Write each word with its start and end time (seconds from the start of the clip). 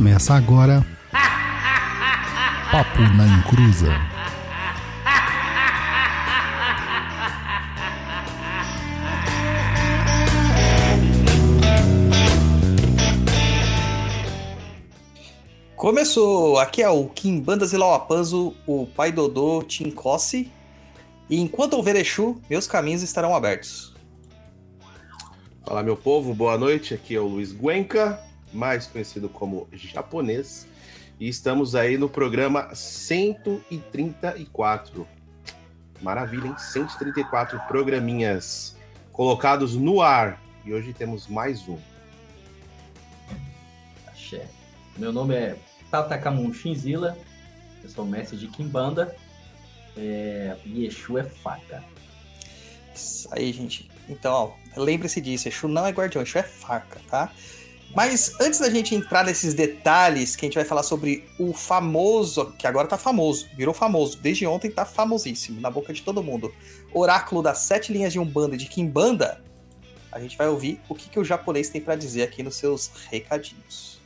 Começa 0.00 0.32
agora. 0.32 0.82
Papo 2.72 3.02
na 3.18 3.26
Encruza. 3.26 3.88
Começou! 15.76 16.58
Aqui 16.58 16.82
é 16.82 16.88
o 16.88 17.06
Kim 17.10 17.38
Bandas 17.38 17.74
e 17.74 17.76
Lauapanzo, 17.76 18.56
o 18.66 18.86
pai 18.86 19.12
Dodô 19.12 19.62
Tincossi. 19.62 20.50
E 21.28 21.38
enquanto 21.38 21.74
houver 21.74 21.96
Exu, 21.96 22.40
meus 22.48 22.66
caminhos 22.66 23.02
estarão 23.02 23.36
abertos. 23.36 23.94
Fala, 25.66 25.82
meu 25.82 25.94
povo, 25.94 26.32
boa 26.32 26.56
noite. 26.56 26.94
Aqui 26.94 27.14
é 27.14 27.20
o 27.20 27.26
Luiz 27.28 27.52
Guenca, 27.52 28.18
mais 28.52 28.86
conhecido 28.86 29.28
como 29.28 29.68
japonês. 29.72 30.68
E 31.18 31.28
estamos 31.28 31.74
aí 31.74 31.98
no 31.98 32.08
programa 32.08 32.72
134. 32.74 35.06
Maravilha, 36.00 36.46
hein? 36.46 36.54
134 36.56 37.60
programinhas 37.68 38.76
colocados 39.12 39.76
no 39.76 40.00
ar. 40.00 40.40
E 40.64 40.72
hoje 40.72 40.94
temos 40.94 41.26
mais 41.26 41.68
um. 41.68 41.76
Axé. 44.06 44.46
Meu 44.96 45.12
nome 45.12 45.34
é 45.34 45.58
Tatakamun 45.90 46.50
Shinzila, 46.52 47.18
eu 47.82 47.90
sou 47.90 48.06
mestre 48.06 48.38
de 48.38 48.46
Kimbanda. 48.48 49.14
É... 49.96 50.56
E 50.64 50.86
Exu 50.86 51.18
é 51.18 51.24
faca. 51.24 51.82
Isso 52.94 53.28
aí, 53.32 53.52
gente. 53.52 53.90
Então, 54.08 54.54
lembre-se 54.76 55.20
disso: 55.20 55.48
Exu 55.48 55.68
não 55.68 55.86
é 55.86 55.90
guardião, 55.90 56.22
Exu 56.22 56.38
é 56.38 56.42
faca, 56.42 57.00
tá? 57.10 57.32
Mas 57.94 58.40
antes 58.40 58.60
da 58.60 58.70
gente 58.70 58.94
entrar 58.94 59.24
nesses 59.24 59.52
detalhes, 59.52 60.36
que 60.36 60.44
a 60.44 60.48
gente 60.48 60.54
vai 60.54 60.64
falar 60.64 60.82
sobre 60.82 61.24
o 61.38 61.52
famoso, 61.52 62.54
que 62.56 62.66
agora 62.66 62.86
tá 62.86 62.96
famoso, 62.96 63.48
virou 63.56 63.74
famoso, 63.74 64.18
desde 64.18 64.46
ontem 64.46 64.70
tá 64.70 64.84
famosíssimo, 64.84 65.60
na 65.60 65.70
boca 65.70 65.92
de 65.92 66.02
todo 66.02 66.22
mundo. 66.22 66.54
Oráculo 66.92 67.42
das 67.42 67.58
sete 67.58 67.92
linhas 67.92 68.12
de 68.12 68.18
Umbanda 68.18 68.54
e 68.54 68.58
de 68.58 68.66
Kimbanda, 68.66 69.42
a 70.12 70.20
gente 70.20 70.36
vai 70.36 70.48
ouvir 70.48 70.80
o 70.88 70.94
que, 70.94 71.08
que 71.08 71.18
o 71.18 71.24
japonês 71.24 71.68
tem 71.68 71.80
para 71.80 71.96
dizer 71.96 72.22
aqui 72.22 72.42
nos 72.42 72.56
seus 72.56 72.90
recadinhos. 73.10 74.00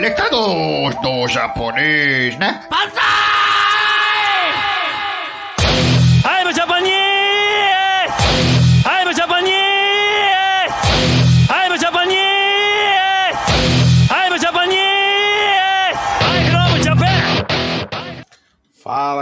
Recados 0.00 0.94
do 1.02 1.28
japonês, 1.28 2.38
né? 2.38 2.66
I'm 2.70 3.05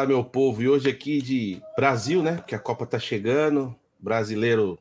Meu 0.07 0.23
povo. 0.23 0.63
E 0.63 0.69
hoje 0.69 0.91
aqui 0.91 1.23
de 1.23 1.63
Brasil, 1.77 2.23
né? 2.23 2.43
Que 2.47 2.55
a 2.55 2.59
Copa 2.59 2.85
tá 2.85 2.99
chegando. 2.99 3.75
Brasileiro 3.99 4.79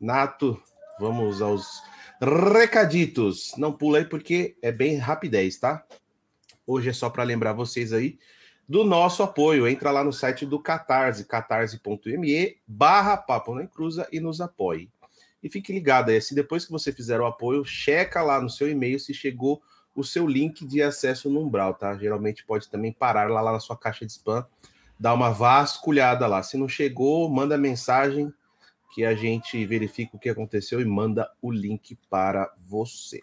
nato. 0.00 0.60
Vamos 0.98 1.42
aos 1.42 1.82
recaditos. 2.20 3.52
Não 3.58 3.72
pula 3.72 3.98
aí 3.98 4.04
porque 4.06 4.56
é 4.62 4.72
bem 4.72 4.96
rapidez, 4.96 5.58
tá? 5.58 5.84
Hoje 6.66 6.88
é 6.88 6.92
só 6.92 7.10
para 7.10 7.22
lembrar 7.22 7.52
vocês 7.52 7.92
aí 7.92 8.18
do 8.66 8.82
nosso 8.82 9.22
apoio. 9.22 9.68
Entra 9.68 9.90
lá 9.90 10.02
no 10.02 10.12
site 10.12 10.46
do 10.46 10.58
Catarse, 10.58 11.26
catarse.me 11.26 12.56
barra 12.66 13.18
Papo 13.18 13.54
na 13.54 13.64
Encruza 13.64 14.08
e 14.10 14.20
nos 14.20 14.40
apoie. 14.40 14.88
E 15.42 15.50
fique 15.50 15.72
ligado 15.72 16.10
aí, 16.10 16.20
se 16.20 16.34
depois 16.34 16.64
que 16.64 16.72
você 16.72 16.92
fizer 16.92 17.20
o 17.20 17.26
apoio, 17.26 17.64
checa 17.64 18.22
lá 18.22 18.40
no 18.40 18.48
seu 18.48 18.70
e-mail 18.70 18.98
se 18.98 19.12
chegou 19.12 19.62
o 19.94 20.04
seu 20.04 20.26
link 20.26 20.66
de 20.66 20.82
acesso 20.82 21.28
no 21.28 21.40
Umbral, 21.40 21.74
tá? 21.74 21.96
Geralmente 21.96 22.44
pode 22.44 22.68
também 22.68 22.92
parar 22.92 23.30
lá, 23.30 23.40
lá 23.40 23.52
na 23.52 23.60
sua 23.60 23.76
caixa 23.76 24.06
de 24.06 24.12
spam, 24.12 24.46
dar 24.98 25.14
uma 25.14 25.30
vasculhada 25.30 26.26
lá. 26.26 26.42
Se 26.42 26.56
não 26.56 26.68
chegou, 26.68 27.28
manda 27.28 27.58
mensagem 27.58 28.32
que 28.94 29.04
a 29.04 29.14
gente 29.14 29.64
verifica 29.66 30.16
o 30.16 30.18
que 30.18 30.28
aconteceu 30.28 30.80
e 30.80 30.84
manda 30.84 31.30
o 31.40 31.50
link 31.50 31.96
para 32.08 32.52
você. 32.66 33.22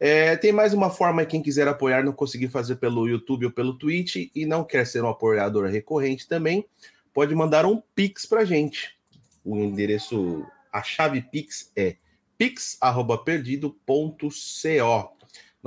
É, 0.00 0.36
tem 0.36 0.52
mais 0.52 0.72
uma 0.72 0.90
forma, 0.90 1.24
quem 1.24 1.42
quiser 1.42 1.66
apoiar, 1.66 2.04
não 2.04 2.12
conseguir 2.12 2.48
fazer 2.48 2.76
pelo 2.76 3.08
YouTube 3.08 3.46
ou 3.46 3.52
pelo 3.52 3.76
Twitch 3.76 4.30
e 4.34 4.46
não 4.46 4.62
quer 4.62 4.86
ser 4.86 5.02
um 5.02 5.08
apoiador 5.08 5.66
recorrente 5.66 6.28
também, 6.28 6.64
pode 7.12 7.34
mandar 7.34 7.66
um 7.66 7.82
Pix 7.94 8.24
para 8.24 8.44
gente. 8.44 8.96
O 9.44 9.56
endereço, 9.56 10.46
a 10.72 10.82
chave 10.82 11.22
Pix 11.22 11.72
é 11.74 11.96
pix@perdido.co. 12.36 15.17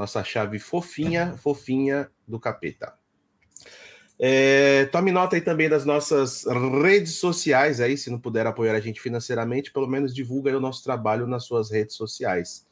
Nossa 0.01 0.23
chave 0.23 0.57
fofinha, 0.57 1.37
fofinha 1.37 2.09
do 2.27 2.39
capeta. 2.39 2.95
É, 4.17 4.85
tome 4.85 5.11
nota 5.11 5.35
aí 5.35 5.41
também 5.41 5.69
das 5.69 5.85
nossas 5.85 6.43
redes 6.81 7.17
sociais 7.17 7.79
aí, 7.79 7.95
se 7.95 8.09
não 8.09 8.17
puder 8.17 8.47
apoiar 8.47 8.73
a 8.73 8.79
gente 8.79 8.99
financeiramente, 8.99 9.71
pelo 9.71 9.85
menos 9.85 10.11
divulga 10.11 10.49
aí 10.49 10.55
o 10.55 10.59
nosso 10.59 10.83
trabalho 10.83 11.27
nas 11.27 11.43
suas 11.43 11.69
redes 11.69 11.95
sociais. 11.95 12.65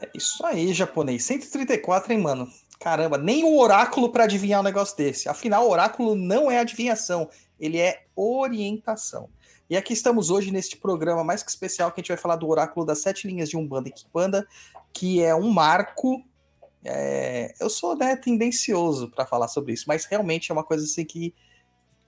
É 0.00 0.10
isso 0.14 0.44
aí, 0.46 0.72
japonês. 0.72 1.24
134, 1.24 2.12
hein, 2.12 2.20
mano? 2.20 2.48
Caramba, 2.78 3.18
nem 3.18 3.44
o 3.44 3.58
oráculo 3.58 4.10
para 4.10 4.24
adivinhar 4.24 4.60
um 4.60 4.64
negócio 4.64 4.96
desse. 4.96 5.28
Afinal, 5.28 5.66
o 5.66 5.70
oráculo 5.70 6.14
não 6.14 6.50
é 6.50 6.58
adivinhação, 6.58 7.28
ele 7.58 7.78
é 7.78 8.04
orientação. 8.14 9.28
E 9.68 9.76
aqui 9.76 9.92
estamos 9.92 10.30
hoje 10.30 10.50
neste 10.50 10.76
programa 10.76 11.22
mais 11.22 11.42
que 11.42 11.50
especial 11.50 11.90
que 11.90 12.00
a 12.00 12.02
gente 12.02 12.08
vai 12.08 12.16
falar 12.16 12.36
do 12.36 12.48
oráculo 12.48 12.86
das 12.86 13.00
sete 13.00 13.26
linhas 13.26 13.50
de 13.50 13.56
Umbanda 13.56 13.88
e 13.88 13.92
Kimbanda, 13.92 14.46
que 14.92 15.22
é 15.22 15.34
um 15.34 15.50
marco. 15.50 16.24
É... 16.84 17.54
Eu 17.60 17.68
sou 17.68 17.96
né, 17.96 18.16
tendencioso 18.16 19.10
para 19.10 19.26
falar 19.26 19.48
sobre 19.48 19.72
isso, 19.72 19.84
mas 19.88 20.04
realmente 20.04 20.50
é 20.50 20.54
uma 20.54 20.64
coisa 20.64 20.84
assim 20.84 21.04
que 21.04 21.34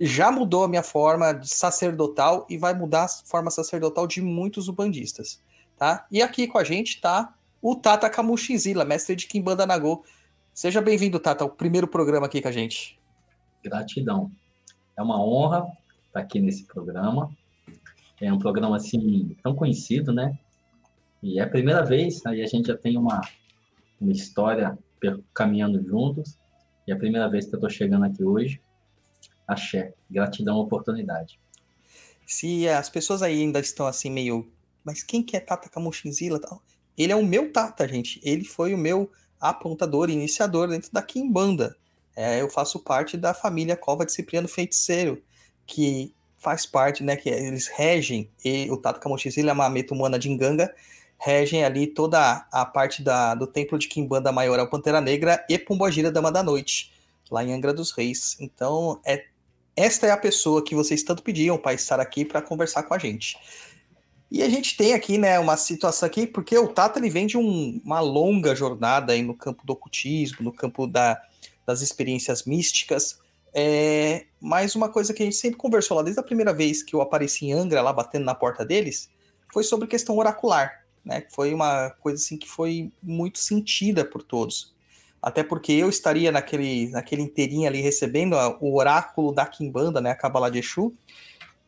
já 0.00 0.32
mudou 0.32 0.64
a 0.64 0.68
minha 0.68 0.82
forma 0.82 1.32
de 1.32 1.48
sacerdotal 1.48 2.46
e 2.48 2.56
vai 2.56 2.72
mudar 2.72 3.04
a 3.04 3.08
forma 3.08 3.50
sacerdotal 3.50 4.06
de 4.06 4.22
muitos 4.22 4.66
ubandistas, 4.66 5.42
tá? 5.76 6.06
E 6.10 6.22
aqui 6.22 6.46
com 6.46 6.56
a 6.56 6.64
gente 6.64 7.00
tá 7.00 7.34
o 7.60 7.76
Tata 7.76 8.08
Kamushizila, 8.08 8.84
mestre 8.84 9.14
de 9.14 9.26
Kimbanda 9.26 9.66
Nagô. 9.66 10.02
Seja 10.54 10.80
bem-vindo, 10.80 11.20
Tata, 11.20 11.44
ao 11.44 11.50
primeiro 11.50 11.86
programa 11.86 12.26
aqui 12.26 12.40
com 12.40 12.48
a 12.48 12.52
gente. 12.52 12.98
Gratidão. 13.62 14.30
É 14.96 15.02
uma 15.02 15.22
honra 15.22 15.70
estar 16.06 16.20
aqui 16.20 16.40
nesse 16.40 16.64
programa. 16.64 17.30
É 18.18 18.32
um 18.32 18.38
programa 18.38 18.76
assim 18.76 19.36
tão 19.42 19.54
conhecido, 19.54 20.12
né? 20.12 20.38
E 21.22 21.38
é 21.38 21.42
a 21.42 21.48
primeira 21.48 21.84
vez, 21.84 22.24
aí 22.24 22.42
a 22.42 22.46
gente 22.46 22.68
já 22.68 22.76
tem 22.76 22.96
uma 22.96 23.20
uma 24.00 24.12
história 24.12 24.78
caminhando 25.34 25.82
juntos. 25.86 26.38
E 26.86 26.92
é 26.92 26.94
a 26.94 26.98
primeira 26.98 27.28
vez 27.28 27.46
que 27.46 27.54
eu 27.54 27.58
estou 27.58 27.70
chegando 27.70 28.04
aqui 28.04 28.24
hoje. 28.24 28.60
Axé. 29.46 29.94
Gratidão 30.10 30.56
oportunidade. 30.56 31.38
Se 32.26 32.68
as 32.68 32.88
pessoas 32.88 33.22
aí 33.22 33.40
ainda 33.40 33.60
estão 33.60 33.86
assim 33.86 34.10
meio. 34.10 34.50
Mas 34.84 35.02
quem 35.02 35.22
que 35.22 35.36
é 35.36 35.40
Tata 35.40 35.68
Kamushinzila? 35.68 36.40
Ele 36.96 37.12
é 37.12 37.16
o 37.16 37.24
meu 37.24 37.52
Tata, 37.52 37.86
gente. 37.86 38.20
Ele 38.22 38.44
foi 38.44 38.72
o 38.72 38.78
meu 38.78 39.10
apontador, 39.40 40.10
iniciador 40.10 40.68
dentro 40.68 40.92
da 40.92 41.02
Kimbanda. 41.02 41.76
É, 42.16 42.40
eu 42.40 42.48
faço 42.48 42.78
parte 42.78 43.16
da 43.16 43.34
família 43.34 43.76
Cova 43.76 44.04
de 44.04 44.12
Cipriano 44.12 44.48
Feiticeiro, 44.48 45.22
que 45.66 46.14
faz 46.38 46.66
parte, 46.66 47.02
né? 47.02 47.16
Que 47.16 47.28
eles 47.28 47.68
regem, 47.68 48.30
e 48.44 48.70
o 48.70 48.76
Tata 48.76 49.00
Kamushinzila 49.00 49.48
e 49.48 49.50
a 49.50 49.54
Mameto 49.54 49.94
Moana 49.94 50.18
de 50.18 50.28
Nganga 50.28 50.74
regem 51.22 51.62
ali 51.62 51.86
toda 51.86 52.46
a 52.50 52.64
parte 52.64 53.02
da, 53.02 53.34
do 53.34 53.46
templo 53.46 53.78
de 53.78 53.88
Kimbanda 53.88 54.32
Maioral 54.32 54.68
Pantera 54.68 55.00
Negra 55.02 55.44
e 55.48 55.58
Pombogira 55.58 56.10
Dama 56.10 56.32
da 56.32 56.42
Noite, 56.42 56.92
lá 57.30 57.44
em 57.44 57.52
Angra 57.52 57.74
dos 57.74 57.92
Reis. 57.92 58.36
Então, 58.40 58.98
é 59.04 59.26
esta 59.76 60.06
é 60.06 60.10
a 60.10 60.16
pessoa 60.16 60.64
que 60.64 60.74
vocês 60.74 61.02
tanto 61.02 61.22
pediam 61.22 61.56
para 61.56 61.74
estar 61.74 62.00
aqui 62.00 62.24
para 62.24 62.42
conversar 62.42 62.82
com 62.82 62.94
a 62.94 62.98
gente. 62.98 63.36
E 64.30 64.42
a 64.42 64.48
gente 64.48 64.76
tem 64.76 64.94
aqui, 64.94 65.18
né, 65.18 65.38
uma 65.38 65.56
situação 65.56 66.06
aqui, 66.06 66.26
porque 66.26 66.56
o 66.56 66.68
Tata 66.68 66.98
ele 66.98 67.10
vem 67.10 67.26
de 67.26 67.36
um- 67.36 67.80
uma 67.84 68.00
longa 68.00 68.54
jornada 68.54 69.12
aí 69.12 69.22
no 69.22 69.34
campo 69.34 69.64
do 69.66 69.72
ocultismo, 69.72 70.42
no 70.42 70.52
campo 70.52 70.86
da- 70.86 71.20
das 71.66 71.82
experiências 71.82 72.44
místicas. 72.44 73.18
É, 73.52 74.26
mas 74.40 74.74
uma 74.74 74.88
coisa 74.88 75.12
que 75.12 75.22
a 75.22 75.26
gente 75.26 75.36
sempre 75.36 75.58
conversou 75.58 75.96
lá 75.96 76.02
desde 76.02 76.20
a 76.20 76.24
primeira 76.24 76.52
vez 76.52 76.82
que 76.82 76.94
eu 76.94 77.00
apareci 77.00 77.46
em 77.46 77.52
Angra, 77.52 77.82
lá 77.82 77.92
batendo 77.92 78.24
na 78.24 78.34
porta 78.34 78.64
deles, 78.64 79.10
foi 79.52 79.64
sobre 79.64 79.88
questão 79.88 80.16
oracular, 80.16 80.79
né? 81.04 81.24
Foi 81.30 81.52
uma 81.54 81.90
coisa 81.90 82.22
assim 82.22 82.36
que 82.36 82.48
foi 82.48 82.90
muito 83.02 83.38
sentida 83.38 84.04
por 84.04 84.22
todos. 84.22 84.74
Até 85.22 85.42
porque 85.42 85.72
eu 85.72 85.88
estaria 85.88 86.32
naquele, 86.32 86.88
naquele 86.88 87.22
inteirinho 87.22 87.68
ali 87.68 87.80
recebendo 87.80 88.36
a- 88.36 88.56
o 88.60 88.76
oráculo 88.76 89.32
da 89.32 89.44
Kimbanda, 89.44 90.00
né, 90.00 90.10
a 90.10 90.14
Kabbalah 90.14 90.48
de 90.50 90.58
Exu, 90.58 90.94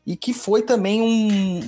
e 0.06 0.16
que 0.16 0.32
foi 0.32 0.62
também 0.62 1.02
um 1.02 1.60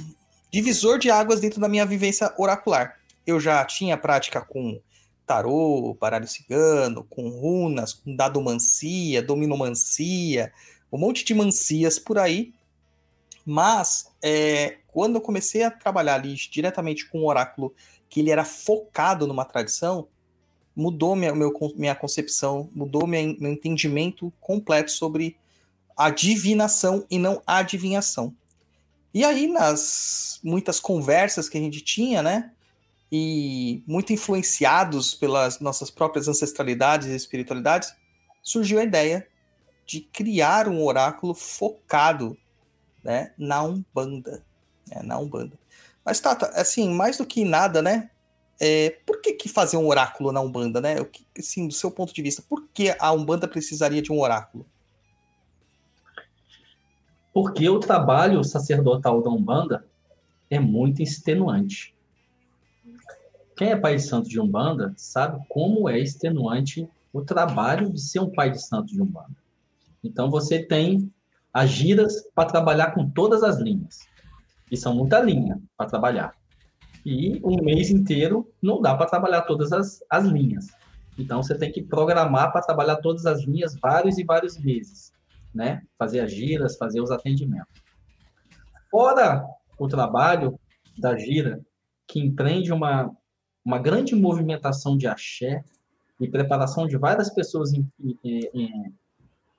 divisor 0.51 0.99
de 0.99 1.11
águas 1.11 1.41
dentro 1.41 1.61
da 1.61 1.69
minha 1.69 1.85
vivência 1.85 2.33
oracular. 2.39 2.99
Eu 3.27 3.39
já 3.39 3.65
tinha 3.65 3.97
prática 3.97 4.41
com 4.41 4.81
tarô, 5.27 5.97
baralho 6.01 6.29
cigano, 6.29 7.05
com 7.05 7.29
runas, 7.29 7.93
com 7.93 8.15
dadomancia, 8.15 9.23
dominomancia, 9.23 10.53
um 10.93 10.99
monte 10.99 11.25
de 11.25 11.35
mancias 11.35 11.99
por 11.99 12.19
aí. 12.19 12.53
Mas 13.45 14.11
é, 14.23 14.79
quando 14.95 15.17
eu 15.17 15.21
comecei 15.21 15.65
a 15.65 15.73
trabalhar 15.73 16.15
ali 16.15 16.35
diretamente 16.35 17.09
com 17.09 17.19
o 17.19 17.27
oráculo, 17.27 17.75
que 18.09 18.21
ele 18.21 18.31
era 18.31 18.45
focado 18.45 19.27
numa 19.27 19.45
tradição, 19.45 20.07
mudou 20.75 21.17
minha, 21.17 21.35
meu, 21.35 21.53
minha 21.75 21.97
concepção, 21.97 22.71
mudou 22.73 23.05
minha, 23.05 23.37
meu 23.41 23.51
entendimento 23.51 24.33
completo 24.41 24.93
sobre 24.93 25.37
a 25.97 26.11
divinação 26.11 27.05
e 27.11 27.19
não 27.19 27.43
adivinhação. 27.45 28.33
E 29.13 29.25
aí, 29.25 29.49
nas 29.49 30.39
muitas 30.45 30.79
conversas 30.79 31.49
que 31.49 31.59
a 31.59 31.61
gente 31.61 31.81
tinha, 31.81 32.23
né? 32.23 32.53
E 33.11 33.83
muito 33.89 34.13
influenciados 34.13 35.13
pelas 35.13 35.59
nossas 35.59 35.91
próprias 35.91 36.29
ancestralidades 36.29 37.09
e 37.09 37.17
espiritualidades, 37.17 37.93
surgiu 38.41 38.79
a 38.79 38.85
ideia 38.85 39.27
de 39.85 40.01
criar 40.01 40.69
um 40.69 40.85
oráculo 40.85 41.35
focado 41.35 42.39
né, 43.03 43.33
na 43.37 43.61
Umbanda. 43.65 44.45
Né, 44.95 45.03
na 45.03 45.19
Umbanda. 45.19 45.59
Mas, 46.05 46.21
Tata, 46.21 46.47
assim, 46.55 46.89
mais 46.91 47.19
do 47.19 47.27
que 47.27 47.45
nada, 47.45 47.83
né? 47.83 48.11
É, 48.61 48.91
por 49.05 49.21
que, 49.21 49.33
que 49.33 49.49
fazer 49.49 49.77
um 49.77 49.89
oráculo 49.89 50.31
na 50.31 50.41
Umbanda, 50.41 50.81
né? 50.81 51.01
O 51.01 51.07
que, 51.07 51.27
assim, 51.39 51.67
do 51.67 51.75
seu 51.75 51.91
ponto 51.91 52.15
de 52.15 52.23
vista, 52.23 52.43
por 52.49 52.69
que 52.73 52.95
a 52.99 53.13
Umbanda 53.13 53.49
precisaria 53.49 54.01
de 54.01 54.13
um 54.13 54.21
oráculo? 54.21 54.67
Porque 57.33 57.69
o 57.69 57.81
trabalho 57.81 58.45
sacerdotal 58.45 59.21
da 59.21 59.31
Umbanda 59.31 59.85
é 60.49 60.61
muito 60.61 61.03
extenuante. 61.03 61.95
Quem 63.57 63.71
é 63.71 63.77
pai 63.77 63.97
de 63.97 64.03
santo 64.03 64.29
de 64.29 64.41
Umbanda 64.41 64.93
sabe 64.97 65.45
como 65.49 65.89
é 65.89 65.99
extenuante 65.99 66.89
o 67.13 67.23
trabalho 67.23 67.91
de 67.91 68.01
ser 68.01 68.21
um 68.21 68.31
pai 68.31 68.51
de 68.51 68.61
santo 68.61 68.93
de 68.93 69.01
Umbanda. 69.01 69.37
Então 70.03 70.31
você 70.31 70.61
tem 70.61 71.11
as 71.53 71.71
giras 71.71 72.25
para 72.35 72.49
trabalhar 72.49 72.93
com 72.93 73.09
todas 73.09 73.43
as 73.43 73.59
linhas. 73.59 74.01
E 74.71 74.77
são 74.77 74.95
muita 74.95 75.21
linha 75.21 75.61
para 75.77 75.89
trabalhar. 75.89 76.35
E 77.05 77.41
um 77.45 77.63
mês 77.63 77.91
inteiro 77.91 78.51
não 78.63 78.81
dá 78.81 78.95
para 78.97 79.07
trabalhar 79.07 79.43
todas 79.43 79.73
as, 79.73 80.03
as 80.09 80.25
linhas. 80.25 80.69
Então 81.19 81.43
você 81.43 81.57
tem 81.57 81.71
que 81.71 81.83
programar 81.83 82.51
para 82.51 82.63
trabalhar 82.63 82.97
todas 82.97 83.27
as 83.27 83.45
linhas 83.45 83.77
vários 83.77 84.19
e 84.19 84.25
vários 84.25 84.59
meses, 84.59 85.13
né? 85.55 85.83
Fazer 85.99 86.21
as 86.21 86.33
giras, 86.33 86.77
fazer 86.77 87.01
os 87.01 87.11
atendimentos. 87.11 87.83
Fora 88.91 89.45
o 89.79 89.87
trabalho 89.87 90.59
da 90.99 91.17
gira, 91.17 91.61
que 92.07 92.21
empreende 92.21 92.73
uma, 92.73 93.15
uma 93.65 93.79
grande 93.79 94.15
movimentação 94.15 94.97
de 94.97 95.07
axé 95.07 95.65
e 96.21 96.29
preparação 96.29 96.87
de 96.87 96.97
várias 96.97 97.31
pessoas 97.31 97.73
em, 97.73 97.89
em, 98.03 98.51
em, 98.55 98.95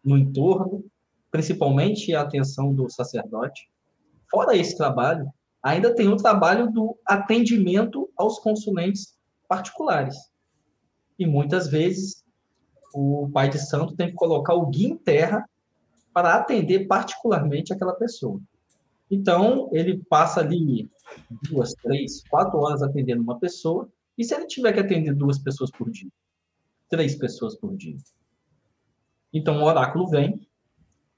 no 0.04 0.18
entorno, 0.18 0.86
principalmente 1.31 2.13
a 2.13 2.22
atenção 2.22 2.74
do 2.74 2.90
sacerdote. 2.90 3.69
Fora 4.36 4.54
esse 4.54 4.76
trabalho, 4.76 5.32
ainda 5.64 5.96
tem 5.96 6.10
o 6.10 6.18
trabalho 6.18 6.70
do 6.70 7.00
atendimento 7.06 8.10
aos 8.18 8.38
consulentes 8.40 9.18
particulares. 9.48 10.18
E 11.18 11.26
muitas 11.26 11.70
vezes 11.70 12.22
o 12.94 13.30
pai 13.34 13.48
de 13.48 13.58
santo 13.58 13.96
tem 13.96 14.10
que 14.10 14.16
colocar 14.16 14.54
o 14.54 14.66
guia 14.66 14.90
em 14.90 14.98
terra 14.98 15.50
para 16.14 16.36
atender 16.36 16.86
particularmente 16.86 17.72
aquela 17.72 17.94
pessoa. 17.94 18.42
Então, 19.10 19.70
ele 19.72 20.04
passa 20.10 20.42
ali 20.42 20.92
duas, 21.50 21.72
três, 21.76 22.22
quatro 22.28 22.60
horas 22.60 22.84
atendendo 22.84 23.24
uma 23.24 23.40
pessoa, 23.40 23.88
e 24.18 24.26
se 24.26 24.36
ele 24.36 24.48
tiver 24.48 24.74
que 24.74 24.82
atender 24.82 25.16
duas 25.16 25.40
pessoas 25.40 25.72
por 25.72 25.90
dia? 25.90 26.12
Três 26.90 27.16
pessoas 27.16 27.56
por 27.56 27.74
dia. 27.74 27.96
Então, 29.32 29.62
o 29.62 29.64
oráculo 29.64 30.10
vem 30.10 30.46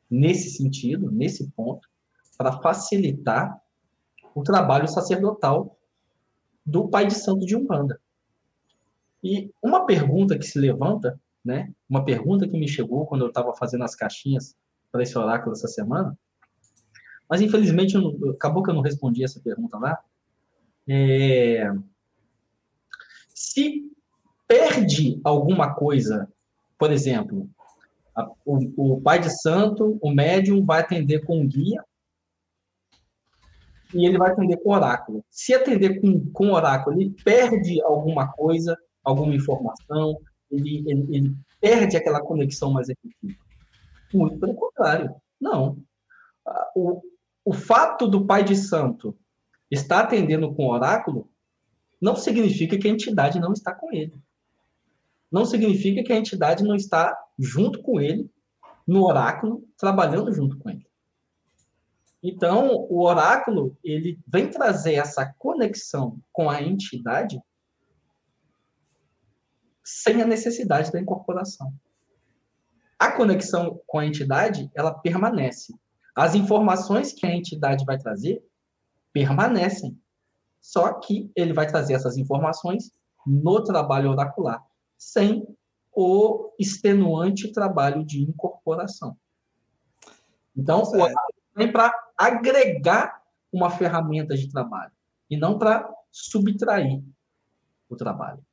nesse 0.08 0.52
sentido, 0.52 1.10
nesse 1.10 1.50
ponto, 1.50 1.90
para 2.38 2.62
facilitar 2.62 3.60
o 4.36 4.44
trabalho 4.44 4.88
sacerdotal 4.88 5.78
do 6.66 6.88
pai 6.88 7.08
de 7.08 7.16
santo 7.16 7.46
de 7.46 7.56
Umbanda. 7.56 8.00
E 9.24 9.52
uma 9.64 9.86
pergunta 9.86 10.38
que 10.38 10.46
se 10.46 10.60
levanta, 10.60 11.20
né? 11.44 11.74
Uma 11.90 12.06
pergunta 12.06 12.48
que 12.48 12.58
me 12.58 12.68
chegou 12.68 13.06
quando 13.08 13.22
eu 13.22 13.30
estava 13.30 13.56
fazendo 13.56 13.84
as 13.84 13.96
caixinhas 13.96 14.56
para 14.92 15.02
esse 15.02 15.18
oráculo 15.18 15.54
essa 15.54 15.68
semana, 15.68 16.18
mas 17.28 17.42
infelizmente 17.42 17.96
eu 17.96 18.02
não, 18.02 18.30
acabou 18.32 18.62
que 18.62 18.70
eu 18.70 18.76
não 18.76 18.82
respondi 18.82 19.24
essa 19.24 19.40
pergunta 19.40 19.78
lá. 19.78 19.98
É, 20.88 21.70
se 23.34 23.92
perde 24.48 25.20
alguma 25.24 25.74
coisa, 25.74 26.32
por 26.78 26.92
exemplo, 26.92 27.50
a, 28.16 28.30
o, 28.46 28.96
o 28.96 29.02
pai 29.02 29.20
de 29.20 29.30
santo, 29.42 29.98
o 30.02 30.12
médium 30.12 30.64
vai 30.64 30.82
atender 30.82 31.26
com 31.26 31.42
um 31.42 31.48
guia 31.48 31.84
e 33.94 34.06
ele 34.06 34.18
vai 34.18 34.32
atender 34.32 34.58
com 34.58 34.72
oráculo. 34.72 35.24
Se 35.30 35.54
atender 35.54 36.02
com, 36.02 36.30
com 36.32 36.52
oráculo, 36.52 37.00
ele 37.00 37.16
perde 37.24 37.82
alguma 37.82 38.32
coisa, 38.32 38.78
alguma 39.04 39.34
informação, 39.34 40.18
ele, 40.52 40.84
ele, 40.88 41.16
ele 41.16 41.36
perde 41.60 41.98
aquela 41.98 42.22
conexão 42.22 42.72
mais 42.72 42.90
efetiva. 42.90 43.40
Muito 44.14 44.40
pelo 44.40 44.56
contrário. 44.56 45.14
Não. 45.40 45.78
O, 46.76 47.02
o 47.44 47.54
fato 47.54 48.08
do 48.08 48.26
pai 48.26 48.44
de 48.44 48.56
santo 48.56 49.18
estar 49.70 50.02
atendendo 50.02 50.54
com 50.54 50.68
oráculo 50.68 51.30
não 52.02 52.16
significa 52.16 52.78
que 52.78 52.88
a 52.88 52.92
entidade 52.92 53.40
não 53.40 53.54
está 53.54 53.74
com 53.74 53.92
ele. 53.92 54.14
Não 55.32 55.46
significa 55.46 56.04
que 56.04 56.14
a 56.14 56.18
entidade 56.18 56.64
não 56.64 56.76
está 56.76 57.18
junto 57.38 57.82
com 57.82 58.00
ele, 58.00 58.32
no 58.88 59.06
oráculo, 59.06 59.68
trabalhando 59.78 60.34
junto 60.34 60.58
com 60.58 60.70
ele. 60.70 60.87
Então, 62.22 62.88
o 62.90 63.04
oráculo, 63.04 63.78
ele 63.84 64.20
vem 64.28 64.50
trazer 64.50 64.96
essa 64.96 65.34
conexão 65.38 66.20
com 66.32 66.50
a 66.50 66.62
entidade 66.62 67.42
sem 69.84 70.22
a 70.22 70.26
necessidade 70.26 70.92
da 70.92 71.00
incorporação. 71.00 71.72
A 73.00 73.12
conexão 73.12 73.80
com 73.86 74.00
a 74.00 74.06
entidade, 74.06 74.70
ela 74.76 74.94
permanece. 74.94 75.74
As 76.16 76.34
informações 76.34 77.14
que 77.14 77.26
a 77.26 77.34
entidade 77.34 77.86
vai 77.86 77.98
trazer 77.98 78.44
permanecem. 79.14 79.98
Só 80.60 80.94
que 80.94 81.32
ele 81.36 81.54
vai 81.54 81.68
trazer 81.68 81.94
essas 81.94 82.18
informações 82.18 82.92
no 83.26 83.64
trabalho 83.64 84.12
oracular, 84.12 84.62
sem 84.98 85.48
o 85.94 86.52
extenuante 86.60 87.52
trabalho 87.52 88.04
de 88.04 88.22
incorporação. 88.22 89.16
Então, 90.56 90.82
o 90.82 90.96
oráculo 90.96 91.34
vem 91.56 91.72
para 91.72 91.94
agregar 92.18 93.22
uma 93.52 93.70
ferramenta 93.70 94.36
de 94.36 94.50
trabalho 94.50 94.92
e 95.30 95.38
não 95.38 95.58
para 95.58 95.90
subtrair 96.12 97.02
o 97.90 97.96
trabalho. 97.96 98.44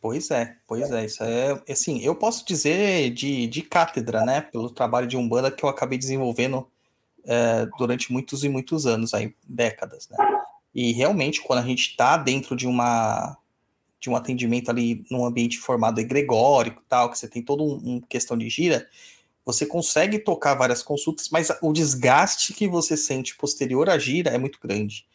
Pois 0.00 0.30
é, 0.30 0.56
pois 0.66 0.90
é, 0.90 1.04
isso 1.04 1.22
é, 1.22 1.62
assim, 1.70 2.00
eu 2.00 2.14
posso 2.14 2.46
dizer 2.46 3.10
de, 3.10 3.46
de 3.46 3.60
cátedra, 3.60 4.24
né, 4.24 4.40
pelo 4.40 4.70
trabalho 4.70 5.06
de 5.06 5.16
Umbanda 5.16 5.50
que 5.50 5.62
eu 5.62 5.68
acabei 5.68 5.98
desenvolvendo 5.98 6.66
é, 7.26 7.66
durante 7.76 8.10
muitos 8.10 8.42
e 8.42 8.48
muitos 8.48 8.86
anos, 8.86 9.12
aí, 9.12 9.34
décadas, 9.46 10.08
né, 10.08 10.16
e 10.74 10.92
realmente 10.92 11.42
quando 11.42 11.58
a 11.58 11.66
gente 11.66 11.90
está 11.90 12.16
dentro 12.16 12.56
de 12.56 12.66
uma, 12.66 13.36
de 14.00 14.08
um 14.08 14.16
atendimento 14.16 14.70
ali 14.70 15.04
num 15.10 15.26
ambiente 15.26 15.58
formado 15.58 16.00
egregórico 16.00 16.82
tal, 16.88 17.10
que 17.10 17.18
você 17.18 17.28
tem 17.28 17.42
toda 17.42 17.62
uma 17.62 17.76
um 17.76 18.00
questão 18.00 18.38
de 18.38 18.48
gira, 18.48 18.88
você 19.52 19.66
consegue 19.66 20.18
tocar 20.18 20.54
várias 20.54 20.82
consultas, 20.82 21.28
mas 21.30 21.48
o 21.60 21.72
desgaste 21.72 22.52
que 22.52 22.68
você 22.68 22.96
sente 22.96 23.36
posterior 23.36 23.88
à 23.90 23.98
gira 23.98 24.30
é 24.30 24.38
muito 24.38 24.58
grande. 24.62 25.06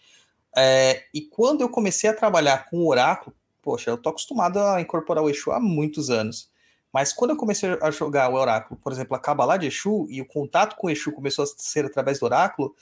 É, 0.55 1.03
e 1.13 1.21
quando 1.21 1.61
eu 1.61 1.69
comecei 1.69 2.09
a 2.09 2.13
trabalhar 2.13 2.69
com 2.69 2.77
o 2.77 2.87
oráculo, 2.87 3.35
poxa, 3.61 3.89
eu 3.89 3.97
tô 3.97 4.09
acostumado 4.09 4.59
a 4.59 4.79
incorporar 4.79 5.23
o 5.23 5.29
Exu 5.29 5.51
há 5.51 5.59
muitos 5.59 6.09
anos. 6.09 6.49
Mas 6.93 7.11
quando 7.11 7.31
eu 7.31 7.37
comecei 7.37 7.77
a 7.81 7.91
jogar 7.91 8.29
o 8.29 8.35
oráculo, 8.35 8.79
por 8.81 8.91
exemplo, 8.91 9.15
a 9.15 9.19
Kabbalah 9.19 9.57
de 9.57 9.67
Exu, 9.67 10.07
e 10.09 10.21
o 10.21 10.25
contato 10.25 10.75
com 10.77 10.87
o 10.87 10.89
Exu 10.89 11.11
começou 11.11 11.43
a 11.43 11.47
ser 11.57 11.85
através 11.85 12.19
do 12.19 12.25
oráculo, 12.25 12.73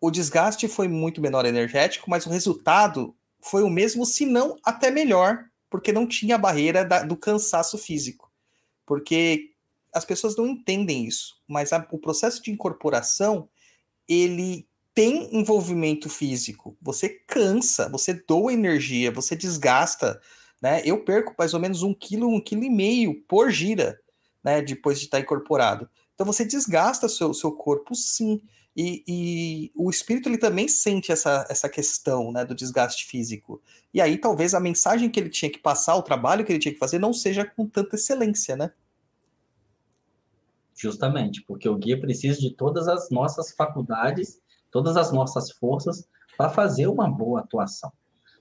o 0.00 0.10
desgaste 0.10 0.68
foi 0.68 0.88
muito 0.88 1.20
menor 1.20 1.44
energético, 1.44 2.08
mas 2.08 2.24
o 2.24 2.30
resultado 2.30 3.14
foi 3.40 3.62
o 3.62 3.70
mesmo, 3.70 4.06
se 4.06 4.24
não 4.24 4.56
até 4.64 4.90
melhor, 4.90 5.44
porque 5.68 5.92
não 5.92 6.06
tinha 6.06 6.36
a 6.36 6.38
barreira 6.38 6.84
da, 6.84 7.02
do 7.02 7.16
cansaço 7.16 7.76
físico. 7.76 8.30
Porque 8.86 9.50
as 9.96 10.04
pessoas 10.04 10.36
não 10.36 10.46
entendem 10.46 11.06
isso, 11.06 11.40
mas 11.48 11.72
a, 11.72 11.86
o 11.90 11.98
processo 11.98 12.42
de 12.42 12.50
incorporação, 12.50 13.48
ele 14.06 14.68
tem 14.94 15.34
envolvimento 15.34 16.08
físico, 16.08 16.76
você 16.80 17.08
cansa, 17.08 17.88
você 17.88 18.12
doa 18.12 18.52
energia, 18.52 19.10
você 19.10 19.34
desgasta, 19.34 20.20
né? 20.60 20.82
Eu 20.84 21.02
perco 21.02 21.34
mais 21.38 21.54
ou 21.54 21.60
menos 21.60 21.82
um 21.82 21.94
quilo, 21.94 22.28
um 22.28 22.40
quilo 22.40 22.64
e 22.64 22.70
meio 22.70 23.22
por 23.22 23.50
gira, 23.50 23.98
né? 24.44 24.60
Depois 24.60 24.98
de 24.98 25.06
estar 25.06 25.18
incorporado. 25.18 25.88
Então 26.14 26.26
você 26.26 26.44
desgasta 26.44 27.08
seu, 27.08 27.32
seu 27.32 27.52
corpo, 27.52 27.94
sim. 27.94 28.42
E, 28.76 29.02
e, 29.08 29.72
o 29.74 29.88
espírito 29.88 30.28
ele 30.28 30.36
também 30.36 30.68
sente 30.68 31.10
essa, 31.10 31.46
essa 31.48 31.68
questão 31.68 32.30
né, 32.30 32.44
do 32.44 32.54
desgaste 32.54 33.06
físico. 33.06 33.62
E 33.94 34.02
aí 34.02 34.18
talvez 34.18 34.52
a 34.52 34.60
mensagem 34.60 35.08
que 35.08 35.18
ele 35.18 35.30
tinha 35.30 35.50
que 35.50 35.58
passar, 35.58 35.94
o 35.96 36.02
trabalho 36.02 36.44
que 36.44 36.52
ele 36.52 36.58
tinha 36.58 36.74
que 36.74 36.78
fazer, 36.78 36.98
não 36.98 37.14
seja 37.14 37.46
com 37.46 37.66
tanta 37.66 37.96
excelência, 37.96 38.56
né? 38.56 38.70
Justamente, 40.76 41.42
porque 41.42 41.68
o 41.68 41.76
guia 41.76 41.98
precisa 41.98 42.38
de 42.38 42.54
todas 42.54 42.86
as 42.86 43.10
nossas 43.10 43.52
faculdades 43.52 44.40
todas 44.76 44.96
as 44.98 45.10
nossas 45.10 45.50
forças 45.52 46.06
para 46.36 46.50
fazer 46.50 46.86
uma 46.86 47.10
boa 47.10 47.40
atuação. 47.40 47.90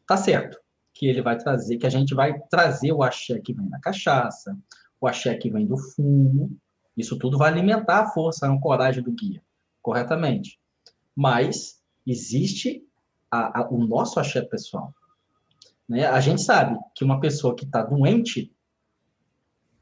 Tá 0.05 0.17
certo 0.17 0.59
que 0.93 1.07
ele 1.07 1.21
vai 1.21 1.37
trazer, 1.37 1.77
que 1.77 1.87
a 1.87 1.89
gente 1.89 2.13
vai 2.13 2.37
trazer 2.49 2.91
o 2.91 3.01
axé 3.01 3.39
que 3.39 3.53
vem 3.53 3.69
da 3.69 3.79
cachaça, 3.79 4.57
o 4.99 5.07
axé 5.07 5.33
que 5.35 5.49
vem 5.49 5.65
do 5.65 5.77
fumo, 5.77 6.51
isso 6.95 7.17
tudo 7.17 7.37
vai 7.37 7.51
alimentar 7.51 8.01
a 8.01 8.07
força, 8.07 8.51
a 8.51 8.59
coragem 8.59 9.01
do 9.01 9.13
guia, 9.13 9.41
corretamente. 9.81 10.59
Mas 11.15 11.81
existe 12.05 12.85
a, 13.31 13.61
a, 13.61 13.69
o 13.69 13.85
nosso 13.85 14.19
axé 14.19 14.41
pessoal. 14.41 14.93
Né? 15.87 16.05
A 16.05 16.19
gente 16.19 16.41
sabe 16.41 16.77
que 16.93 17.05
uma 17.05 17.19
pessoa 17.21 17.55
que 17.55 17.63
está 17.63 17.81
doente, 17.81 18.53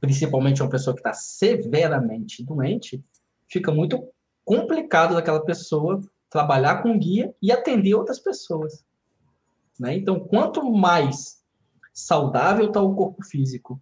principalmente 0.03 0.61
uma 0.61 0.69
pessoa 0.69 0.93
que 0.93 0.99
está 0.99 1.13
severamente 1.13 2.43
doente, 2.43 3.01
fica 3.47 3.71
muito 3.71 4.05
complicado 4.43 5.13
daquela 5.15 5.41
pessoa 5.45 6.01
trabalhar 6.29 6.83
com 6.83 6.99
guia 6.99 7.33
e 7.41 7.53
atender 7.53 7.95
outras 7.95 8.19
pessoas. 8.19 8.83
Né? 9.79 9.95
Então, 9.95 10.19
quanto 10.19 10.61
mais 10.69 11.41
saudável 11.93 12.67
está 12.67 12.81
o 12.81 12.93
corpo 12.93 13.23
físico, 13.23 13.79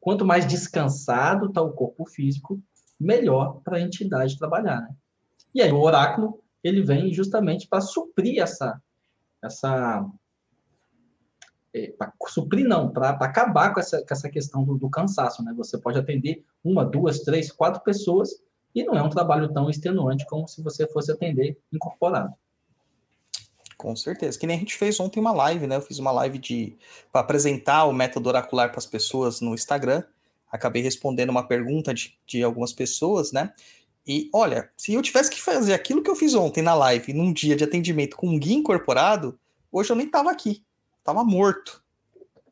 quanto 0.00 0.24
mais 0.24 0.48
descansado 0.48 1.46
está 1.46 1.62
o 1.62 1.72
corpo 1.72 2.06
físico, 2.06 2.60
melhor 2.98 3.60
para 3.62 3.76
a 3.76 3.80
entidade 3.80 4.36
trabalhar. 4.36 4.80
Né? 4.80 4.96
E 5.54 5.62
aí 5.62 5.70
o 5.70 5.80
oráculo 5.80 6.42
ele 6.64 6.82
vem 6.82 7.14
justamente 7.14 7.68
para 7.68 7.80
suprir 7.80 8.42
essa 8.42 8.82
essa 9.40 10.04
é, 11.74 11.88
para 11.96 12.12
suprir 12.26 12.66
não, 12.66 12.90
para 12.90 13.10
acabar 13.10 13.72
com 13.72 13.80
essa, 13.80 13.98
com 13.98 14.12
essa 14.14 14.28
questão 14.28 14.62
do, 14.64 14.76
do, 14.76 14.90
cansaço, 14.90 15.42
né? 15.42 15.54
Você 15.56 15.78
pode 15.78 15.98
atender 15.98 16.44
uma, 16.62 16.84
duas, 16.84 17.20
três, 17.20 17.50
quatro 17.50 17.82
pessoas 17.82 18.30
e 18.74 18.84
não 18.84 18.94
é 18.94 19.02
um 19.02 19.08
trabalho 19.08 19.52
tão 19.52 19.70
extenuante 19.70 20.26
como 20.26 20.46
se 20.46 20.62
você 20.62 20.86
fosse 20.86 21.10
atender 21.10 21.58
incorporado. 21.72 22.34
Com 23.76 23.96
certeza. 23.96 24.38
Que 24.38 24.46
nem 24.46 24.56
a 24.56 24.60
gente 24.60 24.76
fez 24.76 25.00
ontem 25.00 25.18
uma 25.18 25.32
live, 25.32 25.66
né? 25.66 25.76
Eu 25.76 25.82
fiz 25.82 25.98
uma 25.98 26.12
live 26.12 26.38
de 26.38 26.76
para 27.10 27.22
apresentar 27.22 27.84
o 27.84 27.92
método 27.92 28.28
oracular 28.28 28.68
para 28.68 28.78
as 28.78 28.86
pessoas 28.86 29.40
no 29.40 29.54
Instagram. 29.54 30.04
Acabei 30.50 30.82
respondendo 30.82 31.30
uma 31.30 31.48
pergunta 31.48 31.92
de, 31.94 32.16
de 32.26 32.42
algumas 32.42 32.72
pessoas, 32.72 33.32
né? 33.32 33.52
E 34.06 34.28
olha, 34.32 34.70
se 34.76 34.92
eu 34.92 35.02
tivesse 35.02 35.30
que 35.30 35.40
fazer 35.40 35.72
aquilo 35.72 36.02
que 36.02 36.10
eu 36.10 36.16
fiz 36.16 36.34
ontem 36.34 36.62
na 36.62 36.74
live, 36.74 37.12
num 37.12 37.32
dia 37.32 37.56
de 37.56 37.64
atendimento 37.64 38.16
com 38.16 38.28
um 38.28 38.38
guia 38.38 38.54
incorporado, 38.54 39.38
hoje 39.70 39.90
eu 39.90 39.96
nem 39.96 40.08
tava 40.08 40.30
aqui. 40.30 40.62
Tava 41.04 41.24
morto. 41.24 41.82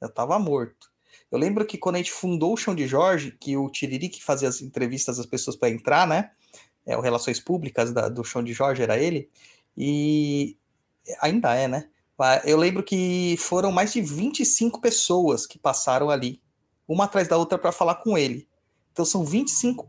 Eu 0.00 0.08
tava 0.08 0.38
morto. 0.38 0.90
Eu 1.30 1.38
lembro 1.38 1.64
que 1.64 1.78
quando 1.78 1.96
a 1.96 1.98
gente 1.98 2.12
fundou 2.12 2.54
o 2.54 2.56
Chão 2.56 2.74
de 2.74 2.86
Jorge, 2.86 3.36
que 3.38 3.56
o 3.56 3.70
Tiriri 3.70 4.08
que 4.08 4.22
fazia 4.22 4.48
as 4.48 4.60
entrevistas 4.60 5.18
das 5.18 5.26
pessoas 5.26 5.56
para 5.56 5.70
entrar, 5.70 6.06
né? 6.06 6.30
É, 6.84 6.96
o 6.96 7.00
Relações 7.00 7.38
Públicas 7.38 7.92
da, 7.92 8.08
do 8.08 8.24
Chão 8.24 8.42
de 8.42 8.52
Jorge 8.52 8.82
era 8.82 8.98
ele. 8.98 9.28
E 9.76 10.56
ainda 11.20 11.54
é, 11.54 11.68
né? 11.68 11.88
Eu 12.44 12.58
lembro 12.58 12.82
que 12.82 13.36
foram 13.38 13.72
mais 13.72 13.92
de 13.92 14.02
25 14.02 14.80
pessoas 14.80 15.46
que 15.46 15.58
passaram 15.58 16.10
ali, 16.10 16.42
uma 16.86 17.04
atrás 17.04 17.26
da 17.28 17.38
outra, 17.38 17.56
para 17.56 17.72
falar 17.72 17.94
com 17.96 18.18
ele. 18.18 18.46
Então 18.92 19.04
são 19.04 19.24
25 19.24 19.88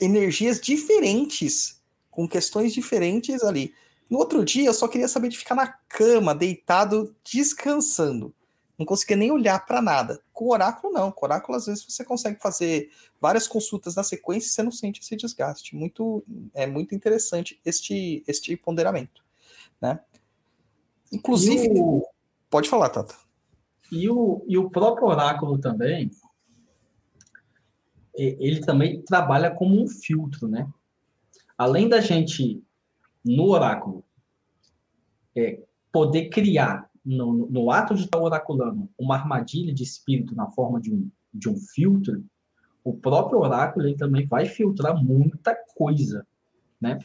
energias 0.00 0.60
diferentes, 0.60 1.80
com 2.10 2.28
questões 2.28 2.74
diferentes 2.74 3.42
ali. 3.42 3.72
No 4.12 4.18
outro 4.18 4.44
dia, 4.44 4.66
eu 4.66 4.74
só 4.74 4.86
queria 4.86 5.08
saber 5.08 5.28
de 5.28 5.38
ficar 5.38 5.54
na 5.54 5.66
cama, 5.66 6.34
deitado, 6.34 7.16
descansando 7.24 8.34
não 8.82 8.86
conseguia 8.86 9.16
nem 9.16 9.30
olhar 9.30 9.64
para 9.64 9.80
nada. 9.80 10.20
Com 10.32 10.46
o 10.46 10.52
oráculo, 10.52 10.92
não. 10.92 11.10
Com 11.10 11.24
o 11.24 11.28
oráculo, 11.28 11.56
às 11.56 11.66
vezes, 11.66 11.84
você 11.84 12.04
consegue 12.04 12.40
fazer 12.40 12.90
várias 13.20 13.46
consultas 13.46 13.94
na 13.94 14.02
sequência 14.02 14.48
e 14.48 14.50
você 14.50 14.62
não 14.62 14.72
sente 14.72 15.00
esse 15.00 15.16
desgaste. 15.16 15.76
Muito, 15.76 16.24
é 16.52 16.66
muito 16.66 16.94
interessante 16.94 17.60
este, 17.64 18.24
este 18.26 18.56
ponderamento. 18.56 19.24
Né? 19.80 20.00
Inclusive. 21.12 21.68
O... 21.80 22.06
Pode 22.50 22.68
falar, 22.68 22.90
Tata. 22.90 23.14
E 23.90 24.08
o, 24.08 24.44
e 24.48 24.58
o 24.58 24.70
próprio 24.70 25.06
oráculo 25.06 25.58
também, 25.58 26.10
ele 28.14 28.60
também 28.60 29.02
trabalha 29.02 29.50
como 29.50 29.80
um 29.80 29.86
filtro, 29.86 30.48
né? 30.48 30.68
Além 31.56 31.88
da 31.88 32.00
gente, 32.00 32.62
no 33.24 33.48
oráculo, 33.50 34.04
é, 35.36 35.62
poder 35.90 36.28
criar 36.28 36.90
no, 37.04 37.46
no 37.48 37.70
ato 37.70 37.94
de 37.94 38.04
estar 38.04 38.18
oraculando 38.18 38.88
uma 38.98 39.16
armadilha 39.16 39.72
de 39.72 39.82
espírito 39.82 40.34
na 40.34 40.50
forma 40.50 40.80
de 40.80 40.92
um, 40.92 41.10
de 41.32 41.48
um 41.48 41.56
filtro, 41.56 42.24
o 42.84 42.94
próprio 42.94 43.38
oráculo 43.38 43.86
ele 43.86 43.96
também 43.96 44.26
vai 44.26 44.46
filtrar 44.46 45.02
muita 45.02 45.56
coisa, 45.76 46.26
né? 46.80 46.98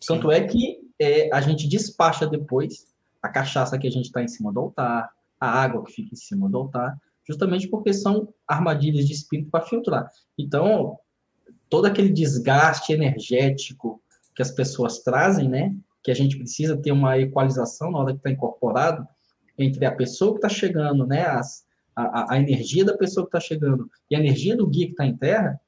Sim. 0.00 0.14
Tanto 0.14 0.30
é 0.30 0.46
que 0.46 0.80
é, 0.98 1.32
a 1.34 1.40
gente 1.40 1.68
despacha 1.68 2.26
depois 2.26 2.86
a 3.20 3.28
cachaça 3.28 3.78
que 3.78 3.86
a 3.86 3.90
gente 3.90 4.06
está 4.06 4.22
em 4.22 4.28
cima 4.28 4.52
do 4.52 4.60
altar, 4.60 5.10
a 5.38 5.48
água 5.48 5.84
que 5.84 5.92
fica 5.92 6.10
em 6.12 6.16
cima 6.16 6.48
do 6.48 6.56
altar, 6.56 6.98
justamente 7.26 7.68
porque 7.68 7.92
são 7.92 8.32
armadilhas 8.46 9.06
de 9.06 9.12
espírito 9.12 9.50
para 9.50 9.64
filtrar. 9.64 10.10
Então, 10.36 10.98
todo 11.68 11.86
aquele 11.86 12.10
desgaste 12.10 12.92
energético 12.92 14.01
que 14.34 14.42
as 14.42 14.50
pessoas 14.50 15.00
trazem, 15.00 15.48
né? 15.48 15.74
Que 16.02 16.10
a 16.10 16.14
gente 16.14 16.36
precisa 16.36 16.76
ter 16.76 16.92
uma 16.92 17.18
equalização 17.18 17.90
na 17.90 17.98
hora 17.98 18.12
que 18.12 18.18
está 18.18 18.30
incorporado, 18.30 19.06
entre 19.58 19.84
a 19.84 19.94
pessoa 19.94 20.32
que 20.32 20.38
está 20.38 20.48
chegando, 20.48 21.06
né, 21.06 21.26
as, 21.26 21.64
a, 21.94 22.34
a, 22.34 22.38
energia 22.38 22.84
da 22.84 22.96
pessoa 22.96 23.24
que 23.24 23.28
está 23.28 23.40
chegando 23.40 23.88
e 24.10 24.16
a 24.16 24.18
energia 24.18 24.56
do 24.56 24.66
guia 24.66 24.86
que 24.86 24.92
está 24.92 25.04
em 25.04 25.16
terra, 25.16 25.60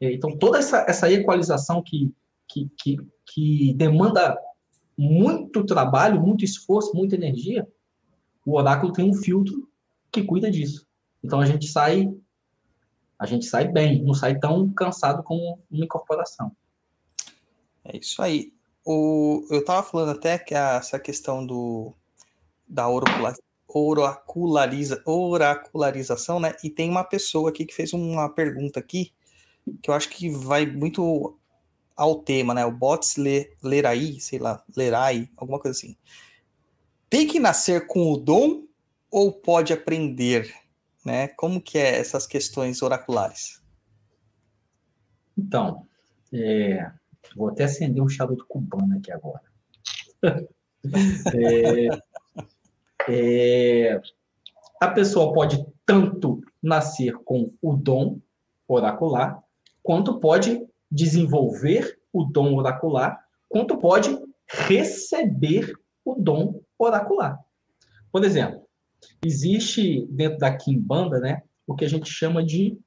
é, 0.00 0.12
então 0.12 0.36
toda 0.36 0.58
essa, 0.58 0.84
essa 0.88 1.10
equalização 1.10 1.82
que, 1.82 2.14
que, 2.46 2.70
que, 2.76 2.96
que 3.26 3.74
demanda 3.74 4.38
muito 4.96 5.64
trabalho, 5.64 6.20
muito 6.20 6.44
esforço, 6.44 6.94
muita 6.94 7.14
energia, 7.14 7.66
o 8.44 8.56
oráculo 8.56 8.92
tem 8.92 9.08
um 9.08 9.14
filtro 9.14 9.68
que 10.10 10.22
cuida 10.22 10.50
disso. 10.50 10.86
Então 11.24 11.40
a 11.40 11.46
gente 11.46 11.66
sai 11.66 12.12
a 13.18 13.26
gente 13.26 13.46
sai 13.46 13.68
bem, 13.68 14.02
não 14.02 14.14
sai 14.14 14.36
tão 14.36 14.68
cansado 14.72 15.22
como 15.22 15.60
uma 15.70 15.84
incorporação. 15.84 16.50
É 17.84 17.96
isso 17.96 18.22
aí. 18.22 18.52
O, 18.84 19.46
eu 19.50 19.60
estava 19.60 19.82
falando 19.82 20.10
até 20.10 20.38
que 20.38 20.54
essa 20.54 20.98
questão 20.98 21.46
do, 21.46 21.92
da 22.66 22.88
oraculariza, 23.68 25.02
oracularização, 25.04 26.40
né? 26.40 26.54
E 26.62 26.70
tem 26.70 26.90
uma 26.90 27.04
pessoa 27.04 27.50
aqui 27.50 27.64
que 27.64 27.74
fez 27.74 27.92
uma 27.92 28.28
pergunta 28.28 28.80
aqui 28.80 29.12
que 29.80 29.88
eu 29.88 29.94
acho 29.94 30.08
que 30.08 30.28
vai 30.28 30.66
muito 30.66 31.38
ao 31.96 32.16
tema, 32.16 32.52
né? 32.52 32.66
O 32.66 32.72
Bots 32.72 33.16
Lerai, 33.62 34.18
sei 34.18 34.40
lá, 34.40 34.62
Lerai, 34.76 35.28
alguma 35.36 35.60
coisa 35.60 35.78
assim. 35.78 35.96
Tem 37.08 37.26
que 37.26 37.38
nascer 37.38 37.86
com 37.86 38.12
o 38.12 38.16
dom 38.16 38.64
ou 39.10 39.32
pode 39.32 39.72
aprender? 39.72 40.62
né? 41.04 41.28
Como 41.28 41.60
que 41.60 41.78
é 41.78 41.98
essas 41.98 42.26
questões 42.26 42.82
oraculares? 42.82 43.60
Então, 45.36 45.86
é, 46.32 46.90
vou 47.36 47.48
até 47.48 47.64
acender 47.64 48.02
um 48.02 48.08
charuto 48.08 48.44
cubano 48.46 48.96
aqui 48.96 49.10
agora. 49.12 49.42
é, 51.34 51.88
é, 53.08 54.00
a 54.80 54.88
pessoa 54.88 55.32
pode 55.32 55.64
tanto 55.84 56.40
nascer 56.62 57.14
com 57.24 57.52
o 57.60 57.74
dom 57.74 58.18
oracular, 58.68 59.42
quanto 59.82 60.18
pode 60.20 60.66
desenvolver 60.90 61.98
o 62.12 62.24
dom 62.24 62.54
oracular, 62.54 63.24
quanto 63.48 63.78
pode 63.78 64.18
receber 64.46 65.72
o 66.04 66.14
dom 66.14 66.60
oracular. 66.78 67.38
Por 68.10 68.24
exemplo, 68.24 68.66
existe 69.24 70.06
dentro 70.10 70.38
da 70.38 70.56
Kimbanda, 70.56 71.18
né, 71.18 71.42
o 71.66 71.74
que 71.74 71.84
a 71.84 71.88
gente 71.88 72.10
chama 72.10 72.44
de 72.44 72.78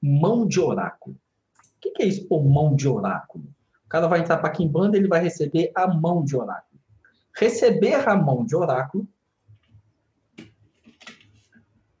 mão 0.00 0.46
de 0.46 0.60
oráculo. 0.60 1.16
O 1.16 1.80
que 1.80 2.02
é 2.02 2.06
isso 2.06 2.26
por 2.26 2.44
mão 2.44 2.74
de 2.74 2.88
oráculo? 2.88 3.44
Cara 3.94 4.08
vai 4.08 4.18
entrar 4.18 4.38
para 4.38 4.50
Kimbanda, 4.50 4.96
ele 4.96 5.06
vai 5.06 5.22
receber 5.22 5.70
a 5.72 5.86
mão 5.86 6.24
de 6.24 6.36
oráculo. 6.36 6.80
Receber 7.32 8.08
a 8.08 8.16
mão 8.16 8.44
de 8.44 8.56
oráculo 8.56 9.06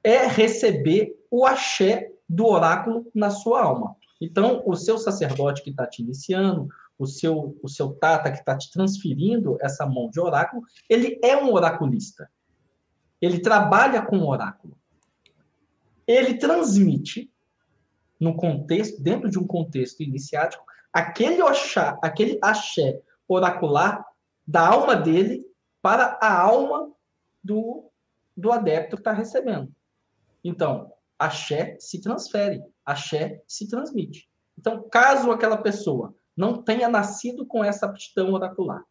é 0.02 0.26
receber 0.26 1.16
o 1.30 1.46
axé 1.46 2.10
do 2.28 2.46
oráculo 2.46 3.08
na 3.14 3.30
sua 3.30 3.62
alma. 3.62 3.94
Então, 4.20 4.60
o 4.66 4.74
seu 4.74 4.98
sacerdote 4.98 5.62
que 5.62 5.70
está 5.70 5.86
te 5.86 6.02
iniciando, 6.02 6.66
o 6.98 7.06
seu, 7.06 7.56
o 7.62 7.68
seu 7.68 7.92
tata 7.92 8.32
que 8.32 8.38
está 8.38 8.58
te 8.58 8.72
transferindo 8.72 9.56
essa 9.60 9.86
mão 9.86 10.10
de 10.10 10.18
oráculo, 10.18 10.64
ele 10.90 11.20
é 11.22 11.36
um 11.36 11.52
oraculista. 11.52 12.28
Ele 13.22 13.38
trabalha 13.38 14.02
com 14.02 14.18
o 14.18 14.28
oráculo. 14.28 14.76
Ele 16.08 16.34
transmite, 16.38 17.32
no 18.18 18.34
contexto, 18.34 19.00
dentro 19.00 19.30
de 19.30 19.38
um 19.38 19.46
contexto 19.46 20.02
iniciático, 20.02 20.73
aquele 20.94 21.42
oxá, 21.42 21.98
aquele 22.00 22.38
axé 22.40 23.02
oracular 23.26 24.06
da 24.46 24.68
alma 24.68 24.94
dele 24.94 25.44
para 25.82 26.16
a 26.22 26.40
alma 26.40 26.92
do, 27.42 27.90
do 28.36 28.52
adepto 28.52 28.96
que 28.96 29.00
está 29.00 29.12
recebendo. 29.12 29.70
Então, 30.42 30.92
axé 31.18 31.76
se 31.80 32.00
transfere, 32.00 32.62
axé 32.86 33.42
se 33.48 33.68
transmite. 33.68 34.30
Então, 34.56 34.88
caso 34.88 35.32
aquela 35.32 35.56
pessoa 35.56 36.14
não 36.36 36.62
tenha 36.62 36.88
nascido 36.88 37.44
com 37.44 37.64
essa 37.64 37.86
aptidão 37.86 38.32
oracular, 38.32 38.84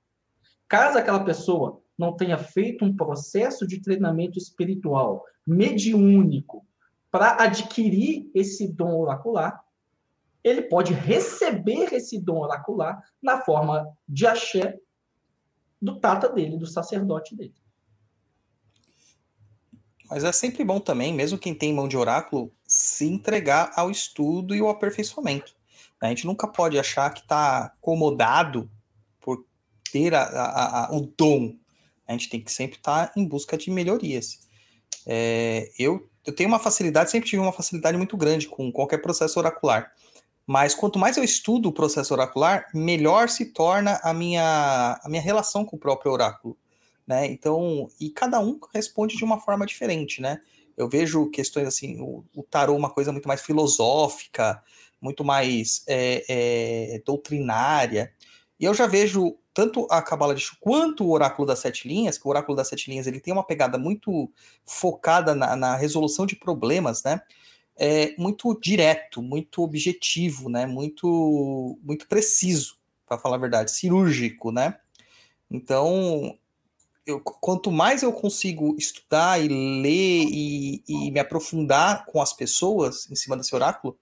caso 0.68 0.98
aquela 0.98 1.24
pessoa 1.24 1.82
não 1.98 2.16
tenha 2.16 2.38
feito 2.38 2.84
um 2.84 2.96
processo 2.96 3.66
de 3.66 3.82
treinamento 3.82 4.38
espiritual 4.38 5.24
mediúnico 5.46 6.66
para 7.12 7.44
adquirir 7.44 8.30
esse 8.34 8.68
dom 8.68 9.00
oracular, 9.00 9.64
ele 10.44 10.64
pode 10.64 10.94
receber 10.94 11.94
esse 11.94 12.20
dom 12.20 12.40
oracular 12.40 13.02
na 13.22 13.42
forma 13.42 13.88
de 14.08 14.28
axé 14.28 14.78
do 15.82 16.00
tata 16.00 16.30
dele, 16.30 16.58
do 16.58 16.68
sacerdote 16.68 17.36
dele. 17.36 17.56
Mas 20.10 20.24
é 20.24 20.32
sempre 20.32 20.64
bom 20.64 20.80
também, 20.80 21.14
mesmo 21.14 21.40
quem 21.40 21.56
tem 21.56 21.74
mão 21.74 21.88
de 21.88 21.98
oráculo, 21.98 22.54
se 22.68 23.06
entregar 23.06 23.72
ao 23.76 23.90
estudo 23.90 24.54
e 24.54 24.60
ao 24.60 24.70
aperfeiçoamento. 24.70 25.56
A 26.00 26.10
gente 26.10 26.26
nunca 26.26 26.48
pode 26.48 26.78
achar 26.78 27.10
que 27.14 27.22
está 27.22 27.66
acomodado 27.66 28.70
por 29.22 29.46
ter 29.92 30.14
a, 30.14 30.24
a, 30.24 30.86
a, 30.86 30.96
o 30.96 31.08
dom. 31.18 31.56
A 32.06 32.12
gente 32.12 32.30
tem 32.30 32.42
que 32.42 32.52
sempre 32.52 32.78
estar 32.78 33.08
tá 33.08 33.14
em 33.16 33.26
busca 33.26 33.58
de 33.58 33.72
melhorias. 33.72 34.40
É, 35.06 35.72
eu, 35.80 36.10
eu 36.26 36.36
tenho 36.36 36.50
uma 36.50 36.60
facilidade, 36.60 37.10
sempre 37.10 37.30
tive 37.30 37.42
uma 37.42 37.54
facilidade 37.54 37.98
muito 37.98 38.18
grande 38.18 38.48
com 38.48 38.72
qualquer 38.72 38.98
processo 38.98 39.40
oracular. 39.40 39.94
Mas 40.46 40.76
quanto 40.76 41.00
mais 41.00 41.18
eu 41.18 41.24
estudo 41.24 41.70
o 41.70 41.74
processo 41.74 42.14
oracular, 42.14 42.68
melhor 42.74 43.30
se 43.30 43.46
torna 43.46 44.00
a 44.04 44.14
minha, 44.14 45.00
a 45.02 45.10
minha 45.10 45.22
relação 45.22 45.64
com 45.64 45.76
o 45.76 45.80
próprio 45.80 46.12
oráculo 46.12 46.58
né? 47.06 47.28
Então, 47.28 47.90
e 48.00 48.10
cada 48.10 48.40
um 48.40 48.60
responde 48.74 49.18
de 49.18 49.24
uma 49.24 49.40
forma 49.40 49.66
diferente, 49.66 50.22
né? 50.22 50.40
Eu 50.76 50.90
vejo 50.90 51.30
questões 51.30 51.68
assim, 51.68 52.00
o, 52.02 52.24
o 52.36 52.44
tarô 52.44 52.76
uma 52.76 52.90
coisa 52.90 53.12
muito 53.12 53.28
mais 53.28 53.42
filosófica, 53.42 54.62
muito 55.00 55.24
mais 55.24 55.84
é, 55.88 56.24
é, 56.28 57.02
doutrinária. 57.06 58.12
E 58.60 58.66
eu 58.66 58.74
já 58.74 58.88
vejo 58.88 59.38
tanto 59.54 59.86
a 59.92 60.02
Cabala 60.02 60.34
de 60.34 60.42
Chu 60.42 60.58
quanto 60.60 61.04
o 61.04 61.12
Oráculo 61.12 61.48
das 61.48 61.60
Sete 61.60 61.88
Linhas, 61.88 62.18
que 62.18 62.26
o 62.26 62.30
Oráculo 62.30 62.56
das 62.56 62.70
Sete 62.70 62.90
Linhas 62.90 63.06
ele 63.06 63.20
tem 63.20 63.34
uma 63.34 63.46
pegada 63.46 63.78
muito 63.78 64.32
focada 64.66 65.36
na, 65.36 65.56
na 65.56 65.76
resolução 65.76 66.26
de 66.26 66.36
problemas, 66.36 67.04
né? 67.04 67.22
É 67.78 68.16
muito 68.18 68.58
direto, 68.60 69.22
muito 69.22 69.62
objetivo, 69.62 70.50
né? 70.50 70.66
Muito, 70.66 71.78
muito 71.82 72.08
preciso, 72.08 72.78
para 73.06 73.18
falar 73.18 73.38
a 73.38 73.40
verdade, 73.40 73.72
cirúrgico, 73.72 74.52
né? 74.52 74.78
Então, 75.50 76.38
eu, 77.06 77.20
quanto 77.20 77.72
mais 77.72 78.02
eu 78.02 78.14
consigo 78.14 78.76
estudar 78.78 79.44
e 79.44 79.48
ler 79.48 80.26
e, 80.30 80.84
e, 80.88 81.12
me 81.12 81.20
aprofundar 81.20 82.06
com 82.06 82.22
as 82.22 82.34
pessoas 82.34 83.10
em 83.12 83.16
cima 83.16 83.36
desse 83.36 83.54
oráculo, 83.54 83.98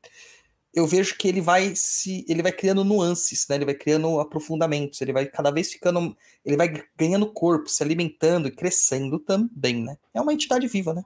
eu 0.73 0.87
vejo 0.87 1.17
que 1.17 1.27
ele 1.27 1.41
vai 1.41 1.75
se 1.75 2.25
ele 2.29 2.41
vai 2.41 2.51
criando 2.51 2.83
nuances, 2.83 3.45
né? 3.49 3.55
Ele 3.55 3.65
vai 3.65 3.73
criando 3.73 4.19
aprofundamentos, 4.19 5.01
ele 5.01 5.11
vai 5.11 5.25
cada 5.25 5.51
vez 5.51 5.71
ficando, 5.71 6.15
ele 6.45 6.55
vai 6.55 6.71
ganhando 6.95 7.31
corpo, 7.33 7.69
se 7.69 7.83
alimentando 7.83 8.47
e 8.47 8.51
crescendo 8.51 9.19
também, 9.19 9.83
né? 9.83 9.97
É 10.13 10.21
uma 10.21 10.33
entidade 10.33 10.67
viva, 10.67 10.93
né? 10.93 11.03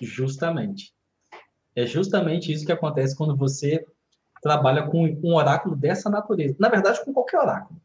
Justamente. 0.00 0.92
É 1.76 1.84
justamente 1.86 2.50
isso 2.50 2.64
que 2.64 2.72
acontece 2.72 3.14
quando 3.14 3.36
você 3.36 3.86
trabalha 4.42 4.86
com 4.86 5.04
um 5.22 5.34
oráculo 5.34 5.76
dessa 5.76 6.08
natureza. 6.08 6.56
Na 6.58 6.70
verdade, 6.70 7.04
com 7.04 7.12
qualquer 7.12 7.38
oráculo. 7.38 7.80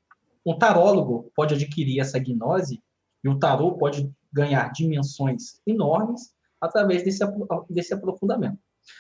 Um 0.46 0.58
tarólogo 0.58 1.30
pode 1.36 1.54
adquirir 1.54 2.00
essa 2.00 2.18
gnose 2.18 2.82
e 3.24 3.30
o 3.30 3.38
tarô 3.38 3.74
pode 3.74 4.10
ganhar 4.32 4.72
dimensões 4.72 5.60
enormes 5.68 6.34
através 6.60 7.04
desse, 7.04 7.24
desse 7.70 7.94
aprofundamento. 7.94 8.58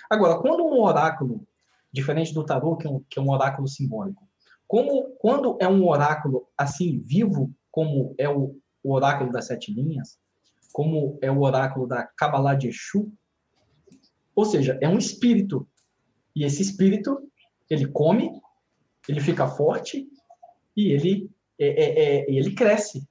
Agora, 0.10 0.40
quando 0.40 0.66
um 0.66 0.82
oráculo, 0.82 1.48
diferente 1.92 2.34
do 2.34 2.44
tarô, 2.44 2.76
que 2.76 2.86
é 2.86 2.90
um, 2.90 3.04
que 3.10 3.18
é 3.18 3.22
um 3.22 3.30
oráculo 3.30 3.68
simbólico, 3.68 4.28
como 4.68 5.16
quando 5.20 5.58
é 5.60 5.68
um 5.68 5.88
oráculo 5.88 6.48
assim 6.58 7.00
vivo, 7.00 7.52
como 7.72 8.14
é 8.18 8.30
o, 8.30 8.58
o 8.84 8.94
oráculo 8.94 9.32
das 9.32 9.48
sete 9.48 9.74
linhas, 9.74 10.18
como 10.72 11.18
é 11.22 11.32
o 11.32 11.42
oráculo 11.42 11.88
da 11.88 12.04
Kabbalah 12.04 12.56
de 12.56 12.70
Exu, 12.70 13.12
ou 14.42 14.46
seja, 14.46 14.76
é 14.82 14.90
um 14.90 14.98
espírito. 14.98 15.68
E 16.36 16.44
esse 16.44 16.64
espírito, 16.64 17.30
ele 17.70 17.86
come, 17.86 18.42
ele 19.08 19.22
fica 19.22 19.48
forte 19.48 20.08
e 20.76 20.92
ele, 20.92 21.30
é, 21.60 21.68
é, 21.68 22.00
é, 22.00 22.32
ele 22.32 22.56
cresce. 22.56 23.08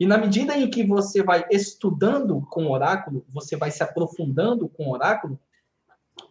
E 0.00 0.06
na 0.06 0.16
medida 0.16 0.56
em 0.56 0.70
que 0.70 0.82
você 0.82 1.22
vai 1.22 1.44
estudando 1.50 2.40
com 2.48 2.64
o 2.64 2.70
oráculo, 2.70 3.22
você 3.28 3.54
vai 3.54 3.70
se 3.70 3.82
aprofundando 3.82 4.66
com 4.66 4.86
o 4.86 4.92
oráculo, 4.92 5.38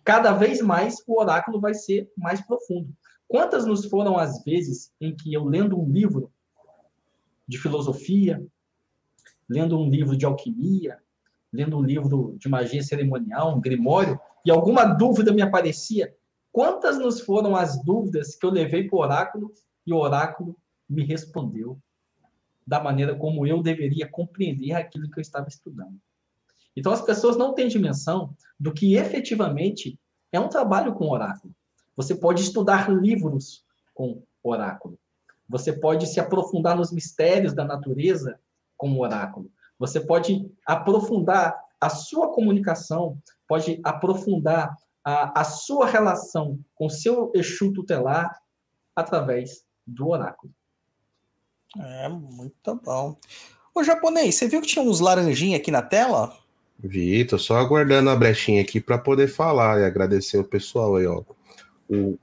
cada 0.04 0.32
vez 0.32 0.60
mais 0.60 1.04
o 1.06 1.20
oráculo 1.20 1.62
vai 1.62 1.76
ser 1.76 2.12
mais 2.18 2.42
profundo. 2.42 2.92
Quantas 3.28 3.64
nos 3.68 3.86
foram 3.86 4.18
as 4.18 4.44
vezes 4.44 4.92
em 5.00 5.16
que 5.16 5.32
eu 5.32 5.46
lendo 5.46 5.80
um 5.80 5.88
livro 5.88 6.32
de 7.48 7.60
filosofia, 7.60 8.44
lendo 9.48 9.78
um 9.78 9.88
livro 9.88 10.18
de 10.18 10.26
alquimia, 10.26 10.98
lendo 11.52 11.78
um 11.78 11.82
livro 11.82 12.36
de 12.38 12.48
magia 12.48 12.82
cerimonial, 12.84 13.56
um 13.56 13.62
grimório, 13.62 14.20
e 14.46 14.52
alguma 14.52 14.86
dúvida 14.86 15.34
me 15.34 15.42
aparecia, 15.42 16.14
quantas 16.52 16.98
nos 16.98 17.22
foram 17.22 17.56
as 17.56 17.84
dúvidas 17.84 18.36
que 18.36 18.46
eu 18.46 18.52
levei 18.52 18.88
para 18.88 18.98
o 18.98 19.02
oráculo 19.02 19.54
e 19.86 19.94
o 19.94 19.98
oráculo 19.98 20.56
me 20.88 21.04
respondeu 21.04 21.80
da 22.66 22.80
maneira 22.80 23.16
como 23.16 23.46
eu 23.46 23.62
deveria 23.62 24.08
compreender 24.08 24.74
aquilo 24.74 25.10
que 25.10 25.20
eu 25.20 25.22
estava 25.22 25.48
estudando. 25.48 26.00
Então, 26.76 26.92
as 26.92 27.02
pessoas 27.02 27.36
não 27.36 27.54
têm 27.54 27.68
dimensão 27.68 28.36
do 28.60 28.72
que 28.72 28.96
efetivamente 28.96 30.00
é 30.32 30.40
um 30.40 30.48
trabalho 30.48 30.94
com 30.94 31.10
oráculo. 31.10 31.54
Você 31.96 32.16
pode 32.16 32.42
estudar 32.42 32.90
livros 32.90 33.66
com 33.94 34.24
oráculo. 34.44 34.98
Você 35.48 35.74
pode 35.74 36.06
se 36.06 36.20
aprofundar 36.20 36.78
nos 36.78 36.92
mistérios 36.92 37.54
da 37.54 37.66
natureza 37.66 38.40
com 38.78 38.98
oráculo. 39.00 39.52
Você 39.80 40.02
pode 40.02 40.46
aprofundar 40.66 41.58
a 41.80 41.90
sua 41.90 42.34
comunicação, 42.34 43.18
pode 43.48 43.80
aprofundar 43.84 44.76
a, 45.04 45.42
a 45.42 45.44
sua 45.46 45.88
relação 45.88 46.60
com 46.76 46.90
seu 46.90 47.32
Exu 47.34 47.72
tutelar 47.72 48.38
através 48.96 49.64
do 49.88 50.10
oráculo. 50.10 50.54
É, 51.78 52.10
muito 52.10 52.76
bom. 52.84 53.16
Ô, 53.74 53.84
japonês, 53.84 54.36
você 54.36 54.48
viu 54.48 54.62
que 54.62 54.68
tinha 54.68 54.84
uns 54.84 55.00
laranjinhos 55.00 55.60
aqui 55.60 55.72
na 55.72 55.82
tela? 55.82 56.36
Vi, 56.78 57.24
tô 57.26 57.38
só 57.38 57.58
aguardando 57.58 58.10
a 58.10 58.16
brechinha 58.16 58.62
aqui 58.62 58.80
para 58.82 58.98
poder 58.98 59.28
falar 59.28 59.80
e 59.80 59.86
agradecer 59.86 60.38
o 60.38 60.44
pessoal 60.44 60.96
aí, 60.96 61.06
ó. 61.06 61.24
O 61.90 62.18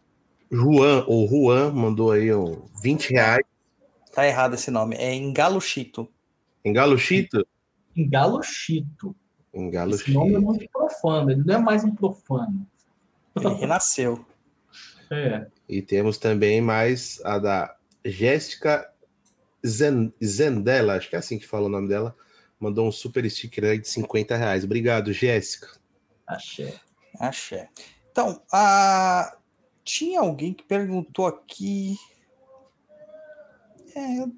Juan, 0.50 1.04
ou 1.06 1.28
Juan, 1.28 1.72
mandou 1.72 2.12
aí 2.12 2.32
ó, 2.32 2.56
20 2.82 3.10
reais. 3.10 3.44
Tá 4.12 4.26
errado 4.26 4.54
esse 4.54 4.70
nome, 4.70 4.96
é 4.96 5.14
Engalo 6.66 6.98
Chito. 6.98 7.46
Engalo 7.94 8.42
Chito? 8.42 9.14
Engalo 9.54 9.92
Chito. 9.96 10.10
Esse 10.10 10.12
nome 10.14 10.34
é 10.34 10.38
muito 10.38 10.68
profano, 10.70 11.30
ele 11.30 11.44
não 11.44 11.54
é 11.54 11.58
mais 11.58 11.84
um 11.84 11.94
profano. 11.94 12.66
Ele 13.36 13.48
renasceu. 13.54 14.24
É. 15.10 15.46
E 15.68 15.80
temos 15.80 16.18
também 16.18 16.60
mais 16.60 17.20
a 17.24 17.38
da 17.38 17.76
Jéssica 18.04 18.90
Zen- 19.64 20.12
Zendela, 20.24 20.96
acho 20.96 21.08
que 21.08 21.16
é 21.16 21.18
assim 21.18 21.38
que 21.38 21.46
fala 21.46 21.66
o 21.66 21.70
nome 21.70 21.88
dela. 21.88 22.16
Mandou 22.58 22.86
um 22.88 22.92
super 22.92 23.28
sticker 23.30 23.64
aí 23.64 23.78
de 23.78 23.88
50 23.88 24.34
reais. 24.36 24.64
Obrigado, 24.64 25.12
Jéssica. 25.12 25.68
Axé. 26.26 26.74
Axé. 27.20 27.68
Então, 28.10 28.42
a... 28.52 29.36
tinha 29.84 30.20
alguém 30.20 30.52
que 30.54 30.64
perguntou 30.64 31.26
aqui. 31.26 31.96
É, 33.94 34.20
eu- 34.20 34.32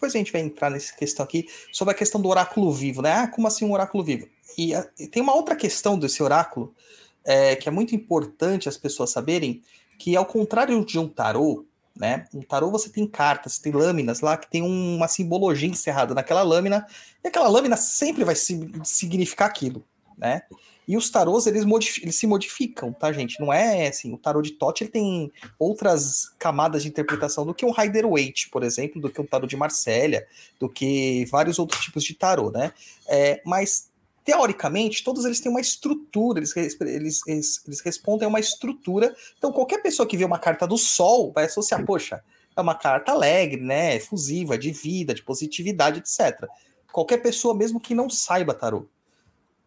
depois 0.00 0.14
a 0.14 0.18
gente 0.18 0.32
vai 0.32 0.40
entrar 0.40 0.70
nessa 0.70 0.94
questão 0.96 1.22
aqui 1.22 1.46
sobre 1.70 1.92
a 1.92 1.96
questão 1.96 2.18
do 2.20 2.28
oráculo 2.30 2.72
vivo, 2.72 3.02
né? 3.02 3.12
Ah, 3.12 3.28
como 3.28 3.46
assim 3.46 3.66
um 3.66 3.72
oráculo 3.72 4.02
vivo? 4.02 4.26
E, 4.56 4.74
a- 4.74 4.88
e 4.98 5.06
tem 5.06 5.22
uma 5.22 5.34
outra 5.34 5.54
questão 5.54 5.98
desse 5.98 6.22
oráculo 6.22 6.74
é, 7.22 7.54
que 7.54 7.68
é 7.68 7.72
muito 7.72 7.94
importante 7.94 8.66
as 8.66 8.78
pessoas 8.78 9.10
saberem 9.10 9.62
que 9.98 10.16
ao 10.16 10.24
contrário 10.24 10.82
de 10.86 10.98
um 10.98 11.06
tarô, 11.06 11.66
né? 11.94 12.24
Um 12.32 12.40
tarô 12.40 12.70
você 12.70 12.88
tem 12.88 13.06
cartas, 13.06 13.58
tem 13.58 13.72
lâminas 13.72 14.22
lá 14.22 14.38
que 14.38 14.50
tem 14.50 14.62
uma 14.62 15.06
simbologia 15.06 15.68
encerrada 15.68 16.14
naquela 16.14 16.42
lâmina 16.42 16.86
e 17.22 17.28
aquela 17.28 17.48
lâmina 17.48 17.76
sempre 17.76 18.24
vai 18.24 18.34
si- 18.34 18.72
significar 18.82 19.48
aquilo, 19.48 19.84
né? 20.16 20.40
E 20.90 20.96
os 20.96 21.08
tarôs, 21.08 21.46
eles, 21.46 21.64
eles 22.02 22.16
se 22.16 22.26
modificam, 22.26 22.92
tá, 22.92 23.12
gente? 23.12 23.38
Não 23.38 23.52
é 23.52 23.86
assim, 23.86 24.12
o 24.12 24.18
tarô 24.18 24.42
de 24.42 24.50
Tote 24.50 24.82
ele 24.82 24.90
tem 24.90 25.32
outras 25.56 26.34
camadas 26.36 26.82
de 26.82 26.88
interpretação 26.88 27.46
do 27.46 27.54
que 27.54 27.64
um 27.64 27.70
Rider 27.70 28.08
Waite, 28.08 28.50
por 28.50 28.64
exemplo, 28.64 29.00
do 29.00 29.08
que 29.08 29.20
um 29.20 29.24
tarô 29.24 29.46
de 29.46 29.56
Marsella, 29.56 30.20
do 30.58 30.68
que 30.68 31.24
vários 31.26 31.60
outros 31.60 31.80
tipos 31.80 32.02
de 32.02 32.14
tarô, 32.14 32.50
né? 32.50 32.72
É, 33.06 33.40
mas, 33.46 33.88
teoricamente, 34.24 35.04
todos 35.04 35.24
eles 35.24 35.38
têm 35.38 35.52
uma 35.52 35.60
estrutura, 35.60 36.40
eles, 36.40 36.56
eles, 36.56 37.24
eles, 37.24 37.64
eles 37.64 37.80
respondem 37.82 38.26
a 38.26 38.28
uma 38.28 38.40
estrutura. 38.40 39.14
Então, 39.38 39.52
qualquer 39.52 39.80
pessoa 39.80 40.08
que 40.08 40.16
vê 40.16 40.24
uma 40.24 40.40
carta 40.40 40.66
do 40.66 40.76
Sol 40.76 41.30
vai 41.32 41.44
associar, 41.44 41.86
poxa, 41.86 42.20
é 42.56 42.60
uma 42.60 42.74
carta 42.74 43.12
alegre, 43.12 43.60
né? 43.60 43.94
Efusiva, 43.94 44.58
de 44.58 44.72
vida, 44.72 45.14
de 45.14 45.22
positividade, 45.22 46.00
etc. 46.00 46.48
Qualquer 46.90 47.18
pessoa, 47.18 47.54
mesmo 47.54 47.78
que 47.78 47.94
não 47.94 48.10
saiba 48.10 48.52
tarô. 48.52 48.88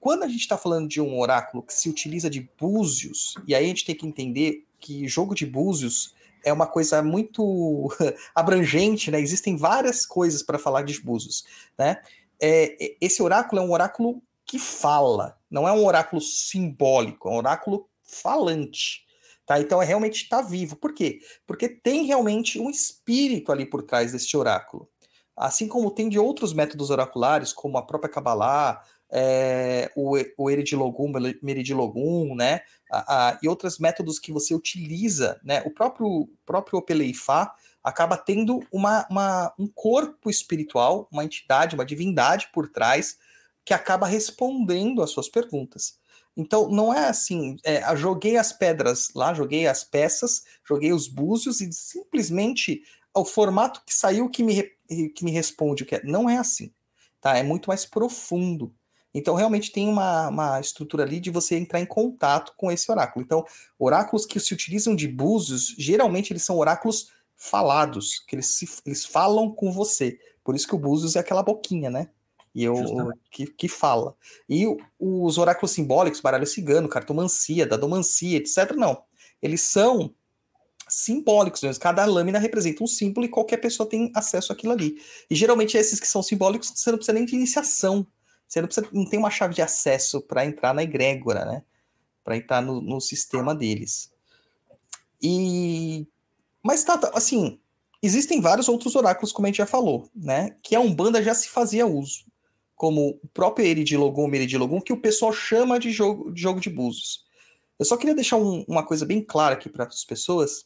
Quando 0.03 0.23
a 0.23 0.27
gente 0.27 0.41
está 0.41 0.57
falando 0.57 0.89
de 0.89 0.99
um 0.99 1.17
oráculo 1.17 1.63
que 1.63 1.73
se 1.73 1.87
utiliza 1.87 2.29
de 2.29 2.49
búzios, 2.59 3.35
e 3.47 3.55
aí 3.55 3.63
a 3.63 3.67
gente 3.69 3.85
tem 3.85 3.95
que 3.95 4.05
entender 4.05 4.65
que 4.77 5.07
jogo 5.07 5.33
de 5.33 5.45
búzios 5.45 6.13
é 6.43 6.51
uma 6.51 6.67
coisa 6.67 7.01
muito 7.01 7.87
abrangente, 8.35 9.09
né? 9.09 9.21
Existem 9.21 9.55
várias 9.55 10.05
coisas 10.05 10.43
para 10.43 10.59
falar 10.59 10.81
de 10.81 10.99
búzios, 10.99 11.45
né? 11.77 12.01
É, 12.37 12.97
esse 12.99 13.23
oráculo 13.23 13.61
é 13.61 13.65
um 13.65 13.71
oráculo 13.71 14.21
que 14.45 14.59
fala, 14.59 15.37
não 15.49 15.65
é 15.65 15.71
um 15.71 15.85
oráculo 15.85 16.19
simbólico, 16.19 17.29
é 17.29 17.31
um 17.31 17.37
oráculo 17.37 17.87
falante. 18.03 19.05
Tá? 19.45 19.57
Então 19.61 19.81
é 19.81 19.85
realmente 19.85 20.23
está 20.23 20.41
vivo. 20.41 20.75
Por 20.75 20.93
quê? 20.93 21.21
Porque 21.47 21.69
tem 21.69 22.03
realmente 22.03 22.59
um 22.59 22.69
espírito 22.69 23.53
ali 23.53 23.65
por 23.65 23.81
trás 23.81 24.11
deste 24.11 24.35
oráculo. 24.35 24.85
Assim 25.33 25.65
como 25.65 25.89
tem 25.89 26.09
de 26.09 26.19
outros 26.19 26.51
métodos 26.51 26.89
oraculares, 26.89 27.53
como 27.53 27.77
a 27.77 27.85
própria 27.85 28.11
Kabbalah, 28.11 28.83
é, 29.15 29.91
o, 29.95 30.17
o 30.37 30.49
Eridilogum, 30.49 31.11
Meridilogum, 31.41 32.33
né? 32.33 32.61
A, 32.91 33.29
a, 33.29 33.39
e 33.43 33.47
outros 33.47 33.77
métodos 33.77 34.17
que 34.17 34.31
você 34.31 34.55
utiliza, 34.55 35.39
né? 35.43 35.61
O 35.65 35.71
próprio, 35.71 36.27
próprio 36.43 36.79
Opeleifá 36.79 37.53
acaba 37.83 38.17
tendo 38.17 38.65
uma, 38.71 39.05
uma, 39.11 39.53
um 39.59 39.67
corpo 39.67 40.31
espiritual, 40.31 41.07
uma 41.11 41.23
entidade, 41.23 41.75
uma 41.75 41.85
divindade 41.85 42.49
por 42.51 42.67
trás, 42.67 43.17
que 43.63 43.73
acaba 43.73 44.07
respondendo 44.07 45.03
às 45.03 45.11
suas 45.11 45.29
perguntas. 45.29 45.99
Então, 46.35 46.69
não 46.69 46.91
é 46.91 47.07
assim, 47.07 47.57
é, 47.63 47.95
joguei 47.95 48.37
as 48.37 48.51
pedras 48.51 49.09
lá, 49.13 49.33
joguei 49.33 49.67
as 49.67 49.83
peças, 49.83 50.43
joguei 50.67 50.91
os 50.91 51.07
búzios 51.07 51.61
e 51.61 51.71
simplesmente 51.71 52.81
o 53.13 53.23
formato 53.23 53.83
que 53.85 53.93
saiu 53.93 54.27
que 54.27 54.41
me, 54.41 54.63
que 55.13 55.23
me 55.23 55.29
responde 55.29 55.83
o 55.83 55.85
que 55.85 55.95
é. 55.95 56.03
Não 56.03 56.27
é 56.27 56.37
assim, 56.37 56.73
tá? 57.21 57.37
É 57.37 57.43
muito 57.43 57.67
mais 57.67 57.85
profundo. 57.85 58.73
Então, 59.13 59.35
realmente 59.35 59.71
tem 59.71 59.87
uma, 59.87 60.29
uma 60.29 60.59
estrutura 60.59 61.03
ali 61.03 61.19
de 61.19 61.29
você 61.29 61.55
entrar 61.55 61.79
em 61.79 61.85
contato 61.85 62.53
com 62.57 62.71
esse 62.71 62.91
oráculo. 62.91 63.23
Então, 63.23 63.45
oráculos 63.77 64.25
que 64.25 64.39
se 64.39 64.53
utilizam 64.53 64.95
de 64.95 65.07
búzios, 65.07 65.75
geralmente 65.77 66.33
eles 66.33 66.43
são 66.43 66.57
oráculos 66.57 67.11
falados, 67.35 68.19
que 68.27 68.35
eles, 68.35 68.47
se, 68.47 68.67
eles 68.85 69.05
falam 69.05 69.51
com 69.51 69.71
você. 69.71 70.17
Por 70.43 70.55
isso 70.55 70.67
que 70.67 70.75
o 70.75 70.79
búzios 70.79 71.15
é 71.15 71.19
aquela 71.19 71.43
boquinha, 71.43 71.89
né? 71.89 72.09
E 72.55 72.63
eu, 72.63 72.75
que, 73.31 73.47
que 73.47 73.67
fala. 73.67 74.15
E 74.47 74.65
os 74.99 75.37
oráculos 75.37 75.71
simbólicos, 75.71 76.21
baralho 76.21 76.45
cigano, 76.45 76.87
cartomancia, 76.87 77.65
dadomancia, 77.65 78.37
etc., 78.37 78.73
não. 78.75 79.03
Eles 79.41 79.61
são 79.61 80.13
simbólicos 80.87 81.61
mesmo. 81.61 81.81
Cada 81.81 82.05
lâmina 82.05 82.37
representa 82.37 82.83
um 82.83 82.87
símbolo 82.87 83.25
e 83.25 83.29
qualquer 83.29 83.57
pessoa 83.57 83.89
tem 83.89 84.11
acesso 84.15 84.53
àquilo 84.53 84.73
ali. 84.73 84.97
E 85.29 85.35
geralmente 85.35 85.77
esses 85.77 85.99
que 85.99 86.07
são 86.07 86.21
simbólicos, 86.21 86.71
você 86.75 86.91
não 86.91 86.97
precisa 86.97 87.13
nem 87.13 87.25
de 87.25 87.35
iniciação. 87.35 88.05
Você 88.47 88.61
não, 88.61 88.67
precisa, 88.67 88.87
não 88.91 89.05
tem 89.05 89.19
uma 89.19 89.31
chave 89.31 89.53
de 89.53 89.61
acesso 89.61 90.21
para 90.21 90.45
entrar 90.45 90.73
na 90.73 90.83
egrégora, 90.83 91.45
né? 91.45 91.63
Para 92.23 92.37
entrar 92.37 92.61
no, 92.61 92.81
no, 92.81 93.01
sistema 93.01 93.55
deles. 93.55 94.11
E. 95.21 96.07
Mas 96.61 96.83
tá, 96.83 96.99
assim. 97.13 97.59
Existem 98.01 98.41
vários 98.41 98.67
outros 98.67 98.97
oráculos, 98.97 99.31
como 99.31 99.45
a 99.45 99.49
gente 99.49 99.57
já 99.57 99.65
falou, 99.65 100.09
né? 100.13 100.57
Que 100.61 100.75
a 100.75 100.79
Umbanda 100.79 101.23
já 101.23 101.33
se 101.33 101.47
fazia 101.47 101.87
uso. 101.87 102.25
Como 102.75 103.17
o 103.23 103.27
próprio 103.29 103.65
Eridilogum, 103.65 104.27
Meridilogum, 104.27 104.81
que 104.81 104.91
o 104.91 104.99
pessoal 104.99 105.31
chama 105.31 105.79
de 105.79 105.89
jogo 105.89 106.29
de, 106.31 106.41
jogo 106.41 106.59
de 106.59 106.69
búzios. 106.69 107.23
Eu 107.79 107.85
só 107.85 107.97
queria 107.97 108.13
deixar 108.13 108.37
um, 108.37 108.63
uma 108.67 108.85
coisa 108.85 109.05
bem 109.05 109.21
clara 109.21 109.55
aqui 109.55 109.69
para 109.69 109.85
as 109.85 110.03
pessoas, 110.03 110.65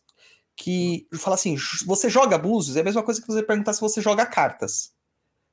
que 0.55 1.07
fala 1.13 1.35
assim, 1.35 1.55
você 1.85 2.09
joga 2.09 2.37
búzios, 2.37 2.75
é 2.75 2.81
a 2.81 2.83
mesma 2.83 3.03
coisa 3.03 3.21
que 3.21 3.27
você 3.27 3.43
perguntar 3.43 3.73
se 3.73 3.81
você 3.81 4.01
joga 4.01 4.25
cartas, 4.25 4.91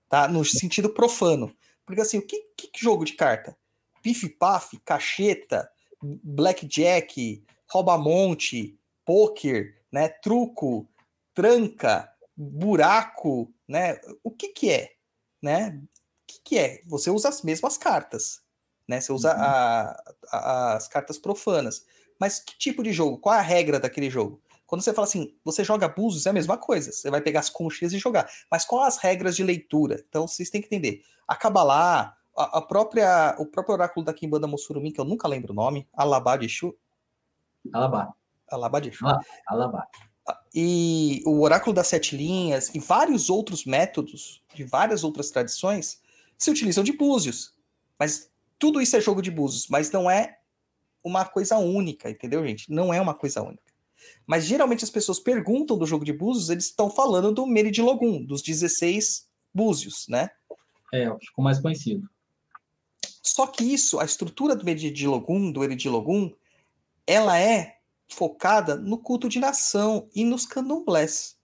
tá? 0.09 0.27
No 0.27 0.45
sentido 0.45 0.89
profano. 0.89 1.55
Porque 1.87 2.01
assim, 2.01 2.19
o 2.19 2.27
que, 2.27 2.43
que 2.57 2.71
jogo 2.77 3.05
de 3.05 3.15
carta? 3.15 3.57
Pif-paf, 4.03 4.79
cacheta, 4.85 5.71
blackjack, 6.03 7.45
rouba-monte, 7.71 8.79
poker, 9.05 9.81
né, 9.93 10.09
truco, 10.09 10.89
tranca, 11.35 12.11
buraco, 12.37 13.53
né? 13.69 14.01
O 14.23 14.31
que 14.31 14.49
que 14.49 14.71
é, 14.71 14.93
né? 15.43 15.81
O 15.81 16.27
que 16.27 16.41
que 16.45 16.59
é? 16.59 16.83
Você 16.87 17.11
usa 17.11 17.29
as 17.29 17.43
mesmas 17.43 17.77
cartas, 17.77 18.43
né? 18.89 19.01
Você 19.01 19.13
usa 19.13 19.35
uhum. 19.35 19.43
a, 19.43 20.05
a, 20.31 20.75
as 20.75 20.89
cartas 20.89 21.19
profanas. 21.19 21.85
Mas 22.21 22.39
que 22.39 22.57
tipo 22.57 22.83
de 22.83 22.93
jogo? 22.93 23.19
Qual 23.19 23.35
é 23.35 23.39
a 23.39 23.43
regra 23.43 23.81
daquele 23.81 24.09
jogo? 24.09 24.43
Quando 24.75 24.83
você 24.83 24.93
fala 24.93 25.07
assim, 25.07 25.33
você 25.45 25.63
joga 25.63 25.87
abusos, 25.87 26.27
é 26.27 26.31
a 26.31 26.33
mesma 26.33 26.59
coisa. 26.59 26.91
Você 26.91 27.09
vai 27.09 27.21
pegar 27.21 27.39
as 27.39 27.49
conchinhas 27.49 27.93
e 27.93 27.99
jogar. 27.99 28.29
Mas 28.51 28.65
qual 28.65 28.83
as 28.83 28.97
regras 28.97 29.37
de 29.37 29.45
leitura? 29.45 30.05
Então 30.09 30.27
vocês 30.27 30.51
têm 30.51 30.61
que 30.61 30.67
entender. 30.67 31.05
A 31.29 31.37
Kabbalah, 31.37 32.17
a, 32.37 32.59
a 32.59 32.61
própria, 32.61 33.37
o 33.39 33.47
próprio 33.47 33.75
oráculo 33.75 34.05
da 34.05 34.13
Kimbanda 34.13 34.49
Mussurumi, 34.49 34.91
que 34.91 35.01
eu 35.01 35.05
nunca 35.05 35.29
lembro 35.29 35.53
o 35.53 35.55
nome, 35.55 35.87
Alabá 35.93 36.37
de 36.37 36.47
Exu. 36.47 36.77
Alabá. 37.73 38.15
Alabá 38.51 38.81
de 38.81 38.89
Exu. 38.89 39.07
Alabá. 39.47 39.87
E 40.53 41.23
o 41.25 41.43
oráculo 41.43 41.73
das 41.73 41.87
sete 41.87 42.17
linhas 42.17 42.75
e 42.75 42.81
vários 42.81 43.31
outros 43.31 43.65
métodos 43.65 44.43
de 44.57 44.65
várias 44.65 45.05
outras 45.05 45.31
tradições 45.31 46.03
se 46.37 46.51
utilizam 46.51 46.83
de 46.83 46.93
búzios. 46.93 47.55
Mas 47.97 48.29
tudo 48.59 48.81
isso 48.81 48.97
é 48.97 49.01
jogo 49.01 49.23
de 49.23 49.31
búzios, 49.31 49.69
mas 49.69 49.93
não 49.93 50.11
é 50.11 50.37
uma 51.05 51.25
coisa 51.25 51.59
única, 51.59 52.11
entendeu, 52.11 52.45
gente? 52.45 52.73
Não 52.73 52.93
é 52.93 53.01
uma 53.01 53.15
coisa 53.15 53.41
única. 53.41 53.74
Mas 54.27 54.45
geralmente 54.45 54.85
as 54.85 54.91
pessoas 54.91 55.19
perguntam 55.19 55.77
do 55.77 55.87
jogo 55.87 56.05
de 56.05 56.13
búzios, 56.13 56.51
eles 56.51 56.67
estão 56.67 56.91
falando 56.91 57.33
do 57.33 57.47
Meridilogum, 57.47 58.25
dos 58.25 58.43
16 58.43 59.29
búzios, 59.53 60.07
né? 60.09 60.31
É, 60.93 61.07
ficou 61.19 61.45
mais 61.45 61.61
conhecido. 61.61 62.09
Só 63.23 63.47
que 63.47 63.65
isso, 63.65 63.99
a 63.99 64.05
estrutura 64.05 64.55
do 64.55 64.65
Meridilogum, 64.65 65.51
do 65.51 65.65
Eridilogum, 65.65 66.33
ela 67.07 67.39
é 67.39 67.79
focada 68.09 68.77
no 68.77 68.99
culto 68.99 69.29
de 69.29 69.41
nação 69.41 70.09
e 70.15 70.25
nos 70.25 70.47
candomblés. 70.47 71.37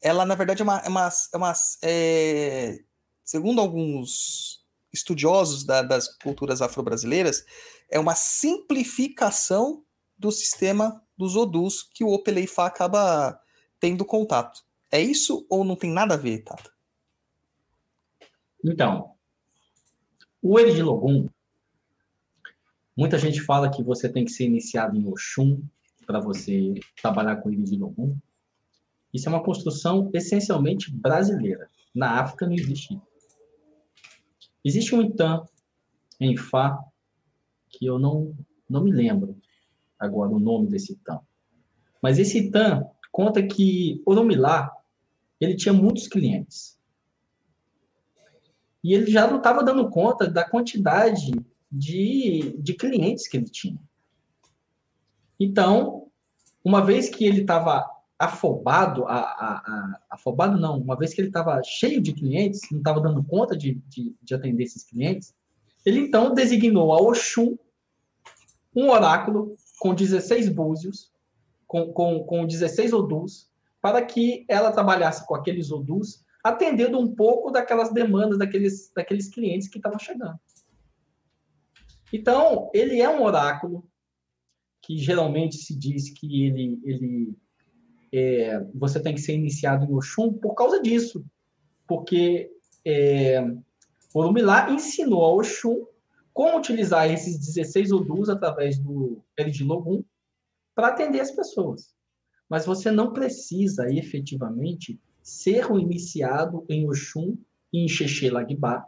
Ela, 0.00 0.24
na 0.24 0.34
verdade, 0.34 0.62
é 0.62 0.64
uma. 0.64 0.78
É 0.78 0.88
uma, 0.88 1.08
é 1.08 1.36
uma 1.36 1.54
é, 1.82 2.78
segundo 3.24 3.60
alguns 3.60 4.64
estudiosos 4.92 5.64
da, 5.64 5.82
das 5.82 6.08
culturas 6.18 6.60
afro-brasileiras, 6.60 7.44
é 7.88 7.98
uma 7.98 8.14
simplificação 8.14 9.84
do 10.18 10.30
sistema 10.30 11.02
dos 11.20 11.36
Odus 11.36 11.82
que 11.82 12.02
o 12.02 12.08
Opeleifá 12.08 12.66
acaba 12.66 13.38
tendo 13.78 14.06
contato. 14.06 14.64
É 14.90 15.00
isso 15.00 15.46
ou 15.50 15.64
não 15.64 15.76
tem 15.76 15.90
nada 15.90 16.14
a 16.14 16.16
ver, 16.16 16.42
Tata? 16.42 16.70
Então, 18.64 19.12
o 20.42 20.58
Eridilogum, 20.58 21.28
muita 22.96 23.18
gente 23.18 23.42
fala 23.42 23.70
que 23.70 23.82
você 23.82 24.08
tem 24.08 24.24
que 24.24 24.32
ser 24.32 24.46
iniciado 24.46 24.96
em 24.96 25.06
Oxum 25.06 25.62
para 26.06 26.20
você 26.20 26.74
trabalhar 27.00 27.36
com 27.36 27.50
Eridilogum. 27.50 28.16
Isso 29.12 29.28
é 29.28 29.32
uma 29.32 29.42
construção 29.42 30.10
essencialmente 30.14 30.90
brasileira. 30.90 31.68
Na 31.94 32.20
África 32.20 32.46
não 32.46 32.54
existe. 32.54 32.98
Existe 34.64 34.94
um 34.94 35.02
Itan, 35.02 35.44
em 36.18 36.36
Fá, 36.36 36.78
que 37.68 37.84
eu 37.84 37.98
não, 37.98 38.34
não 38.68 38.82
me 38.82 38.92
lembro 38.92 39.39
agora 40.00 40.30
o 40.30 40.40
nome 40.40 40.68
desse 40.68 40.94
Itã. 40.94 41.20
Mas 42.02 42.18
esse 42.18 42.38
Itã 42.38 42.84
conta 43.12 43.42
que 43.42 44.02
Oromilá, 44.06 44.70
ele 45.40 45.54
tinha 45.54 45.72
muitos 45.72 46.08
clientes. 46.08 46.78
E 48.82 48.94
ele 48.94 49.10
já 49.10 49.26
não 49.26 49.36
estava 49.36 49.62
dando 49.62 49.90
conta 49.90 50.26
da 50.26 50.48
quantidade 50.48 51.32
de, 51.70 52.56
de 52.58 52.74
clientes 52.74 53.28
que 53.28 53.36
ele 53.36 53.48
tinha. 53.48 53.78
Então, 55.38 56.08
uma 56.64 56.84
vez 56.84 57.08
que 57.08 57.24
ele 57.24 57.42
estava 57.42 57.88
afobado, 58.18 59.06
a, 59.06 59.16
a, 59.16 59.52
a, 59.56 60.00
afobado 60.10 60.58
não, 60.58 60.78
uma 60.78 60.96
vez 60.96 61.14
que 61.14 61.20
ele 61.20 61.28
estava 61.28 61.62
cheio 61.64 62.02
de 62.02 62.12
clientes, 62.12 62.60
não 62.70 62.78
estava 62.78 63.00
dando 63.00 63.24
conta 63.24 63.56
de, 63.56 63.74
de, 63.88 64.14
de, 64.20 64.34
atender 64.34 64.64
esses 64.64 64.84
clientes, 64.84 65.34
ele 65.86 66.00
então 66.00 66.34
designou 66.34 66.92
a 66.92 67.00
Oxum 67.00 67.56
um 68.76 68.90
oráculo 68.90 69.56
com 69.80 69.94
16 69.94 70.50
búzios, 70.50 71.10
com, 71.66 71.90
com, 71.92 72.22
com 72.24 72.46
16 72.46 72.92
odus, 72.92 73.50
para 73.80 74.04
que 74.04 74.44
ela 74.46 74.70
trabalhasse 74.70 75.26
com 75.26 75.34
aqueles 75.34 75.72
odus, 75.72 76.22
atendendo 76.44 76.98
um 76.98 77.14
pouco 77.14 77.50
daquelas 77.50 77.90
demandas 77.90 78.38
daqueles, 78.38 78.92
daqueles 78.94 79.28
clientes 79.28 79.68
que 79.68 79.78
estavam 79.78 79.98
chegando. 79.98 80.38
Então, 82.12 82.70
ele 82.74 83.00
é 83.00 83.08
um 83.08 83.22
oráculo 83.22 83.88
que 84.82 84.98
geralmente 84.98 85.56
se 85.56 85.74
diz 85.74 86.10
que 86.10 86.44
ele, 86.44 86.78
ele 86.84 87.34
é, 88.12 88.60
você 88.74 89.00
tem 89.00 89.14
que 89.14 89.20
ser 89.20 89.34
iniciado 89.34 89.86
em 89.86 89.94
Oxum 89.94 90.32
por 90.32 90.54
causa 90.54 90.82
disso, 90.82 91.24
porque 91.86 92.50
é, 92.84 93.42
Orumilá 94.12 94.70
ensinou 94.70 95.24
a 95.24 95.32
Oxum 95.32 95.86
como 96.32 96.58
utilizar 96.58 97.10
esses 97.10 97.38
16 97.38 97.92
odus 97.92 98.28
através 98.28 98.78
do 98.78 99.22
Eridilogum 99.38 100.02
para 100.74 100.88
atender 100.88 101.20
as 101.20 101.30
pessoas. 101.30 101.94
Mas 102.48 102.66
você 102.66 102.90
não 102.90 103.12
precisa 103.12 103.92
efetivamente 103.92 105.00
ser 105.22 105.70
um 105.70 105.78
iniciado 105.78 106.64
em 106.68 106.88
Oxum 106.88 107.36
e 107.72 107.84
em 107.84 107.88
Xexelagbá 107.88 108.84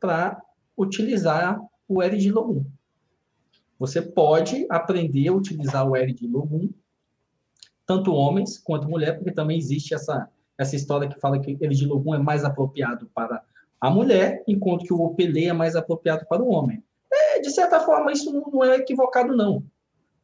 para 0.00 0.40
utilizar 0.76 1.60
o 1.88 2.02
Eridilogum. 2.02 2.64
Você 3.78 4.00
pode 4.00 4.66
aprender 4.70 5.28
a 5.28 5.34
utilizar 5.34 5.86
o 5.88 5.96
Eridilogum 5.96 6.72
tanto 7.86 8.14
homens 8.14 8.58
quanto 8.58 8.88
mulher, 8.88 9.16
porque 9.16 9.32
também 9.32 9.58
existe 9.58 9.94
essa, 9.94 10.28
essa 10.56 10.76
história 10.76 11.08
que 11.08 11.20
fala 11.20 11.38
que 11.38 11.54
de 11.54 11.86
Logum 11.86 12.14
é 12.14 12.18
mais 12.18 12.44
apropriado 12.44 13.10
para 13.14 13.44
a 13.82 13.90
mulher, 13.90 14.44
enquanto 14.46 14.84
que 14.84 14.92
o 14.92 15.02
Opelê 15.02 15.46
é 15.46 15.52
mais 15.52 15.74
apropriado 15.74 16.24
para 16.28 16.40
o 16.40 16.48
homem. 16.48 16.80
É, 17.12 17.40
de 17.40 17.50
certa 17.50 17.80
forma, 17.80 18.12
isso 18.12 18.32
não 18.32 18.62
é 18.62 18.76
equivocado, 18.76 19.36
não. 19.36 19.64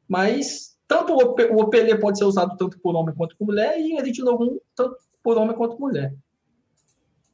Mas 0.07 0.77
tanto 0.87 1.13
o 1.13 1.61
Opelê 1.61 1.99
pode 1.99 2.19
ser 2.19 2.25
usado 2.25 2.57
tanto 2.57 2.79
por 2.79 2.95
homem 2.95 3.13
quanto 3.17 3.37
por 3.37 3.47
mulher, 3.47 3.81
e 3.81 3.99
ele 3.99 4.13
de 4.13 4.23
Logum 4.23 4.61
tanto 4.77 4.97
por 5.25 5.37
homem 5.37 5.57
quanto 5.57 5.77
por 5.77 5.89
mulher. 5.89 6.15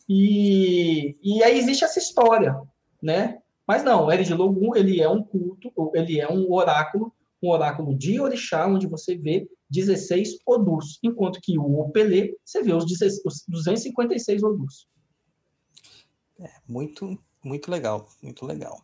E, 0.08 1.14
e 1.22 1.42
aí 1.44 1.58
existe 1.58 1.84
essa 1.84 1.98
história, 1.98 2.58
né? 3.02 3.38
Mas 3.68 3.84
não, 3.84 4.06
o 4.06 4.12
Erid 4.12 4.32
Logum, 4.32 4.74
ele 4.74 5.02
é 5.02 5.08
um 5.08 5.22
culto, 5.22 5.70
ele 5.94 6.18
é 6.18 6.32
um 6.32 6.50
oráculo, 6.50 7.12
um 7.42 7.50
oráculo 7.50 7.94
de 7.94 8.18
orixá, 8.18 8.66
onde 8.66 8.87
você 8.87 9.14
vê 9.14 9.46
16 9.68 10.38
odus, 10.46 10.98
enquanto 11.02 11.38
que 11.42 11.58
o 11.58 11.80
Opelê, 11.80 12.34
você 12.42 12.62
vê 12.62 12.72
os, 12.72 12.87
16, 12.87 13.20
os 13.26 13.44
256 13.46 14.42
odus. 14.42 14.88
É, 16.38 16.50
muito, 16.68 17.18
muito 17.42 17.70
legal, 17.70 18.08
muito 18.22 18.44
legal. 18.44 18.82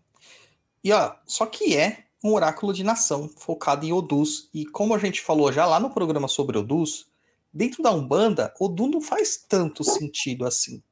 E 0.83 0.93
ó, 0.93 1.15
só 1.27 1.47
que 1.47 1.77
é 1.77 2.05
um 2.23 2.33
oráculo 2.33 2.73
de 2.73 2.85
nação, 2.85 3.29
focado 3.29 3.85
em 3.85 3.93
Odus. 3.93 4.49
E 4.53 4.67
como 4.67 4.95
a 4.95 4.99
gente 4.99 5.21
falou 5.21 5.53
já 5.53 5.67
lá 5.67 5.81
no 5.81 5.91
programa 5.91 6.29
sobre 6.29 6.59
Odus, 6.59 7.07
dentro 7.53 7.83
da 7.83 7.91
Umbanda, 7.91 8.55
Odu 8.61 8.87
não 8.87 9.01
faz 9.01 9.37
tanto 9.37 9.83
sentido 9.83 10.47
assim. 10.47 10.83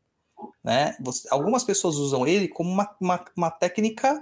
Né? 0.62 0.96
Você, 1.00 1.28
algumas 1.30 1.64
pessoas 1.64 1.96
usam 1.96 2.26
ele 2.26 2.48
como 2.48 2.70
uma, 2.70 2.96
uma, 3.00 3.24
uma 3.36 3.50
técnica 3.50 4.16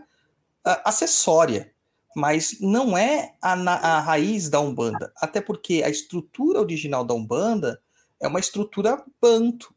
uh, 0.66 0.80
acessória 0.84 1.74
mas 2.16 2.56
não 2.62 2.96
é 2.96 3.34
a, 3.42 3.52
a, 3.52 4.00
raiz 4.00 4.48
da 4.48 4.58
Umbanda, 4.58 5.12
até 5.18 5.38
porque 5.38 5.82
a 5.84 5.90
estrutura 5.90 6.62
original 6.62 7.04
da 7.04 7.12
Umbanda 7.12 7.78
é 8.18 8.26
uma 8.26 8.40
estrutura 8.40 9.04
banto, 9.20 9.74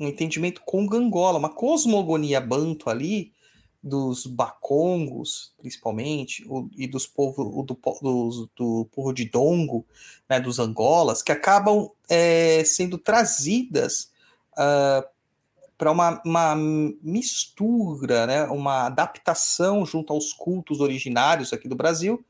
um 0.00 0.08
entendimento 0.08 0.62
com 0.64 0.86
Gangola, 0.86 1.38
uma 1.38 1.54
cosmogonia 1.54 2.40
banto 2.40 2.88
ali, 2.88 3.32
dos 3.82 4.26
bacongos, 4.26 5.54
principalmente, 5.58 6.46
e 6.76 6.86
dos 6.86 7.06
povos 7.06 7.66
do, 7.66 7.78
do, 8.02 8.50
do, 8.54 8.84
povo 8.92 9.12
de 9.12 9.24
Dongo, 9.24 9.86
né, 10.28 10.38
dos 10.38 10.58
Angolas, 10.58 11.22
que 11.22 11.32
acabam 11.32 11.90
é, 12.08 12.62
sendo 12.64 12.98
trazidas 12.98 14.10
uh, 14.52 15.06
para 15.78 15.90
uma, 15.90 16.20
uma, 16.26 16.54
mistura, 17.02 18.26
né, 18.26 18.44
uma 18.46 18.86
adaptação 18.86 19.86
junto 19.86 20.12
aos 20.12 20.32
cultos 20.32 20.80
originários 20.80 21.52
aqui 21.52 21.66
do 21.66 21.76
Brasil. 21.76 22.22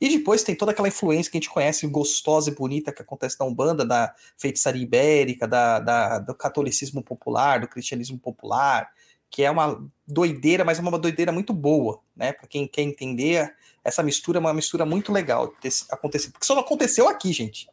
E 0.00 0.08
depois 0.08 0.44
tem 0.44 0.54
toda 0.54 0.70
aquela 0.72 0.88
influência 0.88 1.30
que 1.30 1.36
a 1.36 1.40
gente 1.40 1.50
conhece, 1.50 1.86
gostosa 1.86 2.50
e 2.50 2.54
bonita, 2.54 2.92
que 2.92 3.02
acontece 3.02 3.36
na 3.38 3.46
Umbanda, 3.46 3.84
da 3.84 4.14
feitiçaria 4.36 4.82
ibérica, 4.82 5.46
da, 5.46 5.80
da, 5.80 6.18
do 6.18 6.34
catolicismo 6.34 7.02
popular, 7.02 7.60
do 7.60 7.68
cristianismo 7.68 8.18
popular, 8.18 8.90
que 9.30 9.42
é 9.42 9.50
uma 9.50 9.84
doideira, 10.06 10.64
mas 10.64 10.78
é 10.78 10.82
uma 10.82 10.98
doideira 10.98 11.32
muito 11.32 11.52
boa, 11.52 12.00
né? 12.16 12.32
Para 12.32 12.46
quem 12.46 12.66
quer 12.66 12.82
entender, 12.82 13.54
essa 13.84 14.02
mistura 14.02 14.38
é 14.38 14.40
uma 14.40 14.54
mistura 14.54 14.86
muito 14.86 15.12
legal 15.12 15.52
acontecer. 15.90 16.30
Porque 16.30 16.46
só 16.46 16.54
não 16.54 16.62
aconteceu 16.62 17.08
aqui, 17.08 17.32
gente. 17.32 17.68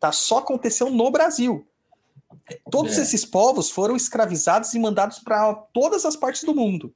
Tá? 0.00 0.10
Só 0.10 0.38
aconteceu 0.38 0.90
no 0.90 1.10
Brasil. 1.10 1.66
Todos 2.70 2.98
é. 2.98 3.02
esses 3.02 3.24
povos 3.24 3.70
foram 3.70 3.96
escravizados 3.96 4.74
e 4.74 4.78
mandados 4.78 5.18
para 5.18 5.54
todas 5.72 6.04
as 6.04 6.16
partes 6.16 6.44
do 6.44 6.54
mundo, 6.54 6.94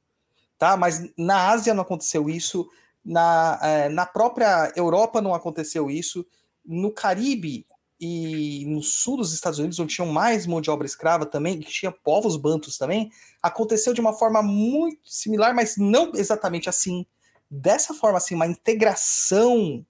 tá? 0.58 0.76
Mas 0.76 1.10
na 1.16 1.50
Ásia 1.50 1.74
não 1.74 1.82
aconteceu 1.82 2.28
isso, 2.28 2.68
na, 3.06 3.58
é, 3.62 3.88
na 3.88 4.04
própria 4.04 4.72
Europa 4.74 5.22
não 5.22 5.32
aconteceu 5.32 5.88
isso, 5.88 6.26
no 6.64 6.90
Caribe 6.90 7.64
e 8.00 8.64
no 8.66 8.82
sul 8.82 9.18
dos 9.18 9.32
Estados 9.32 9.60
Unidos, 9.60 9.78
onde 9.78 9.94
tinham 9.94 10.10
mais 10.10 10.46
mão 10.46 10.60
de 10.60 10.70
obra 10.70 10.84
escrava 10.84 11.24
também, 11.24 11.60
que 11.60 11.70
tinha 11.70 11.92
povos 11.92 12.36
bantos 12.36 12.76
também, 12.76 13.10
aconteceu 13.40 13.94
de 13.94 14.00
uma 14.00 14.12
forma 14.12 14.42
muito 14.42 14.98
similar, 15.04 15.54
mas 15.54 15.76
não 15.76 16.12
exatamente 16.14 16.68
assim. 16.68 17.06
Dessa 17.48 17.94
forma, 17.94 18.18
assim, 18.18 18.34
uma 18.34 18.46
integração 18.46 19.86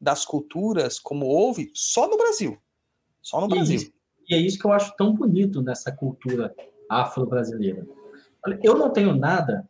das 0.00 0.24
culturas, 0.24 0.98
como 0.98 1.26
houve, 1.26 1.70
só 1.74 2.08
no 2.08 2.16
Brasil. 2.16 2.58
Só 3.20 3.40
no 3.40 3.48
Brasil. 3.48 3.92
E 4.28 4.34
é 4.34 4.38
isso 4.38 4.58
que 4.58 4.64
eu 4.64 4.72
acho 4.72 4.96
tão 4.96 5.14
bonito 5.14 5.60
nessa 5.60 5.92
cultura 5.92 6.54
afro-brasileira. 6.88 7.86
Eu 8.62 8.76
não 8.76 8.90
tenho 8.90 9.14
nada, 9.14 9.68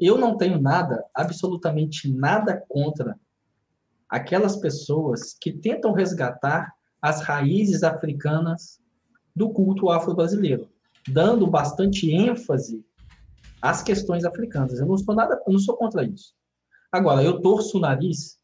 eu 0.00 0.16
não 0.16 0.36
tenho 0.36 0.60
nada, 0.60 1.04
absolutamente 1.14 2.10
nada 2.12 2.62
contra 2.68 3.18
aquelas 4.08 4.56
pessoas 4.56 5.34
que 5.40 5.52
tentam 5.52 5.92
resgatar 5.92 6.72
as 7.00 7.22
raízes 7.22 7.82
africanas 7.82 8.80
do 9.34 9.50
culto 9.50 9.90
afro-brasileiro, 9.90 10.68
dando 11.08 11.46
bastante 11.46 12.12
ênfase 12.12 12.84
às 13.60 13.82
questões 13.82 14.24
africanas. 14.24 14.78
Eu 14.78 14.86
não 14.86 14.96
sou 14.96 15.14
nada, 15.14 15.40
não 15.48 15.58
sou 15.58 15.76
contra 15.76 16.04
isso. 16.04 16.34
Agora, 16.92 17.22
eu 17.22 17.40
torço 17.40 17.78
o 17.78 17.80
nariz 17.80 18.38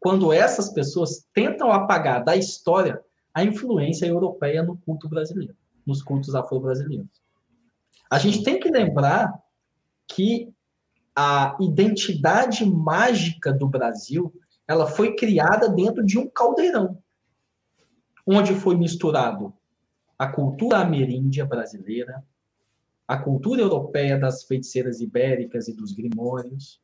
quando 0.00 0.32
essas 0.32 0.72
pessoas 0.72 1.26
tentam 1.34 1.72
apagar 1.72 2.24
da 2.24 2.36
história 2.36 3.02
a 3.34 3.44
influência 3.44 4.06
europeia 4.06 4.62
no 4.62 4.76
culto 4.78 5.08
brasileiro, 5.08 5.56
nos 5.84 6.02
cultos 6.02 6.34
afro-brasileiros. 6.34 7.20
A 8.10 8.18
gente 8.18 8.42
tem 8.42 8.58
que 8.58 8.70
lembrar 8.70 9.32
que 10.06 10.52
a 11.20 11.56
identidade 11.58 12.64
mágica 12.64 13.52
do 13.52 13.66
Brasil, 13.66 14.32
ela 14.68 14.86
foi 14.86 15.16
criada 15.16 15.68
dentro 15.68 16.06
de 16.06 16.16
um 16.16 16.30
caldeirão, 16.30 16.96
onde 18.24 18.54
foi 18.54 18.76
misturado 18.76 19.52
a 20.16 20.28
cultura 20.28 20.78
ameríndia 20.78 21.44
brasileira, 21.44 22.24
a 23.08 23.18
cultura 23.18 23.60
europeia 23.60 24.16
das 24.16 24.44
feiticeiras 24.44 25.00
ibéricas 25.00 25.66
e 25.66 25.72
dos 25.72 25.90
grimórios, 25.92 26.80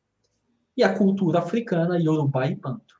e 0.75 0.83
a 0.83 0.93
cultura 0.93 1.39
africana, 1.39 1.97
iorubá 1.97 2.45
e 2.45 2.57
panto. 2.57 2.93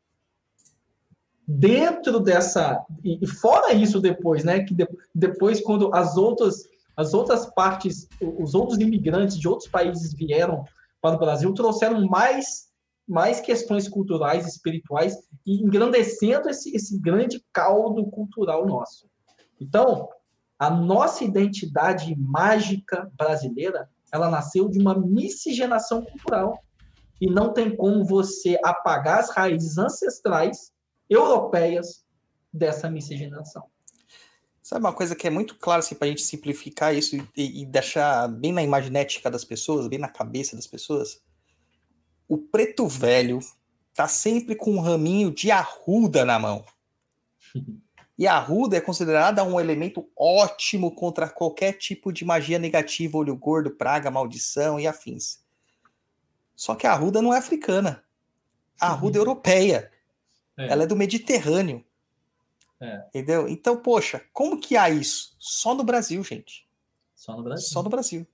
Dentro 1.45 2.21
dessa 2.21 2.82
e 3.04 3.28
fora 3.28 3.74
isso 3.74 4.00
depois, 4.00 4.45
né, 4.45 4.63
que 4.63 4.74
de, 4.74 4.88
depois 5.13 5.60
quando 5.60 5.93
as 5.93 6.15
outras 6.15 6.63
as 6.95 7.13
outras 7.13 7.45
partes, 7.48 8.08
os 8.21 8.56
outros 8.56 8.80
imigrantes 8.80 9.38
de 9.38 9.50
outros 9.50 9.69
países 9.69 10.13
vieram 10.13 10.63
para 11.12 11.24
o 11.24 11.26
Brasil, 11.26 11.54
trouxeram 11.54 12.06
mais 12.08 12.65
mais 13.08 13.39
questões 13.39 13.88
culturais, 13.88 14.48
espirituais 14.48 15.15
e 15.46 15.63
engrandecendo 15.63 16.50
esse, 16.50 16.76
esse 16.76 17.00
grande 17.00 17.44
caldo 17.54 18.10
cultural 18.10 18.65
nosso. 18.65 19.08
Então, 19.62 20.10
a 20.58 20.70
nossa 20.70 21.24
identidade 21.24 22.15
mágica 22.18 23.12
brasileira, 23.15 23.89
ela 24.12 24.30
nasceu 24.30 24.68
de 24.68 24.80
uma 24.80 24.98
miscigenação 24.98 26.04
cultural. 26.04 26.60
E 27.22 27.28
não 27.28 27.54
tem 27.54 27.76
como 27.76 28.04
você 28.04 28.60
apagar 28.63 29.20
as 29.20 29.30
raízes 29.30 29.78
ancestrais 29.78 30.72
europeias 31.10 32.04
dessa 32.52 32.89
miscigenação. 32.89 33.63
Sabe 34.65 34.84
uma 34.84 34.93
coisa 34.93 35.15
que 35.15 35.28
é 35.28 35.30
muito 35.30 35.54
clara 35.60 35.78
assim, 35.78 35.93
para 35.93 36.08
a 36.08 36.10
gente 36.10 36.23
simplificar 36.23 36.95
isso 36.95 37.15
e, 37.38 37.62
e, 37.62 37.65
deixar 37.67 38.28
bem 38.28 38.51
na 38.51 38.63
imaginética 38.63 39.30
das 39.30 39.45
pessoas, 39.45 39.88
bem 39.88 39.99
na 39.99 40.08
cabeça 40.08 40.56
das 40.56 40.65
pessoas? 40.65 41.21
O 42.28 42.36
preto 42.36 42.88
velho 42.88 43.38
tá 43.93 44.08
sempre 44.08 44.56
com 44.56 44.71
um 44.71 44.80
raminho 44.80 45.30
de 45.30 45.51
arruda 45.51 46.25
na 46.25 46.39
mão. 46.39 46.65
E 48.17 48.25
a 48.25 48.38
arruda 48.38 48.75
é 48.75 48.82
considerada 48.82 49.43
um 49.43 49.60
elemento 49.60 50.10
ótimo 50.17 50.95
contra 50.95 51.30
qualquer 51.30 51.73
tipo 51.73 52.12
de 52.12 52.25
magia 52.25 52.58
negativa, 52.58 53.19
olho 53.19 53.36
gordo, 53.36 53.69
praga, 53.69 54.10
maldição 54.10 54.80
e 54.80 54.88
afins. 54.88 55.45
Só 56.56 56.73
que 56.73 56.88
a 56.88 56.93
arruda 56.93 57.21
não 57.21 57.32
é 57.32 57.38
africana. 57.38 58.04
A 58.82 58.88
arruda 58.88 59.19
é 59.19 59.21
europeia. 59.21 59.91
É. 60.58 60.69
Ela 60.69 60.84
é 60.84 60.88
do 60.88 60.95
Mediterrâneo. 60.95 61.85
É. 62.81 63.05
Entendeu? 63.09 63.47
Então, 63.47 63.77
poxa, 63.77 64.21
como 64.33 64.59
que 64.59 64.75
há 64.75 64.89
isso? 64.89 65.35
Só 65.39 65.73
no 65.73 65.83
Brasil, 65.83 66.23
gente. 66.23 66.67
Só 67.15 67.35
no 67.35 67.43
Brasil. 67.43 67.67
Só 67.67 67.83
no 67.83 67.89
Brasil. 67.89 68.27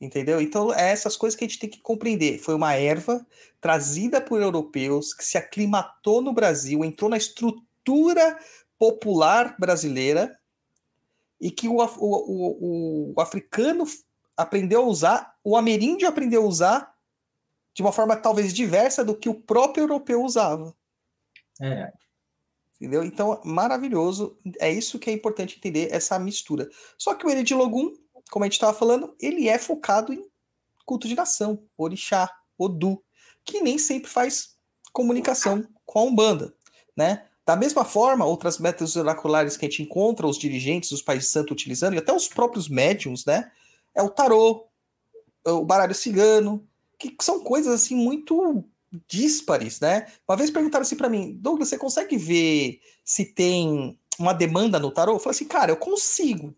Entendeu? 0.00 0.40
Então, 0.40 0.72
é 0.72 0.90
essas 0.90 1.16
coisas 1.16 1.38
que 1.38 1.44
a 1.44 1.48
gente 1.48 1.58
tem 1.58 1.70
que 1.70 1.80
compreender. 1.80 2.38
Foi 2.38 2.54
uma 2.54 2.74
erva 2.74 3.26
trazida 3.60 4.20
por 4.20 4.40
europeus 4.40 5.14
que 5.14 5.24
se 5.24 5.38
aclimatou 5.38 6.20
no 6.20 6.32
Brasil, 6.32 6.84
entrou 6.84 7.08
na 7.08 7.16
estrutura 7.16 8.38
popular 8.78 9.56
brasileira 9.58 10.38
e 11.40 11.50
que 11.50 11.68
o, 11.68 11.76
o, 11.76 11.84
o, 11.98 13.14
o 13.16 13.20
africano 13.20 13.84
aprendeu 14.36 14.82
a 14.82 14.86
usar, 14.86 15.34
o 15.42 15.56
ameríndio 15.56 16.08
aprendeu 16.08 16.42
a 16.42 16.46
usar 16.46 16.94
de 17.74 17.82
uma 17.82 17.92
forma 17.92 18.16
talvez 18.16 18.52
diversa 18.52 19.04
do 19.04 19.16
que 19.16 19.28
o 19.28 19.34
próprio 19.34 19.84
europeu 19.84 20.22
usava. 20.22 20.74
É. 21.60 21.92
Entendeu? 22.80 23.04
Então, 23.04 23.40
maravilhoso. 23.44 24.36
É 24.58 24.70
isso 24.70 24.98
que 24.98 25.08
é 25.10 25.12
importante 25.12 25.56
entender, 25.56 25.88
essa 25.90 26.18
mistura. 26.18 26.68
Só 26.98 27.14
que 27.14 27.26
o 27.26 27.30
Ered 27.30 27.54
Logum, 27.54 27.94
como 28.30 28.44
a 28.44 28.46
gente 28.46 28.54
estava 28.54 28.76
falando, 28.76 29.14
ele 29.20 29.48
é 29.48 29.58
focado 29.58 30.12
em 30.12 30.24
culto 30.84 31.08
de 31.08 31.14
nação, 31.14 31.62
orixá, 31.76 32.30
odu, 32.56 33.02
que 33.44 33.60
nem 33.60 33.78
sempre 33.78 34.10
faz 34.10 34.56
comunicação 34.92 35.66
com 35.84 35.98
a 35.98 36.02
Umbanda, 36.02 36.54
né? 36.96 37.26
Da 37.44 37.54
mesma 37.54 37.84
forma, 37.84 38.24
outras 38.24 38.58
métodos 38.58 38.96
oraculares 38.96 39.56
que 39.56 39.64
a 39.64 39.68
gente 39.68 39.82
encontra 39.82 40.26
os 40.26 40.38
dirigentes 40.38 40.90
dos 40.90 41.02
países 41.02 41.30
santos 41.30 41.52
utilizando, 41.52 41.94
e 41.94 41.98
até 41.98 42.12
os 42.12 42.28
próprios 42.28 42.68
médiums, 42.68 43.24
né? 43.24 43.50
É 43.94 44.02
o 44.02 44.10
tarô, 44.10 44.66
é 45.44 45.50
o 45.50 45.64
baralho 45.64 45.94
cigano, 45.94 46.66
que 46.98 47.14
são 47.20 47.40
coisas 47.40 47.72
assim 47.72 47.94
muito 47.94 48.64
díspares, 49.08 49.80
né? 49.80 50.06
Uma 50.28 50.36
vez 50.36 50.50
perguntaram 50.50 50.82
assim 50.82 50.96
para 50.96 51.08
mim, 51.08 51.34
Douglas, 51.40 51.68
você 51.68 51.78
consegue 51.78 52.16
ver 52.16 52.80
se 53.04 53.24
tem 53.24 53.98
uma 54.18 54.32
demanda 54.32 54.78
no 54.78 54.90
tarô? 54.90 55.14
Eu 55.14 55.18
falei 55.18 55.36
assim, 55.36 55.46
cara, 55.46 55.72
eu 55.72 55.76
consigo, 55.76 56.54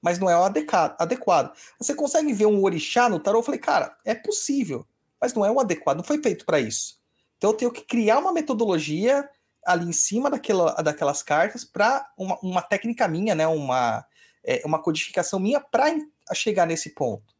mas 0.00 0.18
não 0.18 0.28
é 0.28 0.36
o 0.36 0.42
adequado. 0.42 1.52
Você 1.78 1.94
consegue 1.94 2.32
ver 2.32 2.46
um 2.46 2.62
orixá 2.62 3.08
no 3.08 3.20
tarô? 3.20 3.38
Eu 3.38 3.42
falei, 3.42 3.60
cara, 3.60 3.96
é 4.04 4.14
possível, 4.14 4.86
mas 5.20 5.34
não 5.34 5.44
é 5.44 5.50
o 5.50 5.60
adequado, 5.60 5.98
não 5.98 6.04
foi 6.04 6.20
feito 6.22 6.44
para 6.44 6.60
isso. 6.60 6.98
Então 7.36 7.50
eu 7.50 7.56
tenho 7.56 7.70
que 7.70 7.82
criar 7.82 8.18
uma 8.18 8.32
metodologia 8.32 9.28
ali 9.64 9.86
em 9.86 9.92
cima 9.92 10.30
daquela, 10.30 10.72
daquelas 10.82 11.22
cartas 11.22 11.64
para 11.64 12.10
uma, 12.16 12.38
uma 12.42 12.62
técnica 12.62 13.06
minha, 13.06 13.34
né? 13.34 13.46
Uma, 13.46 14.04
é, 14.42 14.62
uma 14.64 14.82
codificação 14.82 15.38
minha 15.38 15.60
para 15.60 15.94
chegar 16.34 16.66
nesse 16.66 16.94
ponto. 16.94 17.37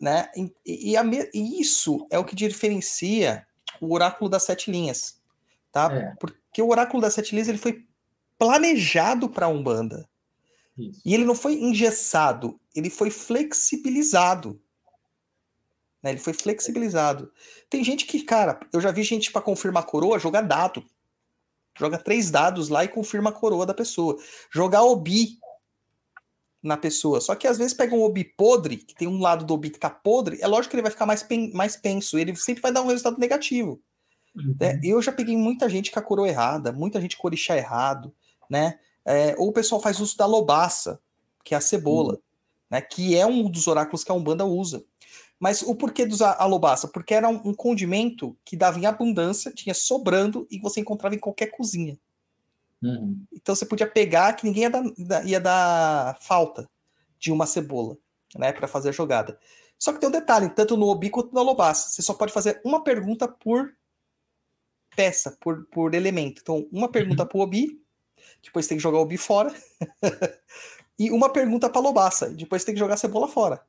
Né? 0.00 0.30
E, 0.64 0.92
e, 0.92 0.96
a, 0.96 1.02
e, 1.34 1.60
isso 1.60 2.06
é 2.10 2.18
o 2.18 2.24
que 2.24 2.36
diferencia 2.36 3.46
o 3.80 3.92
oráculo 3.92 4.30
das 4.30 4.44
sete 4.44 4.70
linhas. 4.70 5.20
Tá? 5.72 5.92
É. 5.92 6.14
Porque 6.18 6.62
o 6.62 6.68
oráculo 6.68 7.00
das 7.02 7.14
sete 7.14 7.32
linhas 7.32 7.48
ele 7.48 7.58
foi 7.58 7.84
planejado 8.38 9.28
para 9.28 9.46
a 9.46 9.48
Umbanda. 9.48 10.08
Isso. 10.76 11.00
E 11.04 11.12
ele 11.12 11.24
não 11.24 11.34
foi 11.34 11.54
engessado, 11.54 12.60
ele 12.74 12.88
foi 12.88 13.10
flexibilizado. 13.10 14.60
Né? 16.00 16.10
Ele 16.10 16.20
foi 16.20 16.32
flexibilizado. 16.32 17.32
Tem 17.68 17.82
gente 17.82 18.06
que, 18.06 18.22
cara, 18.22 18.60
eu 18.72 18.80
já 18.80 18.92
vi 18.92 19.02
gente 19.02 19.32
para 19.32 19.42
confirmar 19.42 19.84
coroa 19.84 20.18
jogar 20.18 20.42
dado. 20.42 20.84
Joga 21.76 21.98
três 21.98 22.30
dados 22.30 22.68
lá 22.68 22.84
e 22.84 22.88
confirma 22.88 23.30
a 23.30 23.32
coroa 23.32 23.66
da 23.66 23.74
pessoa. 23.74 24.16
Jogar 24.50 24.82
obi 24.82 25.38
na 26.62 26.76
pessoa. 26.76 27.20
Só 27.20 27.34
que 27.34 27.46
às 27.46 27.58
vezes 27.58 27.74
pega 27.74 27.94
um 27.94 28.02
obi 28.02 28.24
podre, 28.24 28.78
que 28.78 28.94
tem 28.94 29.08
um 29.08 29.20
lado 29.20 29.44
do 29.44 29.54
obi 29.54 29.70
que 29.70 29.78
tá 29.78 29.90
podre, 29.90 30.38
é 30.40 30.46
lógico 30.46 30.70
que 30.70 30.76
ele 30.76 30.82
vai 30.82 30.90
ficar 30.90 31.06
mais, 31.06 31.22
pen, 31.22 31.52
mais 31.52 31.76
penso. 31.76 32.18
Ele 32.18 32.34
sempre 32.36 32.62
vai 32.62 32.72
dar 32.72 32.82
um 32.82 32.88
resultado 32.88 33.18
negativo. 33.18 33.80
Uhum. 34.34 34.56
Né? 34.60 34.80
Eu 34.82 35.00
já 35.00 35.12
peguei 35.12 35.36
muita 35.36 35.68
gente 35.68 35.90
com 35.90 35.98
a 35.98 36.02
coroa 36.02 36.28
errada, 36.28 36.72
muita 36.72 37.00
gente 37.00 37.16
com 37.16 37.26
orixá 37.26 37.56
errado, 37.56 38.12
né? 38.48 38.78
É, 39.04 39.34
ou 39.38 39.48
o 39.48 39.52
pessoal 39.52 39.80
faz 39.80 40.00
uso 40.00 40.16
da 40.16 40.26
lobaça, 40.26 41.00
que 41.42 41.54
é 41.54 41.56
a 41.56 41.60
cebola, 41.60 42.14
uhum. 42.14 42.20
né? 42.70 42.80
Que 42.80 43.16
é 43.16 43.26
um 43.26 43.48
dos 43.48 43.66
oráculos 43.66 44.04
que 44.04 44.12
a 44.12 44.14
Umbanda 44.14 44.44
usa. 44.44 44.84
Mas 45.40 45.62
o 45.62 45.74
porquê 45.74 46.04
dos 46.04 46.20
alobaça? 46.20 46.88
Porque 46.88 47.14
era 47.14 47.28
um, 47.28 47.40
um, 47.44 47.54
condimento 47.54 48.36
que 48.44 48.56
dava 48.56 48.78
em 48.78 48.86
abundância, 48.86 49.52
tinha 49.52 49.72
sobrando 49.72 50.46
e 50.50 50.58
você 50.58 50.80
encontrava 50.80 51.14
em 51.14 51.18
qualquer 51.18 51.46
cozinha. 51.46 51.96
Uhum. 52.82 53.24
Então 53.32 53.54
você 53.54 53.66
podia 53.66 53.86
pegar 53.86 54.34
que 54.34 54.44
ninguém 54.44 54.64
ia 54.64 54.70
dar, 54.70 55.26
ia 55.26 55.40
dar 55.40 56.18
falta 56.20 56.68
de 57.18 57.32
uma 57.32 57.46
cebola, 57.46 57.96
né, 58.36 58.52
para 58.52 58.68
fazer 58.68 58.90
a 58.90 58.92
jogada. 58.92 59.38
Só 59.78 59.92
que 59.92 60.00
tem 60.00 60.08
um 60.08 60.12
detalhe, 60.12 60.50
tanto 60.50 60.76
no 60.76 60.86
obi 60.86 61.10
quanto 61.10 61.32
no 61.32 61.40
alobaça, 61.40 61.90
você 61.90 62.02
só 62.02 62.14
pode 62.14 62.32
fazer 62.32 62.60
uma 62.64 62.82
pergunta 62.82 63.28
por 63.28 63.72
peça, 64.96 65.36
por, 65.40 65.66
por 65.66 65.94
elemento. 65.94 66.40
Então, 66.42 66.66
uma 66.72 66.88
pergunta 66.88 67.22
uhum. 67.22 67.28
para 67.28 67.38
o 67.38 67.40
obi, 67.40 67.80
depois 68.42 68.66
tem 68.66 68.76
que 68.76 68.82
jogar 68.82 68.98
o 68.98 69.02
obi 69.02 69.16
fora, 69.16 69.52
e 70.98 71.10
uma 71.10 71.30
pergunta 71.30 71.70
para 71.70 71.80
lobaça, 71.80 72.30
depois 72.30 72.64
tem 72.64 72.74
que 72.74 72.80
jogar 72.80 72.94
a 72.94 72.98
cebola 72.98 73.28
fora. 73.28 73.62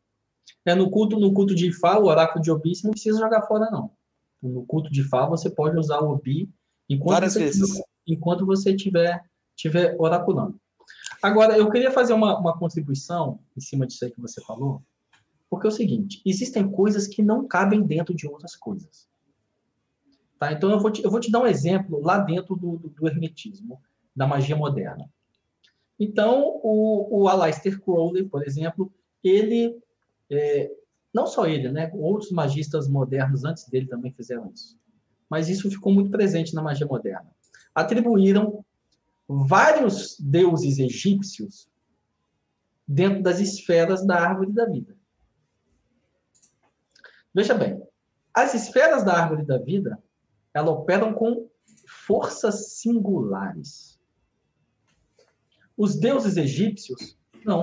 É, 0.66 0.76
no 0.76 0.90
culto 0.90 1.20
no 1.20 1.34
culto 1.34 1.56
de 1.56 1.70
Ifá, 1.70 1.98
o 1.98 2.06
oráculo 2.06 2.44
de 2.44 2.52
Obi, 2.52 2.76
você 2.76 2.86
não 2.86 2.92
precisa 2.92 3.20
jogar 3.20 3.44
fora, 3.44 3.70
não. 3.72 3.92
No 4.42 4.66
culto 4.66 4.92
de 4.92 5.02
Ifá, 5.02 5.26
você 5.26 5.50
pode 5.50 5.78
usar 5.78 6.00
o 6.00 6.12
Obi 6.12 6.50
enquanto 6.90 7.14
Várias 7.14 7.34
você 7.34 7.40
vezes. 7.40 7.70
Tiver, 7.70 7.84
enquanto 8.14 8.46
você 8.46 8.76
tiver, 8.76 9.24
tiver 9.56 9.96
oraculando. 10.00 10.60
Agora, 11.22 11.58
eu 11.58 11.70
queria 11.70 11.92
fazer 11.92 12.14
uma, 12.14 12.38
uma 12.40 12.58
contribuição 12.58 13.40
em 13.56 13.62
cima 13.62 13.86
disso 13.86 14.06
aí 14.06 14.12
que 14.12 14.22
você 14.22 14.42
falou, 14.42 14.82
porque 15.50 15.68
é 15.68 15.70
o 15.70 15.74
seguinte, 15.74 16.22
existem 16.26 16.70
coisas 16.70 17.08
que 17.08 17.22
não 17.22 17.48
cabem 17.48 17.84
dentro 17.84 18.16
de 18.16 18.28
outras 18.28 18.56
coisas. 18.56 19.08
Tá? 20.38 20.54
Então, 20.54 20.70
eu 20.72 20.80
vou, 20.80 20.92
te, 20.92 21.04
eu 21.04 21.12
vou 21.12 21.20
te 21.20 21.32
dar 21.32 21.42
um 21.42 21.48
exemplo 21.48 22.00
lá 22.02 22.18
dentro 22.20 22.56
do, 22.56 22.78
do, 22.78 22.90
do 22.90 23.08
hermetismo, 23.08 23.82
da 24.16 24.26
magia 24.26 24.56
moderna. 24.56 25.10
Então, 26.00 26.60
o, 26.64 27.24
o 27.24 27.28
Aleister 27.28 27.80
Crowley, 27.82 28.24
por 28.24 28.46
exemplo, 28.48 28.92
ele 29.22 29.78
é, 30.30 30.72
não 31.14 31.28
só 31.28 31.46
ele, 31.46 31.70
né? 31.72 31.92
Outros 31.94 32.32
magistas 32.32 32.88
modernos 32.88 33.44
antes 33.44 33.68
dele 33.68 33.88
também 33.88 34.12
fizeram 34.14 34.50
isso. 34.54 34.80
Mas 35.30 35.50
isso 35.50 35.70
ficou 35.70 35.92
muito 35.92 36.10
presente 36.10 36.56
na 36.56 36.62
magia 36.62 36.88
moderna. 36.88 37.30
Atribuíram 37.80 38.66
vários 39.26 40.20
deuses 40.20 40.80
egípcios 40.80 41.70
dentro 42.86 43.24
das 43.24 43.40
esferas 43.40 44.06
da 44.06 44.20
árvore 44.20 44.52
da 44.52 44.66
vida. 44.66 44.98
Veja 47.34 47.54
bem, 47.54 47.82
as 48.34 48.54
esferas 48.54 49.04
da 49.04 49.14
árvore 49.14 49.46
da 49.46 49.58
vida, 49.58 49.98
elas 50.54 50.70
operam 50.70 51.14
com 51.14 51.50
forças 51.88 52.74
singulares. 52.74 53.98
Os 55.78 55.96
deuses 55.98 56.36
egípcios, 56.36 57.18
não. 57.46 57.62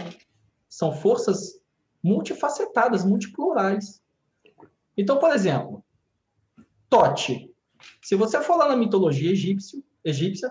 São 0.67 0.95
forças 0.95 1.61
multifacetadas, 2.03 3.05
multiplurais. 3.05 4.03
Então, 4.97 5.19
por 5.19 5.31
exemplo, 5.35 5.85
Tote. 6.89 7.53
Se 8.01 8.15
você 8.15 8.41
for 8.41 8.57
lá 8.57 8.69
na 8.69 8.77
mitologia 8.77 9.33
egípcio, 9.33 9.85
egípcia, 10.09 10.51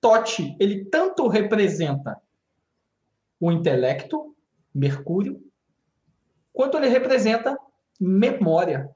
Tote, 0.00 0.56
ele 0.60 0.84
tanto 0.84 1.26
representa 1.26 2.20
o 3.40 3.50
intelecto, 3.52 4.34
Mercúrio, 4.74 5.42
quanto 6.52 6.76
ele 6.76 6.88
representa 6.88 7.58
memória, 8.00 8.90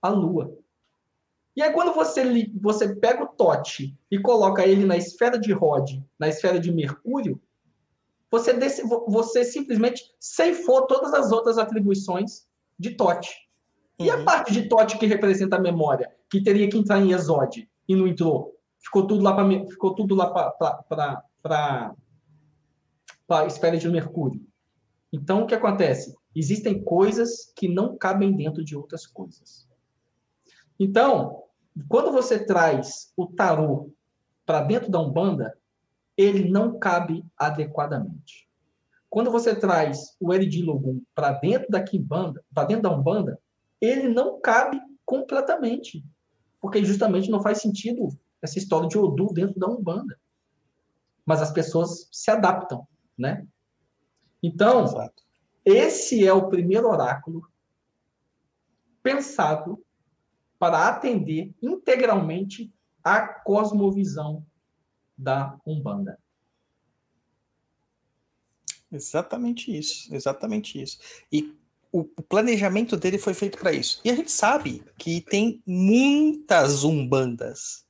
a 0.00 0.08
Lua. 0.08 0.56
E 1.56 1.62
aí, 1.62 1.72
quando 1.72 1.92
você, 1.92 2.50
você 2.60 2.94
pega 2.94 3.24
o 3.24 3.28
Tote 3.28 3.98
e 4.10 4.18
coloca 4.20 4.66
ele 4.66 4.86
na 4.86 4.96
esfera 4.96 5.38
de 5.38 5.52
Rod, 5.52 6.00
na 6.18 6.28
esfera 6.28 6.58
de 6.58 6.72
Mercúrio, 6.72 7.40
você, 8.30 8.52
desse, 8.52 8.82
você 8.82 9.44
simplesmente 9.44 10.02
ceifou 10.20 10.86
todas 10.86 11.12
as 11.14 11.32
outras 11.32 11.58
atribuições 11.58 12.46
de 12.78 12.94
Tote. 12.94 13.30
Uhum. 13.98 14.06
E 14.06 14.10
a 14.10 14.16
uhum. 14.16 14.24
parte 14.24 14.52
de 14.52 14.68
Tote 14.68 14.98
que 14.98 15.06
representa 15.06 15.56
a 15.56 15.60
memória, 15.60 16.14
que 16.30 16.42
teria 16.42 16.68
que 16.68 16.78
entrar 16.78 17.00
em 17.00 17.12
Exode 17.12 17.68
e 17.88 17.96
não 17.96 18.06
entrou? 18.06 18.57
Ficou 18.88 19.06
tudo 19.06 19.22
lá 19.22 19.34
para 19.34 19.48
ficou 19.66 19.94
tudo 19.94 20.14
lá 20.14 20.30
para 21.42 21.94
a 23.28 23.46
esfera 23.46 23.76
de 23.76 23.88
Mercúrio. 23.88 24.46
Então, 25.12 25.42
o 25.42 25.46
que 25.46 25.54
acontece? 25.54 26.18
existem 26.38 26.82
coisas 26.82 27.52
que 27.56 27.66
não 27.68 27.96
cabem 27.96 28.36
dentro 28.36 28.64
de 28.64 28.76
outras 28.76 29.06
coisas. 29.06 29.68
Então, 30.78 31.42
quando 31.88 32.12
você 32.12 32.44
traz 32.44 33.12
o 33.16 33.26
tarô 33.26 33.90
para 34.46 34.62
dentro 34.62 34.90
da 34.90 35.00
Umbanda, 35.00 35.56
ele 36.16 36.48
não 36.48 36.78
cabe 36.78 37.24
adequadamente. 37.36 38.48
Quando 39.10 39.30
você 39.30 39.54
traz 39.54 40.16
o 40.20 40.32
Eridilogum 40.32 41.02
para 41.14 41.32
dentro 41.32 41.68
da 41.70 41.82
Kimbanda, 41.82 42.44
para 42.54 42.64
dentro 42.64 42.84
da 42.84 42.94
Umbanda, 42.94 43.40
ele 43.80 44.08
não 44.08 44.40
cabe 44.40 44.80
completamente. 45.04 46.04
Porque 46.60 46.84
justamente 46.84 47.30
não 47.30 47.42
faz 47.42 47.58
sentido 47.58 48.08
essa 48.42 48.58
história 48.58 48.88
de 48.88 48.98
Odu 48.98 49.32
dentro 49.32 49.58
da 49.58 49.68
Umbanda. 49.68 50.18
Mas 51.24 51.42
as 51.42 51.50
pessoas 51.50 52.08
se 52.10 52.30
adaptam, 52.30 52.86
né? 53.16 53.46
Então, 54.42 54.84
Exato. 54.84 55.22
esse 55.64 56.26
é 56.26 56.32
o 56.32 56.48
primeiro 56.48 56.88
oráculo 56.88 57.42
pensado 59.02 59.82
para 60.58 60.88
atender 60.88 61.54
integralmente 61.62 62.72
a 63.02 63.26
cosmovisão 63.26 64.44
da 65.16 65.58
Umbanda. 65.66 66.18
Exatamente 68.90 69.76
isso, 69.76 70.14
exatamente 70.14 70.80
isso. 70.80 70.98
E 71.30 71.54
o, 71.92 72.04
planejamento 72.04 72.96
dele 72.96 73.18
foi 73.18 73.34
feito 73.34 73.58
para 73.58 73.72
isso. 73.72 74.00
E 74.04 74.10
a 74.10 74.14
gente 74.14 74.30
sabe 74.30 74.82
que 74.98 75.20
tem 75.20 75.62
muitas 75.66 76.84
umbandas. 76.84 77.86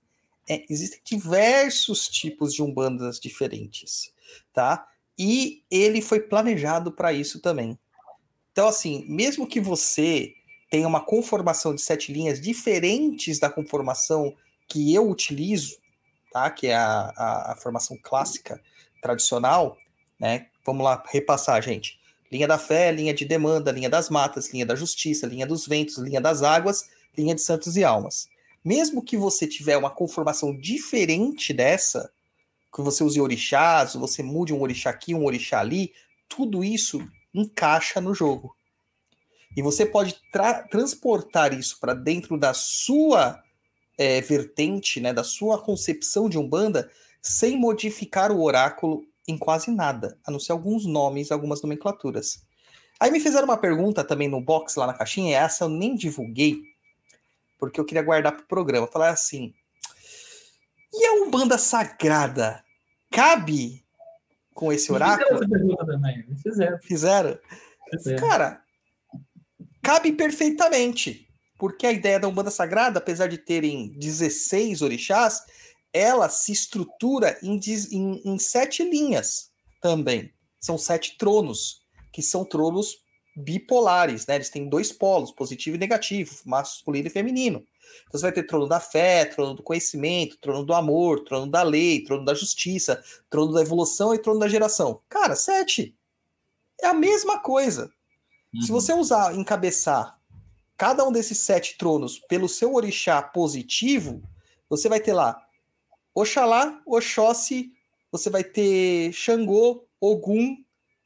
É, 0.49 0.65
existem 0.71 1.01
diversos 1.05 2.09
tipos 2.09 2.55
de 2.55 2.63
umbandas 2.63 3.21
diferentes, 3.21 4.13
tá? 4.53 4.89
E 5.19 5.63
ele 5.71 6.01
foi 6.01 6.21
planejado 6.21 6.93
para 6.93 7.13
isso 7.13 7.41
também. 7.41 7.79
Então, 8.53 8.69
assim, 8.69 9.05
mesmo 9.09 9.47
que 9.47 9.61
você 9.61 10.33
tenha 10.71 10.87
uma 10.87 11.01
conformação 11.01 11.75
de 11.75 11.81
sete 11.81 12.13
linhas 12.13 12.41
diferentes 12.41 13.39
da 13.39 13.51
conformação 13.51 14.35
que 14.67 14.95
eu 14.95 15.09
utilizo, 15.09 15.77
tá? 16.33 16.51
Que 16.51 16.69
é 16.69 16.75
a, 16.75 17.13
a, 17.17 17.53
a 17.53 17.57
formação 17.57 17.99
clássica 18.03 18.61
tradicional, 19.01 19.77
né? 20.19 20.47
Vamos 20.65 20.85
lá 20.85 21.03
repassar, 21.09 21.63
gente. 21.63 21.99
Linha 22.31 22.47
da 22.47 22.59
fé, 22.59 22.93
linha 22.93 23.15
de 23.15 23.25
demanda, 23.25 23.73
linha 23.73 23.89
das 23.89 24.11
matas, 24.11 24.53
linha 24.53 24.67
da 24.67 24.75
justiça, 24.75 25.27
linha 25.27 25.47
dos 25.47 25.67
ventos, 25.67 25.97
linha 25.97 26.21
das 26.21 26.43
águas, 26.43 26.91
linha 27.17 27.35
de 27.35 27.41
santos 27.41 27.77
e 27.77 27.85
almas. 27.85 28.29
Mesmo 28.65 29.03
que 29.03 29.17
você 29.17 29.47
tiver 29.47 29.77
uma 29.77 29.91
conformação 29.91 30.59
diferente 30.59 31.53
dessa, 31.53 32.11
que 32.75 32.83
você 32.83 33.03
use 33.03 33.21
orixás, 33.21 33.95
você 33.95 34.23
mude 34.23 34.53
um 34.53 34.61
orixá 34.61 34.91
aqui, 34.91 35.15
um 35.15 35.25
orixá 35.25 35.61
ali, 35.61 35.93
tudo 36.29 36.63
isso 36.63 37.01
encaixa 37.35 38.01
no 38.01 38.15
jogo. 38.15 38.55
E 39.57 39.63
você 39.63 39.87
pode 39.87 40.17
tra 40.31 40.63
transportar 40.65 41.53
isso 41.53 41.79
para 41.81 41.95
dentro 41.95 42.39
da 42.39 42.53
sua 42.53 43.43
é, 43.97 44.21
vertente, 44.21 45.01
né, 45.01 45.13
da 45.13 45.25
sua 45.25 45.61
concepção 45.61 46.29
de 46.29 46.39
Umbanda, 46.39 46.91
sem 47.21 47.59
modificar 47.59 48.31
o 48.31 48.43
oráculo 48.43 49.05
em 49.27 49.37
quase 49.37 49.71
nada, 49.71 50.19
a 50.25 50.31
não 50.31 50.39
ser 50.39 50.53
alguns 50.53 50.87
nomes, 50.87 51.33
algumas 51.33 51.61
nomenclaturas. 51.63 52.47
Aí 53.01 53.11
me 53.11 53.21
fizeram 53.21 53.45
uma 53.45 53.57
pergunta 53.57 54.03
também 54.03 54.29
no 54.29 54.41
box 54.41 54.77
lá 54.77 54.87
na 54.87 54.95
caixinha, 54.95 55.39
essa 55.39 55.65
eu 55.65 55.69
nem 55.69 55.95
divulguei, 55.95 56.63
porque 57.59 57.81
eu 57.81 57.85
queria 57.85 58.03
guardar 58.03 58.33
para 58.33 58.45
o 58.45 58.49
programa. 58.49 58.87
Falar 58.87 59.11
assim: 59.11 59.55
e 60.93 61.07
a 61.07 61.13
Umbanda 61.15 61.59
Sagrada 61.59 62.65
cabe 63.11 63.85
com 64.55 64.73
esse 64.73 64.91
oráculo? 64.91 65.41
Fizeram 65.41 65.45
essa 65.45 65.51
pergunta 65.51 65.87
também. 65.87 66.37
Fizeram. 66.43 66.79
Fizeram? 66.83 67.39
Fizeram. 67.91 68.29
Cara, 68.29 68.63
cabe 69.83 70.13
perfeitamente. 70.13 71.27
Porque 71.59 71.87
a 71.87 71.93
ideia 71.93 72.21
da 72.21 72.29
Umbanda 72.29 72.53
Sagrada, 72.53 73.01
apesar 73.01 73.27
de 73.27 73.37
terem 73.37 73.93
16 73.99 74.81
orixás, 74.81 75.43
ela 75.93 76.29
se 76.29 76.53
estrutura 76.53 77.37
em, 77.43 77.59
em, 77.91 78.23
em 78.25 78.39
sete 78.39 78.85
linhas 78.85 79.51
também. 79.81 80.33
São 80.61 80.79
sete 80.79 81.17
tronos, 81.19 81.83
que 82.13 82.23
são 82.23 82.45
tronos 82.45 82.99
bipolares, 83.39 84.26
né? 84.26 84.34
Eles 84.34 84.51
têm 84.51 84.68
dois 84.68 84.93
polos, 84.93 85.30
positivo 85.30 85.76
e 85.76 85.78
negativo, 85.78 86.34
masculino 86.45 87.07
e 87.07 87.11
feminino. 87.11 87.64
Então 88.03 88.18
você 88.18 88.22
vai 88.22 88.32
ter 88.32 88.45
trono 88.45 88.66
da 88.66 88.80
fé, 88.80 89.24
trono 89.24 89.55
do 89.55 89.62
conhecimento, 89.62 90.39
trono 90.39 90.64
do 90.64 90.74
amor, 90.74 91.24
trono 91.24 91.51
da 91.51 91.62
lei, 91.62 92.03
trono 92.03 92.24
da 92.24 92.34
justiça, 92.34 93.03
trono 93.30 93.53
da 93.53 93.62
evolução 93.62 94.14
e 94.14 94.18
trono 94.18 94.41
da 94.41 94.49
geração. 94.49 95.01
Cara, 95.09 95.36
sete. 95.36 95.97
É 96.80 96.86
a 96.86 96.95
mesma 96.95 97.39
coisa. 97.39 97.91
Uhum. 98.55 98.62
Se 98.62 98.70
você 98.70 98.93
usar, 98.93 99.34
encabeçar 99.34 100.18
cada 100.76 101.07
um 101.07 101.12
desses 101.12 101.39
sete 101.39 101.76
tronos 101.76 102.18
pelo 102.18 102.49
seu 102.49 102.74
orixá 102.74 103.20
positivo, 103.20 104.22
você 104.68 104.89
vai 104.89 105.01
ter 105.01 105.12
lá 105.12 105.45
Oxalá, 106.14 106.80
Oxóssi, 106.86 107.72
você 108.11 108.30
vai 108.30 108.43
ter 108.43 109.12
Xangô, 109.12 109.84
Ogum, 110.01 110.57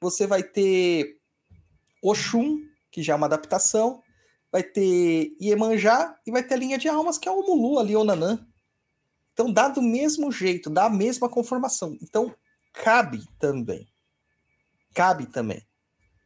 você 0.00 0.26
vai 0.26 0.42
ter 0.42 1.18
Oxum, 2.02 2.58
que 2.90 3.02
já 3.02 3.12
é 3.12 3.16
uma 3.16 3.26
adaptação, 3.26 4.02
vai 4.50 4.62
ter 4.62 5.34
Iemanjá 5.40 6.18
e 6.26 6.30
vai 6.30 6.42
ter 6.42 6.54
a 6.54 6.58
linha 6.58 6.76
de 6.76 6.88
almas, 6.88 7.16
que 7.16 7.28
é 7.28 7.32
o 7.32 7.42
Mulu 7.42 7.78
ali, 7.78 7.96
o 7.96 8.04
Nanã. 8.04 8.44
Então 9.32 9.50
dá 9.50 9.68
do 9.68 9.80
mesmo 9.80 10.30
jeito, 10.30 10.68
dá 10.68 10.86
a 10.86 10.90
mesma 10.90 11.28
conformação. 11.28 11.96
Então 12.02 12.34
cabe 12.72 13.24
também. 13.38 13.88
Cabe 14.92 15.26
também. 15.26 15.66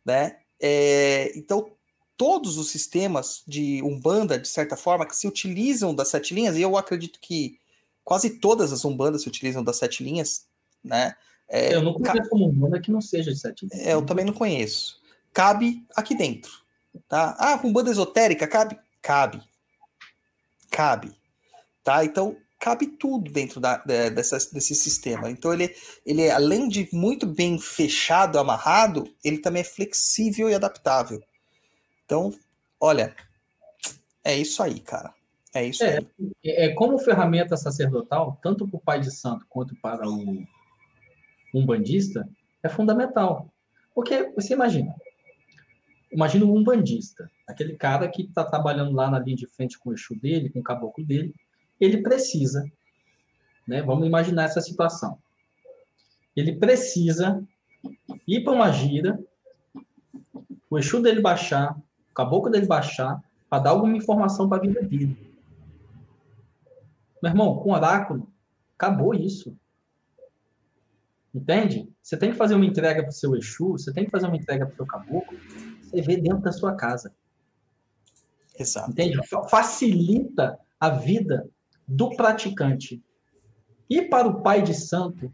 Né? 0.04 0.38
É, 0.60 1.32
então 1.36 1.70
todos 2.16 2.56
os 2.56 2.70
sistemas 2.70 3.42
de 3.46 3.82
Umbanda, 3.82 4.38
de 4.38 4.48
certa 4.48 4.76
forma, 4.76 5.06
que 5.06 5.14
se 5.14 5.28
utilizam 5.28 5.94
das 5.94 6.08
sete 6.08 6.34
linhas, 6.34 6.56
e 6.56 6.62
eu 6.62 6.76
acredito 6.76 7.20
que 7.20 7.60
quase 8.02 8.38
todas 8.38 8.72
as 8.72 8.84
umbandas 8.84 9.22
se 9.22 9.28
utilizam 9.28 9.62
das 9.62 9.76
sete 9.76 10.02
linhas, 10.02 10.46
né? 10.82 11.14
É, 11.48 11.74
eu 11.74 11.82
não 11.82 11.92
conheço 11.94 12.34
uma 12.34 12.46
umbanda 12.46 12.80
que 12.80 12.90
não 12.90 13.00
seja 13.00 13.32
de 13.32 13.38
sete 13.38 13.66
linhas. 13.66 13.86
É, 13.86 13.92
eu 13.92 14.04
também 14.04 14.24
não 14.24 14.32
conheço. 14.32 15.00
Cabe 15.36 15.86
aqui 15.94 16.14
dentro, 16.14 16.50
tá? 17.06 17.36
Ah, 17.38 17.60
umbanda 17.62 17.90
esotérica, 17.90 18.48
cabe? 18.48 18.78
Cabe. 19.02 19.42
Cabe. 20.70 21.14
Tá? 21.84 22.02
Então, 22.06 22.38
cabe 22.58 22.86
tudo 22.86 23.30
dentro 23.30 23.60
da, 23.60 23.76
dessa, 23.76 24.38
desse 24.50 24.74
sistema. 24.74 25.30
Então, 25.30 25.52
ele, 25.52 25.76
ele, 26.06 26.30
além 26.30 26.70
de 26.70 26.88
muito 26.90 27.26
bem 27.26 27.58
fechado, 27.58 28.38
amarrado, 28.38 29.14
ele 29.22 29.36
também 29.36 29.60
é 29.60 29.64
flexível 29.64 30.48
e 30.48 30.54
adaptável. 30.54 31.22
Então, 32.06 32.32
olha, 32.80 33.14
é 34.24 34.34
isso 34.38 34.62
aí, 34.62 34.80
cara. 34.80 35.12
É 35.52 35.66
isso 35.66 35.84
é, 35.84 35.98
aí. 35.98 36.06
É, 36.46 36.72
como 36.72 36.98
ferramenta 36.98 37.58
sacerdotal, 37.58 38.40
tanto 38.42 38.66
para 38.66 38.78
o 38.78 38.80
pai 38.80 39.00
de 39.00 39.14
santo 39.14 39.44
quanto 39.50 39.76
para 39.82 40.08
o 40.08 40.42
umbandista, 41.54 42.26
é 42.62 42.70
fundamental. 42.70 43.52
Porque 43.94 44.32
você 44.34 44.54
imagina, 44.54 44.94
imagina 46.16 46.46
um 46.46 46.56
umbandista, 46.56 47.30
aquele 47.46 47.76
cara 47.76 48.08
que 48.08 48.22
está 48.22 48.42
trabalhando 48.42 48.92
lá 48.92 49.10
na 49.10 49.18
linha 49.18 49.36
de 49.36 49.46
frente 49.46 49.78
com 49.78 49.90
o 49.90 49.92
Exu 49.92 50.18
dele, 50.18 50.48
com 50.48 50.60
o 50.60 50.62
caboclo 50.62 51.04
dele, 51.04 51.34
ele 51.78 52.02
precisa, 52.02 52.64
né, 53.68 53.82
vamos 53.82 54.06
imaginar 54.06 54.44
essa 54.44 54.62
situação, 54.62 55.18
ele 56.34 56.56
precisa 56.56 57.44
ir 58.26 58.42
para 58.42 58.54
uma 58.54 58.72
gira, 58.72 59.22
o 60.70 60.78
Exu 60.78 61.02
dele 61.02 61.20
baixar, 61.20 61.76
o 62.10 62.14
caboclo 62.14 62.50
dele 62.50 62.66
baixar, 62.66 63.22
para 63.48 63.62
dar 63.62 63.70
alguma 63.70 63.96
informação 63.96 64.48
para 64.48 64.58
a 64.58 64.60
vida 64.60 64.80
dele. 64.82 65.16
Meu 67.22 67.30
irmão, 67.30 67.58
com 67.58 67.72
oráculo, 67.72 68.26
acabou 68.74 69.14
isso. 69.14 69.56
Entende? 71.32 71.88
Você 72.02 72.16
tem 72.16 72.30
que 72.30 72.36
fazer 72.36 72.54
uma 72.54 72.64
entrega 72.64 73.02
para 73.02 73.10
o 73.10 73.12
seu 73.12 73.36
Exu, 73.36 73.72
você 73.72 73.92
tem 73.92 74.06
que 74.06 74.10
fazer 74.10 74.26
uma 74.26 74.36
entrega 74.36 74.64
para 74.64 74.72
o 74.72 74.76
seu 74.76 74.86
caboclo, 74.86 75.38
vê 76.02 76.16
dentro 76.16 76.40
da 76.40 76.52
sua 76.52 76.74
casa. 76.74 77.12
Exato. 78.58 78.90
Entende? 78.90 79.18
Facilita 79.50 80.58
a 80.80 80.90
vida 80.90 81.48
do 81.86 82.10
praticante. 82.16 83.02
E 83.88 84.02
para 84.02 84.26
o 84.26 84.42
pai 84.42 84.62
de 84.62 84.74
santo, 84.74 85.32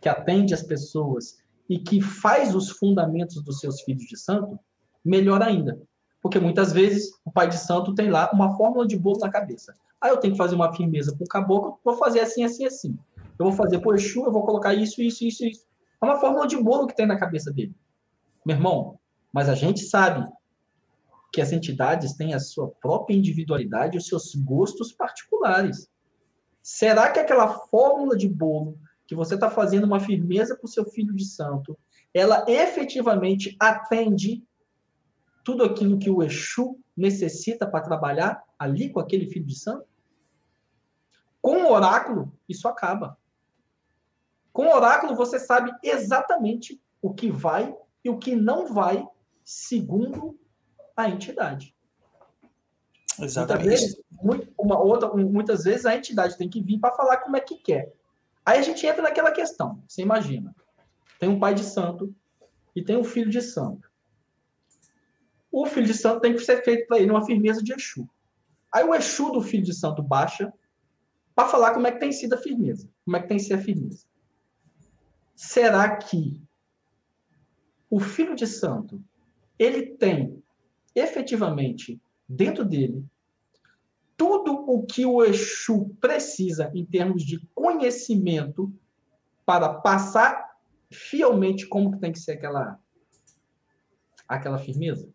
que 0.00 0.08
atende 0.08 0.54
as 0.54 0.62
pessoas 0.62 1.38
e 1.68 1.78
que 1.78 2.00
faz 2.00 2.54
os 2.54 2.70
fundamentos 2.70 3.42
dos 3.42 3.60
seus 3.60 3.80
filhos 3.82 4.04
de 4.04 4.16
santo, 4.16 4.58
melhor 5.04 5.42
ainda. 5.42 5.80
Porque 6.20 6.38
muitas 6.38 6.72
vezes 6.72 7.10
o 7.24 7.30
pai 7.30 7.48
de 7.48 7.56
santo 7.56 7.94
tem 7.94 8.10
lá 8.10 8.30
uma 8.32 8.56
fórmula 8.56 8.86
de 8.86 8.96
bolo 8.96 9.18
na 9.20 9.30
cabeça. 9.30 9.74
Aí 10.00 10.10
eu 10.10 10.16
tenho 10.18 10.34
que 10.34 10.38
fazer 10.38 10.54
uma 10.54 10.72
firmeza 10.72 11.16
com 11.16 11.24
o 11.24 11.28
caboclo, 11.28 11.78
vou 11.84 11.96
fazer 11.96 12.20
assim, 12.20 12.44
assim, 12.44 12.64
assim. 12.64 12.98
Eu 13.38 13.46
vou 13.46 13.52
fazer 13.52 13.80
por 13.80 13.94
Exu, 13.94 14.24
eu 14.24 14.32
vou 14.32 14.44
colocar 14.44 14.74
isso, 14.74 15.00
isso, 15.00 15.24
isso, 15.24 15.44
isso. 15.44 15.66
É 16.00 16.04
uma 16.04 16.16
fórmula 16.16 16.46
de 16.46 16.56
bolo 16.56 16.86
que 16.86 16.94
tem 16.94 17.06
na 17.06 17.18
cabeça 17.18 17.52
dele. 17.52 17.74
Meu 18.44 18.56
irmão, 18.56 18.97
mas 19.32 19.48
a 19.48 19.54
gente 19.54 19.80
sabe 19.80 20.26
que 21.32 21.40
as 21.40 21.52
entidades 21.52 22.14
têm 22.14 22.34
a 22.34 22.40
sua 22.40 22.68
própria 22.68 23.14
individualidade 23.14 23.98
os 23.98 24.06
seus 24.06 24.34
gostos 24.34 24.92
particulares. 24.92 25.90
Será 26.62 27.10
que 27.10 27.20
aquela 27.20 27.48
fórmula 27.48 28.16
de 28.16 28.28
bolo 28.28 28.78
que 29.06 29.14
você 29.14 29.34
está 29.34 29.50
fazendo 29.50 29.84
uma 29.84 30.00
firmeza 30.00 30.56
para 30.56 30.66
o 30.66 30.68
seu 30.68 30.84
filho 30.84 31.14
de 31.14 31.24
santo, 31.24 31.78
ela 32.12 32.44
efetivamente 32.48 33.56
atende 33.58 34.44
tudo 35.44 35.64
aquilo 35.64 35.98
que 35.98 36.10
o 36.10 36.22
Exu 36.22 36.78
necessita 36.96 37.66
para 37.66 37.80
trabalhar 37.80 38.42
ali 38.58 38.90
com 38.90 39.00
aquele 39.00 39.26
filho 39.30 39.46
de 39.46 39.58
santo? 39.58 39.86
Com 41.40 41.62
o 41.62 41.72
oráculo, 41.72 42.32
isso 42.48 42.68
acaba. 42.68 43.16
Com 44.52 44.66
o 44.66 44.74
oráculo, 44.74 45.14
você 45.14 45.38
sabe 45.38 45.72
exatamente 45.82 46.82
o 47.00 47.14
que 47.14 47.30
vai 47.30 47.74
e 48.04 48.10
o 48.10 48.18
que 48.18 48.34
não 48.34 48.66
vai, 48.66 49.06
segundo 49.48 50.38
a 50.94 51.08
entidade. 51.08 51.74
Exatamente. 53.18 53.64
Muitas 53.66 53.80
vezes, 53.80 54.04
muito- 54.22 54.52
uma 54.58 54.78
outra, 54.78 55.08
muitas 55.14 55.64
vezes 55.64 55.86
a 55.86 55.96
entidade 55.96 56.36
tem 56.36 56.50
que 56.50 56.62
vir 56.62 56.78
para 56.78 56.94
falar 56.94 57.16
como 57.16 57.34
é 57.34 57.40
que 57.40 57.56
quer. 57.56 57.94
Aí 58.44 58.58
a 58.58 58.62
gente 58.62 58.86
entra 58.86 59.00
naquela 59.00 59.32
questão. 59.32 59.82
Você 59.88 60.02
imagina, 60.02 60.54
tem 61.18 61.30
um 61.30 61.40
pai 61.40 61.54
de 61.54 61.64
santo 61.64 62.14
e 62.76 62.84
tem 62.84 62.98
um 62.98 63.02
filho 63.02 63.30
de 63.30 63.40
santo. 63.40 63.90
O 65.50 65.64
filho 65.64 65.86
de 65.86 65.94
santo 65.94 66.20
tem 66.20 66.34
que 66.34 66.40
ser 66.44 66.62
feito 66.62 66.86
para 66.86 66.98
ele 66.98 67.10
uma 67.10 67.24
firmeza 67.24 67.62
de 67.62 67.72
Exu. 67.72 68.06
Aí 68.70 68.84
o 68.84 68.94
Exu 68.94 69.32
do 69.32 69.40
filho 69.40 69.64
de 69.64 69.74
santo 69.74 70.02
baixa 70.02 70.52
para 71.34 71.48
falar 71.48 71.72
como 71.72 71.86
é 71.86 71.92
que 71.92 72.00
tem 72.00 72.12
sido 72.12 72.34
a 72.34 72.38
firmeza. 72.38 72.86
Como 73.02 73.16
é 73.16 73.22
que 73.22 73.28
tem 73.28 73.38
sido 73.38 73.54
a 73.54 73.62
firmeza. 73.62 74.04
Será 75.34 75.96
que 75.96 76.42
o 77.88 77.98
filho 77.98 78.34
de 78.36 78.46
santo 78.46 79.02
ele 79.58 79.86
tem 79.86 80.42
efetivamente 80.94 82.00
dentro 82.28 82.64
dele 82.64 83.04
tudo 84.16 84.52
o 84.52 84.84
que 84.84 85.06
o 85.06 85.22
Exu 85.22 85.94
precisa 86.00 86.70
em 86.74 86.84
termos 86.84 87.22
de 87.22 87.38
conhecimento 87.54 88.72
para 89.46 89.74
passar 89.74 90.56
fielmente 90.90 91.66
como 91.66 91.92
que 91.92 91.98
tem 91.98 92.12
que 92.12 92.18
ser 92.18 92.32
aquela 92.32 92.78
aquela 94.26 94.58
firmeza? 94.58 95.08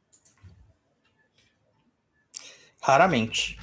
Raramente. 2.82 3.60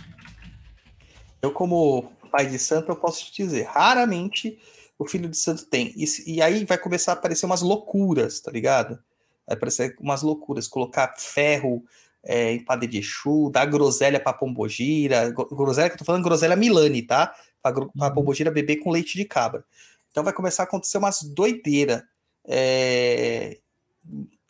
Eu, 1.43 1.53
como 1.53 2.13
pai 2.31 2.47
de 2.47 2.59
santo, 2.59 2.91
eu 2.91 2.97
posso 2.97 3.27
te 3.27 3.43
dizer, 3.43 3.65
raramente 3.65 4.59
o 4.99 5.07
filho 5.07 5.29
de 5.29 5.37
santo 5.37 5.67
tem. 5.67 5.93
E, 5.97 6.05
e 6.27 6.43
aí 6.43 6.65
vai 6.65 6.79
começar 6.79 7.13
a 7.13 7.15
aparecer 7.15 7.47
umas 7.47 7.63
loucuras, 7.63 8.41
tá 8.41 8.51
ligado? 8.51 9.03
Vai 9.51 9.57
aparecer 9.57 9.97
umas 9.99 10.23
loucuras, 10.23 10.69
colocar 10.69 11.13
ferro 11.19 11.83
é, 12.23 12.53
em 12.53 12.65
padê 12.65 12.87
de 12.87 12.99
Exu, 12.99 13.51
dar 13.51 13.65
groselha 13.67 14.21
pra 14.21 14.33
pombogira, 14.33 15.29
gro- 15.31 15.49
groselha 15.51 15.89
que 15.89 15.95
eu 15.95 15.99
tô 15.99 16.05
falando, 16.05 16.23
groselha 16.23 16.55
Milani, 16.55 17.03
tá? 17.03 17.35
Pra 17.61 17.73
Uhum. 17.77 18.15
pombogira 18.15 18.49
beber 18.51 18.77
com 18.77 18.91
leite 18.93 19.19
de 19.19 19.25
cabra. 19.25 19.65
Então 20.11 20.23
vai 20.23 20.33
começar 20.33 20.63
a 20.63 20.67
acontecer 20.67 20.99
umas 20.99 21.23
doideira. 21.23 22.07
É, 22.47 23.59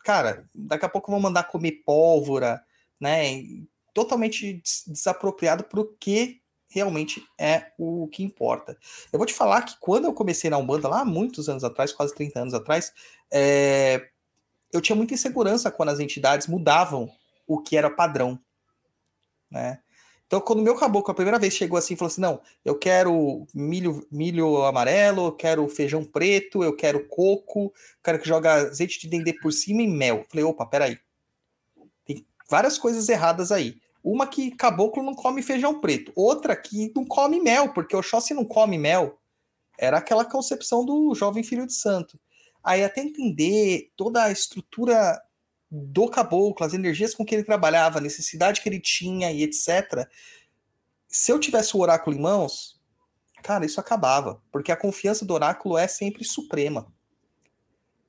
Cara, 0.03 0.47
daqui 0.53 0.85
a 0.85 0.89
pouco 0.89 1.11
vão 1.11 1.19
mandar 1.19 1.43
comer 1.43 1.81
pólvora, 1.85 2.63
né? 2.99 3.43
Totalmente 3.93 4.53
des- 4.53 4.83
desapropriado 4.87 5.63
pro 5.63 5.95
que 5.99 6.41
realmente 6.69 7.23
é 7.39 7.71
o 7.77 8.07
que 8.07 8.23
importa. 8.23 8.77
Eu 9.11 9.19
vou 9.19 9.25
te 9.27 9.33
falar 9.33 9.61
que 9.63 9.75
quando 9.79 10.05
eu 10.05 10.13
comecei 10.13 10.49
na 10.49 10.57
Umbanda, 10.57 10.87
lá 10.87 11.03
muitos 11.05 11.47
anos 11.49 11.63
atrás, 11.63 11.91
quase 11.91 12.15
30 12.15 12.39
anos 12.39 12.53
atrás, 12.53 12.91
é, 13.31 14.09
eu 14.71 14.81
tinha 14.81 14.95
muita 14.95 15.13
insegurança 15.13 15.71
quando 15.71 15.89
as 15.89 15.99
entidades 15.99 16.47
mudavam 16.47 17.09
o 17.47 17.59
que 17.61 17.75
era 17.75 17.89
padrão. 17.89 18.39
Né? 19.49 19.79
Então, 20.31 20.39
quando 20.39 20.59
o 20.59 20.61
meu 20.61 20.77
caboclo 20.77 21.11
a 21.11 21.13
primeira 21.13 21.37
vez 21.37 21.53
chegou 21.53 21.77
assim 21.77 21.93
e 21.93 21.97
falou 21.97 22.07
assim: 22.07 22.21
não, 22.21 22.39
eu 22.63 22.79
quero 22.79 23.45
milho, 23.53 24.07
milho 24.09 24.63
amarelo, 24.63 25.25
eu 25.25 25.31
quero 25.33 25.67
feijão 25.67 26.05
preto, 26.05 26.63
eu 26.63 26.73
quero 26.73 27.05
coco, 27.09 27.73
quero 28.01 28.17
que 28.17 28.25
joga 28.25 28.53
azeite 28.53 28.97
de 29.01 29.09
dendê 29.09 29.33
por 29.33 29.51
cima 29.51 29.81
e 29.81 29.87
mel. 29.87 30.19
Eu 30.19 30.25
falei, 30.29 30.45
opa, 30.45 30.65
peraí. 30.65 30.97
Tem 32.05 32.25
várias 32.49 32.77
coisas 32.77 33.09
erradas 33.09 33.51
aí. 33.51 33.81
Uma 34.01 34.25
que 34.25 34.51
caboclo 34.51 35.03
não 35.03 35.13
come 35.13 35.43
feijão 35.43 35.81
preto, 35.81 36.13
outra 36.15 36.55
que 36.55 36.93
não 36.95 37.05
come 37.05 37.41
mel, 37.41 37.73
porque 37.73 37.93
Oxóssi 37.93 38.33
não 38.33 38.45
come 38.45 38.77
mel. 38.77 39.19
Era 39.77 39.97
aquela 39.97 40.23
concepção 40.23 40.85
do 40.85 41.13
jovem 41.13 41.43
filho 41.43 41.67
de 41.67 41.73
santo. 41.73 42.17
Aí 42.63 42.83
até 42.83 43.01
entender 43.01 43.91
toda 43.95 44.23
a 44.23 44.31
estrutura 44.31 45.19
do 45.69 46.09
caboclo, 46.09 46.65
as 46.65 46.73
energias 46.73 47.15
com 47.15 47.25
que 47.25 47.33
ele 47.33 47.43
trabalhava, 47.43 47.97
a 47.99 48.01
necessidade 48.01 48.61
que 48.61 48.67
ele 48.69 48.79
tinha 48.79 49.31
e 49.31 49.43
etc. 49.43 50.07
Se 51.07 51.31
eu 51.31 51.39
tivesse 51.39 51.75
o 51.75 51.79
oráculo 51.79 52.15
em 52.15 52.19
mãos, 52.21 52.79
cara, 53.41 53.65
isso 53.65 53.79
acabava, 53.79 54.41
porque 54.51 54.71
a 54.71 54.77
confiança 54.77 55.25
do 55.25 55.33
oráculo 55.33 55.77
é 55.77 55.87
sempre 55.87 56.23
suprema. 56.23 56.91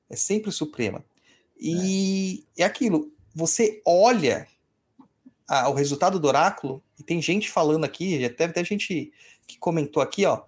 É 0.09 0.15
sempre 0.15 0.51
suprema. 0.51 1.03
E 1.57 2.45
é, 2.57 2.63
aquilo, 2.63 3.11
você 3.33 3.81
olha 3.85 4.47
a- 5.47 5.69
o 5.69 5.73
resultado 5.73 6.19
do 6.19 6.27
oráculo, 6.27 6.83
e 6.99 7.03
tem 7.03 7.21
gente 7.21 7.49
falando 7.49 7.85
aqui, 7.85 8.17
teve 8.29 8.51
até 8.51 8.63
gente 8.63 9.11
que 9.47 9.57
comentou 9.57 10.03
aqui, 10.03 10.25
ó, 10.25 10.43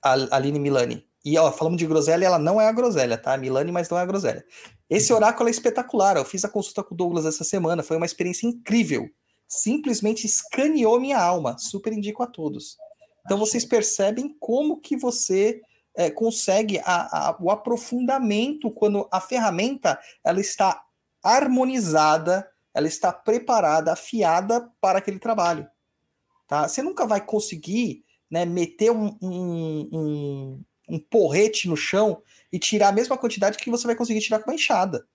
a 0.00 0.36
Aline 0.36 0.58
Milani. 0.58 1.06
E 1.24 1.38
ó, 1.38 1.50
falamos 1.50 1.78
de 1.78 1.86
groselha, 1.86 2.26
ela 2.26 2.38
não 2.38 2.60
é 2.60 2.66
a 2.68 2.72
groselha, 2.72 3.16
tá? 3.16 3.36
Milani, 3.36 3.72
mas 3.72 3.88
não 3.88 3.98
é 3.98 4.02
a 4.02 4.06
groselha. 4.06 4.44
Esse 4.90 5.12
oráculo 5.12 5.48
é 5.48 5.50
espetacular. 5.52 6.16
Eu 6.16 6.24
fiz 6.24 6.44
a 6.44 6.48
consulta 6.48 6.82
com 6.82 6.94
o 6.94 6.96
Douglas 6.96 7.24
essa 7.24 7.44
semana, 7.44 7.82
foi 7.82 7.96
uma 7.96 8.04
experiência 8.06 8.46
incrível. 8.46 9.08
Simplesmente 9.48 10.26
escaneou 10.26 11.00
minha 11.00 11.18
alma. 11.18 11.56
Super 11.58 11.92
indico 11.92 12.22
a 12.22 12.26
todos. 12.26 12.76
Então 13.24 13.38
vocês 13.38 13.64
percebem 13.64 14.36
como 14.38 14.80
que 14.80 14.96
você 14.96 15.62
é, 15.96 16.10
consegue 16.10 16.80
a- 16.80 17.28
a- 17.30 17.36
o 17.40 17.50
aprofundamento 17.50 18.68
quando 18.70 19.08
a 19.12 19.20
ferramenta 19.20 19.96
ela 20.24 20.40
está 20.40 20.82
harmonizada, 21.22 22.46
ela 22.74 22.88
está 22.88 23.12
preparada, 23.12 23.92
afiada 23.92 24.68
para 24.80 24.98
aquele 24.98 25.18
trabalho. 25.20 25.66
Tá? 26.48 26.66
Você 26.68 26.82
nunca 26.82 27.06
vai 27.06 27.24
conseguir 27.24 28.04
né, 28.30 28.44
meter 28.44 28.90
um, 28.90 29.16
um, 29.22 29.88
um, 29.92 30.62
um 30.88 30.98
porrete 30.98 31.68
no 31.68 31.76
chão 31.76 32.22
e 32.52 32.58
tirar 32.58 32.88
a 32.88 32.92
mesma 32.92 33.16
quantidade 33.16 33.58
que 33.58 33.70
você 33.70 33.86
vai 33.86 33.96
conseguir 33.96 34.20
tirar 34.20 34.40
com 34.40 34.50
uma 34.50 34.54
enxada. 34.54 35.06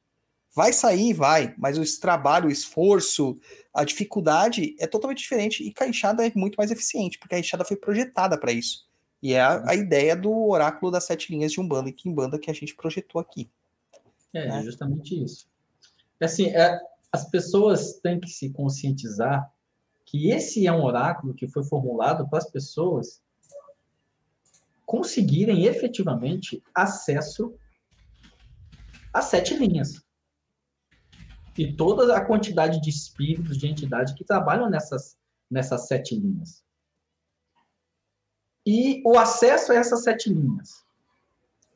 Vai 0.54 0.74
sair, 0.74 1.14
vai, 1.14 1.54
mas 1.58 1.78
o 1.78 2.02
trabalho, 2.02 2.50
o 2.50 2.52
esforço, 2.52 3.40
a 3.74 3.84
dificuldade 3.84 4.76
é 4.80 4.88
totalmente 4.88 5.20
diferente 5.20 5.64
e 5.64 5.74
com 5.74 5.84
a 5.84 5.88
enxada 5.88 6.26
é 6.26 6.32
muito 6.36 6.56
mais 6.56 6.72
eficiente, 6.72 7.20
porque 7.20 7.36
a 7.36 7.40
enxada 7.40 7.64
foi 7.64 7.78
projetada 7.78 8.38
para 8.38 8.52
isso. 8.52 8.88
E 9.22 9.34
é 9.34 9.42
a, 9.42 9.70
a, 9.70 9.76
ideia 9.76 10.16
do 10.16 10.32
oráculo 10.50 10.92
das 10.92 11.04
sete 11.04 11.32
linhas 11.32 11.52
de 11.52 11.60
Umbanda 11.60 11.90
e 11.90 11.94
Kimbanda 11.94 12.40
que 12.40 12.50
a 12.50 12.54
gente 12.54 12.76
projetou 12.76 13.22
aqui. 13.22 13.50
É, 14.34 14.48
né? 14.48 14.64
justamente 14.64 15.22
isso. 15.22 15.48
Assim, 16.20 16.48
é, 16.48 16.80
as 17.12 17.30
pessoas 17.30 18.00
têm 18.00 18.20
que 18.20 18.30
se 18.30 18.50
conscientizar 18.50 19.52
que 20.06 20.30
esse 20.32 20.66
é 20.66 20.72
um 20.72 20.84
oráculo 20.84 21.34
que 21.34 21.48
foi 21.48 21.64
formulado 21.64 22.28
para 22.28 22.40
as 22.40 22.50
pessoas 22.50 23.22
conseguirem 24.90 25.66
efetivamente 25.66 26.64
acesso 26.74 27.54
às 29.14 29.26
sete 29.26 29.56
linhas. 29.56 30.04
E 31.56 31.72
toda 31.74 32.18
a 32.18 32.26
quantidade 32.26 32.82
de 32.82 32.90
espíritos, 32.90 33.56
de 33.60 33.68
entidades 33.68 34.16
que 34.16 34.24
trabalham 34.24 34.68
nessas, 34.68 35.16
nessas 35.48 35.86
sete 35.86 36.16
linhas. 36.16 36.64
E 38.66 39.04
o 39.06 39.16
acesso 39.16 39.72
a 39.72 39.76
essas 39.76 40.02
sete 40.02 40.34
linhas, 40.34 40.84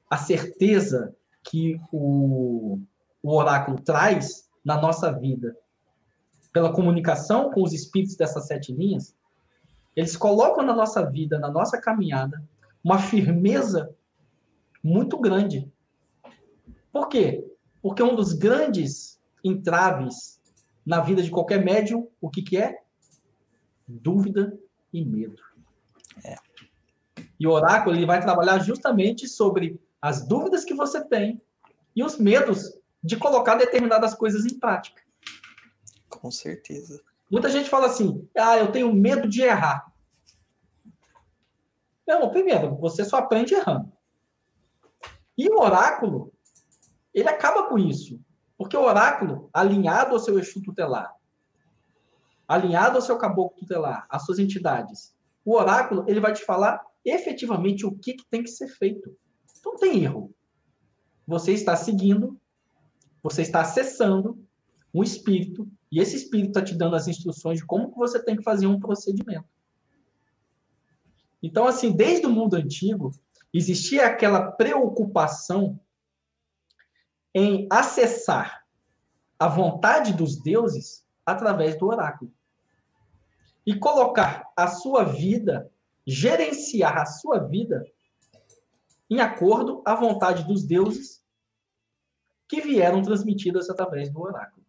a 0.09 0.17
certeza 0.17 1.15
que 1.43 1.79
o, 1.91 2.79
o 3.21 3.31
oráculo 3.31 3.79
traz 3.79 4.49
na 4.65 4.81
nossa 4.81 5.11
vida, 5.11 5.55
pela 6.51 6.73
comunicação 6.73 7.51
com 7.51 7.61
os 7.61 7.73
espíritos 7.73 8.15
dessas 8.15 8.47
sete 8.47 8.73
linhas, 8.73 9.15
eles 9.95 10.17
colocam 10.17 10.65
na 10.65 10.73
nossa 10.73 11.07
vida, 11.07 11.37
na 11.37 11.51
nossa 11.51 11.79
caminhada, 11.79 12.41
uma 12.83 12.99
firmeza 12.99 13.95
muito 14.83 15.17
grande. 15.17 15.71
Por 16.91 17.07
quê? 17.07 17.43
Porque 17.81 18.03
um 18.03 18.15
dos 18.15 18.33
grandes 18.33 19.19
entraves 19.43 20.41
na 20.85 20.99
vida 20.99 21.21
de 21.21 21.31
qualquer 21.31 21.63
médium, 21.63 22.09
o 22.19 22.29
que, 22.29 22.41
que 22.41 22.57
é? 22.57 22.81
Dúvida 23.87 24.57
e 24.91 25.03
medo. 25.03 25.41
É. 26.23 26.35
E 27.39 27.47
o 27.47 27.51
oráculo 27.51 27.95
ele 27.95 28.05
vai 28.05 28.21
trabalhar 28.21 28.59
justamente 28.59 29.27
sobre 29.27 29.79
as 30.01 30.27
dúvidas 30.27 30.65
que 30.65 30.73
você 30.73 31.03
tem 31.03 31.41
e 31.95 32.03
os 32.03 32.17
medos 32.17 32.77
de 33.03 33.17
colocar 33.17 33.55
determinadas 33.55 34.13
coisas 34.13 34.45
em 34.45 34.59
prática. 34.59 35.01
Com 36.09 36.31
certeza. 36.31 37.01
Muita 37.29 37.49
gente 37.49 37.69
fala 37.69 37.87
assim: 37.87 38.27
ah, 38.37 38.57
eu 38.57 38.71
tenho 38.71 38.93
medo 38.93 39.27
de 39.27 39.41
errar. 39.41 39.91
Não, 42.07 42.29
primeiro, 42.29 42.75
você 42.77 43.03
só 43.05 43.17
aprende 43.17 43.53
errando. 43.53 43.91
E 45.37 45.49
o 45.49 45.59
oráculo, 45.59 46.31
ele 47.13 47.29
acaba 47.29 47.67
com 47.67 47.77
isso. 47.77 48.19
Porque 48.57 48.77
o 48.77 48.83
oráculo, 48.83 49.49
alinhado 49.53 50.13
ao 50.13 50.19
seu 50.19 50.37
Exu 50.37 50.61
tutelar, 50.61 51.13
alinhado 52.47 52.97
ao 52.97 53.01
seu 53.01 53.17
caboclo 53.17 53.57
tutelar, 53.59 54.05
às 54.09 54.25
suas 54.25 54.39
entidades, 54.39 55.15
o 55.43 55.55
oráculo, 55.55 56.05
ele 56.07 56.19
vai 56.19 56.33
te 56.33 56.45
falar 56.45 56.81
efetivamente 57.03 57.85
o 57.85 57.91
que, 57.91 58.13
que 58.13 58.25
tem 58.29 58.43
que 58.43 58.49
ser 58.49 58.67
feito. 58.67 59.15
Então, 59.59 59.73
não 59.73 59.79
tem 59.79 60.03
erro. 60.03 60.33
Você 61.27 61.51
está 61.51 61.75
seguindo, 61.75 62.39
você 63.21 63.41
está 63.41 63.61
acessando 63.61 64.37
um 64.93 65.01
espírito 65.01 65.67
E 65.91 65.99
esse 65.99 66.15
espírito 66.15 66.49
está 66.49 66.61
te 66.61 66.75
dando 66.75 66.95
as 66.95 67.07
instruções 67.07 67.59
de 67.59 67.65
como 67.65 67.91
você 67.95 68.23
tem 68.23 68.35
que 68.35 68.43
fazer 68.43 68.67
um 68.67 68.79
procedimento. 68.79 69.45
Então, 71.43 71.67
assim, 71.67 71.91
desde 71.91 72.25
o 72.25 72.29
mundo 72.29 72.55
antigo, 72.55 73.11
existia 73.53 74.07
aquela 74.07 74.49
preocupação 74.53 75.77
em 77.35 77.67
acessar 77.69 78.65
a 79.37 79.49
vontade 79.49 80.13
dos 80.13 80.41
deuses 80.41 81.05
através 81.25 81.77
do 81.77 81.87
oráculo. 81.87 82.31
E 83.65 83.77
colocar 83.77 84.49
a 84.55 84.67
sua 84.67 85.03
vida, 85.03 85.69
gerenciar 86.07 86.97
a 86.97 87.05
sua 87.05 87.39
vida 87.39 87.85
em 89.09 89.19
acordo 89.19 89.81
à 89.85 89.95
vontade 89.95 90.45
dos 90.45 90.63
deuses 90.63 91.21
que 92.47 92.61
vieram 92.61 93.01
transmitidas 93.01 93.69
através 93.69 94.09
do 94.09 94.21
oráculo. 94.21 94.65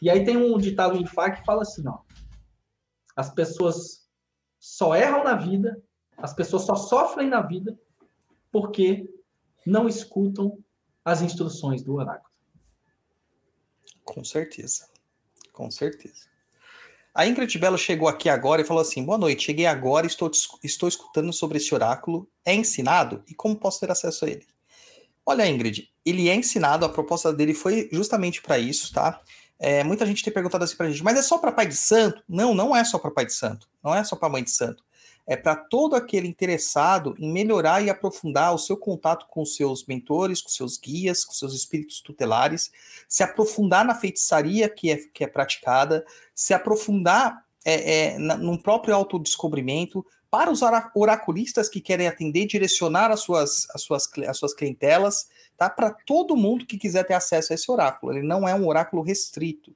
E 0.00 0.10
aí 0.10 0.24
tem 0.24 0.36
um 0.36 0.58
ditado 0.58 0.96
em 0.96 1.06
Fá 1.06 1.30
que 1.30 1.44
fala 1.44 1.62
assim, 1.62 1.86
ó, 1.86 1.98
as 3.16 3.32
pessoas 3.32 4.01
só 4.62 4.94
erram 4.94 5.24
na 5.24 5.34
vida, 5.34 5.82
as 6.16 6.32
pessoas 6.32 6.62
só 6.62 6.76
sofrem 6.76 7.28
na 7.28 7.42
vida 7.42 7.76
porque 8.52 9.12
não 9.66 9.88
escutam 9.88 10.56
as 11.04 11.20
instruções 11.20 11.82
do 11.82 11.96
oráculo. 11.96 12.32
Com 14.04 14.22
certeza. 14.22 14.88
Com 15.52 15.68
certeza. 15.68 16.30
A 17.12 17.26
Ingrid 17.26 17.58
Belo 17.58 17.76
chegou 17.76 18.06
aqui 18.06 18.28
agora 18.28 18.62
e 18.62 18.64
falou 18.64 18.80
assim: 18.80 19.04
Boa 19.04 19.18
noite, 19.18 19.42
cheguei 19.42 19.66
agora 19.66 20.06
e 20.06 20.08
estou, 20.08 20.30
estou 20.62 20.88
escutando 20.88 21.32
sobre 21.32 21.58
esse 21.58 21.74
oráculo. 21.74 22.30
É 22.44 22.54
ensinado? 22.54 23.24
E 23.26 23.34
como 23.34 23.58
posso 23.58 23.80
ter 23.80 23.90
acesso 23.90 24.24
a 24.24 24.30
ele? 24.30 24.46
Olha, 25.26 25.46
Ingrid, 25.46 25.92
ele 26.06 26.28
é 26.28 26.36
ensinado, 26.36 26.84
a 26.84 26.88
proposta 26.88 27.32
dele 27.32 27.52
foi 27.52 27.88
justamente 27.92 28.40
para 28.40 28.60
isso, 28.60 28.92
tá? 28.92 29.20
É, 29.64 29.84
muita 29.84 30.04
gente 30.04 30.24
tem 30.24 30.32
perguntado 30.32 30.64
assim 30.64 30.76
pra 30.76 30.90
gente, 30.90 31.04
mas 31.04 31.16
é 31.16 31.22
só 31.22 31.38
para 31.38 31.52
pai 31.52 31.66
de 31.66 31.76
santo? 31.76 32.22
Não, 32.28 32.52
não 32.52 32.74
é 32.74 32.82
só 32.82 32.98
para 32.98 33.12
pai 33.12 33.26
de 33.26 33.32
santo, 33.32 33.68
não 33.82 33.94
é 33.94 34.02
só 34.02 34.16
para 34.16 34.28
mãe 34.28 34.42
de 34.42 34.50
santo 34.50 34.82
é 35.26 35.36
para 35.36 35.54
todo 35.54 35.94
aquele 35.94 36.26
interessado 36.26 37.14
em 37.18 37.30
melhorar 37.30 37.82
e 37.82 37.88
aprofundar 37.88 38.54
o 38.54 38.58
seu 38.58 38.76
contato 38.76 39.26
com 39.30 39.44
seus 39.44 39.86
mentores, 39.86 40.42
com 40.42 40.48
seus 40.48 40.76
guias, 40.78 41.24
com 41.24 41.32
seus 41.32 41.54
espíritos 41.54 42.00
tutelares, 42.00 42.70
se 43.08 43.22
aprofundar 43.22 43.84
na 43.84 43.94
feitiçaria 43.94 44.68
que 44.68 44.90
é, 44.90 44.96
que 44.96 45.22
é 45.22 45.26
praticada, 45.26 46.04
se 46.34 46.52
aprofundar 46.52 47.44
é, 47.64 48.14
é, 48.14 48.18
na, 48.18 48.36
num 48.36 48.56
próprio 48.56 48.94
autodescobrimento, 48.94 50.04
para 50.28 50.50
os 50.50 50.62
oraculistas 50.62 51.68
que 51.68 51.78
querem 51.78 52.08
atender, 52.08 52.46
direcionar 52.46 53.10
as 53.10 53.20
suas, 53.20 53.68
as 53.74 53.82
suas, 53.82 54.08
as 54.26 54.38
suas 54.38 54.54
clientelas, 54.54 55.28
tá? 55.62 55.70
Para 55.70 55.90
todo 55.90 56.36
mundo 56.36 56.66
que 56.66 56.76
quiser 56.76 57.04
ter 57.04 57.14
acesso 57.14 57.52
a 57.52 57.54
esse 57.54 57.70
oráculo. 57.70 58.12
Ele 58.12 58.26
não 58.26 58.48
é 58.48 58.54
um 58.54 58.66
oráculo 58.66 59.00
restrito. 59.00 59.72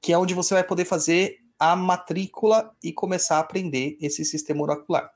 que 0.00 0.10
é 0.12 0.18
onde 0.18 0.32
você 0.32 0.54
vai 0.54 0.64
poder 0.64 0.86
fazer 0.86 1.40
a 1.58 1.76
matrícula 1.76 2.74
e 2.82 2.90
começar 2.92 3.36
a 3.36 3.40
aprender 3.40 3.98
esse 4.00 4.24
sistema 4.24 4.62
oracular. 4.62 5.12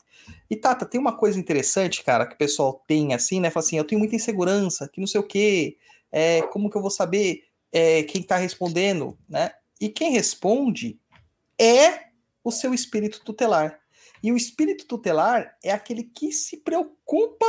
E 0.49 0.57
Tata, 0.57 0.87
tem 0.87 1.01
uma 1.01 1.17
coisa 1.17 1.39
interessante, 1.39 2.03
cara, 2.03 2.27
que 2.27 2.35
o 2.35 2.39
pessoal 2.39 2.85
tem 2.87 3.15
assim, 3.15 3.41
né? 3.41 3.51
Fala 3.51 3.65
assim, 3.65 3.77
eu 3.77 3.85
tenho 3.85 3.99
muita 3.99 4.17
insegurança, 4.17 4.89
que 4.89 5.01
não 5.01 5.07
sei 5.07 5.21
o 5.21 5.27
quê, 5.27 5.77
é, 6.11 6.43
como 6.43 6.71
que 6.71 6.77
eu 6.77 6.83
vou 6.83 6.91
saber 6.91 7.45
é, 7.73 8.03
quem 8.05 8.23
está 8.23 8.37
respondendo, 8.37 9.19
né? 9.29 9.51
E 9.81 9.89
quem 9.89 10.13
responde 10.13 10.99
é 11.59 12.07
o 12.43 12.51
seu 12.51 12.73
espírito 12.73 13.23
tutelar. 13.25 13.79
E 14.23 14.33
o 14.33 14.37
espírito 14.37 14.87
tutelar 14.87 15.57
é 15.63 15.71
aquele 15.71 16.05
que 16.05 16.33
se 16.33 16.57
preocupa 16.59 17.47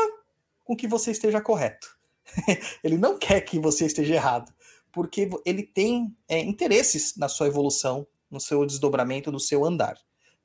com 0.63 0.75
que 0.75 0.87
você 0.87 1.11
esteja 1.11 1.39
correto. 1.39 1.97
ele 2.83 2.97
não 2.97 3.17
quer 3.17 3.41
que 3.41 3.57
você 3.57 3.85
esteja 3.85 4.15
errado, 4.15 4.51
porque 4.91 5.29
ele 5.45 5.63
tem 5.63 6.15
é, 6.27 6.39
interesses 6.39 7.15
na 7.15 7.29
sua 7.29 7.47
evolução, 7.47 8.05
no 8.29 8.39
seu 8.39 8.65
desdobramento, 8.65 9.31
no 9.31 9.39
seu 9.39 9.63
andar. 9.63 9.97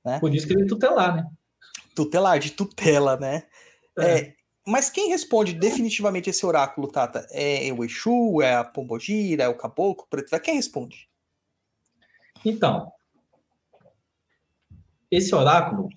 Né? 0.04 0.20
Por 0.20 0.34
isso 0.34 0.46
que 0.46 0.52
ele 0.52 0.62
é 0.62 0.66
tutelar, 0.66 1.16
né? 1.16 1.26
Tutelar, 1.94 2.38
de 2.38 2.52
tutela, 2.52 3.16
né? 3.16 3.44
É. 3.98 4.18
É, 4.18 4.34
mas 4.66 4.88
quem 4.88 5.08
responde 5.08 5.52
definitivamente 5.52 6.30
esse 6.30 6.46
oráculo, 6.46 6.88
Tata? 6.88 7.26
É 7.30 7.72
o 7.72 7.84
Exu, 7.84 8.40
é 8.40 8.54
a 8.54 8.64
Pombogira, 8.64 9.44
é 9.44 9.48
o 9.48 9.56
Caboclo, 9.56 10.06
Preto? 10.08 10.38
Quem 10.40 10.54
responde? 10.54 11.08
Então, 12.44 12.90
esse 15.10 15.34
oráculo 15.34 15.88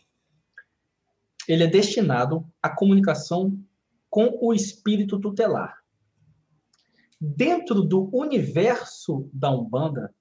ele 1.47 1.63
é 1.63 1.67
destinado 1.67 2.45
à 2.61 2.69
comunicação 2.69 3.57
com 4.09 4.37
o 4.41 4.53
espírito 4.53 5.19
tutelar. 5.19 5.83
Dentro 7.19 7.81
do 7.81 8.09
universo 8.15 9.29
da 9.31 9.51
Umbanda, 9.51 10.13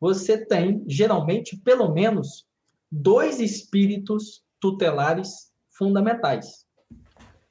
você 0.00 0.44
tem 0.44 0.84
geralmente 0.86 1.56
pelo 1.56 1.92
menos 1.92 2.46
dois 2.90 3.40
espíritos 3.40 4.45
tutelares 4.66 5.52
fundamentais. 5.70 6.66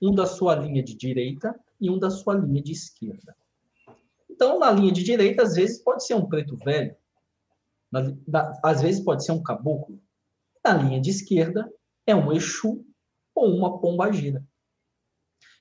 Um 0.01 0.13
da 0.13 0.25
sua 0.25 0.53
linha 0.55 0.83
de 0.83 0.93
direita 0.93 1.57
e 1.79 1.89
um 1.89 1.97
da 1.97 2.09
sua 2.09 2.35
linha 2.35 2.61
de 2.61 2.73
esquerda. 2.73 3.35
Então, 4.29 4.59
na 4.59 4.69
linha 4.69 4.91
de 4.91 5.01
direita, 5.01 5.43
às 5.43 5.55
vezes 5.55 5.81
pode 5.81 6.05
ser 6.05 6.15
um 6.15 6.27
preto 6.27 6.57
velho, 6.57 6.93
às 8.61 8.81
vezes 8.81 9.01
pode 9.01 9.23
ser 9.23 9.31
um 9.31 9.41
caboclo. 9.41 9.97
Na 10.63 10.73
linha 10.73 10.99
de 10.99 11.09
esquerda 11.09 11.71
é 12.05 12.13
um 12.13 12.33
Exu 12.33 12.85
ou 13.33 13.55
uma 13.55 13.79
pombagira. 13.79 14.45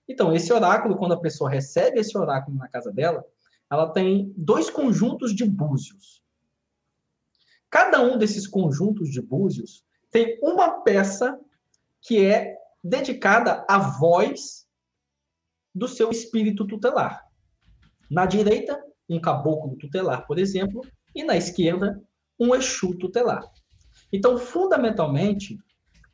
Então, 0.08 0.34
esse 0.34 0.52
oráculo, 0.52 0.96
quando 0.96 1.14
a 1.14 1.20
pessoa 1.20 1.48
recebe 1.48 2.00
esse 2.00 2.18
oráculo 2.18 2.56
na 2.56 2.68
casa 2.68 2.90
dela, 2.90 3.24
ela 3.70 3.92
tem 3.92 4.34
dois 4.36 4.68
conjuntos 4.68 5.32
de 5.32 5.44
búzios. 5.44 6.20
Cada 7.70 8.02
um 8.02 8.18
desses 8.18 8.46
conjuntos 8.46 9.08
de 9.08 9.22
búzios 9.22 9.84
tem 10.14 10.38
uma 10.40 10.80
peça 10.82 11.40
que 12.00 12.24
é 12.24 12.56
dedicada 12.84 13.66
à 13.68 13.78
voz 13.78 14.64
do 15.74 15.88
seu 15.88 16.08
espírito 16.08 16.64
tutelar. 16.64 17.28
Na 18.08 18.24
direita, 18.24 18.80
um 19.08 19.20
caboclo 19.20 19.76
tutelar, 19.76 20.24
por 20.24 20.38
exemplo, 20.38 20.82
e 21.12 21.24
na 21.24 21.36
esquerda, 21.36 22.00
um 22.38 22.54
Exu 22.54 22.96
tutelar. 22.96 23.42
Então, 24.12 24.38
fundamentalmente, 24.38 25.58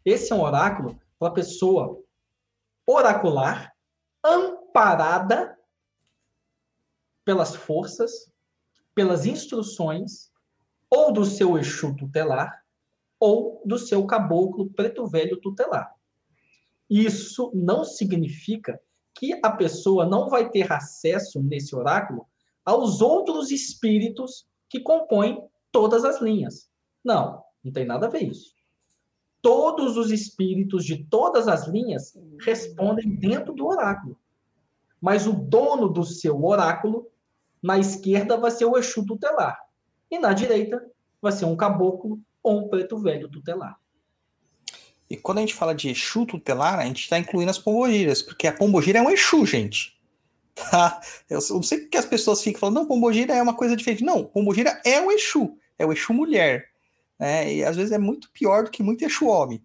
esse 0.03 0.33
é 0.33 0.35
um 0.35 0.41
oráculo 0.41 0.99
para 1.19 1.29
a 1.29 1.35
pessoa 1.35 2.03
oracular, 2.87 3.71
amparada 4.25 5.59
pelas 7.23 7.55
forças, 7.55 8.33
pelas 8.95 9.27
instruções, 9.27 10.33
ou 10.89 11.13
do 11.13 11.27
seu 11.27 11.59
Exu 11.59 11.95
tutelar, 11.95 12.65
ou 13.21 13.63
do 13.67 13.79
seu 13.79 14.05
caboclo 14.07 14.71
preto 14.71 15.07
velho 15.07 15.39
tutelar. 15.39 15.95
Isso 16.89 17.53
não 17.55 17.85
significa 17.85 18.81
que 19.15 19.39
a 19.45 19.51
pessoa 19.51 20.07
não 20.07 20.29
vai 20.31 20.51
ter 20.51 20.73
acesso 20.73 21.43
nesse 21.43 21.77
oráculo 21.77 22.27
aos 22.65 23.03
outros 23.03 23.51
espíritos 23.51 24.49
que 24.69 24.81
compõem 24.81 25.47
todas 25.71 26.05
as 26.05 26.21
linhas. 26.21 26.71
Não, 27.05 27.43
não 27.63 27.73
tem 27.73 27.85
nada 27.85 28.07
a 28.07 28.11
ver 28.11 28.25
isso. 28.25 28.55
Todos 29.43 29.97
os 29.97 30.11
espíritos 30.11 30.85
de 30.85 31.05
todas 31.05 31.49
as 31.49 31.67
linhas 31.67 32.19
respondem 32.41 33.15
dentro 33.17 33.55
do 33.55 33.67
oráculo. 33.67 34.19
Mas 35.01 35.27
o 35.27 35.33
dono 35.33 35.89
do 35.89 36.05
seu 36.05 36.45
oráculo, 36.45 37.11
na 37.63 37.79
esquerda, 37.79 38.37
vai 38.37 38.51
ser 38.51 38.67
o 38.67 38.77
Exu 38.77 39.05
tutelar. 39.07 39.59
E 40.11 40.19
na 40.19 40.33
direita, 40.33 40.85
vai 41.23 41.33
ser 41.33 41.47
um 41.47 41.57
caboclo 41.57 42.21
ou 42.43 42.65
um 42.65 42.69
preto 42.69 42.99
velho 42.99 43.29
tutelar. 43.29 43.79
E 45.09 45.17
quando 45.17 45.39
a 45.39 45.41
gente 45.41 45.55
fala 45.55 45.75
de 45.75 45.91
Exu 45.91 46.25
tutelar, 46.25 46.79
a 46.79 46.85
gente 46.85 47.03
está 47.03 47.19
incluindo 47.19 47.51
as 47.51 47.59
pombogiras, 47.59 48.23
porque 48.23 48.47
a 48.47 48.53
pombogira 48.53 49.01
é 49.01 49.03
um 49.03 49.11
Exu, 49.11 49.45
gente. 49.45 49.99
Tá? 50.55 51.01
Eu 51.29 51.41
não 51.51 51.63
sei 51.63 51.81
porque 51.81 51.97
as 51.97 52.05
pessoas 52.05 52.43
ficam 52.43 52.61
falando, 52.61 52.77
não, 52.77 52.87
pombogira 52.87 53.35
é 53.35 53.43
uma 53.43 53.55
coisa 53.55 53.75
diferente. 53.75 54.05
Não, 54.05 54.25
pombogira 54.25 54.81
é 54.85 55.01
o 55.01 55.11
Exu 55.11 55.57
é 55.81 55.87
o 55.87 55.93
Exu 55.93 56.13
mulher. 56.13 56.69
Né? 57.19 57.55
E 57.55 57.65
às 57.65 57.77
vezes 57.77 57.91
é 57.91 57.99
muito 57.99 58.31
pior 58.31 58.65
do 58.65 58.71
que 58.71 58.83
muito 58.83 59.05
Exu 59.05 59.27
homem. 59.27 59.65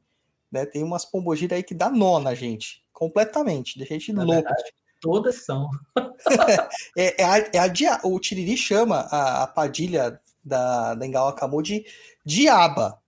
Né? 0.51 0.65
Tem 0.65 0.81
umas 0.81 1.05
pombogiras 1.05 1.57
aí 1.57 1.63
que 1.63 1.75
dá 1.75 1.89
nó 1.89 2.19
na 2.19 2.33
gente, 2.33 2.83
completamente, 2.93 3.77
deixa 3.77 3.93
a 3.93 3.97
gente 3.99 4.13
Na 4.13 4.23
louco. 4.23 4.41
Verdade, 4.41 4.73
todas 5.01 5.43
são. 5.43 5.69
é, 6.97 7.21
é, 7.21 7.25
a, 7.25 7.37
é 7.53 7.59
a 7.59 7.67
dia, 7.67 7.99
o 8.03 8.17
Tiriri 8.19 8.55
chama 8.55 9.01
a, 9.11 9.43
a 9.43 9.47
padilha 9.47 10.19
da, 10.45 10.93
da 10.93 11.05
Engawa 11.05 11.35
de 11.63 11.85
diaba. 12.23 13.01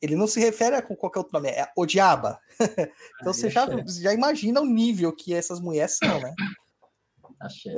Ele 0.00 0.16
não 0.16 0.26
se 0.26 0.40
refere 0.40 0.74
a 0.74 0.82
qualquer 0.82 1.20
outro 1.20 1.32
nome, 1.32 1.48
é 1.48 1.70
o 1.76 1.86
diaba. 1.86 2.40
então 3.20 3.32
você 3.32 3.48
já, 3.48 3.66
já 3.86 4.12
imagina 4.12 4.60
o 4.60 4.66
nível 4.66 5.14
que 5.14 5.32
essas 5.32 5.60
mulheres 5.60 5.96
são, 5.96 6.20
né? 6.20 6.34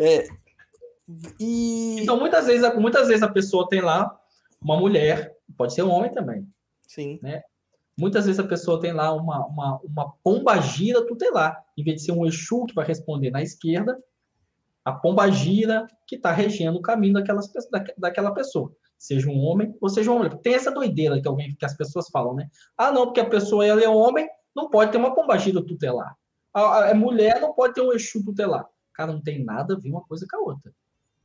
É, 0.01 0.27
E. 1.39 2.01
Então, 2.01 2.19
muitas 2.19 2.47
vezes, 2.47 2.65
a- 2.65 2.75
muitas 2.75 3.09
vezes 3.09 3.23
a 3.23 3.29
pessoa 3.29 3.69
tem 3.69 3.83
lá 3.83 4.19
uma 4.61 4.79
mulher, 4.79 5.37
pode 5.57 5.75
ser 5.75 5.83
um 5.83 5.91
homem 5.91 6.11
também. 6.11 6.49
Sim. 6.89 7.21
Muitas 7.97 8.25
vezes 8.25 8.41
a 8.41 8.49
pessoa 8.49 8.81
tem 8.81 8.93
lá 8.93 9.13
uma, 9.13 9.47
uma, 9.47 9.81
uma 9.85 10.13
pombagira 10.25 11.07
tutelar. 11.07 11.63
Em 11.77 11.85
vez 11.85 12.01
de 12.01 12.07
ser 12.07 12.13
um 12.13 12.27
Exu 12.27 12.65
que 12.67 12.75
vai 12.75 12.87
responder 12.87 13.31
na 13.31 13.43
esquerda, 13.43 13.97
a 14.85 14.93
pombagira 14.93 15.87
que 16.07 16.17
está 16.17 16.33
regendo 16.33 16.79
o 16.79 16.83
caminho 16.83 17.15
daquelas, 17.15 17.51
daquela 17.97 18.33
pessoa. 18.33 18.75
Seja 19.05 19.29
um 19.29 19.39
homem 19.39 19.77
ou 19.83 19.89
seja 19.91 20.11
uma 20.11 20.17
mulher. 20.25 20.35
Tem 20.39 20.55
essa 20.55 20.71
doideira 20.71 21.21
que, 21.21 21.29
alguém, 21.29 21.55
que 21.55 21.65
as 21.67 21.77
pessoas 21.77 22.09
falam, 22.09 22.35
né? 22.35 22.49
Ah, 22.75 22.91
não, 22.91 23.05
porque 23.05 23.21
a 23.21 23.29
pessoa 23.29 23.67
ela 23.67 23.83
é 23.83 23.87
homem, 23.87 24.27
não 24.57 24.71
pode 24.71 24.91
ter 24.93 24.97
uma 24.97 25.15
pombagira 25.15 25.63
tutelar. 25.63 26.17
A, 26.55 26.79
a- 26.85 26.89
é 26.89 26.95
mulher, 26.95 27.39
não 27.39 27.53
pode 27.53 27.75
ter 27.75 27.83
um 27.83 27.93
Exu 27.93 28.25
tutelar. 28.25 28.67
Cara, 28.95 29.13
não 29.13 29.21
tem 29.21 29.45
nada 29.45 29.75
a 29.75 29.79
ver 29.79 29.91
uma 29.91 30.01
coisa 30.01 30.27
com 30.27 30.39
a 30.39 30.41
outra. 30.41 30.73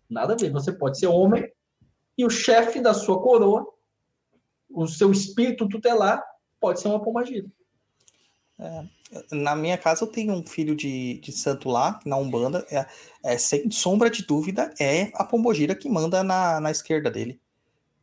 Nada 0.10 0.34
a 0.34 0.36
ver. 0.36 0.52
Você 0.52 0.74
pode 0.74 1.00
ser 1.00 1.08
homem 1.08 1.50
e 2.18 2.26
o 2.26 2.30
chefe 2.30 2.82
da 2.82 2.94
sua 2.94 3.22
coroa, 3.22 3.66
o 4.70 4.86
seu 4.86 5.10
espírito 5.10 5.70
tutelar, 5.70 6.22
pode 6.60 6.82
ser 6.82 6.90
uma 6.90 7.02
pombagira. 7.02 7.48
Na 9.32 9.56
minha 9.56 9.78
casa 9.78 10.04
eu 10.04 10.08
tenho 10.12 10.34
um 10.34 10.46
filho 10.46 10.76
de, 10.76 11.22
de 11.22 11.32
santo 11.32 11.70
lá, 11.70 11.98
na 12.06 12.18
Umbanda. 12.18 12.68
É, 12.70 12.86
é, 13.24 13.38
sem 13.38 13.72
sombra 13.72 14.10
de 14.10 14.26
dúvida, 14.26 14.74
é 14.78 15.12
a 15.14 15.24
pombogira 15.24 15.74
que 15.74 15.88
manda 15.88 16.22
na, 16.24 16.60
na 16.60 16.70
esquerda 16.72 17.10
dele. 17.10 17.40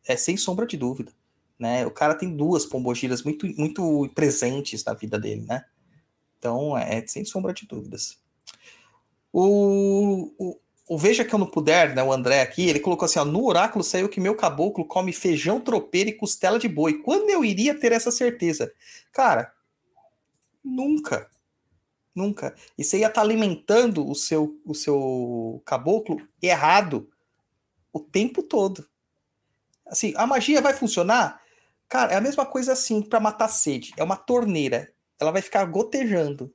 É 0.06 0.16
sem 0.16 0.36
sombra 0.36 0.66
de 0.66 0.76
dúvida. 0.76 1.12
Né? 1.58 1.86
O 1.86 1.90
cara 1.90 2.14
tem 2.14 2.36
duas 2.36 2.66
pombogiras 2.66 3.22
muito, 3.22 3.46
muito 3.58 4.10
presentes 4.14 4.84
na 4.84 4.92
vida 4.92 5.18
dele, 5.18 5.42
né? 5.42 5.64
Então, 6.38 6.76
é, 6.76 7.04
sem 7.06 7.24
sombra 7.24 7.52
de 7.52 7.66
dúvidas. 7.66 8.18
O, 9.32 10.32
o, 10.38 10.60
o 10.88 10.98
Veja 10.98 11.24
que 11.24 11.34
eu 11.34 11.38
não 11.38 11.46
puder, 11.46 11.94
né? 11.94 12.02
O 12.02 12.12
André 12.12 12.40
aqui, 12.40 12.68
ele 12.68 12.80
colocou 12.80 13.06
assim: 13.06 13.18
ó, 13.18 13.24
no 13.24 13.44
oráculo 13.44 13.82
saiu 13.82 14.08
que 14.08 14.20
meu 14.20 14.36
caboclo 14.36 14.84
come 14.84 15.12
feijão 15.12 15.60
tropeiro 15.60 16.10
e 16.10 16.14
costela 16.14 16.58
de 16.58 16.68
boi. 16.68 17.02
Quando 17.02 17.30
eu 17.30 17.44
iria 17.44 17.78
ter 17.78 17.92
essa 17.92 18.10
certeza? 18.10 18.72
Cara, 19.12 19.52
nunca. 20.64 21.28
Nunca. 22.14 22.54
E 22.78 22.84
você 22.84 22.98
ia 22.98 23.08
estar 23.08 23.20
alimentando 23.20 24.08
o 24.08 24.14
seu, 24.14 24.58
o 24.64 24.74
seu 24.74 25.60
caboclo 25.66 26.26
errado 26.40 27.10
o 27.92 28.00
tempo 28.00 28.42
todo. 28.42 28.86
Assim, 29.86 30.12
a 30.16 30.26
magia 30.26 30.60
vai 30.60 30.74
funcionar? 30.74 31.40
Cara, 31.88 32.12
é 32.12 32.16
a 32.16 32.20
mesma 32.20 32.44
coisa 32.44 32.72
assim 32.72 33.00
para 33.00 33.20
matar 33.20 33.48
sede. 33.48 33.92
É 33.96 34.02
uma 34.02 34.16
torneira. 34.16 34.92
Ela 35.20 35.30
vai 35.30 35.40
ficar 35.40 35.64
gotejando. 35.66 36.52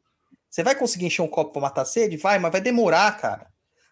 Você 0.50 0.64
vai 0.64 0.76
conseguir 0.76 1.06
encher 1.06 1.22
um 1.22 1.28
copo 1.28 1.54
para 1.54 1.62
matar 1.62 1.86
sede? 1.86 2.18
Vai, 2.18 2.38
mas 2.38 2.52
vai 2.52 2.60
demorar, 2.60 3.18
cara. 3.18 3.50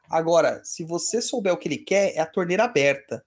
Agora, 0.10 0.62
se 0.66 0.84
você 0.84 1.22
souber 1.22 1.54
o 1.54 1.58
que 1.58 1.68
ele 1.68 1.78
quer, 1.78 2.16
é 2.16 2.20
a 2.20 2.26
torneira 2.26 2.66
aberta. 2.66 3.26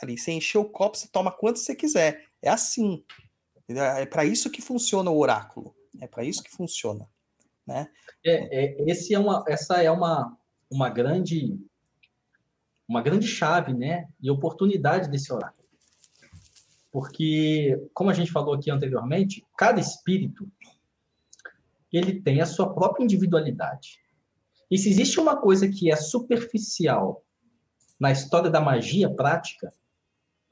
Ali, 0.00 0.16
você 0.16 0.32
encher 0.32 0.58
o 0.58 0.64
copo, 0.64 0.96
você 0.96 1.08
toma 1.08 1.30
quanto 1.30 1.58
você 1.58 1.74
quiser. 1.74 2.24
É 2.40 2.48
assim. 2.48 3.04
É 3.68 4.06
para 4.06 4.24
isso 4.24 4.50
que 4.50 4.62
funciona 4.62 5.10
o 5.10 5.18
oráculo. 5.18 5.74
É 6.00 6.06
para 6.06 6.24
isso 6.24 6.42
que 6.42 6.50
funciona. 6.50 7.06
Né? 7.66 7.88
É, 8.24 8.64
é, 8.64 8.90
esse 8.90 9.14
é 9.14 9.18
uma, 9.18 9.44
essa 9.46 9.82
é 9.82 9.90
uma, 9.90 10.36
uma 10.70 10.88
grande 10.88 11.58
uma 12.90 13.00
grande 13.00 13.28
chave, 13.28 13.72
né, 13.72 14.08
e 14.20 14.28
oportunidade 14.28 15.08
desse 15.08 15.32
oráculo. 15.32 15.68
Porque, 16.90 17.88
como 17.94 18.10
a 18.10 18.12
gente 18.12 18.32
falou 18.32 18.52
aqui 18.52 18.68
anteriormente, 18.68 19.46
cada 19.56 19.80
espírito 19.80 20.50
ele 21.92 22.20
tem 22.20 22.40
a 22.40 22.46
sua 22.46 22.74
própria 22.74 23.04
individualidade. 23.04 24.00
E 24.68 24.76
se 24.76 24.90
existe 24.90 25.20
uma 25.20 25.36
coisa 25.36 25.68
que 25.68 25.90
é 25.90 25.94
superficial 25.94 27.24
na 27.98 28.10
história 28.10 28.50
da 28.50 28.60
magia 28.60 29.08
prática, 29.08 29.72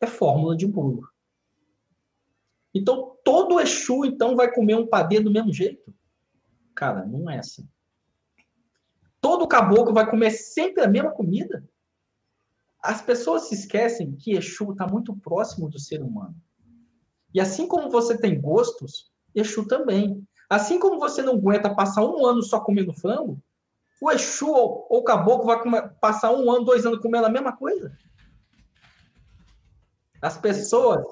é 0.00 0.06
fórmula 0.06 0.56
de 0.56 0.66
bolo. 0.66 1.08
Então, 2.72 3.16
todo 3.24 3.58
Exu, 3.58 4.04
então, 4.04 4.36
vai 4.36 4.52
comer 4.52 4.76
um 4.76 4.86
padê 4.86 5.18
do 5.18 5.30
mesmo 5.30 5.52
jeito? 5.52 5.92
Cara, 6.72 7.04
não 7.04 7.28
é 7.28 7.40
assim. 7.40 7.68
Todo 9.20 9.48
caboclo 9.48 9.92
vai 9.92 10.08
comer 10.08 10.30
sempre 10.30 10.84
a 10.84 10.88
mesma 10.88 11.10
comida? 11.10 11.68
As 12.88 13.02
pessoas 13.02 13.48
se 13.48 13.54
esquecem 13.54 14.16
que 14.16 14.32
Exu 14.32 14.72
está 14.72 14.86
muito 14.86 15.14
próximo 15.14 15.68
do 15.68 15.78
ser 15.78 16.00
humano. 16.00 16.34
E 17.34 17.38
assim 17.38 17.68
como 17.68 17.90
você 17.90 18.16
tem 18.16 18.40
gostos, 18.40 19.12
Exu 19.34 19.68
também. 19.68 20.26
Assim 20.48 20.78
como 20.78 20.98
você 20.98 21.20
não 21.20 21.34
aguenta 21.34 21.74
passar 21.74 22.02
um 22.02 22.24
ano 22.24 22.42
só 22.42 22.60
comendo 22.60 22.94
frango, 22.94 23.38
o 24.00 24.10
Exu 24.10 24.48
ou 24.48 24.86
o 24.88 25.02
caboclo 25.02 25.44
vai 25.44 25.62
comer- 25.62 25.96
passar 26.00 26.32
um 26.32 26.50
ano, 26.50 26.64
dois 26.64 26.86
anos 26.86 27.00
comendo 27.00 27.26
a 27.26 27.30
mesma 27.30 27.54
coisa. 27.54 27.92
As 30.22 30.38
pessoas, 30.38 31.04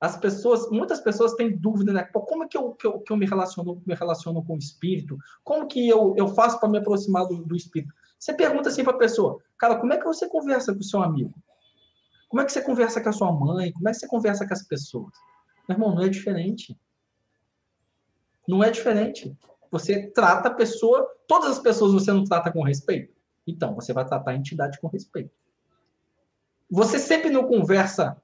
as 0.00 0.16
pessoas, 0.16 0.70
muitas 0.70 1.00
pessoas 1.00 1.34
têm 1.34 1.50
dúvida, 1.50 1.92
né? 1.92 2.04
Pô, 2.04 2.20
como 2.20 2.44
é 2.44 2.46
que 2.46 2.56
eu, 2.56 2.74
que 2.74 2.86
eu, 2.86 3.00
que 3.00 3.12
eu 3.12 3.16
me, 3.16 3.26
relaciono, 3.26 3.82
me 3.84 3.94
relaciono 3.96 4.40
com 4.44 4.54
o 4.54 4.58
espírito? 4.58 5.18
Como 5.42 5.66
que 5.66 5.88
eu, 5.88 6.14
eu 6.16 6.28
faço 6.28 6.60
para 6.60 6.68
me 6.68 6.78
aproximar 6.78 7.26
do, 7.26 7.44
do 7.44 7.56
espírito? 7.56 7.92
Você 8.18 8.34
pergunta 8.34 8.68
assim 8.68 8.82
para 8.82 8.94
a 8.94 8.98
pessoa, 8.98 9.38
cara, 9.56 9.76
como 9.78 9.92
é 9.92 9.98
que 9.98 10.04
você 10.04 10.28
conversa 10.28 10.72
com 10.72 10.80
o 10.80 10.84
seu 10.84 11.02
amigo? 11.02 11.32
Como 12.28 12.42
é 12.42 12.44
que 12.44 12.52
você 12.52 12.60
conversa 12.60 13.00
com 13.00 13.08
a 13.08 13.12
sua 13.12 13.32
mãe? 13.32 13.72
Como 13.72 13.88
é 13.88 13.92
que 13.92 13.98
você 13.98 14.08
conversa 14.08 14.46
com 14.46 14.52
as 14.52 14.62
pessoas? 14.62 15.12
Meu 15.68 15.76
irmão, 15.76 15.94
não 15.94 16.02
é 16.02 16.08
diferente. 16.08 16.78
Não 18.46 18.62
é 18.62 18.70
diferente. 18.70 19.36
Você 19.70 20.08
trata 20.10 20.48
a 20.48 20.54
pessoa, 20.54 21.06
todas 21.26 21.50
as 21.50 21.58
pessoas 21.58 21.92
você 21.92 22.12
não 22.12 22.24
trata 22.24 22.52
com 22.52 22.62
respeito. 22.62 23.14
Então, 23.46 23.74
você 23.74 23.92
vai 23.92 24.04
tratar 24.04 24.32
a 24.32 24.36
entidade 24.36 24.78
com 24.80 24.88
respeito. 24.88 25.30
Você 26.70 26.98
sempre 26.98 27.30
não 27.30 27.46
conversa 27.46 28.20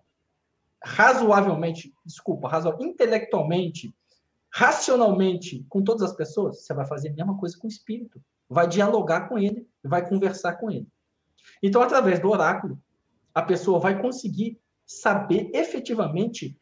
razoavelmente, 0.83 1.95
desculpa, 2.05 2.49
razoável, 2.49 2.87
intelectualmente, 2.87 3.95
racionalmente 4.51 5.65
com 5.69 5.83
todas 5.83 6.03
as 6.03 6.15
pessoas, 6.15 6.63
você 6.63 6.75
vai 6.75 6.87
fazer 6.87 7.09
a 7.09 7.15
mesma 7.15 7.39
coisa 7.39 7.57
com 7.59 7.67
o 7.67 7.71
espírito. 7.71 8.23
Vai 8.49 8.69
dialogar 8.69 9.29
com 9.29 9.39
ele, 9.39 9.69
vai 9.83 10.07
conversar 10.07 10.57
com 10.57 10.71
ele. 10.71 10.87
Então, 11.63 11.83
através 11.83 12.21
do 12.21 12.31
oráculo, 12.31 12.79
a 13.35 13.43
pessoa 13.43 13.81
vai 13.81 14.01
conseguir 14.01 14.61
saber 14.87 15.51
efetivamente 15.55 16.59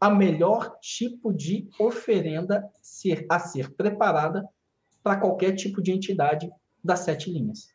a 0.00 0.10
melhor 0.10 0.78
tipo 0.80 1.32
de 1.32 1.68
oferenda 1.78 2.68
a 3.30 3.38
ser 3.38 3.74
preparada 3.74 4.46
para 5.02 5.20
qualquer 5.20 5.54
tipo 5.54 5.80
de 5.80 5.92
entidade 5.92 6.50
das 6.82 7.00
sete 7.00 7.30
linhas. 7.30 7.68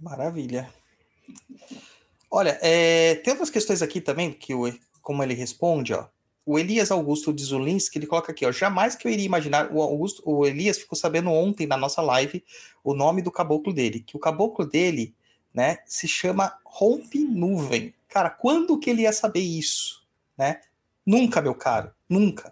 Maravilha. 0.00 0.72
Olha, 2.30 2.58
é, 2.62 3.16
tem 3.16 3.32
outras 3.32 3.50
questões 3.50 3.82
aqui 3.82 4.00
também, 4.00 4.32
que 4.32 4.54
o, 4.54 4.72
como 5.02 5.22
ele 5.22 5.34
responde, 5.34 5.92
ó. 5.92 6.06
O 6.50 6.58
Elias 6.58 6.90
Augusto 6.90 7.30
de 7.30 7.44
Zulinski, 7.44 7.98
ele 7.98 8.06
coloca 8.06 8.32
aqui, 8.32 8.46
ó. 8.46 8.50
Jamais 8.50 8.96
que 8.96 9.06
eu 9.06 9.12
iria 9.12 9.26
imaginar. 9.26 9.70
O, 9.70 9.82
Augusto, 9.82 10.22
o 10.24 10.46
Elias 10.46 10.78
ficou 10.78 10.96
sabendo 10.96 11.28
ontem 11.30 11.66
na 11.66 11.76
nossa 11.76 12.00
live 12.00 12.42
o 12.82 12.94
nome 12.94 13.20
do 13.20 13.30
caboclo 13.30 13.70
dele. 13.70 14.00
Que 14.00 14.16
o 14.16 14.18
caboclo 14.18 14.64
dele, 14.64 15.14
né, 15.52 15.80
se 15.84 16.08
chama 16.08 16.58
Rompe 16.64 17.18
Nuvem. 17.18 17.92
Cara, 18.08 18.30
quando 18.30 18.78
que 18.78 18.88
ele 18.88 19.02
ia 19.02 19.12
saber 19.12 19.40
isso? 19.40 20.02
Né? 20.38 20.62
Nunca, 21.04 21.42
meu 21.42 21.54
caro, 21.54 21.92
nunca. 22.08 22.50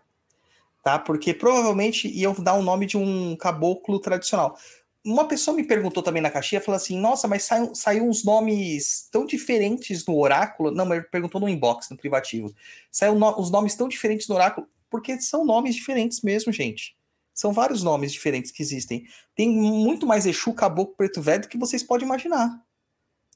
Tá? 0.85 0.99
Porque 0.99 1.33
provavelmente 1.33 2.07
iam 2.07 2.35
dar 2.35 2.53
o 2.53 2.63
nome 2.63 2.85
de 2.85 2.99
um 2.99 3.35
caboclo 3.35 3.99
tradicional 3.99 4.59
uma 5.07 5.29
pessoa 5.29 5.57
me 5.57 5.63
perguntou 5.63 6.03
também 6.03 6.21
na 6.21 6.31
caixinha, 6.31 6.61
falou 6.61 6.77
assim, 6.77 6.99
nossa, 6.99 7.29
mas 7.29 7.45
saiu, 7.45 7.75
saiu 7.75 8.09
uns 8.09 8.25
nomes 8.25 9.09
tão 9.11 9.25
diferentes 9.25 10.05
no 10.05 10.19
oráculo. 10.19 10.73
Não, 10.73 10.85
mas 10.85 11.07
perguntou 11.09 11.41
no 11.41 11.49
inbox, 11.49 11.89
no 11.89 11.97
privativo. 11.97 12.53
Saiu 12.91 13.15
no, 13.15 13.41
os 13.41 13.49
nomes 13.49 13.77
tão 13.77 13.89
diferentes 13.89 14.27
no 14.27 14.35
oráculo, 14.35 14.69
porque 14.91 15.21
são 15.21 15.45
nomes 15.45 15.77
diferentes 15.77 16.23
mesmo, 16.23 16.53
gente. 16.53 16.97
São 17.33 17.53
vários 17.53 17.85
nomes 17.85 18.13
diferentes 18.13 18.51
que 18.51 18.63
existem. 18.63 19.07
Tem 19.35 19.49
muito 19.49 20.07
mais 20.07 20.27
Exu, 20.27 20.53
Caboclo, 20.53 20.97
Preto 20.97 21.23
Velho 21.23 21.43
do 21.43 21.49
que 21.49 21.59
vocês 21.59 21.85
podem 21.85 22.05
imaginar. 22.05 22.61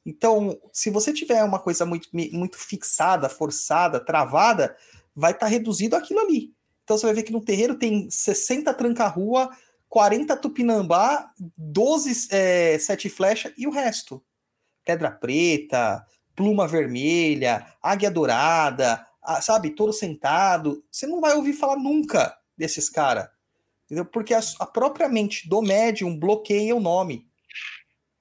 Então, 0.04 0.58
se 0.72 0.90
você 0.90 1.12
tiver 1.12 1.44
uma 1.44 1.60
coisa 1.60 1.86
muito, 1.86 2.08
muito 2.12 2.58
fixada, 2.58 3.28
forçada, 3.28 4.00
travada, 4.00 4.76
vai 5.14 5.30
estar 5.30 5.46
tá 5.46 5.50
reduzido 5.50 5.94
aquilo 5.94 6.20
ali. 6.20 6.52
Então 6.82 6.98
você 6.98 7.06
vai 7.06 7.14
ver 7.14 7.22
que 7.22 7.32
no 7.32 7.40
terreiro 7.44 7.76
tem 7.76 8.10
60 8.10 8.74
tranca-rua, 8.74 9.50
40 9.90 10.36
tupinambá, 10.36 11.32
12 11.58 12.28
é, 12.30 12.78
sete 12.78 13.10
flecha 13.10 13.52
e 13.58 13.66
o 13.66 13.70
resto. 13.70 14.24
Pedra 14.84 15.10
preta, 15.10 16.06
pluma 16.36 16.66
vermelha, 16.66 17.66
águia 17.82 18.08
dourada, 18.08 19.04
a, 19.20 19.42
sabe, 19.42 19.70
touro 19.70 19.92
sentado. 19.92 20.82
Você 20.88 21.08
não 21.08 21.20
vai 21.20 21.34
ouvir 21.34 21.54
falar 21.54 21.76
nunca 21.76 22.38
desses 22.56 22.88
caras. 22.88 23.28
Entendeu? 23.84 24.04
Porque 24.04 24.32
a, 24.32 24.40
a, 24.60 24.66
própria 24.66 25.08
mente 25.08 25.48
do 25.48 25.60
médium 25.60 26.16
bloqueia 26.16 26.74
o 26.76 26.80
nome. 26.80 27.26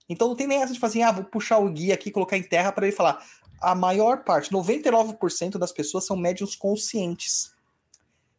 Então 0.10 0.28
não 0.28 0.36
tem 0.36 0.48
nem 0.48 0.64
essa 0.64 0.74
de 0.74 0.80
fazer, 0.80 1.04
assim, 1.04 1.08
ah, 1.08 1.12
vou 1.12 1.24
puxar 1.24 1.60
o 1.60 1.72
guia 1.72 1.94
aqui 1.94 2.10
e 2.10 2.12
colocar 2.12 2.36
em 2.36 2.42
terra 2.42 2.72
para 2.72 2.88
ele 2.88 2.96
falar. 2.96 3.24
A 3.62 3.76
maior 3.76 4.24
parte, 4.24 4.52
99% 4.52 5.60
das 5.60 5.72
pessoas 5.72 6.08
são 6.08 6.18
médiums 6.18 6.56
conscientes. 6.56 7.54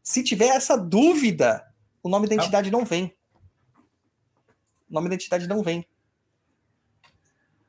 Se 0.02 0.24
tiver 0.24 0.48
essa 0.48 0.76
dúvida, 0.76 1.64
o 2.02 2.08
nome 2.08 2.26
da 2.26 2.34
entidade 2.34 2.72
não 2.72 2.84
vem. 2.84 3.14
O 4.90 4.94
nome 4.94 5.08
da 5.08 5.14
entidade 5.14 5.46
não 5.46 5.62
vem. 5.62 5.86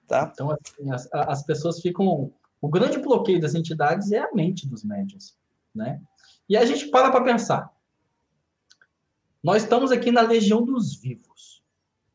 Tá? 0.07 0.29
Então, 0.33 0.51
assim, 0.51 0.91
as, 0.91 1.07
as 1.13 1.43
pessoas 1.43 1.79
ficam. 1.79 2.33
O 2.59 2.67
grande 2.67 2.97
bloqueio 2.97 3.39
das 3.39 3.55
entidades 3.55 4.11
é 4.11 4.19
a 4.19 4.33
mente 4.33 4.67
dos 4.67 4.83
médios, 4.83 5.37
né? 5.73 6.01
E 6.49 6.57
a 6.57 6.65
gente 6.65 6.87
para 6.89 7.11
para 7.11 7.23
pensar. 7.23 7.71
Nós 9.43 9.63
estamos 9.63 9.91
aqui 9.91 10.11
na 10.11 10.21
legião 10.21 10.63
dos 10.63 10.95
vivos, 10.95 11.63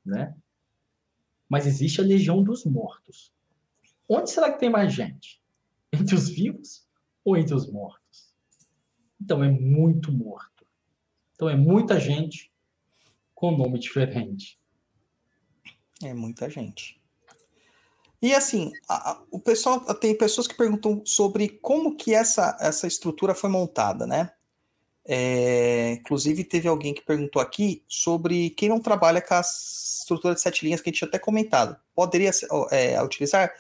né? 0.05 0.37
Mas 1.49 1.67
existe 1.67 2.01
a 2.01 2.05
legião 2.05 2.43
dos 2.43 2.65
mortos. 2.65 3.33
Onde 4.09 4.31
será 4.31 4.53
que 4.53 4.61
tem 4.61 4.71
mais 4.71 4.93
gente? 4.93 5.41
Entre 5.93 6.15
os 6.15 6.29
vivos 6.29 6.87
ou 7.25 7.37
entre 7.37 7.55
os 7.55 7.71
mortos? 7.71 8.35
Então 9.21 9.43
é 9.43 9.51
muito 9.51 10.13
morto. 10.13 10.67
Então 11.35 11.49
é 11.49 11.57
muita 11.57 11.99
gente 11.99 12.53
com 13.35 13.57
nome 13.57 13.79
diferente. 13.79 14.59
É 16.03 16.13
muita 16.13 16.49
gente. 16.51 17.01
E 18.21 18.35
assim, 18.35 18.73
a, 18.89 19.21
o 19.31 19.39
pessoal 19.39 19.81
tem 19.95 20.17
pessoas 20.17 20.47
que 20.47 20.55
perguntam 20.55 21.03
sobre 21.05 21.49
como 21.49 21.97
que 21.97 22.15
essa, 22.15 22.57
essa 22.61 22.87
estrutura 22.87 23.35
foi 23.35 23.51
montada, 23.51 24.07
né? 24.07 24.33
É, 25.09 25.93
inclusive, 25.93 26.43
teve 26.43 26.67
alguém 26.67 26.93
que 26.93 27.03
perguntou 27.03 27.41
aqui 27.41 27.85
sobre 27.87 28.51
quem 28.51 28.69
não 28.69 28.81
trabalha 28.81 29.23
com 29.23 29.35
a 29.35 29.41
estrutura 29.41 30.35
de 30.35 30.41
sete 30.41 30.65
linhas 30.65 30.81
que 30.81 30.89
a 30.89 30.91
gente 30.91 30.99
tinha 30.99 31.09
até 31.09 31.19
comentado. 31.19 31.77
Poderia 31.95 32.31
é, 32.73 33.01
utilizar? 33.03 33.53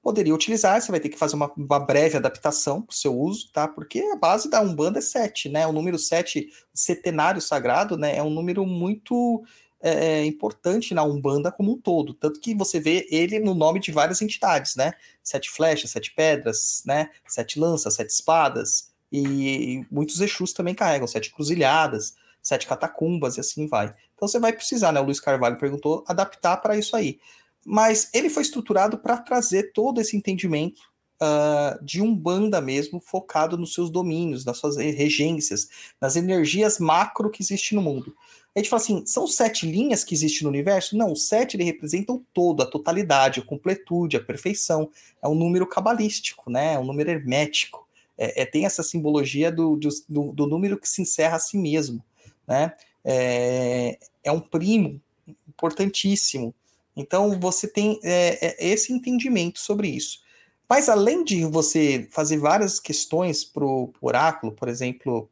Poderia 0.00 0.34
utilizar, 0.34 0.80
você 0.80 0.90
vai 0.90 1.00
ter 1.00 1.08
que 1.08 1.18
fazer 1.18 1.34
uma, 1.34 1.50
uma 1.56 1.80
breve 1.80 2.16
adaptação 2.16 2.82
para 2.82 2.92
o 2.92 2.96
seu 2.96 3.16
uso, 3.16 3.50
tá? 3.52 3.66
Porque 3.66 4.00
a 4.12 4.16
base 4.16 4.48
da 4.48 4.60
Umbanda 4.60 4.98
é 4.98 5.02
sete, 5.02 5.48
né? 5.48 5.66
O 5.66 5.72
número 5.72 5.98
sete, 5.98 6.50
setenário 6.72 7.40
sagrado, 7.40 7.96
né? 7.96 8.16
É 8.16 8.22
um 8.22 8.30
número 8.30 8.64
muito 8.64 9.44
é, 9.82 10.20
é, 10.20 10.24
importante 10.24 10.94
na 10.94 11.02
Umbanda 11.02 11.50
como 11.50 11.72
um 11.72 11.80
todo. 11.80 12.14
Tanto 12.14 12.40
que 12.40 12.54
você 12.54 12.78
vê 12.78 13.06
ele 13.10 13.38
no 13.40 13.54
nome 13.54 13.80
de 13.80 13.90
várias 13.90 14.22
entidades, 14.22 14.76
né? 14.76 14.92
Sete 15.22 15.50
flechas, 15.50 15.90
sete 15.90 16.14
pedras, 16.14 16.82
né? 16.86 17.10
Sete 17.28 17.58
lanças, 17.58 17.94
sete 17.94 18.10
espadas 18.10 18.92
e 19.12 19.84
muitos 19.90 20.20
Exus 20.20 20.54
também 20.54 20.74
carregam 20.74 21.06
sete 21.06 21.30
cruzilhadas, 21.30 22.14
sete 22.42 22.66
catacumbas 22.66 23.36
e 23.36 23.40
assim 23.40 23.66
vai. 23.66 23.94
Então 24.14 24.26
você 24.26 24.38
vai 24.38 24.52
precisar, 24.52 24.92
né? 24.92 25.00
O 25.00 25.04
Luiz 25.04 25.20
Carvalho 25.20 25.58
perguntou, 25.58 26.04
adaptar 26.06 26.56
para 26.58 26.76
isso 26.76 26.96
aí. 26.96 27.18
Mas 27.64 28.08
ele 28.14 28.30
foi 28.30 28.42
estruturado 28.42 28.98
para 28.98 29.18
trazer 29.18 29.72
todo 29.72 30.00
esse 30.00 30.16
entendimento 30.16 30.80
uh, 31.22 31.84
de 31.84 32.00
um 32.00 32.14
banda 32.14 32.60
mesmo, 32.60 33.00
focado 33.00 33.56
nos 33.56 33.74
seus 33.74 33.90
domínios, 33.90 34.44
nas 34.44 34.58
suas 34.58 34.76
regências, 34.76 35.68
nas 36.00 36.16
energias 36.16 36.78
macro 36.78 37.30
que 37.30 37.42
existem 37.42 37.76
no 37.76 37.82
mundo. 37.82 38.14
A 38.54 38.58
gente 38.58 38.68
fala 38.68 38.82
assim, 38.82 39.06
são 39.06 39.26
sete 39.26 39.64
linhas 39.64 40.04
que 40.04 40.14
existem 40.14 40.42
no 40.42 40.50
universo? 40.50 40.96
Não, 40.96 41.12
os 41.12 41.26
sete 41.26 41.56
ele 41.56 41.64
representam 41.64 42.16
o 42.16 42.24
todo, 42.34 42.62
a 42.62 42.66
totalidade, 42.66 43.40
a 43.40 43.44
completude, 43.44 44.16
a 44.16 44.22
perfeição. 44.22 44.90
É 45.22 45.28
um 45.28 45.34
número 45.34 45.66
cabalístico, 45.66 46.50
né? 46.50 46.74
É 46.74 46.78
um 46.78 46.84
número 46.84 47.10
hermético 47.10 47.82
é, 48.22 48.42
é, 48.42 48.46
tem 48.46 48.64
essa 48.64 48.82
simbologia 48.82 49.50
do, 49.50 49.76
do, 49.76 50.32
do, 50.32 50.46
número 50.46 50.78
que 50.78 50.88
se 50.88 51.02
encerra 51.02 51.36
a 51.36 51.40
si 51.40 51.56
mesmo, 51.56 52.04
né? 52.46 52.72
É, 53.04 53.98
é 54.22 54.30
um 54.30 54.40
primo 54.40 55.00
importantíssimo. 55.48 56.54
Então 56.94 57.38
você 57.40 57.66
tem 57.66 57.98
é, 58.02 58.64
é 58.64 58.68
esse 58.68 58.92
entendimento 58.92 59.58
sobre 59.58 59.88
isso. 59.88 60.20
Mas 60.68 60.88
além 60.88 61.24
de 61.24 61.44
você 61.44 62.06
fazer 62.10 62.38
várias 62.38 62.78
questões 62.78 63.44
para 63.44 63.64
o 63.64 63.92
oráculo, 64.00 64.52
por 64.52 64.68
exemplo, 64.68 65.28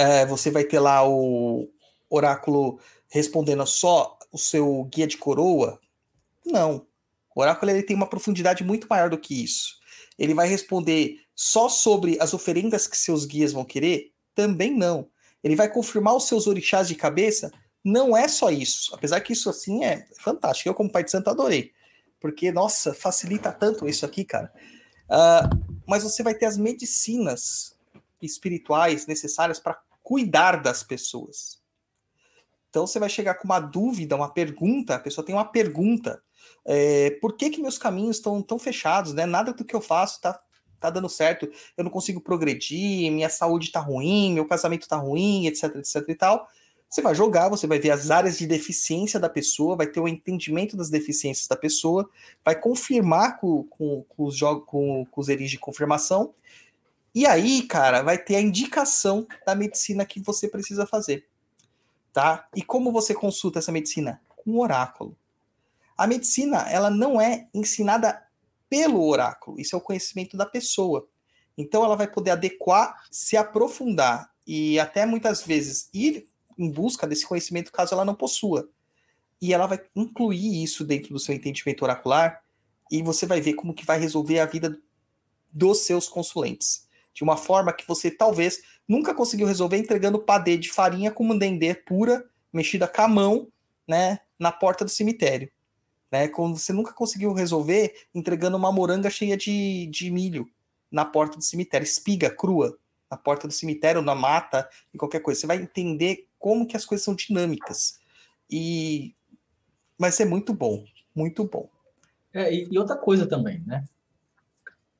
é, 0.00 0.24
você 0.24 0.50
vai 0.50 0.64
ter 0.64 0.80
lá 0.80 1.06
o 1.06 1.68
oráculo 2.08 2.80
respondendo 3.06 3.66
só 3.66 4.18
o 4.32 4.38
seu 4.38 4.84
guia 4.84 5.06
de 5.06 5.18
coroa? 5.18 5.78
Não. 6.46 6.86
O 7.36 7.42
oráculo 7.42 7.70
ele 7.70 7.82
tem 7.82 7.94
uma 7.94 8.08
profundidade 8.08 8.64
muito 8.64 8.86
maior 8.88 9.10
do 9.10 9.18
que 9.18 9.44
isso. 9.44 9.78
Ele 10.18 10.32
vai 10.32 10.48
responder 10.48 11.18
só 11.34 11.68
sobre 11.68 12.16
as 12.18 12.32
oferendas 12.32 12.86
que 12.86 12.96
seus 12.96 13.26
guias 13.26 13.52
vão 13.52 13.62
querer? 13.62 14.10
Também 14.34 14.74
não. 14.74 15.06
Ele 15.44 15.54
vai 15.54 15.70
confirmar 15.70 16.16
os 16.16 16.26
seus 16.26 16.46
orixás 16.46 16.88
de 16.88 16.94
cabeça? 16.94 17.52
Não 17.84 18.16
é 18.16 18.26
só 18.26 18.50
isso. 18.50 18.94
Apesar 18.94 19.20
que 19.20 19.34
isso 19.34 19.50
assim 19.50 19.84
é 19.84 20.06
fantástico. 20.18 20.66
Eu, 20.70 20.74
como 20.74 20.90
pai 20.90 21.04
de 21.04 21.10
santo, 21.10 21.28
adorei. 21.28 21.72
Porque, 22.18 22.50
nossa, 22.50 22.94
facilita 22.94 23.52
tanto 23.52 23.86
isso 23.86 24.06
aqui, 24.06 24.24
cara. 24.24 24.50
Uh, 25.10 25.82
mas 25.86 26.02
você 26.02 26.22
vai 26.22 26.34
ter 26.34 26.46
as 26.46 26.56
medicinas 26.56 27.76
espirituais 28.22 29.06
necessárias 29.06 29.58
para 29.58 29.78
cuidar 30.02 30.62
das 30.62 30.82
pessoas. 30.82 31.60
Então 32.68 32.86
você 32.86 32.98
vai 32.98 33.08
chegar 33.08 33.34
com 33.34 33.44
uma 33.44 33.60
dúvida, 33.60 34.16
uma 34.16 34.32
pergunta, 34.32 34.94
a 34.94 35.00
pessoa 35.00 35.24
tem 35.24 35.34
uma 35.34 35.44
pergunta 35.44 36.22
é, 36.64 37.10
por 37.20 37.36
que, 37.36 37.50
que 37.50 37.60
meus 37.60 37.78
caminhos 37.78 38.16
estão 38.16 38.42
tão 38.42 38.58
fechados, 38.58 39.12
né? 39.12 39.26
Nada 39.26 39.52
do 39.52 39.64
que 39.64 39.74
eu 39.74 39.80
faço 39.80 40.20
tá, 40.20 40.38
tá 40.78 40.90
dando 40.90 41.08
certo, 41.08 41.50
eu 41.76 41.84
não 41.84 41.90
consigo 41.90 42.20
progredir, 42.20 43.10
minha 43.10 43.28
saúde 43.28 43.72
tá 43.72 43.80
ruim, 43.80 44.34
meu 44.34 44.46
casamento 44.46 44.88
tá 44.88 44.96
ruim, 44.96 45.46
etc, 45.46 45.76
etc 45.76 46.08
e 46.08 46.14
tal. 46.14 46.48
Você 46.88 47.02
vai 47.02 47.14
jogar, 47.14 47.48
você 47.48 47.68
vai 47.68 47.78
ver 47.78 47.90
as 47.92 48.10
áreas 48.10 48.36
de 48.36 48.46
deficiência 48.46 49.20
da 49.20 49.28
pessoa, 49.28 49.76
vai 49.76 49.86
ter 49.86 50.00
o 50.00 50.04
um 50.04 50.08
entendimento 50.08 50.76
das 50.76 50.90
deficiências 50.90 51.46
da 51.46 51.54
pessoa, 51.54 52.08
vai 52.44 52.58
confirmar 52.58 53.38
com, 53.38 53.62
com, 53.64 54.02
com 54.08 54.24
os 54.24 54.36
jogos, 54.36 54.64
com, 54.66 55.06
com 55.06 55.20
os 55.20 55.28
erins 55.28 55.50
de 55.50 55.58
confirmação, 55.58 56.34
e 57.14 57.26
aí, 57.26 57.62
cara, 57.62 58.02
vai 58.02 58.16
ter 58.16 58.36
a 58.36 58.40
indicação 58.40 59.26
da 59.44 59.54
medicina 59.54 60.06
que 60.06 60.20
você 60.20 60.48
precisa 60.48 60.86
fazer. 60.86 61.26
Tá? 62.12 62.48
E 62.54 62.62
como 62.62 62.92
você 62.92 63.14
consulta 63.14 63.58
essa 63.58 63.72
medicina? 63.72 64.20
Com 64.28 64.52
um 64.52 64.60
oráculo. 64.60 65.16
A 65.96 66.06
medicina, 66.06 66.68
ela 66.70 66.88
não 66.88 67.20
é 67.20 67.48
ensinada 67.52 68.22
pelo 68.68 69.04
oráculo, 69.04 69.60
isso 69.60 69.74
é 69.74 69.78
o 69.78 69.82
conhecimento 69.82 70.36
da 70.36 70.46
pessoa. 70.46 71.06
Então 71.58 71.84
ela 71.84 71.96
vai 71.96 72.06
poder 72.06 72.30
adequar, 72.30 73.04
se 73.10 73.36
aprofundar 73.36 74.30
e 74.46 74.78
até 74.78 75.04
muitas 75.04 75.42
vezes 75.42 75.90
ir 75.92 76.26
em 76.56 76.70
busca 76.70 77.06
desse 77.06 77.26
conhecimento 77.26 77.72
caso 77.72 77.94
ela 77.94 78.04
não 78.04 78.14
possua. 78.14 78.68
E 79.42 79.52
ela 79.52 79.66
vai 79.66 79.80
incluir 79.96 80.62
isso 80.62 80.84
dentro 80.84 81.12
do 81.12 81.18
seu 81.18 81.34
entendimento 81.34 81.82
oracular 81.82 82.42
e 82.90 83.02
você 83.02 83.26
vai 83.26 83.40
ver 83.40 83.54
como 83.54 83.74
que 83.74 83.84
vai 83.84 83.98
resolver 83.98 84.38
a 84.38 84.46
vida 84.46 84.78
dos 85.52 85.80
seus 85.80 86.08
consulentes. 86.08 86.88
De 87.20 87.24
uma 87.24 87.36
forma 87.36 87.72
que 87.72 87.86
você 87.86 88.10
talvez 88.10 88.62
nunca 88.88 89.12
conseguiu 89.12 89.46
resolver 89.46 89.76
entregando 89.76 90.18
padê 90.18 90.56
de 90.56 90.72
farinha 90.72 91.10
com 91.10 91.22
mandendê 91.22 91.74
pura, 91.74 92.24
mexida 92.50 92.88
com 92.88 93.02
a 93.02 93.08
mão, 93.08 93.48
né, 93.86 94.20
na 94.38 94.50
porta 94.50 94.86
do 94.86 94.90
cemitério 94.90 95.52
né? 96.10 96.28
Quando 96.28 96.58
você 96.58 96.72
nunca 96.72 96.92
conseguiu 96.92 97.32
resolver 97.32 97.94
entregando 98.14 98.56
uma 98.56 98.72
moranga 98.72 99.08
cheia 99.08 99.36
de, 99.36 99.86
de 99.86 100.10
milho 100.10 100.50
na 100.90 101.04
porta 101.04 101.36
do 101.36 101.44
cemitério, 101.44 101.84
espiga 101.84 102.28
crua 102.28 102.76
na 103.10 103.16
porta 103.16 103.46
do 103.46 103.52
cemitério, 103.52 104.02
na 104.02 104.14
mata, 104.14 104.68
e 104.94 104.98
qualquer 104.98 105.20
coisa. 105.20 105.40
Você 105.40 105.46
vai 105.46 105.56
entender 105.56 106.28
como 106.38 106.66
que 106.66 106.76
as 106.76 106.84
coisas 106.84 107.04
são 107.04 107.14
dinâmicas. 107.14 107.98
E 108.48 109.14
vai 109.98 110.12
ser 110.12 110.24
muito 110.24 110.54
bom, 110.54 110.84
muito 111.14 111.44
bom. 111.44 111.68
É, 112.32 112.52
e 112.54 112.78
outra 112.78 112.96
coisa 112.96 113.26
também, 113.26 113.60
né? 113.66 113.84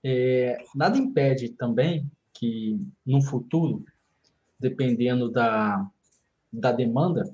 É, 0.02 0.58
nada 0.74 0.96
impede 0.96 1.50
também 1.50 2.10
que 2.32 2.78
no 3.04 3.20
futuro, 3.22 3.84
dependendo 4.58 5.30
da, 5.30 5.86
da 6.52 6.72
demanda, 6.72 7.30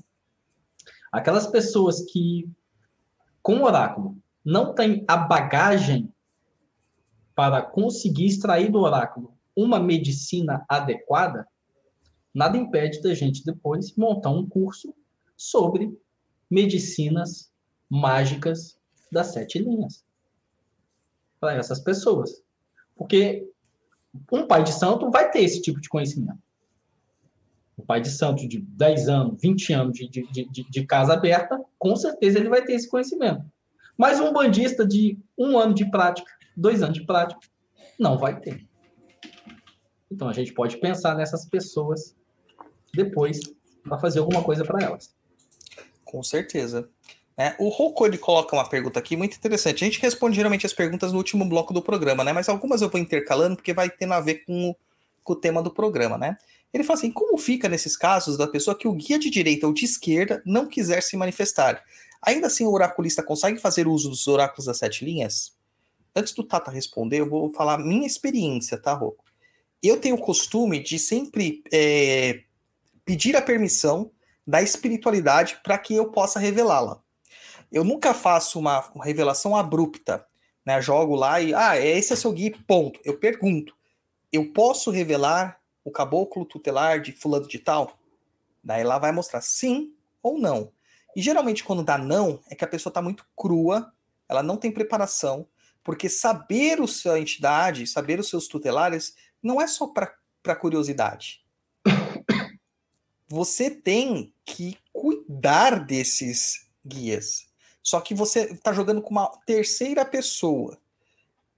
aquelas 1.13 1.47
pessoas 1.47 2.03
que 2.11 2.49
com 3.43 3.59
o 3.59 3.65
oráculo 3.65 4.17
não 4.45 4.75
tem 4.75 5.05
a 5.07 5.17
bagagem 5.17 6.13
para 7.35 7.63
conseguir 7.63 8.27
extrair 8.27 8.71
do 8.71 8.81
oráculo 8.81 9.37
uma 9.55 9.79
medicina 9.79 10.65
adequada, 10.69 11.47
nada 12.35 12.57
impede 12.57 13.01
da 13.01 13.15
gente 13.15 13.45
depois 13.45 13.95
montar 13.97 14.31
um 14.31 14.47
curso 14.47 14.95
sobre 15.37 15.97
medicinas 16.51 17.53
mágicas 17.89 18.79
das 19.11 19.29
sete 19.29 19.59
linhas 19.59 20.05
para 21.41 21.55
essas 21.55 21.81
pessoas. 21.81 22.43
Porque 22.97 23.47
um 24.33 24.47
pai 24.47 24.65
de 24.65 24.73
santo 24.73 25.11
vai 25.11 25.31
ter 25.31 25.41
esse 25.41 25.61
tipo 25.61 25.81
de 25.81 25.89
conhecimento. 25.89 26.39
Um 27.79 27.85
pai 27.85 28.01
de 28.01 28.11
santo 28.11 28.49
de 28.49 28.59
10 28.59 29.09
anos, 29.09 29.41
20 29.41 29.73
anos 29.75 29.99
de, 29.99 30.09
de, 30.09 30.49
de, 30.51 30.71
de 30.71 30.87
casa 30.87 31.13
aberta, 31.13 31.63
com 31.79 31.95
certeza 31.95 32.39
ele 32.39 32.49
vai 32.49 32.65
ter 32.65 32.73
esse 32.73 32.89
conhecimento. 32.89 33.45
Mas 33.97 34.19
um 34.19 34.33
bandista 34.33 34.87
de 34.87 35.19
um 35.37 35.59
ano 35.59 35.75
de 35.75 35.91
prática, 35.91 36.31
dois 36.57 36.83
anos 36.83 36.99
de 36.99 37.05
prática, 37.05 37.41
não 37.99 38.17
vai 38.19 38.41
ter. 38.41 38.67
Então 40.11 40.29
a 40.29 40.33
gente 40.33 40.53
pode 40.53 40.79
pensar 40.79 41.15
nessas 41.15 41.47
pessoas 41.47 42.15
depois 42.95 43.41
para 43.83 43.99
fazer 43.99 44.21
alguma 44.21 44.43
coisa 44.43 44.65
para 44.65 44.85
elas. 44.85 45.15
Com 46.05 46.23
certeza. 46.23 46.89
É, 47.39 47.55
o 47.59 47.69
Rocco 47.69 48.07
ele 48.07 48.17
coloca 48.17 48.57
uma 48.57 48.67
pergunta 48.67 48.99
aqui 48.99 49.17
muito 49.17 49.37
interessante. 49.37 49.85
A 49.85 49.87
gente 49.87 50.01
responde 50.01 50.37
geralmente 50.37 50.65
as 50.65 50.73
perguntas 50.73 51.13
no 51.13 51.19
último 51.19 51.45
bloco 51.45 51.75
do 51.75 51.83
programa, 51.83 52.25
né? 52.25 52.33
Mas 52.33 52.49
algumas 52.49 52.81
eu 52.81 52.89
vou 52.89 53.01
intercalando 53.01 53.57
porque 53.57 53.75
vai 53.75 53.91
ter 53.91 54.11
a 54.11 54.21
ver 54.21 54.45
com 54.47 54.71
o, 54.71 54.77
com 55.23 55.33
o 55.35 55.37
tema 55.37 55.63
do 55.63 55.71
programa, 55.71 56.17
né? 56.17 56.37
Ele 56.73 56.83
fala 56.83 56.99
assim: 56.99 57.11
como 57.11 57.37
fica 57.37 57.69
nesses 57.69 57.97
casos 57.97 58.39
da 58.39 58.47
pessoa 58.47 58.77
que 58.77 58.89
o 58.89 58.93
guia 58.95 59.19
de 59.19 59.29
direita 59.29 59.67
ou 59.67 59.73
de 59.75 59.85
esquerda 59.85 60.43
não 60.47 60.67
quiser 60.67 61.03
se 61.03 61.17
manifestar? 61.17 61.83
Ainda 62.23 62.47
assim, 62.47 62.65
o 62.65 62.73
oraculista 62.73 63.23
consegue 63.23 63.59
fazer 63.59 63.87
uso 63.87 64.09
dos 64.09 64.27
oráculos 64.27 64.65
das 64.65 64.79
sete 64.79 65.05
linhas? 65.05 65.55
Antes 66.15 66.33
do 66.33 66.43
Tata 66.43 66.71
responder, 66.71 67.21
eu 67.21 67.29
vou 67.29 67.53
falar 67.53 67.79
minha 67.79 68.07
experiência, 68.07 68.79
tá, 68.79 68.95
Rocco? 68.95 69.25
Eu 69.83 70.01
tenho 70.01 70.17
o 70.17 70.21
costume 70.21 70.83
de 70.83 70.99
sempre 70.99 71.63
é, 71.71 72.41
pedir 73.05 73.37
a 73.37 73.43
permissão 73.43 74.11
da 74.47 74.63
espiritualidade 74.63 75.61
para 75.63 75.77
que 75.77 75.95
eu 75.95 76.11
possa 76.11 76.41
revelá-la. 76.41 77.03
Eu 77.77 77.85
nunca 77.85 78.15
faço 78.15 78.59
uma 78.59 78.91
revelação 79.03 79.55
abrupta, 79.55 80.27
né? 80.65 80.81
Jogo 80.81 81.15
lá 81.15 81.43
e, 81.43 81.53
ah, 81.53 81.79
esse 81.79 82.15
é 82.15 82.17
seu 82.17 82.33
guia, 82.33 82.57
ponto. 82.67 82.99
Eu 83.05 83.19
pergunto, 83.19 83.77
eu 84.33 84.51
posso 84.51 84.91
revelar 84.91 85.61
o 85.85 85.91
caboclo 85.91 86.47
tutelar 86.47 87.03
de 87.03 87.13
fulano 87.13 87.47
de 87.47 87.59
tal? 87.59 87.99
Daí 88.65 88.83
lá 88.83 88.99
vai 88.99 89.13
mostrar 89.13 89.43
sim 89.43 89.93
ou 90.23 90.39
não. 90.39 90.73
E 91.15 91.21
geralmente 91.21 91.63
quando 91.63 91.85
dá 91.85 91.99
não, 91.99 92.41
é 92.49 92.55
que 92.55 92.65
a 92.65 92.67
pessoa 92.67 92.91
está 92.91 93.03
muito 93.03 93.27
crua, 93.37 93.93
ela 94.27 94.43
não 94.43 94.57
tem 94.57 94.73
preparação, 94.73 95.47
porque 95.85 96.09
saber 96.09 96.81
o 96.81 96.89
sua 96.89 97.21
entidade, 97.21 97.87
saber 97.87 98.19
os 98.19 98.31
seus 98.31 98.49
tutelares, 98.49 99.15
não 99.43 99.61
é 99.61 99.67
só 99.67 99.87
para 99.87 100.57
curiosidade. 100.57 101.45
Você 103.29 103.69
tem 103.69 104.33
que 104.47 104.79
cuidar 104.95 105.79
desses 105.85 106.67
guias. 106.83 107.46
Só 107.87 108.01
que 108.01 108.17
você 108.17 108.53
está 108.53 108.73
jogando 108.73 109.01
com 109.01 109.11
uma 109.11 109.29
terceira 109.47 110.05
pessoa. 110.05 110.77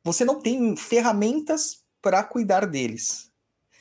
Você 0.05 0.27
não 0.27 0.43
tem 0.43 0.77
ferramentas 0.77 1.83
para 2.03 2.23
cuidar 2.23 2.67
deles. 2.67 3.33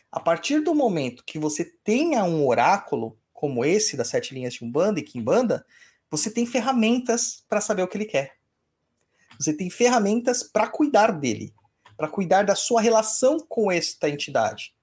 A 0.09 0.17
partir 0.17 0.61
do 0.61 0.73
momento 0.73 1.25
que 1.25 1.37
você 1.37 1.65
tenha 1.65 2.23
um 2.23 2.47
oráculo, 2.47 3.17
como 3.33 3.65
esse 3.65 3.97
das 3.97 4.07
sete 4.07 4.33
linhas 4.33 4.53
de 4.53 4.63
Umbanda 4.63 4.97
e 4.97 5.03
Kimbanda, 5.03 5.65
você 6.09 6.31
tem 6.31 6.45
ferramentas 6.45 7.43
para 7.49 7.59
saber 7.59 7.83
o 7.83 7.87
que 7.87 7.97
ele 7.97 8.05
quer. 8.05 8.37
Você 9.37 9.51
tem 9.51 9.69
ferramentas 9.69 10.41
para 10.41 10.69
cuidar 10.69 11.11
dele, 11.11 11.53
para 11.97 12.07
cuidar 12.07 12.43
da 12.43 12.55
sua 12.55 12.79
relação 12.79 13.41
com 13.41 13.69
esta 13.69 14.09
entidade. 14.09 14.73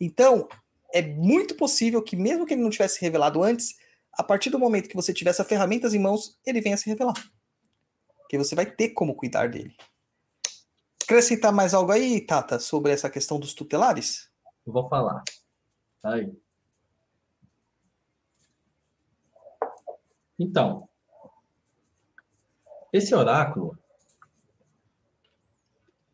Então, 0.00 0.48
é 0.92 1.00
muito 1.00 1.54
possível 1.54 2.02
que, 2.02 2.16
mesmo 2.16 2.44
que 2.44 2.54
ele 2.54 2.62
não 2.62 2.70
tivesse 2.70 3.00
revelado 3.00 3.44
antes, 3.44 3.76
a 4.12 4.22
partir 4.22 4.50
do 4.50 4.58
momento 4.58 4.88
que 4.88 4.96
você 4.96 5.12
tiver 5.12 5.30
essas 5.30 5.46
ferramentas 5.46 5.94
em 5.94 5.98
mãos, 5.98 6.38
ele 6.44 6.60
venha 6.60 6.76
se 6.76 6.88
revelar. 6.88 7.14
Que 8.28 8.38
você 8.38 8.54
vai 8.54 8.66
ter 8.66 8.90
como 8.90 9.14
cuidar 9.14 9.48
dele. 9.48 9.74
Acrescentar 11.02 11.52
mais 11.52 11.74
algo 11.74 11.92
aí, 11.92 12.20
Tata, 12.24 12.58
sobre 12.58 12.92
essa 12.92 13.10
questão 13.10 13.38
dos 13.38 13.54
tutelares? 13.54 14.30
Eu 14.66 14.72
vou 14.72 14.88
falar. 14.88 15.22
Tá 16.00 16.14
aí. 16.14 16.32
Então, 20.38 20.88
esse 22.92 23.14
oráculo 23.14 23.78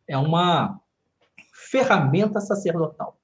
é 0.07 0.16
uma 0.16 0.80
ferramenta 1.53 2.40
sacerdotal. 2.40 3.18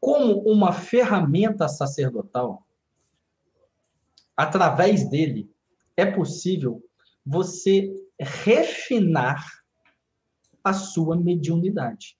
Como 0.00 0.40
uma 0.42 0.72
ferramenta 0.72 1.68
sacerdotal, 1.68 2.66
através 4.36 5.08
dele 5.08 5.50
é 5.96 6.06
possível 6.06 6.82
você 7.24 7.92
refinar 8.18 9.44
a 10.62 10.72
sua 10.72 11.16
mediunidade. 11.16 12.16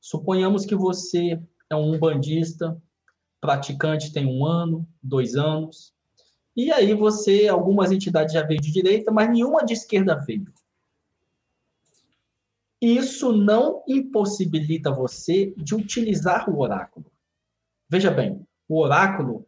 Suponhamos 0.00 0.64
que 0.64 0.74
você 0.74 1.40
é 1.68 1.76
um 1.76 1.98
bandista, 1.98 2.80
praticante 3.40 4.12
tem 4.12 4.26
um 4.26 4.46
ano, 4.46 4.88
dois 5.02 5.36
anos, 5.36 5.94
e 6.56 6.72
aí 6.72 6.92
você, 6.94 7.46
algumas 7.46 7.92
entidades 7.92 8.32
já 8.32 8.42
veio 8.42 8.60
de 8.60 8.72
direita, 8.72 9.12
mas 9.12 9.30
nenhuma 9.30 9.64
de 9.64 9.74
esquerda 9.74 10.16
veio. 10.16 10.52
Isso 12.80 13.32
não 13.32 13.82
impossibilita 13.88 14.90
você 14.92 15.52
de 15.56 15.74
utilizar 15.74 16.48
o 16.48 16.60
oráculo. 16.60 17.06
Veja 17.88 18.10
bem, 18.10 18.46
o 18.68 18.78
oráculo 18.78 19.46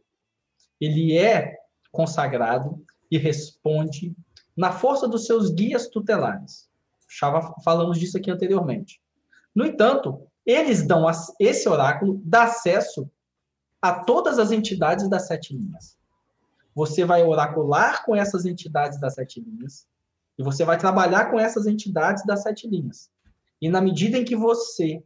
ele 0.80 1.16
é 1.16 1.56
consagrado 1.92 2.84
e 3.10 3.18
responde 3.18 4.16
na 4.56 4.72
força 4.72 5.06
dos 5.06 5.26
seus 5.26 5.50
guias 5.50 5.88
tutelares. 5.88 6.68
Já 7.08 7.52
falamos 7.64 7.98
disso 7.98 8.16
aqui 8.16 8.30
anteriormente. 8.30 9.00
No 9.54 9.64
entanto, 9.64 10.26
eles 10.44 10.86
dão 10.86 11.06
esse 11.38 11.68
oráculo 11.68 12.20
dá 12.24 12.44
acesso 12.44 13.10
a 13.80 14.04
todas 14.04 14.38
as 14.38 14.50
entidades 14.52 15.08
das 15.08 15.26
sete 15.26 15.56
linhas. 15.56 15.96
Você 16.74 17.04
vai 17.04 17.22
oracular 17.22 18.04
com 18.04 18.14
essas 18.14 18.44
entidades 18.44 19.00
das 19.00 19.14
sete 19.14 19.40
linhas 19.40 19.86
e 20.38 20.42
você 20.42 20.64
vai 20.64 20.78
trabalhar 20.78 21.30
com 21.30 21.38
essas 21.38 21.66
entidades 21.66 22.24
das 22.24 22.42
sete 22.42 22.68
linhas. 22.68 23.10
E 23.60 23.68
na 23.68 23.80
medida 23.80 24.16
em 24.16 24.24
que 24.24 24.34
você, 24.34 25.02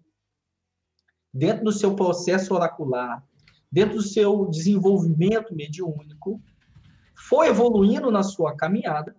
dentro 1.32 1.64
do 1.64 1.72
seu 1.72 1.96
processo 1.96 2.54
oracular, 2.54 3.26
dentro 3.70 3.96
do 3.96 4.02
seu 4.02 4.46
desenvolvimento 4.46 5.54
mediúnico, 5.54 6.40
for 7.16 7.44
evoluindo 7.44 8.10
na 8.10 8.22
sua 8.22 8.56
caminhada, 8.56 9.16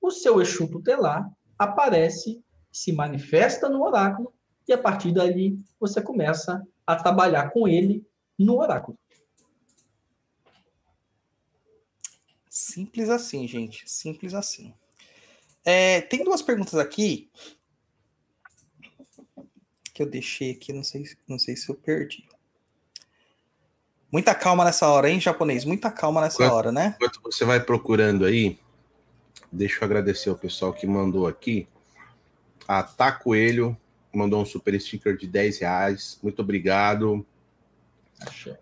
o 0.00 0.10
seu 0.10 0.40
Exu 0.40 0.68
tutelar 0.68 1.30
aparece, 1.58 2.42
se 2.70 2.92
manifesta 2.92 3.68
no 3.68 3.82
oráculo 3.82 4.32
e 4.66 4.72
a 4.72 4.78
partir 4.78 5.12
dali 5.12 5.58
você 5.78 6.00
começa 6.00 6.66
a 6.86 6.96
trabalhar 6.96 7.50
com 7.50 7.68
ele 7.68 8.06
no 8.38 8.58
oráculo. 8.58 8.98
Simples 12.48 13.10
assim, 13.10 13.46
gente. 13.46 13.88
Simples 13.90 14.34
assim. 14.34 14.74
É, 15.64 16.00
tem 16.00 16.24
duas 16.24 16.42
perguntas 16.42 16.74
aqui 16.74 17.30
que 19.92 20.02
eu 20.02 20.06
deixei 20.06 20.52
aqui, 20.52 20.72
não 20.72 20.82
sei, 20.82 21.04
não 21.28 21.38
sei 21.38 21.56
se 21.56 21.68
eu 21.68 21.74
perdi. 21.74 22.24
Muita 24.10 24.34
calma 24.34 24.64
nessa 24.64 24.88
hora, 24.88 25.08
hein, 25.10 25.20
japonês? 25.20 25.64
Muita 25.64 25.90
calma 25.90 26.20
nessa 26.20 26.36
Enquanto- 26.42 26.54
hora, 26.54 26.72
né? 26.72 26.94
Enquanto 26.96 27.20
você 27.22 27.44
vai 27.44 27.60
procurando 27.60 28.24
aí, 28.26 28.58
deixa 29.50 29.78
eu 29.80 29.84
agradecer 29.84 30.28
ao 30.28 30.36
pessoal 30.36 30.72
que 30.72 30.86
mandou 30.86 31.26
aqui. 31.26 31.66
A 32.68 32.82
Tá 32.82 33.10
Coelho 33.10 33.76
mandou 34.14 34.40
um 34.42 34.44
super 34.44 34.78
sticker 34.80 35.16
de 35.16 35.26
10 35.26 35.58
reais. 35.60 36.18
Muito 36.22 36.42
obrigado. 36.42 37.26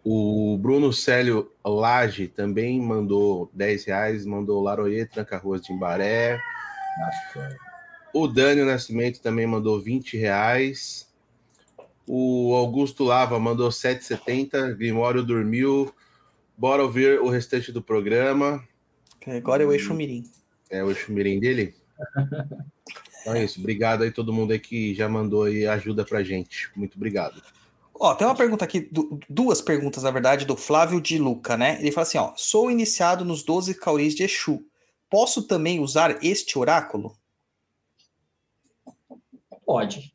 O 0.02 0.56
Bruno 0.58 0.92
Célio 0.92 1.52
Lage 1.64 2.28
também 2.28 2.80
mandou 2.80 3.50
10 3.52 3.84
reais, 3.84 4.24
mandou 4.24 4.62
Laroê, 4.62 5.04
Tranca 5.04 5.36
Ruas 5.36 5.60
de 5.62 5.72
Embaré. 5.72 6.40
O 8.14 8.26
Dânio 8.26 8.64
Nascimento 8.64 9.20
também 9.20 9.46
mandou 9.46 9.78
20 9.80 10.16
reais. 10.16 11.09
O 12.06 12.54
Augusto 12.54 13.04
Lava 13.04 13.38
mandou 13.38 13.68
7,70. 13.68 14.74
Grimório 14.76 15.22
dormiu. 15.22 15.92
Bora 16.56 16.82
ouvir 16.82 17.20
o 17.20 17.28
restante 17.28 17.70
do 17.72 17.80
programa. 17.82 18.62
Que 19.20 19.30
Agora 19.30 19.62
é 19.62 19.66
o 19.66 19.72
Eixo 19.72 19.94
Mirim. 19.94 20.24
É 20.68 20.82
o 20.84 20.94
chumirim 20.94 21.38
dele? 21.40 21.74
Então 23.22 23.34
é 23.34 23.44
isso. 23.44 23.60
Obrigado 23.60 24.02
aí 24.02 24.10
todo 24.10 24.32
mundo 24.32 24.52
aí 24.52 24.58
que 24.58 24.94
já 24.94 25.06
mandou 25.06 25.42
aí 25.42 25.66
ajuda 25.66 26.06
pra 26.06 26.22
gente. 26.22 26.70
Muito 26.74 26.96
obrigado. 26.96 27.42
Ó, 27.94 28.14
tem 28.14 28.26
uma 28.26 28.34
pergunta 28.34 28.64
aqui, 28.64 28.80
du- 28.80 29.20
duas 29.28 29.60
perguntas, 29.60 30.04
na 30.04 30.10
verdade, 30.10 30.46
do 30.46 30.56
Flávio 30.56 30.98
de 31.02 31.18
Luca, 31.18 31.54
né? 31.54 31.76
Ele 31.80 31.92
fala 31.92 32.06
assim, 32.06 32.16
ó, 32.16 32.32
sou 32.34 32.70
iniciado 32.70 33.22
nos 33.22 33.42
12 33.42 33.74
cauris 33.74 34.14
de 34.14 34.22
Exu. 34.22 34.64
Posso 35.10 35.42
também 35.42 35.80
usar 35.80 36.24
este 36.24 36.58
oráculo? 36.58 37.14
Pode. 39.66 40.14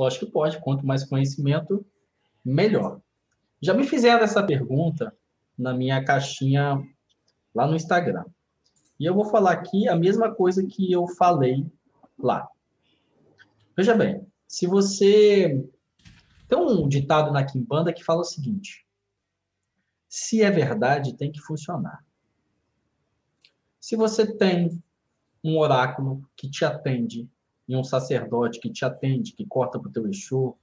Lógico 0.00 0.24
que 0.24 0.32
pode. 0.32 0.58
Quanto 0.60 0.86
mais 0.86 1.04
conhecimento, 1.04 1.84
melhor. 2.42 3.02
Já 3.60 3.74
me 3.74 3.84
fizeram 3.84 4.24
essa 4.24 4.42
pergunta 4.42 5.14
na 5.58 5.74
minha 5.74 6.02
caixinha 6.02 6.82
lá 7.54 7.66
no 7.66 7.76
Instagram. 7.76 8.24
E 8.98 9.04
eu 9.04 9.14
vou 9.14 9.26
falar 9.26 9.52
aqui 9.52 9.86
a 9.86 9.94
mesma 9.94 10.34
coisa 10.34 10.66
que 10.66 10.90
eu 10.90 11.06
falei 11.06 11.70
lá. 12.18 12.48
Veja 13.76 13.94
bem, 13.94 14.26
se 14.48 14.66
você. 14.66 15.68
Tem 16.48 16.58
um 16.58 16.88
ditado 16.88 17.30
na 17.30 17.44
Kimbanda 17.44 17.92
que 17.92 18.02
fala 18.02 18.22
o 18.22 18.24
seguinte: 18.24 18.86
se 20.08 20.42
é 20.42 20.50
verdade, 20.50 21.14
tem 21.14 21.30
que 21.30 21.40
funcionar. 21.40 22.02
Se 23.78 23.96
você 23.96 24.34
tem 24.34 24.82
um 25.44 25.58
oráculo 25.58 26.26
que 26.34 26.50
te 26.50 26.64
atende 26.64 27.28
e 27.70 27.76
um 27.76 27.84
sacerdote 27.84 28.58
que 28.58 28.68
te 28.68 28.84
atende, 28.84 29.32
que 29.32 29.46
corta 29.46 29.78
para 29.78 29.88
o 29.88 29.92
teu 29.92 30.08
Exu, 30.08 30.56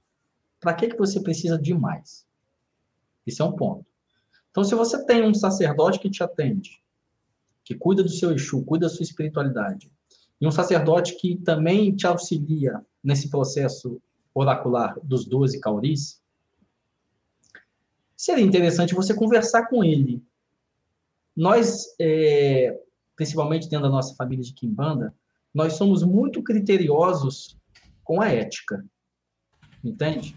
para 0.60 0.74
que, 0.74 0.88
que 0.88 0.98
você 0.98 1.18
precisa 1.18 1.58
de 1.58 1.72
mais? 1.72 2.26
Esse 3.26 3.40
é 3.40 3.44
um 3.46 3.52
ponto. 3.52 3.86
Então, 4.50 4.62
se 4.62 4.74
você 4.74 5.02
tem 5.06 5.26
um 5.26 5.32
sacerdote 5.32 5.98
que 6.00 6.10
te 6.10 6.22
atende, 6.22 6.82
que 7.64 7.74
cuida 7.74 8.02
do 8.02 8.10
seu 8.10 8.30
Exu, 8.32 8.62
cuida 8.62 8.86
da 8.86 8.92
sua 8.92 9.04
espiritualidade, 9.04 9.90
e 10.38 10.46
um 10.46 10.50
sacerdote 10.50 11.16
que 11.16 11.34
também 11.36 11.96
te 11.96 12.06
auxilia 12.06 12.84
nesse 13.02 13.30
processo 13.30 13.98
oracular 14.34 14.94
dos 15.02 15.24
12 15.24 15.58
cauris, 15.60 16.20
seria 18.14 18.44
interessante 18.44 18.94
você 18.94 19.14
conversar 19.14 19.66
com 19.68 19.82
ele. 19.82 20.22
Nós, 21.34 21.86
é, 21.98 22.78
principalmente 23.16 23.66
dentro 23.66 23.86
da 23.86 23.92
nossa 23.92 24.14
família 24.14 24.44
de 24.44 24.52
Kimbanda, 24.52 25.14
nós 25.54 25.74
somos 25.74 26.02
muito 26.02 26.42
criteriosos 26.42 27.58
com 28.04 28.20
a 28.20 28.28
ética. 28.28 28.84
Entende? 29.82 30.36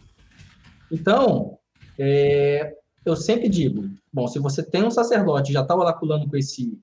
Então, 0.91 1.57
é, 1.97 2.76
eu 3.05 3.16
sempre 3.16 3.49
digo, 3.49 3.89
bom, 4.12 4.28
se 4.28 4.39
você 4.39 4.64
tem 4.64 4.84
um 4.84 4.91
sacerdote 4.91 5.53
já 5.53 5.62
está 5.62 5.76
oraculando 5.76 6.30
com 6.30 6.38
esse, 6.38 6.80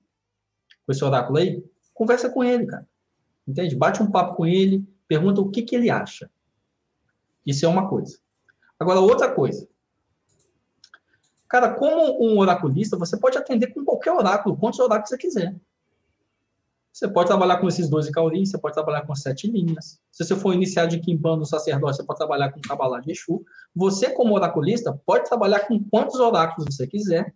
com 0.85 0.91
esse 0.91 1.03
oráculo 1.03 1.37
aí, 1.37 1.63
conversa 1.93 2.29
com 2.29 2.43
ele, 2.43 2.65
cara. 2.65 2.87
Entende? 3.47 3.75
Bate 3.75 4.01
um 4.01 4.11
papo 4.11 4.35
com 4.35 4.45
ele, 4.45 4.87
pergunta 5.07 5.41
o 5.41 5.49
que, 5.49 5.61
que 5.61 5.75
ele 5.75 5.89
acha. 5.89 6.29
Isso 7.45 7.65
é 7.65 7.69
uma 7.69 7.89
coisa. 7.89 8.19
Agora, 8.79 8.99
outra 8.99 9.33
coisa. 9.33 9.67
Cara, 11.47 11.73
como 11.73 12.23
um 12.23 12.37
oraculista, 12.37 12.95
você 12.95 13.17
pode 13.17 13.37
atender 13.37 13.73
com 13.73 13.83
qualquer 13.83 14.11
oráculo, 14.11 14.55
quantos 14.55 14.79
oráculos 14.79 15.09
você 15.09 15.17
quiser. 15.17 15.55
Você 16.99 17.07
pode 17.07 17.29
trabalhar 17.29 17.61
com 17.61 17.67
esses 17.69 17.89
12 17.89 18.11
cauris, 18.11 18.51
você 18.51 18.57
pode 18.57 18.73
trabalhar 18.73 19.03
com 19.03 19.15
sete 19.15 19.49
linhas. 19.49 20.01
Se 20.11 20.25
você 20.25 20.35
for 20.35 20.53
iniciar 20.53 20.85
de 20.85 20.99
Kimbanda, 20.99 21.45
sacerdote, 21.45 21.95
você 21.95 22.03
pode 22.03 22.17
trabalhar 22.17 22.51
com 22.51 22.59
Kabbalah 22.59 22.99
de 22.99 23.13
Exu. 23.13 23.41
Você, 23.73 24.09
como 24.09 24.35
oraculista, 24.35 24.99
pode 25.05 25.23
trabalhar 25.23 25.61
com 25.61 25.81
quantos 25.81 26.19
oráculos 26.19 26.75
você 26.75 26.85
quiser 26.85 27.33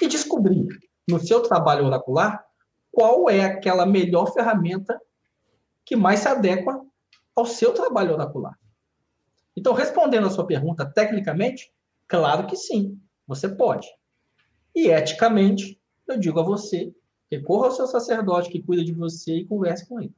e 0.00 0.08
descobrir 0.08 0.66
no 1.06 1.20
seu 1.20 1.42
trabalho 1.42 1.84
oracular 1.84 2.42
qual 2.90 3.28
é 3.28 3.44
aquela 3.44 3.84
melhor 3.84 4.32
ferramenta 4.32 4.98
que 5.84 5.94
mais 5.94 6.20
se 6.20 6.28
adequa 6.28 6.80
ao 7.36 7.44
seu 7.44 7.74
trabalho 7.74 8.14
oracular. 8.14 8.58
Então, 9.54 9.74
respondendo 9.74 10.26
a 10.26 10.30
sua 10.30 10.46
pergunta 10.46 10.86
tecnicamente, 10.86 11.70
claro 12.08 12.46
que 12.46 12.56
sim, 12.56 12.98
você 13.26 13.46
pode. 13.46 13.86
E 14.74 14.88
eticamente, 14.88 15.78
eu 16.08 16.18
digo 16.18 16.40
a 16.40 16.42
você 16.42 16.94
Recorra 17.32 17.68
ao 17.68 17.72
seu 17.74 17.86
sacerdote 17.86 18.50
que 18.50 18.60
cuida 18.60 18.84
de 18.84 18.92
você 18.92 19.38
e 19.38 19.44
converse 19.46 19.86
com 19.86 19.98
ele. 19.98 20.12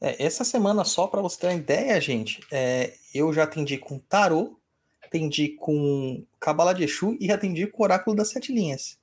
É, 0.00 0.24
essa 0.24 0.42
semana, 0.42 0.82
só 0.82 1.06
para 1.06 1.20
você 1.20 1.38
ter 1.38 1.46
uma 1.48 1.54
ideia, 1.54 2.00
gente, 2.00 2.40
é, 2.50 2.94
eu 3.14 3.30
já 3.34 3.42
atendi 3.42 3.76
com 3.76 3.98
Tarô, 3.98 4.58
atendi 5.02 5.50
com 5.50 6.24
Kabbalah 6.40 6.72
de 6.72 6.84
Exu 6.84 7.18
e 7.20 7.30
atendi 7.30 7.66
com 7.66 7.82
Oráculo 7.82 8.16
das 8.16 8.30
Sete 8.30 8.50
Linhas. 8.50 8.98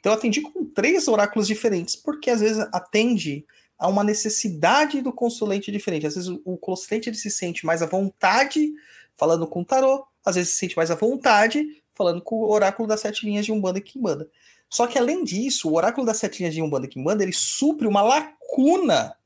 Então, 0.00 0.10
eu 0.10 0.18
atendi 0.18 0.40
com 0.40 0.64
três 0.64 1.06
oráculos 1.06 1.46
diferentes, 1.46 1.94
porque 1.94 2.28
às 2.28 2.40
vezes 2.40 2.58
atende 2.72 3.46
a 3.78 3.86
uma 3.86 4.02
necessidade 4.02 5.00
do 5.00 5.12
consulente 5.12 5.70
diferente. 5.70 6.08
Às 6.08 6.16
vezes 6.16 6.30
o 6.44 6.56
consulente 6.56 7.08
ele 7.08 7.16
se 7.16 7.30
sente 7.30 7.64
mais 7.64 7.80
à 7.80 7.86
vontade 7.86 8.72
falando 9.16 9.46
com 9.46 9.60
o 9.60 9.64
tarô, 9.64 10.04
às 10.24 10.34
vezes 10.34 10.52
se 10.52 10.58
sente 10.58 10.76
mais 10.76 10.90
à 10.90 10.96
vontade 10.96 11.64
falando 11.94 12.20
com 12.20 12.36
o 12.36 12.50
oráculo 12.50 12.88
das 12.88 13.00
sete 13.00 13.24
linhas 13.24 13.46
de 13.46 13.52
Umbanda 13.52 13.78
e 13.78 13.82
Kimbanda. 13.82 14.28
Só 14.74 14.88
que 14.88 14.98
além 14.98 15.22
disso, 15.22 15.70
o 15.70 15.76
oráculo 15.76 16.04
das 16.04 16.16
setinhas 16.16 16.52
de 16.52 16.60
Umbanda 16.60 16.88
Kimbanda, 16.88 17.22
ele 17.22 17.32
supre 17.32 17.86
uma 17.86 18.02
lacuna 18.02 19.16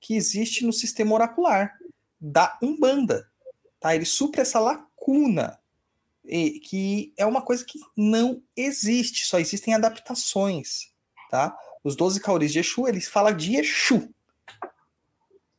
que 0.00 0.16
existe 0.16 0.64
no 0.64 0.72
sistema 0.72 1.12
oracular 1.12 1.76
da 2.18 2.58
Umbanda, 2.62 3.30
tá? 3.78 3.94
Ele 3.94 4.06
supre 4.06 4.40
essa 4.40 4.58
lacuna, 4.58 5.60
e, 6.24 6.58
que 6.58 7.12
é 7.18 7.26
uma 7.26 7.42
coisa 7.42 7.62
que 7.66 7.78
não 7.94 8.42
existe, 8.56 9.26
só 9.26 9.38
existem 9.38 9.74
adaptações, 9.74 10.90
tá? 11.30 11.54
Os 11.84 11.94
12 11.96 12.18
cauris 12.20 12.50
de 12.50 12.60
Exu, 12.60 12.88
eles 12.88 13.06
falam 13.06 13.36
de 13.36 13.56
Exu, 13.56 14.08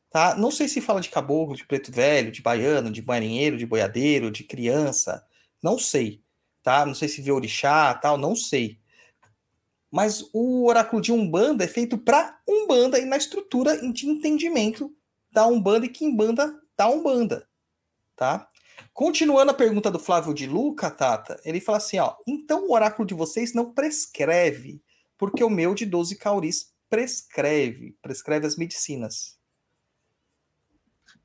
tá? 0.09 0.33
Não 0.33 0.49
sei 0.49 0.67
se 0.67 0.81
fala 0.81 1.01
de 1.01 1.09
caboclo, 1.09 1.55
de 1.55 1.67
preto 1.67 1.91
velho, 1.91 2.31
de 2.31 2.41
baiano, 2.41 2.89
de 2.89 3.05
marinheiro, 3.05 3.59
de 3.59 3.67
boiadeiro, 3.67 4.31
de 4.31 4.43
criança, 4.43 5.23
não 5.61 5.77
sei, 5.77 6.23
tá? 6.63 6.83
Não 6.83 6.95
sei 6.95 7.07
se 7.07 7.21
vê 7.21 7.31
orixá, 7.31 7.93
tal, 7.93 8.17
não 8.17 8.35
sei 8.35 8.83
mas 9.95 10.29
o 10.33 10.65
oráculo 10.65 11.01
de 11.01 11.13
Umbanda 11.13 11.63
é 11.63 11.69
feito 11.69 11.97
para 11.97 12.37
Umbanda 12.45 12.99
e 12.99 13.05
na 13.05 13.15
estrutura 13.15 13.77
de 13.93 14.05
entendimento 14.05 14.93
da 15.31 15.47
Umbanda 15.47 15.85
e 15.85 15.89
Kimbanda 15.89 16.53
da 16.75 16.89
Umbanda, 16.89 17.47
tá? 18.13 18.45
Continuando 18.93 19.51
a 19.51 19.53
pergunta 19.53 19.89
do 19.89 19.97
Flávio 19.97 20.33
de 20.33 20.47
Luca, 20.47 20.91
Tata, 20.91 21.39
ele 21.45 21.61
fala 21.61 21.77
assim, 21.77 21.97
ó, 21.97 22.13
então 22.27 22.67
o 22.67 22.73
oráculo 22.73 23.07
de 23.07 23.13
vocês 23.13 23.53
não 23.53 23.71
prescreve, 23.71 24.83
porque 25.17 25.41
o 25.41 25.49
meu 25.49 25.73
de 25.73 25.85
12 25.85 26.17
cauris 26.17 26.73
prescreve, 26.89 27.97
prescreve 28.01 28.45
as 28.45 28.57
medicinas. 28.57 29.39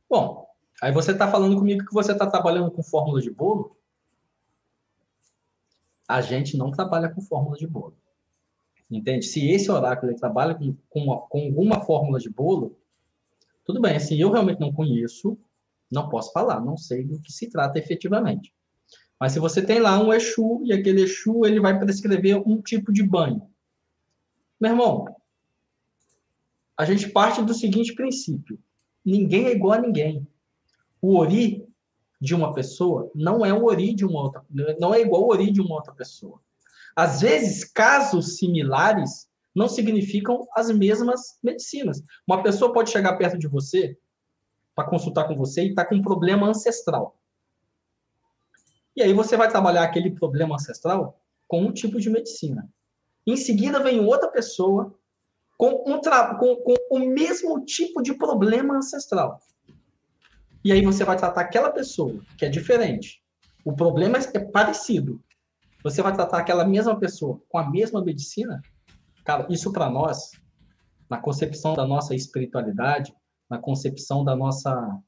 Bom, 0.09 0.47
aí 0.81 0.93
você 0.93 1.11
está 1.11 1.29
falando 1.29 1.57
comigo 1.57 1.85
que 1.85 1.93
você 1.93 2.13
está 2.13 2.31
trabalhando 2.31 2.71
com 2.71 2.85
fórmula 2.85 3.21
de 3.21 3.33
bolo? 3.33 3.77
A 6.07 6.21
gente 6.21 6.57
não 6.57 6.71
trabalha 6.71 7.09
com 7.13 7.21
fórmula 7.21 7.57
de 7.57 7.67
bolo. 7.67 7.99
Entende? 8.91 9.25
Se 9.25 9.49
esse 9.49 9.71
oráculo 9.71 10.15
trabalha 10.17 10.55
com, 10.55 10.75
com, 10.89 11.17
com 11.29 11.39
alguma 11.39 11.81
fórmula 11.83 12.19
de 12.19 12.29
bolo, 12.29 12.77
tudo 13.65 13.81
bem. 13.81 13.97
Assim, 13.97 14.17
eu 14.17 14.33
realmente 14.33 14.59
não 14.59 14.73
conheço, 14.73 15.39
não 15.91 16.09
posso 16.09 16.33
falar, 16.33 16.61
não 16.61 16.77
sei 16.77 17.05
do 17.05 17.21
que 17.21 17.33
se 17.33 17.49
trata 17.49 17.79
efetivamente. 17.79 18.53
Mas 19.19 19.33
se 19.33 19.39
você 19.39 19.63
tem 19.65 19.79
lá 19.79 20.03
um 20.03 20.13
Exu 20.13 20.63
e 20.65 20.73
aquele 20.73 21.03
Exu 21.03 21.45
ele 21.45 21.61
vai 21.61 21.79
prescrever 21.79 22.43
um 22.47 22.61
tipo 22.61 22.93
de 22.93 23.03
banho. 23.03 23.43
Meu 24.59 24.73
irmão, 24.73 25.05
a 26.77 26.85
gente 26.85 27.09
parte 27.11 27.43
do 27.43 27.55
seguinte 27.55 27.95
princípio: 27.95 28.59
ninguém 29.05 29.47
é 29.47 29.53
igual 29.53 29.75
a 29.75 29.81
ninguém. 29.81 30.27
O 31.01 31.17
ori 31.17 31.69
de 32.21 32.35
uma 32.35 32.53
pessoa 32.53 33.11
não 33.15 33.45
é 33.45 33.53
o 33.53 33.65
ori 33.67 33.95
de 33.95 34.05
uma 34.05 34.23
outra, 34.23 34.45
não 34.79 34.93
é 34.93 35.01
igual 35.01 35.23
ao 35.23 35.29
ori 35.31 35.51
de 35.51 35.61
uma 35.61 35.77
outra 35.77 35.95
pessoa. 35.95 36.41
Às 36.95 37.21
vezes, 37.21 37.65
casos 37.65 38.37
similares 38.37 39.29
não 39.55 39.69
significam 39.69 40.47
as 40.55 40.71
mesmas 40.71 41.39
medicinas. 41.43 42.03
Uma 42.27 42.43
pessoa 42.43 42.73
pode 42.73 42.91
chegar 42.91 43.17
perto 43.17 43.39
de 43.39 43.49
você 43.49 43.97
para 44.75 44.89
consultar 44.89 45.27
com 45.27 45.37
você 45.37 45.65
e 45.65 45.69
está 45.71 45.85
com 45.85 45.97
um 45.97 46.03
problema 46.03 46.49
ancestral. 46.49 47.17
E 48.97 49.03
aí 49.03 49.13
você 49.13 49.37
vai 49.37 49.49
trabalhar 49.49 49.83
aquele 49.83 50.11
problema 50.11 50.55
ancestral 50.55 51.21
com 51.47 51.63
um 51.63 51.73
tipo 51.73 52.01
de 52.01 52.11
medicina. 52.11 52.69
Em 53.27 53.37
seguida 53.37 53.83
vem 53.83 54.01
outra 54.01 54.29
pessoa 54.29 54.95
com, 55.57 55.85
um 55.87 56.01
com, 56.39 56.57
com 56.57 56.77
o 56.91 56.99
mesmo 56.99 57.65
tipo 57.65 58.03
de 58.03 58.15
problema 58.15 58.77
ancestral. 58.77 59.41
E 60.65 60.73
aí 60.73 60.83
você 60.83 61.05
vai 61.05 61.17
tratar 61.17 61.43
aquela 61.43 61.71
pessoa, 61.71 62.21
que 62.37 62.45
é 62.45 62.49
diferente. 62.49 63.23
O 63.65 63.73
problema 63.73 64.19
é 64.19 64.39
parecido, 64.39 65.23
você 65.83 66.03
vai 66.03 66.13
tratar 66.13 66.39
aquela 66.39 66.65
mesma 66.65 66.99
pessoa 66.99 67.41
com 67.49 67.59
a 67.59 67.71
mesma 67.71 68.03
medicina? 68.05 68.61
Cara, 69.25 69.47
isso 69.51 69.73
para 69.73 69.89
nós, 69.89 70.33
na 71.09 71.19
concepção 71.19 71.75
da 71.75 71.87
nossa 71.87 72.15
espiritualidade, 72.15 73.15
na 73.49 73.59
concepção 73.59 74.25
da 74.25 74.37
nossa 74.37 75.01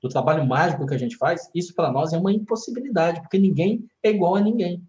do 0.00 0.08
trabalho 0.08 0.46
mágico 0.46 0.86
que 0.86 0.94
a 0.94 0.98
gente 0.98 1.16
faz, 1.16 1.48
isso 1.54 1.74
para 1.74 1.90
nós 1.90 2.12
é 2.12 2.18
uma 2.18 2.30
impossibilidade, 2.30 3.22
porque 3.22 3.38
ninguém 3.38 3.88
é 4.02 4.10
igual 4.10 4.36
a 4.36 4.40
ninguém. 4.40 4.86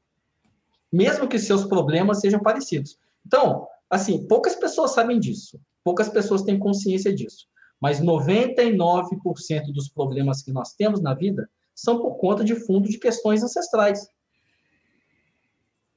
Mesmo 0.91 1.27
que 1.27 1.39
seus 1.39 1.63
problemas 1.63 2.19
sejam 2.19 2.41
parecidos. 2.41 2.97
Então, 3.25 3.65
assim, 3.89 4.27
poucas 4.27 4.55
pessoas 4.55 4.91
sabem 4.91 5.17
disso. 5.17 5.57
Poucas 5.85 6.09
pessoas 6.09 6.41
têm 6.41 6.59
consciência 6.59 7.15
disso. 7.15 7.47
Mas 7.79 8.01
99% 8.01 9.71
dos 9.73 9.87
problemas 9.87 10.41
que 10.41 10.51
nós 10.51 10.73
temos 10.73 11.01
na 11.01 11.13
vida 11.13 11.49
são 11.73 12.01
por 12.01 12.17
conta 12.17 12.43
de 12.43 12.55
fundo 12.55 12.89
de 12.89 12.97
questões 12.97 13.41
ancestrais. 13.41 14.07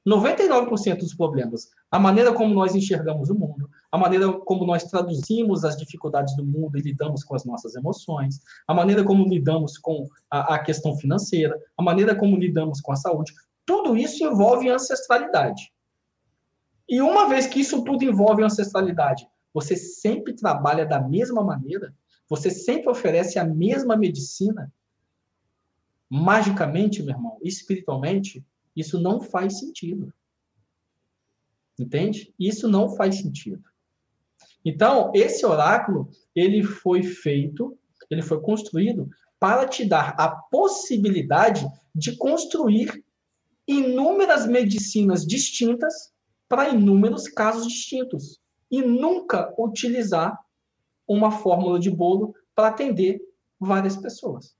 99% 0.07 0.97
dos 0.97 1.13
problemas, 1.13 1.69
a 1.91 1.99
maneira 1.99 2.33
como 2.33 2.53
nós 2.53 2.73
enxergamos 2.73 3.29
o 3.29 3.35
mundo, 3.35 3.69
a 3.91 3.97
maneira 3.97 4.31
como 4.31 4.65
nós 4.65 4.83
traduzimos 4.85 5.65
as 5.65 5.77
dificuldades 5.77 6.35
do 6.35 6.45
mundo 6.45 6.77
e 6.77 6.81
lidamos 6.81 7.23
com 7.23 7.35
as 7.35 7.43
nossas 7.43 7.75
emoções, 7.75 8.39
a 8.67 8.73
maneira 8.73 9.03
como 9.03 9.27
lidamos 9.27 9.77
com 9.77 10.07
a, 10.29 10.55
a 10.55 10.59
questão 10.59 10.95
financeira, 10.95 11.59
a 11.77 11.83
maneira 11.83 12.15
como 12.15 12.37
lidamos 12.37 12.79
com 12.81 12.91
a 12.91 12.95
saúde, 12.95 13.33
tudo 13.65 13.95
isso 13.95 14.23
envolve 14.23 14.69
ancestralidade. 14.69 15.71
E 16.87 17.01
uma 17.01 17.29
vez 17.29 17.45
que 17.45 17.59
isso 17.59 17.83
tudo 17.83 18.03
envolve 18.03 18.43
ancestralidade, 18.43 19.27
você 19.53 19.75
sempre 19.75 20.33
trabalha 20.33 20.85
da 20.85 20.99
mesma 20.99 21.43
maneira, 21.43 21.93
você 22.27 22.49
sempre 22.49 22.89
oferece 22.89 23.37
a 23.37 23.43
mesma 23.43 23.97
medicina, 23.97 24.71
magicamente, 26.09 27.03
meu 27.03 27.13
irmão, 27.13 27.37
espiritualmente, 27.43 28.43
isso 28.75 28.99
não 28.99 29.21
faz 29.21 29.59
sentido. 29.59 30.13
Entende? 31.77 32.33
Isso 32.37 32.67
não 32.67 32.95
faz 32.95 33.17
sentido. 33.17 33.63
Então, 34.63 35.11
esse 35.13 35.45
oráculo, 35.45 36.09
ele 36.35 36.63
foi 36.63 37.03
feito, 37.03 37.77
ele 38.09 38.21
foi 38.21 38.41
construído 38.41 39.09
para 39.39 39.67
te 39.67 39.85
dar 39.85 40.15
a 40.17 40.29
possibilidade 40.29 41.65
de 41.95 42.17
construir 42.17 43.03
inúmeras 43.67 44.45
medicinas 44.45 45.25
distintas 45.25 46.11
para 46.47 46.69
inúmeros 46.69 47.27
casos 47.27 47.67
distintos 47.67 48.39
e 48.69 48.81
nunca 48.81 49.53
utilizar 49.57 50.37
uma 51.07 51.31
fórmula 51.31 51.79
de 51.79 51.89
bolo 51.89 52.35
para 52.53 52.67
atender 52.67 53.21
várias 53.59 53.95
pessoas. 53.95 54.55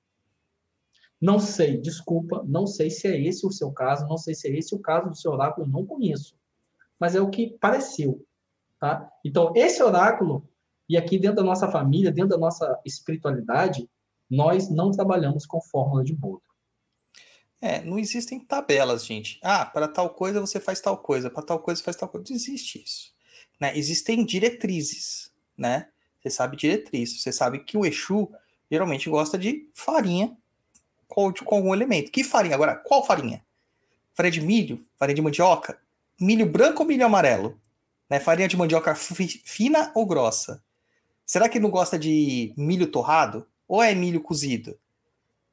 Não 1.22 1.38
sei, 1.38 1.78
desculpa, 1.78 2.44
não 2.48 2.66
sei 2.66 2.90
se 2.90 3.08
é 3.08 3.20
esse 3.20 3.46
o 3.46 3.52
seu 3.52 3.72
caso, 3.72 4.08
não 4.08 4.18
sei 4.18 4.34
se 4.34 4.48
é 4.48 4.58
esse 4.58 4.74
o 4.74 4.80
caso 4.80 5.10
do 5.10 5.18
seu 5.18 5.32
oráculo, 5.32 5.68
não 5.68 5.86
conheço. 5.86 6.36
Mas 6.98 7.16
é 7.16 7.22
o 7.22 7.30
que 7.30 7.58
pareceu, 7.60 8.26
tá? 8.80 9.10
Então, 9.24 9.52
esse 9.56 9.84
oráculo, 9.84 10.48
e 10.88 10.98
aqui 10.98 11.20
dentro 11.20 11.38
da 11.38 11.44
nossa 11.44 11.70
família, 11.70 12.12
dentro 12.12 12.30
da 12.30 12.38
nossa 12.38 12.80
espiritualidade, 12.86 13.90
nós 14.30 14.70
não 14.70 14.92
trabalhamos 14.92 15.46
com 15.46 15.62
fórmula 15.62 16.04
de 16.04 16.14
bolo. 16.14 16.42
É, 17.62 17.82
não 17.84 18.00
existem 18.00 18.40
tabelas, 18.40 19.06
gente. 19.06 19.40
Ah, 19.44 19.66
para 19.66 19.88
tal 19.88 20.12
coisa 20.12 20.40
você 20.40 20.60
faz 20.60 20.80
tal 20.80 20.98
coisa, 20.98 21.30
para 21.30 21.44
tal 21.44 21.60
coisa 21.60 21.80
você 21.80 21.84
faz 21.86 21.98
tal 21.98 22.08
coisa. 22.08 22.26
Não 22.30 22.36
existe 22.36 22.82
isso. 22.82 23.14
Né? 23.60 23.78
Existem 23.78 24.24
diretrizes, 24.24 25.34
né? 25.58 25.90
Você 26.22 26.30
sabe 26.30 26.56
diretriz. 26.56 27.22
Você 27.22 27.32
sabe 27.34 27.60
que 27.60 27.78
o 27.78 27.86
Exu 27.86 28.32
geralmente 28.72 29.10
gosta 29.10 29.38
de 29.38 29.70
farinha 29.74 30.38
com, 31.10 31.34
com 31.34 31.56
algum 31.56 31.74
elemento. 31.74 32.10
Que 32.12 32.24
farinha? 32.24 32.56
Agora, 32.56 32.76
qual 32.76 33.06
farinha? 33.06 33.44
Farinha 34.14 34.32
de 34.32 34.42
milho? 34.42 34.86
Farinha 34.98 35.16
de 35.16 35.22
mandioca? 35.22 35.78
Milho 36.22 36.46
branco 36.46 36.84
ou 36.84 36.88
milho 36.88 37.06
amarelo? 37.06 37.60
Né? 38.10 38.20
Farinha 38.20 38.48
de 38.48 38.56
mandioca 38.56 38.96
fi- 38.96 39.42
fina 39.44 39.92
ou 39.94 40.06
grossa? 40.06 40.64
Será 41.26 41.50
que 41.50 41.60
não 41.60 41.70
gosta 41.70 42.00
de 42.00 42.54
milho 42.56 42.88
torrado? 42.88 43.46
Ou 43.68 43.84
é 43.84 43.94
milho 43.94 44.22
cozido? 44.22 44.80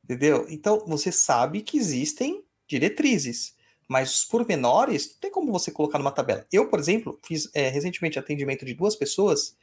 Entendeu? 0.04 0.46
Então, 0.48 0.84
você 0.86 1.10
sabe 1.10 1.62
que 1.62 1.76
existem 1.76 2.44
diretrizes, 2.66 3.54
mas 3.88 4.14
os 4.14 4.24
pormenores 4.24 5.10
não 5.10 5.16
tem 5.20 5.30
como 5.30 5.52
você 5.52 5.70
colocar 5.70 5.98
numa 5.98 6.12
tabela. 6.12 6.46
Eu, 6.52 6.68
por 6.68 6.78
exemplo, 6.78 7.18
fiz 7.24 7.50
é, 7.54 7.68
recentemente 7.68 8.18
atendimento 8.18 8.64
de 8.64 8.74
duas 8.74 8.96
pessoas 8.96 9.56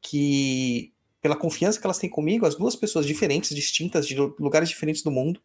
que, 0.00 0.92
pela 1.20 1.36
confiança 1.36 1.78
que 1.78 1.86
elas 1.86 1.98
têm 1.98 2.08
comigo, 2.08 2.46
as 2.46 2.54
duas 2.54 2.74
pessoas 2.74 3.06
diferentes, 3.06 3.54
distintas, 3.54 4.06
de 4.06 4.16
lu- 4.16 4.34
lugares 4.38 4.68
diferentes 4.68 5.02
do 5.02 5.10
mundo, 5.10 5.40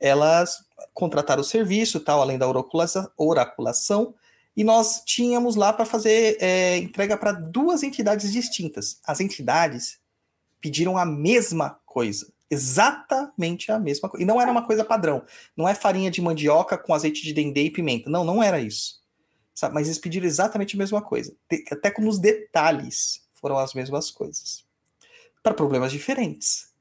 elas 0.00 0.64
contrataram 0.94 1.40
o 1.40 1.44
serviço, 1.44 2.00
tal, 2.00 2.20
além 2.20 2.38
da 2.38 2.46
oraculação, 3.16 4.14
e 4.56 4.64
nós 4.64 5.02
tínhamos 5.04 5.56
lá 5.56 5.72
para 5.72 5.84
fazer 5.84 6.36
é, 6.40 6.76
entrega 6.78 7.16
para 7.16 7.32
duas 7.32 7.82
entidades 7.82 8.32
distintas. 8.32 9.00
As 9.04 9.20
entidades 9.20 9.98
pediram 10.60 10.98
a 10.98 11.06
mesma 11.06 11.78
coisa. 11.86 12.32
Exatamente 12.50 13.70
a 13.70 13.78
mesma 13.78 14.08
coisa. 14.08 14.22
E 14.22 14.26
não 14.26 14.40
era 14.40 14.50
uma 14.50 14.66
coisa 14.66 14.84
padrão. 14.84 15.24
Não 15.56 15.68
é 15.68 15.74
farinha 15.74 16.10
de 16.10 16.20
mandioca 16.20 16.76
com 16.76 16.92
azeite 16.92 17.22
de 17.22 17.32
dendê 17.32 17.64
e 17.64 17.70
pimenta. 17.70 18.10
Não, 18.10 18.24
não 18.24 18.42
era 18.42 18.60
isso. 18.60 19.00
Sabe? 19.54 19.74
Mas 19.74 19.86
eles 19.86 19.98
pediram 19.98 20.26
exatamente 20.26 20.74
a 20.74 20.78
mesma 20.78 21.02
coisa. 21.02 21.34
Até 21.70 21.90
com 21.90 22.08
os 22.08 22.18
detalhes 22.18 23.22
foram 23.34 23.58
as 23.58 23.74
mesmas 23.74 24.10
coisas. 24.10 24.64
Para 25.42 25.54
problemas 25.54 25.92
diferentes. 25.92 26.72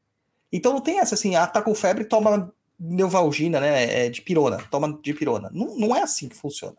Então 0.51 0.73
não 0.73 0.81
tem 0.81 0.99
essa 0.99 1.15
assim, 1.15 1.35
ah, 1.35 1.45
tá 1.45 1.61
com 1.61 1.75
febre, 1.75 2.05
toma 2.05 2.53
Neuvalgina, 2.79 3.59
né? 3.59 4.05
é, 4.05 4.09
de 4.09 4.21
pirona. 4.21 4.57
Toma 4.69 4.99
de 5.01 5.13
pirona. 5.13 5.49
Não, 5.51 5.75
não 5.77 5.95
é 5.95 6.01
assim 6.01 6.29
que 6.29 6.35
funciona. 6.35 6.77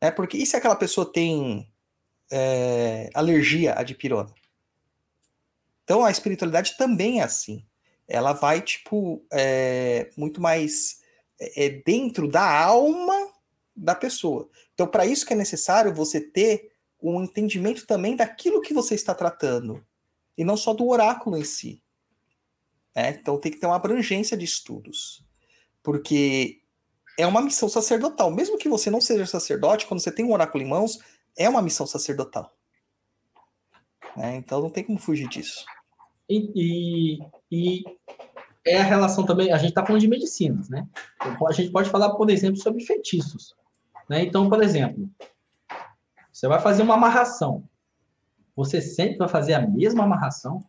É 0.00 0.10
porque 0.10 0.36
e 0.36 0.44
se 0.44 0.56
aquela 0.56 0.76
pessoa 0.76 1.10
tem 1.10 1.70
é, 2.30 3.08
alergia 3.14 3.74
à 3.78 3.82
dipirona? 3.82 4.32
Então 5.84 6.04
a 6.04 6.10
espiritualidade 6.10 6.76
também 6.76 7.20
é 7.20 7.24
assim. 7.24 7.64
Ela 8.08 8.32
vai, 8.32 8.60
tipo, 8.60 9.24
é, 9.32 10.10
muito 10.16 10.40
mais 10.40 11.00
é, 11.40 11.66
é, 11.66 11.68
dentro 11.70 12.28
da 12.28 12.64
alma 12.64 13.32
da 13.74 13.94
pessoa. 13.94 14.48
Então, 14.72 14.86
para 14.86 15.06
isso 15.06 15.26
que 15.26 15.32
é 15.32 15.36
necessário 15.36 15.94
você 15.94 16.20
ter 16.20 16.72
um 17.02 17.22
entendimento 17.22 17.86
também 17.86 18.16
daquilo 18.16 18.60
que 18.60 18.74
você 18.74 18.94
está 18.94 19.14
tratando. 19.14 19.84
E 20.36 20.44
não 20.44 20.56
só 20.56 20.74
do 20.74 20.88
oráculo 20.88 21.36
em 21.36 21.44
si. 21.44 21.82
né? 22.94 23.10
Então 23.10 23.38
tem 23.38 23.52
que 23.52 23.58
ter 23.58 23.66
uma 23.66 23.76
abrangência 23.76 24.36
de 24.36 24.44
estudos. 24.44 25.24
Porque 25.82 26.60
é 27.18 27.26
uma 27.26 27.42
missão 27.42 27.68
sacerdotal. 27.68 28.30
Mesmo 28.30 28.58
que 28.58 28.68
você 28.68 28.90
não 28.90 29.00
seja 29.00 29.26
sacerdote, 29.26 29.86
quando 29.86 30.00
você 30.00 30.10
tem 30.12 30.24
um 30.24 30.32
oráculo 30.32 30.62
em 30.62 30.68
mãos, 30.68 30.98
é 31.36 31.48
uma 31.48 31.62
missão 31.62 31.86
sacerdotal. 31.86 32.52
né? 34.16 34.36
Então 34.36 34.60
não 34.60 34.70
tem 34.70 34.84
como 34.84 34.98
fugir 34.98 35.28
disso. 35.28 35.64
E, 36.28 36.50
e, 36.54 37.18
e 37.50 37.84
é 38.66 38.80
a 38.80 38.84
relação 38.84 39.26
também, 39.26 39.52
a 39.52 39.58
gente 39.58 39.70
está 39.70 39.84
falando 39.84 40.00
de 40.00 40.08
medicinas, 40.08 40.68
né? 40.70 40.88
A 41.20 41.52
gente 41.52 41.70
pode 41.70 41.90
falar, 41.90 42.14
por 42.14 42.30
exemplo, 42.30 42.56
sobre 42.56 42.82
feitiços. 42.84 43.54
Né? 44.08 44.22
Então, 44.22 44.48
por 44.48 44.62
exemplo, 44.62 45.08
você 46.32 46.48
vai 46.48 46.60
fazer 46.60 46.82
uma 46.82 46.94
amarração. 46.94 47.68
Você 48.56 48.80
sempre 48.80 49.18
vai 49.18 49.28
fazer 49.28 49.54
a 49.54 49.66
mesma 49.66 50.04
amarração? 50.04 50.64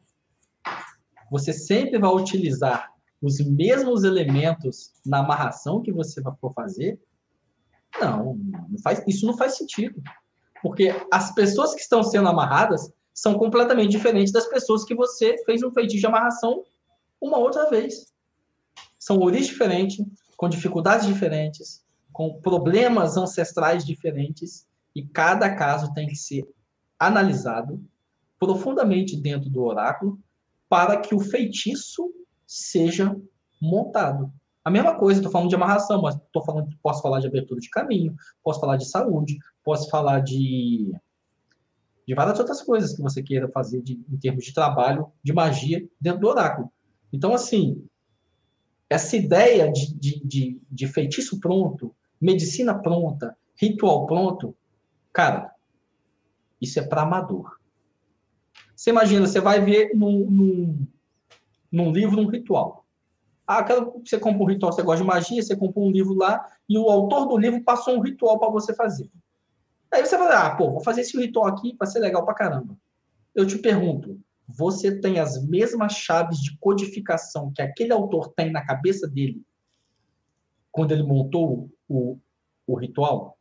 Você 1.32 1.54
sempre 1.54 2.00
vai 2.00 2.12
utilizar 2.12 2.92
os 3.22 3.40
mesmos 3.40 4.04
elementos 4.04 4.94
na 5.06 5.20
amarração 5.20 5.82
que 5.82 5.92
você 5.92 6.22
for 6.40 6.54
fazer? 6.54 7.00
Não, 8.00 8.36
não 8.70 8.80
faz, 8.84 9.04
isso 9.08 9.26
não 9.26 9.38
faz 9.38 9.58
sentido. 9.58 10.02
Porque 10.62 10.94
as 11.12 11.34
pessoas 11.34 11.74
que 11.74 11.82
estão 11.82 12.04
sendo 12.04 12.28
amarradas 12.28 12.92
são 13.14 13.38
completamente 13.38 13.92
diferentes 13.92 14.34
das 14.34 14.48
pessoas 14.48 14.84
que 14.84 14.94
você 14.94 15.38
fez 15.46 15.64
um 15.64 15.72
feitiço 15.72 16.02
de 16.02 16.08
amarração 16.08 16.64
uma 17.22 17.38
outra 17.38 17.70
vez. 17.70 18.14
São 19.00 19.20
origens 19.20 19.48
diferentes, 19.48 20.06
com 20.36 20.50
dificuldades 20.50 21.08
diferentes, 21.08 21.86
com 22.12 22.40
problemas 22.42 23.18
ancestrais 23.18 23.86
diferentes, 23.86 24.68
e 24.96 25.06
cada 25.06 25.54
caso 25.56 25.94
tem 25.94 26.08
que 26.08 26.16
ser 26.16 26.48
analisado 27.00 27.84
profundamente 28.40 29.16
dentro 29.18 29.50
do 29.50 29.64
oráculo 29.64 30.20
para 30.70 30.98
que 30.98 31.16
o 31.16 31.20
feitiço 31.20 32.12
seja 32.46 33.16
montado. 33.62 34.32
A 34.64 34.72
mesma 34.72 34.98
coisa, 34.98 35.20
estou 35.20 35.32
falando 35.32 35.50
de 35.50 35.56
amarração, 35.56 36.02
mas 36.02 36.18
tô 36.32 36.42
falando, 36.42 36.70
posso 36.82 37.02
falar 37.02 37.20
de 37.20 37.28
abertura 37.28 37.60
de 37.60 37.70
caminho, 37.70 38.16
posso 38.44 38.60
falar 38.60 38.78
de 38.78 38.90
saúde, 38.90 39.38
posso 39.64 39.90
falar 39.90 40.22
de 40.22 40.92
de 42.08 42.14
várias 42.14 42.40
outras 42.40 42.62
coisas 42.62 42.96
que 42.96 43.02
você 43.02 43.24
queira 43.24 43.50
fazer 43.50 43.82
de, 43.82 43.94
em 44.10 44.18
termos 44.18 44.46
de 44.46 44.54
trabalho, 44.54 45.12
de 45.24 45.34
magia, 45.34 45.84
dentro 46.00 46.22
do 46.22 46.28
oráculo. 46.28 46.72
Então, 47.12 47.34
assim, 47.34 47.84
essa 48.90 49.18
ideia 49.18 49.72
de, 49.72 49.94
de, 49.96 50.22
de, 50.24 50.62
de 50.70 50.88
feitiço 50.88 51.40
pronto, 51.40 51.96
medicina 52.22 52.78
pronta, 52.78 53.36
ritual 53.60 54.06
pronto, 54.06 54.56
cara, 55.12 55.52
isso 56.66 56.80
é 56.80 56.84
para 56.84 57.04
amador. 57.04 57.58
Você 58.76 58.90
imagina, 58.90 59.26
você 59.26 59.40
vai 59.40 59.62
ver 59.62 59.96
num, 59.96 60.30
num, 60.30 60.88
num 61.72 61.92
livro 61.92 62.20
um 62.20 62.28
ritual. 62.28 62.86
Ah, 63.48 63.64
quero, 63.64 64.02
você 64.04 64.20
compra 64.20 64.44
um 64.44 64.48
ritual, 64.48 64.74
você 64.74 64.82
gosta 64.82 65.02
de 65.02 65.08
magia, 65.08 65.42
você 65.42 65.56
compra 65.56 65.82
um 65.82 65.92
livro 65.92 66.14
lá, 66.14 66.46
e 66.68 66.78
o 66.78 66.90
autor 66.90 67.28
do 67.28 67.38
livro 67.38 67.64
passou 67.64 67.98
um 67.98 68.02
ritual 68.02 68.40
para 68.40 68.50
você 68.50 68.74
fazer. 68.74 69.10
Aí 69.94 70.06
você 70.06 70.18
vai, 70.18 70.34
ah, 70.36 70.56
pô, 70.56 70.72
vou 70.72 70.84
fazer 70.84 71.02
esse 71.02 71.18
ritual 71.18 71.48
aqui, 71.48 71.76
vai 71.80 71.88
ser 71.88 72.00
legal 72.00 72.26
pra 72.26 72.34
caramba. 72.34 72.76
Eu 73.34 73.46
te 73.46 73.58
pergunto, 73.58 74.20
você 74.48 75.00
tem 75.00 75.20
as 75.20 75.44
mesmas 75.48 75.94
chaves 75.94 76.40
de 76.40 76.58
codificação 76.58 77.52
que 77.54 77.62
aquele 77.62 77.94
autor 77.94 78.34
tem 78.34 78.52
na 78.52 78.66
cabeça 78.66 79.08
dele 79.08 79.42
quando 80.72 80.92
ele 80.92 81.04
montou 81.04 81.70
o, 81.88 82.20
o 82.68 82.76
ritual? 82.76 83.38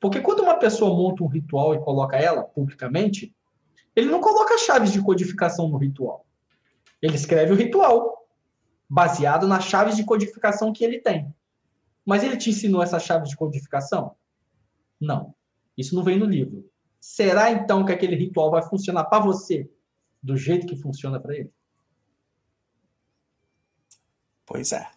Porque 0.00 0.20
quando 0.20 0.44
pessoa 0.58 0.94
monta 0.94 1.22
um 1.22 1.28
ritual 1.28 1.74
e 1.74 1.80
coloca 1.80 2.16
ela 2.16 2.42
publicamente, 2.42 3.34
ele 3.94 4.10
não 4.10 4.20
coloca 4.20 4.58
chaves 4.58 4.92
de 4.92 5.02
codificação 5.02 5.68
no 5.68 5.76
ritual. 5.76 6.26
Ele 7.00 7.16
escreve 7.16 7.52
o 7.52 7.56
ritual 7.56 8.28
baseado 8.88 9.46
nas 9.46 9.64
chaves 9.64 9.96
de 9.96 10.04
codificação 10.04 10.72
que 10.72 10.84
ele 10.84 11.00
tem. 11.00 11.32
Mas 12.04 12.22
ele 12.22 12.36
te 12.36 12.50
ensinou 12.50 12.82
essa 12.82 12.98
chave 12.98 13.28
de 13.28 13.36
codificação? 13.36 14.16
Não. 15.00 15.34
Isso 15.76 15.94
não 15.94 16.02
vem 16.02 16.18
no 16.18 16.24
livro. 16.24 16.68
Será 16.98 17.50
então 17.50 17.84
que 17.84 17.92
aquele 17.92 18.16
ritual 18.16 18.50
vai 18.50 18.62
funcionar 18.62 19.04
para 19.04 19.22
você 19.22 19.70
do 20.22 20.36
jeito 20.36 20.66
que 20.66 20.76
funciona 20.76 21.20
para 21.20 21.36
ele? 21.36 21.52
Pois 24.44 24.72
é. 24.72 24.88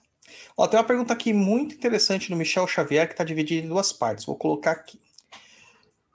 Ó, 0.57 0.67
tem 0.67 0.79
uma 0.79 0.85
pergunta 0.85 1.13
aqui 1.13 1.33
muito 1.33 1.75
interessante 1.75 2.29
do 2.29 2.35
Michel 2.35 2.67
Xavier 2.67 3.07
que 3.07 3.13
está 3.13 3.23
dividida 3.23 3.65
em 3.65 3.69
duas 3.69 3.91
partes. 3.91 4.25
Vou 4.25 4.35
colocar 4.35 4.71
aqui. 4.71 4.99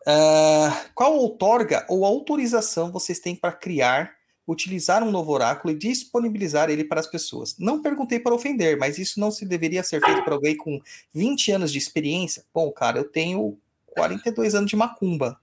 Ah, 0.06 0.86
qual 0.94 1.16
outorga 1.16 1.84
ou 1.88 2.04
autorização 2.04 2.92
vocês 2.92 3.18
têm 3.18 3.34
para 3.34 3.50
criar, 3.50 4.12
utilizar 4.46 5.02
um 5.02 5.10
novo 5.10 5.32
oráculo 5.32 5.74
e 5.74 5.76
disponibilizar 5.76 6.70
ele 6.70 6.84
para 6.84 7.00
as 7.00 7.08
pessoas? 7.08 7.56
Não 7.58 7.82
perguntei 7.82 8.20
para 8.20 8.34
ofender, 8.34 8.78
mas 8.78 8.98
isso 8.98 9.18
não 9.18 9.32
se 9.32 9.44
deveria 9.44 9.82
ser 9.82 10.00
feito 10.00 10.22
por 10.22 10.32
alguém 10.32 10.56
com 10.56 10.80
20 11.12 11.50
anos 11.50 11.72
de 11.72 11.78
experiência? 11.78 12.44
Bom, 12.54 12.70
cara, 12.70 12.98
eu 12.98 13.04
tenho 13.04 13.58
42 13.86 14.54
anos 14.54 14.70
de 14.70 14.76
macumba. 14.76 15.40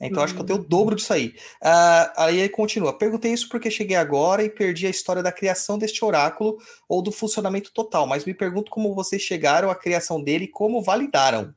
Então 0.00 0.22
acho 0.22 0.34
que 0.34 0.40
eu 0.40 0.44
tenho 0.44 0.58
o 0.58 0.64
dobro 0.64 0.94
disso 0.94 1.12
aí. 1.12 1.34
Ah, 1.62 2.12
aí 2.16 2.38
ele 2.38 2.48
continua. 2.50 2.96
Perguntei 2.96 3.32
isso 3.32 3.48
porque 3.48 3.70
cheguei 3.70 3.96
agora 3.96 4.44
e 4.44 4.50
perdi 4.50 4.86
a 4.86 4.90
história 4.90 5.22
da 5.22 5.32
criação 5.32 5.78
deste 5.78 6.04
oráculo 6.04 6.58
ou 6.88 7.02
do 7.02 7.10
funcionamento 7.10 7.72
total, 7.72 8.06
mas 8.06 8.24
me 8.24 8.34
pergunto 8.34 8.70
como 8.70 8.94
vocês 8.94 9.22
chegaram 9.22 9.70
à 9.70 9.74
criação 9.74 10.22
dele 10.22 10.44
e 10.44 10.48
como 10.48 10.82
validaram. 10.82 11.54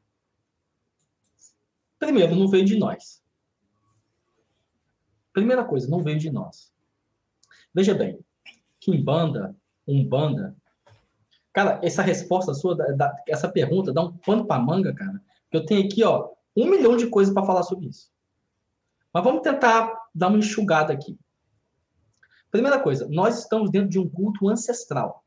Primeiro, 1.99 2.35
não 2.35 2.47
veio 2.47 2.65
de 2.65 2.77
nós. 2.77 3.23
Primeira 5.33 5.63
coisa, 5.63 5.87
não 5.89 6.03
veio 6.03 6.17
de 6.19 6.31
nós. 6.31 6.73
Veja 7.73 7.93
bem, 7.93 8.19
Kimbanda, 8.79 9.55
Umbanda, 9.87 10.55
Cara, 11.53 11.79
essa 11.81 12.03
resposta 12.03 12.53
sua, 12.53 12.75
da- 12.75 12.91
da- 12.91 13.23
essa 13.27 13.49
pergunta, 13.49 13.91
dá 13.91 14.03
um 14.03 14.15
pano 14.15 14.45
pra 14.45 14.59
manga, 14.59 14.93
cara. 14.93 15.19
Eu 15.51 15.65
tenho 15.65 15.83
aqui, 15.87 16.03
ó, 16.03 16.29
um 16.55 16.69
milhão 16.69 16.95
de 16.95 17.07
coisas 17.07 17.33
para 17.33 17.47
falar 17.47 17.63
sobre 17.63 17.87
isso. 17.87 18.11
Mas 19.11 19.23
vamos 19.23 19.41
tentar 19.41 19.91
dar 20.13 20.27
uma 20.27 20.37
enxugada 20.37 20.93
aqui. 20.93 21.17
Primeira 22.51 22.79
coisa, 22.79 23.07
nós 23.09 23.39
estamos 23.39 23.71
dentro 23.71 23.89
de 23.89 23.97
um 23.97 24.07
culto 24.07 24.47
ancestral. 24.47 25.25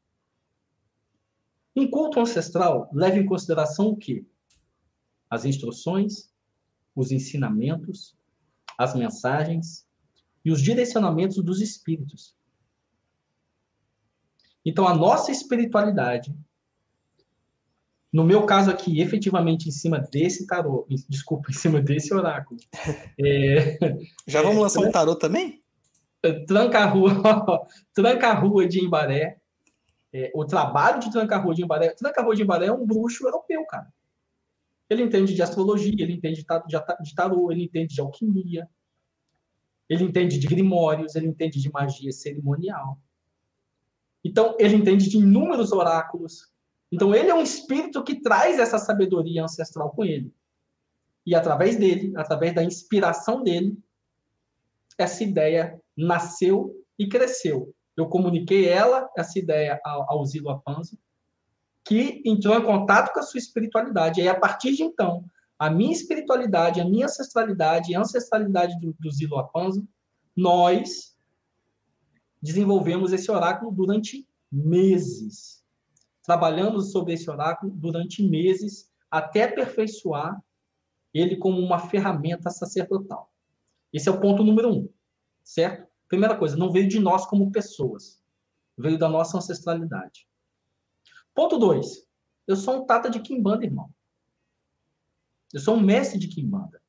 Um 1.75 1.91
culto 1.91 2.21
ancestral 2.21 2.89
leva 2.93 3.17
em 3.19 3.27
consideração 3.27 3.89
o 3.89 3.97
quê? 3.97 4.25
As 5.29 5.45
instruções, 5.45 6.30
os 6.95 7.11
ensinamentos, 7.11 8.17
as 8.79 8.95
mensagens 8.95 9.87
e 10.45 10.51
os 10.51 10.63
direcionamentos 10.63 11.43
dos 11.43 11.61
espíritos. 11.61 12.35
Então, 14.65 14.87
a 14.87 14.95
nossa 14.95 15.31
espiritualidade, 15.31 16.35
no 18.13 18.25
meu 18.25 18.45
caso 18.45 18.71
aqui, 18.71 19.01
efetivamente 19.01 19.69
em 19.69 19.73
cima 19.73 19.99
desse 19.99 20.47
tarô, 20.47 20.87
desculpa, 21.09 21.51
em 21.51 21.55
cima 21.55 21.81
desse 21.81 22.13
oráculo, 22.13 22.61
é, 23.19 23.79
Já 24.27 24.43
vamos 24.43 24.59
É, 24.59 24.61
lançar 24.61 24.81
um 24.81 24.91
tarô 24.91 25.15
também? 25.15 25.63
Tranca-Rua, 26.47 27.67
Tranca-Rua 27.95 28.67
de 28.69 28.85
Embaré, 28.85 29.39
é, 30.13 30.31
o 30.35 30.45
trabalho 30.45 31.01
de 31.01 31.11
Tranca-Rua 31.11 31.55
de 31.55 31.63
Embaré, 31.63 31.91
Tranca-Rua 31.95 32.35
de 32.35 32.43
Embaré 32.43 32.67
é 32.67 32.73
um 32.73 32.85
bruxo 32.85 33.25
europeu, 33.25 33.65
cara. 33.65 33.91
Ele 34.91 35.05
entende 35.05 35.33
de 35.35 35.41
astrologia, 35.41 35.95
ele 35.97 36.15
entende 36.15 36.45
de 36.45 37.15
tarô, 37.15 37.53
ele 37.53 37.63
entende 37.63 37.95
de 37.95 38.01
alquimia, 38.01 38.69
ele 39.89 40.03
entende 40.03 40.37
de 40.37 40.49
grimórios, 40.49 41.15
ele 41.15 41.29
entende 41.29 41.61
de 41.61 41.71
magia 41.71 42.11
cerimonial. 42.11 42.99
Então, 44.25 44.57
ele 44.59 44.75
entende 44.75 45.09
de 45.09 45.17
inúmeros 45.17 45.71
oráculos. 45.71 46.51
Então, 46.91 47.15
ele 47.15 47.31
é 47.31 47.35
um 47.35 47.43
espírito 47.43 48.03
que 48.03 48.21
traz 48.21 48.59
essa 48.59 48.79
sabedoria 48.79 49.45
ancestral 49.45 49.91
com 49.93 50.05
ele. 50.05 50.35
E 51.25 51.35
através 51.37 51.77
dele, 51.77 52.13
através 52.17 52.53
da 52.53 52.65
inspiração 52.65 53.45
dele, 53.45 53.79
essa 54.99 55.23
ideia 55.23 55.81
nasceu 55.97 56.75
e 56.99 57.09
cresceu. 57.09 57.73
Eu 57.97 58.09
comuniquei 58.09 58.69
ela, 58.69 59.09
essa 59.17 59.39
ideia, 59.39 59.81
ao, 59.85 60.13
ao 60.13 60.27
Zilo 60.27 60.51
Apanzo, 60.51 60.99
que 61.85 62.23
entrou 62.25 62.57
em 62.57 62.65
contato 62.65 63.13
com 63.13 63.21
a 63.21 63.23
sua 63.23 63.39
espiritualidade. 63.39 64.21
E 64.21 64.23
aí, 64.23 64.29
a 64.29 64.39
partir 64.39 64.75
de 64.75 64.83
então, 64.83 65.25
a 65.59 65.69
minha 65.69 65.93
espiritualidade, 65.93 66.81
a 66.81 66.85
minha 66.85 67.07
ancestralidade 67.07 67.95
a 67.95 68.01
ancestralidade 68.01 68.79
do, 68.79 68.95
do 68.99 69.11
Zilo 69.11 69.37
nós 70.35 71.17
desenvolvemos 72.41 73.13
esse 73.13 73.31
oráculo 73.31 73.71
durante 73.71 74.27
meses. 74.51 75.63
Trabalhamos 76.23 76.93
sobre 76.93 77.13
esse 77.13 77.29
oráculo 77.29 77.73
durante 77.75 78.27
meses, 78.27 78.91
até 79.11 79.45
aperfeiçoar 79.45 80.43
ele 81.13 81.37
como 81.37 81.59
uma 81.59 81.79
ferramenta 81.79 82.51
sacerdotal. 82.51 83.31
Esse 83.93 84.09
é 84.09 84.13
o 84.13 84.21
ponto 84.21 84.45
número 84.45 84.73
um, 84.73 84.89
certo? 85.43 85.87
Primeira 86.09 86.37
coisa, 86.37 86.57
não 86.57 86.71
veio 86.71 86.89
de 86.89 86.99
nós 87.01 87.27
como 87.27 87.51
pessoas, 87.51 88.23
veio 88.79 88.99
da 88.99 89.09
nossa 89.09 89.37
ancestralidade. 89.37 90.30
Ponto 91.35 91.59
dois, 91.59 92.07
eu 92.47 92.57
sou 92.57 92.83
um 92.83 92.87
tata 92.87 93.09
de 93.09 93.21
Kimbanda, 93.21 93.65
irmão. 93.65 93.91
Eu 95.53 95.61
sou 95.61 95.77
um 95.77 95.81
mestre 95.81 96.19
de 96.19 96.29
Kimbanda. 96.29 96.81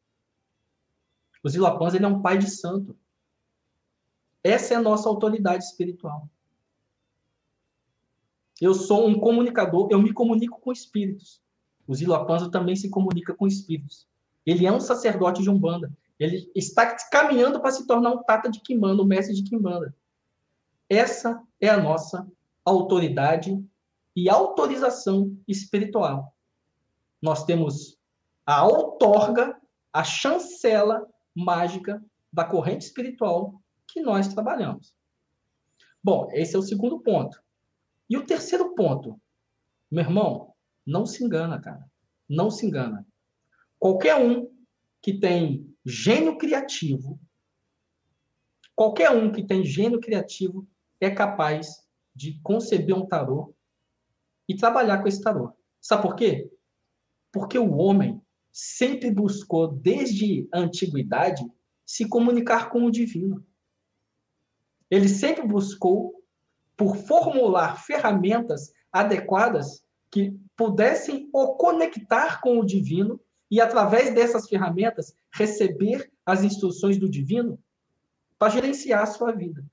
O 1.43 1.49
Zilapanz, 1.49 1.93
ele 1.93 2.05
é 2.05 2.07
um 2.07 2.21
pai 2.21 2.37
de 2.37 2.49
santo. 2.49 2.97
Essa 4.43 4.73
é 4.73 4.77
a 4.77 4.81
nossa 4.81 5.09
autoridade 5.09 5.63
espiritual. 5.63 6.29
Eu 8.59 8.73
sou 8.73 9.07
um 9.07 9.19
comunicador, 9.19 9.87
eu 9.91 9.99
me 9.99 10.13
comunico 10.13 10.59
com 10.59 10.71
espíritos. 10.71 11.41
O 11.87 11.95
Zilapanzo 11.95 12.51
também 12.51 12.75
se 12.75 12.89
comunica 12.89 13.33
com 13.33 13.47
espíritos. 13.47 14.07
Ele 14.45 14.65
é 14.65 14.71
um 14.71 14.79
sacerdote 14.79 15.41
de 15.41 15.49
Umbanda. 15.49 15.91
Ele 16.19 16.51
está 16.55 16.95
caminhando 17.09 17.59
para 17.59 17.71
se 17.71 17.87
tornar 17.87 18.11
um 18.11 18.23
tata 18.23 18.49
de 18.49 18.59
Kimbanda, 18.61 19.01
um 19.01 19.05
mestre 19.05 19.35
de 19.35 19.43
Kimbanda. 19.43 19.95
Essa 20.87 21.41
é 21.59 21.69
a 21.69 21.81
nossa 21.81 22.29
autoridade 22.63 23.63
e 24.15 24.29
autorização 24.29 25.37
espiritual. 25.47 26.35
Nós 27.21 27.45
temos 27.45 27.97
a 28.45 28.65
outorga, 28.65 29.59
a 29.93 30.03
chancela 30.03 31.07
mágica 31.35 32.03
da 32.31 32.43
corrente 32.43 32.85
espiritual 32.85 33.61
que 33.87 34.01
nós 34.01 34.27
trabalhamos. 34.27 34.95
Bom, 36.03 36.29
esse 36.31 36.55
é 36.55 36.59
o 36.59 36.63
segundo 36.63 36.99
ponto. 36.99 37.41
E 38.09 38.17
o 38.17 38.25
terceiro 38.25 38.73
ponto, 38.75 39.19
meu 39.89 40.03
irmão, 40.03 40.53
não 40.85 41.05
se 41.05 41.23
engana, 41.23 41.61
cara. 41.61 41.85
Não 42.27 42.49
se 42.49 42.65
engana. 42.65 43.05
Qualquer 43.77 44.15
um 44.15 44.49
que 45.01 45.19
tem 45.19 45.73
gênio 45.85 46.37
criativo, 46.37 47.19
qualquer 48.75 49.11
um 49.11 49.31
que 49.31 49.45
tem 49.45 49.63
gênio 49.63 49.99
criativo 49.99 50.67
é 50.99 51.09
capaz 51.09 51.87
de 52.15 52.39
conceber 52.41 52.95
um 52.95 53.05
tarô 53.05 53.55
e 54.51 54.57
trabalhar 54.57 55.01
com 55.01 55.07
esse 55.07 55.21
tarô. 55.21 55.53
Sabe 55.79 56.01
por 56.01 56.13
quê? 56.13 56.51
Porque 57.31 57.57
o 57.57 57.73
homem 57.73 58.21
sempre 58.51 59.09
buscou, 59.09 59.69
desde 59.69 60.45
a 60.53 60.59
antiguidade, 60.59 61.41
se 61.85 62.07
comunicar 62.07 62.69
com 62.69 62.83
o 62.83 62.91
divino. 62.91 63.45
Ele 64.89 65.07
sempre 65.07 65.47
buscou 65.47 66.21
por 66.75 66.97
formular 66.97 67.81
ferramentas 67.81 68.73
adequadas 68.91 69.85
que 70.11 70.37
pudessem 70.57 71.29
o 71.31 71.55
conectar 71.55 72.41
com 72.41 72.59
o 72.59 72.65
divino 72.65 73.21
e, 73.49 73.61
através 73.61 74.13
dessas 74.13 74.49
ferramentas, 74.49 75.15
receber 75.33 76.11
as 76.25 76.43
instruções 76.43 76.97
do 76.97 77.09
divino 77.09 77.57
para 78.37 78.51
gerenciar 78.51 79.03
a 79.03 79.05
sua 79.05 79.31
vida. 79.31 79.63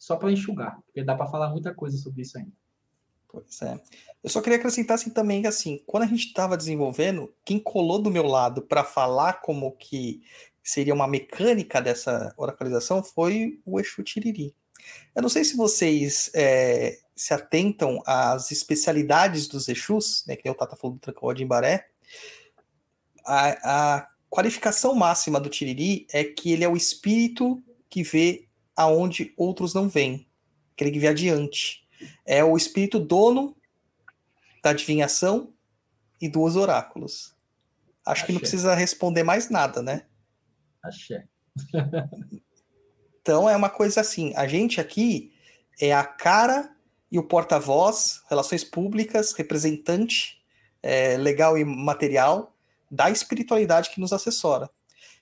Só 0.00 0.16
para 0.16 0.32
enxugar, 0.32 0.80
porque 0.86 1.04
dá 1.04 1.14
para 1.14 1.26
falar 1.26 1.50
muita 1.50 1.74
coisa 1.74 1.98
sobre 1.98 2.22
isso 2.22 2.38
ainda. 2.38 2.50
Pois 3.28 3.60
é. 3.60 3.78
Eu 4.24 4.30
só 4.30 4.40
queria 4.40 4.58
acrescentar 4.58 4.94
assim 4.94 5.10
também 5.10 5.42
que 5.42 5.46
assim, 5.46 5.82
quando 5.86 6.04
a 6.04 6.06
gente 6.06 6.26
estava 6.26 6.56
desenvolvendo, 6.56 7.32
quem 7.44 7.60
colou 7.60 8.00
do 8.00 8.10
meu 8.10 8.26
lado 8.26 8.62
para 8.62 8.82
falar 8.82 9.34
como 9.34 9.72
que 9.72 10.22
seria 10.62 10.94
uma 10.94 11.06
mecânica 11.06 11.82
dessa 11.82 12.32
oracalização 12.38 13.04
foi 13.04 13.60
o 13.66 13.78
Exu 13.78 14.02
Tiriri. 14.02 14.54
Eu 15.14 15.20
não 15.20 15.28
sei 15.28 15.44
se 15.44 15.54
vocês 15.54 16.30
é, 16.34 16.98
se 17.14 17.34
atentam 17.34 18.02
às 18.06 18.50
especialidades 18.50 19.48
dos 19.48 19.68
Exus, 19.68 20.24
né, 20.26 20.34
que 20.34 20.42
nem 20.46 20.52
o 20.52 20.56
Tata 20.56 20.76
falou 20.76 20.96
do 20.96 21.00
Trancão 21.00 21.34
de 21.34 21.44
Embaré. 21.44 21.88
A, 23.26 23.96
a 23.98 24.08
qualificação 24.30 24.94
máxima 24.94 25.38
do 25.38 25.50
Tiriri 25.50 26.06
é 26.10 26.24
que 26.24 26.52
ele 26.52 26.64
é 26.64 26.68
o 26.68 26.76
espírito 26.76 27.62
que 27.90 28.02
vê 28.02 28.48
aonde 28.80 29.34
outros 29.36 29.74
não 29.74 29.88
veem, 29.88 30.26
aquele 30.72 30.90
que 30.90 30.98
vê 30.98 31.08
adiante. 31.08 31.86
É 32.24 32.42
o 32.42 32.56
espírito 32.56 32.98
dono 32.98 33.54
da 34.62 34.70
adivinhação 34.70 35.52
e 36.20 36.28
dos 36.28 36.56
oráculos. 36.56 37.34
Acho 38.06 38.24
que 38.24 38.32
não 38.32 38.38
Axé. 38.38 38.48
precisa 38.48 38.74
responder 38.74 39.22
mais 39.22 39.50
nada, 39.50 39.82
né? 39.82 40.06
Axé. 40.82 41.26
Então 43.22 43.48
é 43.48 43.54
uma 43.54 43.68
coisa 43.68 44.00
assim, 44.00 44.32
a 44.34 44.46
gente 44.48 44.80
aqui 44.80 45.30
é 45.78 45.92
a 45.92 46.02
cara 46.02 46.74
e 47.12 47.18
o 47.18 47.22
porta-voz, 47.22 48.22
relações 48.30 48.64
públicas, 48.64 49.32
representante 49.32 50.42
é, 50.82 51.18
legal 51.18 51.58
e 51.58 51.64
material 51.64 52.56
da 52.90 53.10
espiritualidade 53.10 53.90
que 53.90 54.00
nos 54.00 54.14
assessora. 54.14 54.70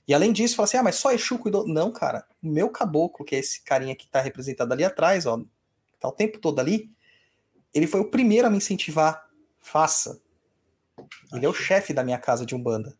E 0.08 0.14
além 0.14 0.32
disso, 0.32 0.56
fala 0.56 0.64
assim, 0.64 0.78
ah, 0.78 0.82
mas 0.82 0.96
só 0.96 1.12
Exu 1.12 1.38
cuidou. 1.38 1.68
Não, 1.68 1.92
cara, 1.92 2.26
o 2.42 2.48
meu 2.48 2.70
caboclo, 2.70 3.26
que 3.26 3.36
é 3.36 3.38
esse 3.38 3.62
carinha 3.62 3.94
que 3.94 4.08
tá 4.08 4.22
representado 4.22 4.72
ali 4.72 4.82
atrás, 4.82 5.26
ó, 5.26 5.38
tá 6.00 6.08
o 6.08 6.12
tempo 6.12 6.38
todo 6.38 6.58
ali, 6.58 6.90
ele 7.74 7.86
foi 7.86 8.00
o 8.00 8.10
primeiro 8.10 8.46
a 8.46 8.50
me 8.50 8.56
incentivar, 8.56 9.28
faça. 9.60 10.18
Ele 11.30 11.44
é 11.44 11.48
o 11.48 11.52
chefe 11.52 11.92
da 11.92 12.02
minha 12.02 12.18
casa 12.18 12.46
de 12.46 12.54
Umbanda. 12.54 12.96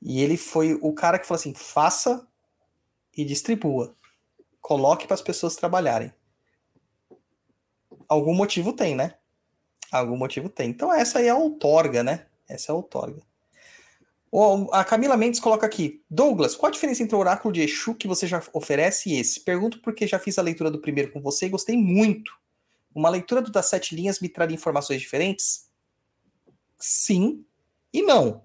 E 0.00 0.22
ele 0.22 0.36
foi 0.36 0.78
o 0.80 0.92
cara 0.92 1.18
que 1.18 1.26
falou 1.26 1.40
assim, 1.40 1.54
faça 1.54 2.24
e 3.16 3.24
distribua. 3.24 3.96
Coloque 4.60 5.08
para 5.08 5.14
as 5.14 5.22
pessoas 5.22 5.56
trabalharem. 5.56 6.14
Algum 8.08 8.32
motivo 8.34 8.72
tem, 8.72 8.94
né? 8.94 9.16
Algum 9.90 10.16
motivo 10.16 10.48
tem. 10.48 10.70
Então 10.70 10.92
essa 10.94 11.18
aí 11.18 11.26
é 11.26 11.30
a 11.30 11.36
outorga, 11.36 12.04
né? 12.04 12.26
Essa 12.48 12.70
é 12.70 12.72
a 12.72 12.76
outorga. 12.76 13.22
A 14.72 14.82
Camila 14.82 15.14
Mendes 15.14 15.40
coloca 15.40 15.66
aqui. 15.66 16.02
Douglas, 16.08 16.56
qual 16.56 16.70
a 16.70 16.72
diferença 16.72 17.02
entre 17.02 17.14
o 17.14 17.18
oráculo 17.18 17.52
de 17.52 17.60
Exu 17.60 17.94
que 17.94 18.08
você 18.08 18.26
já 18.26 18.42
oferece 18.54 19.10
e 19.10 19.20
esse? 19.20 19.40
Pergunto 19.40 19.80
porque 19.82 20.06
já 20.06 20.18
fiz 20.18 20.38
a 20.38 20.42
leitura 20.42 20.70
do 20.70 20.80
primeiro 20.80 21.12
com 21.12 21.20
você 21.20 21.46
e 21.46 21.50
gostei 21.50 21.76
muito. 21.76 22.32
Uma 22.94 23.10
leitura 23.10 23.42
do 23.42 23.50
das 23.50 23.66
sete 23.66 23.94
linhas 23.94 24.20
me 24.20 24.30
traria 24.30 24.54
informações 24.54 25.02
diferentes? 25.02 25.68
Sim 26.78 27.44
e 27.92 28.00
não. 28.00 28.42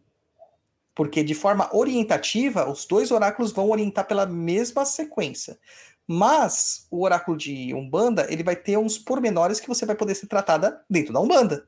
Porque 0.93 1.23
de 1.23 1.33
forma 1.33 1.73
orientativa, 1.73 2.69
os 2.69 2.85
dois 2.85 3.09
oráculos 3.09 3.53
vão 3.53 3.69
orientar 3.69 4.05
pela 4.07 4.25
mesma 4.25 4.85
sequência. 4.85 5.57
Mas 6.05 6.85
o 6.91 7.03
oráculo 7.03 7.37
de 7.37 7.73
Umbanda, 7.73 8.27
ele 8.29 8.43
vai 8.43 8.55
ter 8.55 8.77
uns 8.77 8.97
pormenores 8.97 9.59
que 9.59 9.67
você 9.67 9.85
vai 9.85 9.95
poder 9.95 10.15
ser 10.15 10.27
tratada 10.27 10.83
dentro 10.89 11.13
da 11.13 11.21
Umbanda. 11.21 11.67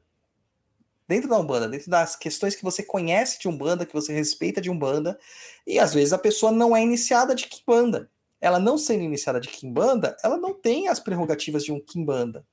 Dentro 1.09 1.27
da 1.27 1.39
Umbanda, 1.39 1.67
dentro 1.67 1.89
das 1.89 2.15
questões 2.15 2.55
que 2.55 2.63
você 2.63 2.83
conhece 2.83 3.39
de 3.39 3.47
Umbanda, 3.47 3.83
que 3.83 3.95
você 3.95 4.13
respeita 4.13 4.61
de 4.61 4.69
Umbanda, 4.69 5.19
e 5.65 5.79
às 5.79 5.91
vezes 5.91 6.13
a 6.13 6.19
pessoa 6.19 6.51
não 6.51 6.77
é 6.77 6.83
iniciada 6.83 7.33
de 7.33 7.47
Kimbanda. 7.47 8.11
Ela 8.39 8.59
não 8.59 8.77
sendo 8.77 9.01
iniciada 9.01 9.39
de 9.39 9.47
Kimbanda, 9.47 10.15
ela 10.23 10.37
não 10.37 10.53
tem 10.53 10.87
as 10.87 10.99
prerrogativas 10.99 11.63
de 11.63 11.71
um 11.71 11.79
Kimbanda. 11.79 12.45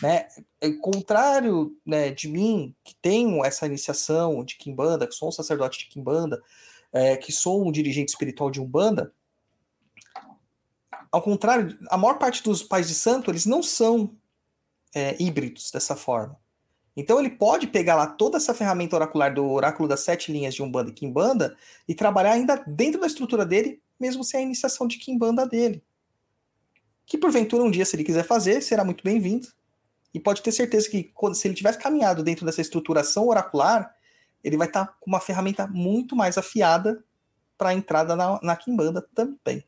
Né? 0.00 0.28
Ao 0.62 0.72
contrário 0.80 1.76
né, 1.84 2.10
de 2.10 2.28
mim, 2.28 2.72
que 2.84 2.94
tenho 3.02 3.44
essa 3.44 3.66
iniciação 3.66 4.44
de 4.44 4.54
Kimbanda, 4.54 5.08
que 5.08 5.14
sou 5.14 5.28
um 5.28 5.32
sacerdote 5.32 5.80
de 5.80 5.86
Kimbanda, 5.86 6.40
é, 6.92 7.16
que 7.16 7.32
sou 7.32 7.66
um 7.66 7.72
dirigente 7.72 8.10
espiritual 8.10 8.52
de 8.52 8.60
Umbanda, 8.60 9.12
ao 11.10 11.20
contrário, 11.20 11.76
a 11.90 11.96
maior 11.96 12.20
parte 12.20 12.40
dos 12.40 12.62
pais 12.62 12.86
de 12.86 12.94
santo, 12.94 13.32
eles 13.32 13.46
não 13.46 13.64
são 13.64 14.16
é, 14.94 15.20
híbridos 15.20 15.72
dessa 15.72 15.96
forma. 15.96 16.38
Então 16.96 17.20
ele 17.20 17.28
pode 17.28 17.66
pegar 17.66 17.94
lá 17.94 18.06
toda 18.06 18.38
essa 18.38 18.54
ferramenta 18.54 18.96
oracular 18.96 19.34
do 19.34 19.44
oráculo 19.44 19.86
das 19.86 20.00
sete 20.00 20.32
linhas 20.32 20.54
de 20.54 20.62
Umbanda 20.62 20.90
e 20.90 20.94
Kimbanda 20.94 21.56
e 21.86 21.94
trabalhar 21.94 22.32
ainda 22.32 22.56
dentro 22.66 23.00
da 23.00 23.06
estrutura 23.06 23.44
dele, 23.44 23.82
mesmo 24.00 24.24
sem 24.24 24.40
a 24.40 24.42
iniciação 24.42 24.86
de 24.86 24.98
Kimbanda 24.98 25.46
dele. 25.46 25.84
Que 27.04 27.18
porventura 27.18 27.62
um 27.62 27.70
dia, 27.70 27.84
se 27.84 27.94
ele 27.94 28.02
quiser 28.02 28.24
fazer, 28.24 28.62
será 28.62 28.82
muito 28.82 29.04
bem-vindo. 29.04 29.46
E 30.12 30.18
pode 30.18 30.42
ter 30.42 30.50
certeza 30.50 30.88
que 30.88 31.04
quando, 31.04 31.34
se 31.34 31.46
ele 31.46 31.54
tivesse 31.54 31.78
caminhado 31.78 32.24
dentro 32.24 32.46
dessa 32.46 32.62
estruturação 32.62 33.28
oracular, 33.28 33.94
ele 34.42 34.56
vai 34.56 34.66
estar 34.66 34.86
tá 34.86 34.96
com 34.98 35.10
uma 35.10 35.20
ferramenta 35.20 35.66
muito 35.66 36.16
mais 36.16 36.38
afiada 36.38 37.04
para 37.58 37.68
a 37.68 37.74
entrada 37.74 38.16
na, 38.16 38.40
na 38.42 38.56
Kimbanda 38.56 39.06
também. 39.14 39.62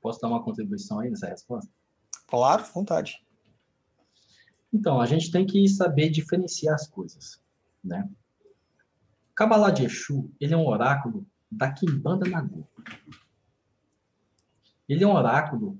Posso 0.00 0.20
dar 0.20 0.28
uma 0.28 0.42
contribuição 0.42 1.00
aí 1.00 1.10
nessa 1.10 1.26
resposta? 1.26 1.70
Claro, 2.26 2.64
vontade. 2.74 3.24
Então, 4.72 5.00
a 5.00 5.06
gente 5.06 5.30
tem 5.30 5.46
que 5.46 5.66
saber 5.68 6.10
diferenciar 6.10 6.74
as 6.74 6.86
coisas, 6.86 7.40
né? 7.82 8.08
Kabbalah 9.34 9.70
de 9.70 9.84
Exu, 9.84 10.30
ele 10.40 10.52
é 10.52 10.56
um 10.56 10.66
oráculo 10.66 11.26
da 11.50 11.72
Kimbanda 11.72 12.28
Nagu. 12.28 12.66
Ele 14.88 15.04
é 15.04 15.06
um 15.06 15.14
oráculo 15.14 15.78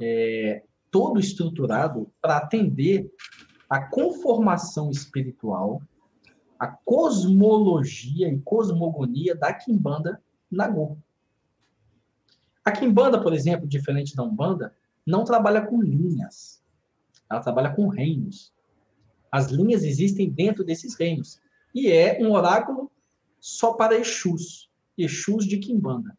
é, 0.00 0.64
todo 0.90 1.20
estruturado 1.20 2.10
para 2.20 2.38
atender 2.38 3.10
a 3.68 3.80
conformação 3.80 4.90
espiritual, 4.90 5.82
a 6.58 6.66
cosmologia 6.66 8.28
e 8.28 8.40
cosmogonia 8.40 9.34
da 9.34 9.52
Kimbanda 9.52 10.22
Nagu. 10.50 10.98
A 12.64 12.72
Kimbanda, 12.72 13.20
por 13.20 13.34
exemplo, 13.34 13.68
diferente 13.68 14.16
da 14.16 14.22
Umbanda, 14.22 14.74
não 15.06 15.24
trabalha 15.24 15.66
com 15.66 15.82
linhas. 15.82 16.63
Ela 17.30 17.40
trabalha 17.40 17.74
com 17.74 17.88
reinos. 17.88 18.52
As 19.30 19.50
linhas 19.50 19.82
existem 19.82 20.30
dentro 20.30 20.64
desses 20.64 20.94
reinos. 20.94 21.40
E 21.74 21.90
é 21.90 22.18
um 22.20 22.32
oráculo 22.32 22.90
só 23.40 23.74
para 23.74 23.96
Exus. 23.96 24.70
Exus 24.96 25.46
de 25.46 25.58
Kimbanda. 25.58 26.16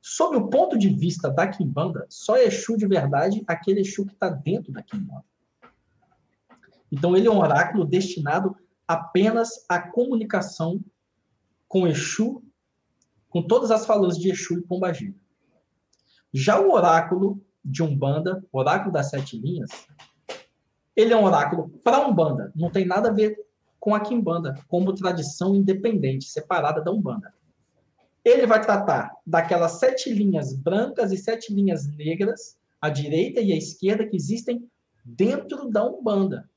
Sob 0.00 0.36
o 0.36 0.48
ponto 0.48 0.78
de 0.78 0.88
vista 0.88 1.30
da 1.30 1.48
Kimbanda, 1.48 2.06
só 2.08 2.36
Exu 2.36 2.76
de 2.76 2.86
verdade 2.86 3.42
aquele 3.46 3.80
Exu 3.80 4.04
que 4.04 4.12
está 4.12 4.28
dentro 4.28 4.70
da 4.70 4.82
Kimbanda. 4.82 5.24
Então, 6.92 7.16
ele 7.16 7.26
é 7.26 7.30
um 7.30 7.38
oráculo 7.38 7.84
destinado 7.84 8.56
apenas 8.86 9.64
à 9.68 9.80
comunicação 9.80 10.80
com 11.66 11.88
Exu 11.88 12.42
com 13.34 13.42
todas 13.42 13.72
as 13.72 13.84
falantes 13.84 14.16
de 14.16 14.30
Exu 14.30 14.58
e 14.58 14.62
Pombagira. 14.62 15.12
Já 16.32 16.60
o 16.60 16.70
oráculo 16.70 17.44
de 17.64 17.82
Umbanda, 17.82 18.44
o 18.52 18.58
oráculo 18.58 18.92
das 18.92 19.10
sete 19.10 19.38
linhas, 19.38 19.70
ele 20.94 21.12
é 21.12 21.16
um 21.16 21.24
oráculo 21.24 21.70
para 21.82 22.06
Umbanda, 22.06 22.52
não 22.54 22.70
tem 22.70 22.84
nada 22.84 23.08
a 23.08 23.12
ver 23.12 23.44
com 23.80 23.94
a 23.94 24.00
Kimbanda, 24.00 24.54
como 24.66 24.94
tradição 24.94 25.54
independente, 25.54 26.24
separada 26.24 26.82
da 26.82 26.90
Umbanda. 26.90 27.34
Ele 28.24 28.46
vai 28.46 28.60
tratar 28.60 29.14
daquelas 29.26 29.72
sete 29.72 30.10
linhas 30.10 30.54
brancas 30.54 31.12
e 31.12 31.18
sete 31.18 31.52
linhas 31.52 31.86
negras, 31.86 32.56
à 32.80 32.88
direita 32.88 33.40
e 33.42 33.52
à 33.52 33.56
esquerda, 33.56 34.06
que 34.06 34.16
existem 34.16 34.66
dentro 35.04 35.68
da 35.68 35.84
Umbanda. 35.84 36.48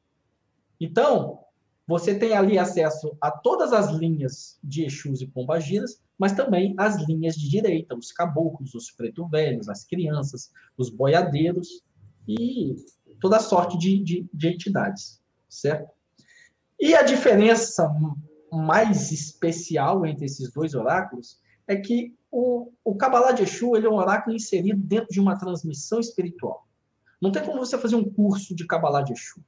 Então, 0.79 1.39
você 1.85 2.17
tem 2.17 2.33
ali 2.33 2.57
acesso 2.57 3.17
a 3.19 3.29
todas 3.29 3.73
as 3.73 3.91
linhas 3.91 4.57
de 4.63 4.85
Exus 4.85 5.21
e 5.21 5.27
Pombagiras, 5.27 6.01
mas 6.17 6.33
também 6.33 6.73
as 6.77 6.95
linhas 7.03 7.35
de 7.35 7.49
direita, 7.49 7.95
os 7.95 8.11
caboclos, 8.11 8.73
os 8.73 8.89
preto 8.89 9.27
velhos, 9.27 9.69
as 9.69 9.83
crianças, 9.83 10.51
os 10.77 10.89
boiadeiros 10.89 11.83
e 12.27 12.75
toda 13.19 13.39
sorte 13.39 13.77
de, 13.77 14.03
de, 14.03 14.29
de 14.33 14.47
entidades, 14.47 15.21
certo? 15.47 15.89
E 16.79 16.95
a 16.95 17.03
diferença 17.03 17.89
mais 18.51 19.11
especial 19.11 20.05
entre 20.05 20.25
esses 20.25 20.51
dois 20.51 20.73
oráculos 20.73 21.39
é 21.67 21.75
que 21.75 22.15
o, 22.31 22.71
o 22.83 22.95
Kabbalah 22.95 23.31
de 23.31 23.43
Exu 23.43 23.75
ele 23.75 23.87
é 23.87 23.89
um 23.89 23.95
oráculo 23.95 24.35
inserido 24.35 24.79
dentro 24.81 25.09
de 25.09 25.19
uma 25.19 25.37
transmissão 25.37 25.99
espiritual. 25.99 26.67
Não 27.21 27.31
tem 27.31 27.43
como 27.43 27.59
você 27.59 27.77
fazer 27.77 27.95
um 27.95 28.09
curso 28.09 28.55
de 28.55 28.65
Kabbalah 28.65 29.01
de 29.01 29.13
Exu. 29.13 29.43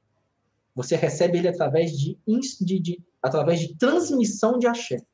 Você 0.74 0.96
recebe 0.96 1.38
ele 1.38 1.48
através 1.48 1.98
de, 1.98 2.18
de, 2.60 2.78
de 2.78 3.04
através 3.22 3.60
de 3.60 3.74
transmissão 3.76 4.58
de 4.58 4.66
axé 4.66 5.04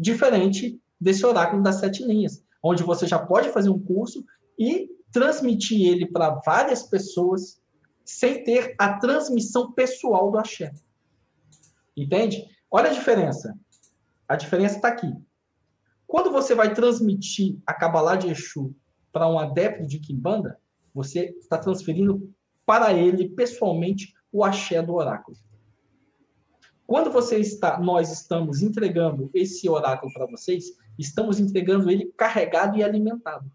diferente 0.00 0.80
desse 0.98 1.24
oráculo 1.26 1.62
das 1.62 1.76
sete 1.76 2.02
linhas, 2.04 2.42
onde 2.62 2.82
você 2.82 3.06
já 3.06 3.18
pode 3.18 3.50
fazer 3.50 3.68
um 3.68 3.78
curso 3.78 4.24
e 4.58 4.88
transmitir 5.12 5.86
ele 5.86 6.06
para 6.06 6.40
várias 6.44 6.82
pessoas 6.82 7.60
sem 8.04 8.42
ter 8.42 8.74
a 8.78 8.98
transmissão 8.98 9.72
pessoal 9.72 10.30
do 10.30 10.38
axé. 10.38 10.72
Entende? 11.96 12.44
Olha 12.70 12.90
a 12.90 12.92
diferença. 12.92 13.54
A 14.26 14.36
diferença 14.36 14.76
está 14.76 14.88
aqui. 14.88 15.12
Quando 16.06 16.30
você 16.30 16.54
vai 16.54 16.72
transmitir 16.72 17.58
a 17.66 17.74
Kabbalah 17.74 18.16
de 18.16 18.28
Exu 18.28 18.74
para 19.12 19.28
um 19.28 19.38
adepto 19.38 19.86
de 19.86 19.98
Kimbanda, 19.98 20.58
você 20.94 21.36
está 21.38 21.58
transferindo 21.58 22.32
para 22.64 22.92
ele 22.92 23.28
pessoalmente 23.28 24.12
o 24.32 24.44
axé 24.44 24.82
do 24.82 24.94
oráculo. 24.94 25.36
Quando 26.90 27.08
você 27.08 27.38
está, 27.38 27.78
nós 27.78 28.10
estamos 28.10 28.62
entregando 28.62 29.30
esse 29.32 29.68
oráculo 29.68 30.12
para 30.12 30.26
vocês, 30.26 30.76
estamos 30.98 31.38
entregando 31.38 31.88
ele 31.88 32.12
carregado 32.16 32.76
e 32.76 32.82
alimentado. 32.82 33.48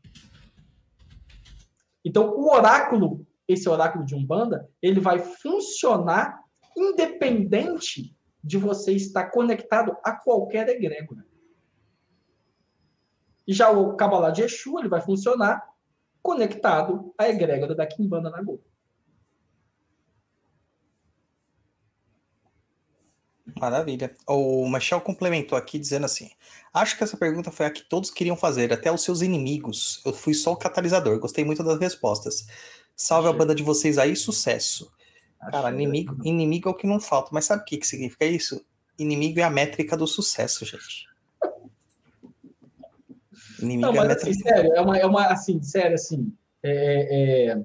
Então, 2.06 2.34
o 2.34 2.50
oráculo, 2.50 3.28
esse 3.46 3.68
oráculo 3.68 4.06
de 4.06 4.16
Umbanda, 4.16 4.70
ele 4.82 5.02
vai 5.02 5.20
funcionar 5.20 6.42
independente 6.78 8.18
de 8.42 8.58
você 8.58 8.94
estar 8.94 9.26
conectado 9.26 9.98
a 10.02 10.14
qualquer 10.14 10.70
egrégora. 10.70 11.26
E 13.46 13.52
já 13.52 13.70
o 13.70 13.98
Kabbalah 13.98 14.32
de 14.32 14.44
Exu, 14.44 14.80
ele 14.80 14.88
vai 14.88 15.02
funcionar 15.02 15.62
conectado 16.24 17.14
à 17.18 17.28
egrégora 17.28 17.76
da 17.76 17.86
Kimbanda 17.86 18.30
Nagô. 18.30 18.62
Maravilha. 23.66 24.14
O 24.28 24.70
Michel 24.70 25.02
complementou 25.02 25.58
aqui 25.58 25.80
dizendo 25.80 26.06
assim: 26.06 26.30
Acho 26.72 26.96
que 26.96 27.04
essa 27.04 27.18
pergunta 27.18 27.50
foi 27.50 27.66
a 27.66 27.72
que 27.72 27.82
todos 27.82 28.12
queriam 28.12 28.38
fazer, 28.38 28.72
até 28.72 28.92
os 28.92 29.02
seus 29.02 29.24
inimigos. 29.24 30.04
Eu 30.06 30.14
fui 30.14 30.36
só 30.36 30.52
o 30.52 30.56
catalisador. 30.56 31.20
Gostei 31.20 31.44
muito 31.44 31.64
das 31.64 31.80
respostas. 31.80 32.46
Salve 32.96 33.28
Achei. 33.28 33.36
a 33.36 33.40
banda 33.40 33.56
de 33.56 33.64
vocês 33.64 33.98
aí, 33.98 34.16
sucesso. 34.16 34.92
Achei. 35.40 35.52
Cara, 35.52 35.74
inimigo, 35.74 36.16
inimigo 36.24 36.70
é 36.70 36.72
o 36.72 36.76
que 36.76 36.86
não 36.86 37.00
falta. 37.00 37.32
Mas 37.34 37.46
sabe 37.46 37.64
o 37.64 37.66
que, 37.66 37.78
que 37.78 37.88
significa 37.88 38.24
isso? 38.24 38.64
Inimigo 39.00 39.40
é 39.40 39.44
a 39.44 39.50
métrica 39.50 39.98
do 39.98 40.06
sucesso, 40.06 40.64
gente. 40.64 41.10
Inimigo 43.60 43.82
não, 43.82 43.96
é 43.96 44.00
a 44.00 44.06
métrica. 44.06 44.30
Assim, 44.30 44.42
sério, 44.42 44.74
é 44.76 44.82
uma, 44.82 44.98
é 45.00 45.06
uma 45.08 45.26
assim, 45.26 45.64
sério, 45.64 45.96
assim. 45.96 46.32
É, 46.62 47.52
é, 47.52 47.64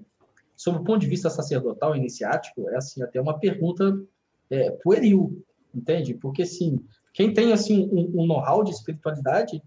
sob 0.56 0.78
o 0.78 0.84
ponto 0.84 1.00
de 1.00 1.06
vista 1.06 1.28
sacerdotal 1.28 1.94
iniciático, 1.94 2.70
é 2.70 2.76
assim, 2.76 3.02
até 3.02 3.20
uma 3.20 3.38
pergunta 3.38 4.02
é, 4.50 4.70
pueril 4.82 5.44
entende? 5.74 6.14
Porque, 6.14 6.42
assim, 6.42 6.84
quem 7.12 7.32
tem, 7.32 7.52
assim, 7.52 7.88
um, 7.92 8.22
um 8.22 8.26
know-how 8.26 8.62
de 8.62 8.70
espiritualidade 8.70 9.62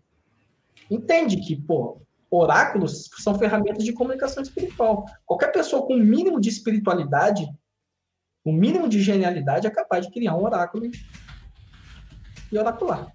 entende 0.90 1.38
que, 1.38 1.56
pô, 1.56 2.02
oráculos 2.30 3.10
são 3.18 3.38
ferramentas 3.38 3.84
de 3.84 3.94
comunicação 3.94 4.42
espiritual. 4.42 5.06
Qualquer 5.26 5.52
pessoa 5.52 5.86
com 5.86 5.94
o 5.94 5.98
um 5.98 6.04
mínimo 6.04 6.40
de 6.40 6.50
espiritualidade, 6.50 7.44
o 8.44 8.50
um 8.50 8.54
mínimo 8.54 8.90
de 8.90 9.02
genialidade 9.02 9.68
é 9.68 9.72
capaz 9.72 10.06
de 10.06 10.12
criar 10.12 10.36
um 10.36 10.44
oráculo 10.44 10.90
e 12.52 12.58
oracular. 12.58 13.14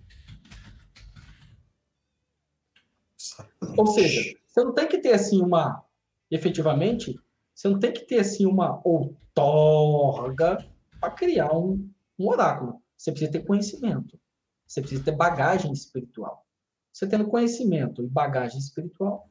Ou 3.77 3.86
seja, 3.86 4.36
você 4.47 4.65
não 4.65 4.74
tem 4.74 4.89
que 4.89 4.98
ter 4.98 5.12
assim 5.12 5.40
uma, 5.40 5.85
efetivamente, 6.31 7.19
você 7.55 7.69
não 7.69 7.78
tem 7.78 7.93
que 7.93 8.01
ter 8.01 8.20
assim 8.20 8.47
uma 8.47 8.81
outorga 8.85 10.65
para 11.01 11.10
criar 11.10 11.52
um, 11.56 11.89
um 12.19 12.28
oráculo. 12.28 12.82
Você 12.97 13.11
precisa 13.11 13.32
ter 13.32 13.45
conhecimento. 13.45 14.19
Você 14.66 14.81
precisa 14.81 15.05
ter 15.05 15.12
bagagem 15.12 15.73
espiritual. 15.73 16.45
você 16.93 17.07
tendo 17.07 17.28
conhecimento 17.28 18.03
e 18.03 18.07
bagagem 18.07 18.59
espiritual. 18.59 19.31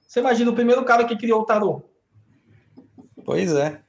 Você 0.00 0.20
imagina 0.20 0.50
o 0.50 0.54
primeiro 0.54 0.84
cara 0.84 1.04
que 1.04 1.16
criou 1.16 1.40
o 1.40 1.44
tarô? 1.44 1.82
Pois 3.24 3.52
é. 3.52 3.82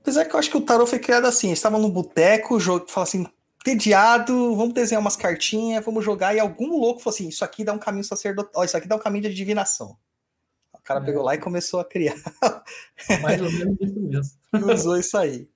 Apesar 0.00 0.24
que 0.24 0.34
eu 0.34 0.38
acho 0.38 0.50
que 0.50 0.56
o 0.56 0.62
tarô 0.62 0.86
foi 0.86 0.98
criado 0.98 1.26
assim, 1.26 1.52
estavam 1.52 1.78
no 1.78 1.90
boteco, 1.90 2.58
jogo, 2.58 2.86
assim, 2.96 3.26
tediado, 3.62 4.56
vamos 4.56 4.74
desenhar 4.74 5.00
umas 5.00 5.16
cartinhas, 5.16 5.84
vamos 5.84 6.04
jogar, 6.04 6.34
e 6.34 6.40
algum 6.40 6.78
louco 6.78 7.00
falou 7.00 7.14
assim, 7.14 7.28
isso 7.28 7.44
aqui 7.44 7.62
dá 7.62 7.72
um 7.72 7.78
caminho 7.78 8.04
sacerdotal, 8.04 8.64
isso 8.64 8.76
aqui 8.76 8.88
dá 8.88 8.96
um 8.96 9.00
caminho 9.00 9.22
de 9.22 9.28
adivinação. 9.28 9.96
O 10.90 10.92
cara 10.92 11.00
É. 11.00 11.06
pegou 11.06 11.22
lá 11.22 11.34
e 11.36 11.38
começou 11.38 11.78
a 11.78 11.84
criar. 11.84 12.16
Mais 13.22 13.40
ou 13.40 13.52
menos 13.52 13.76
isso 13.80 14.00
mesmo. 14.00 14.32
e 14.58 14.72
usou 14.74 14.98
isso 14.98 15.16
aí. 15.16 15.48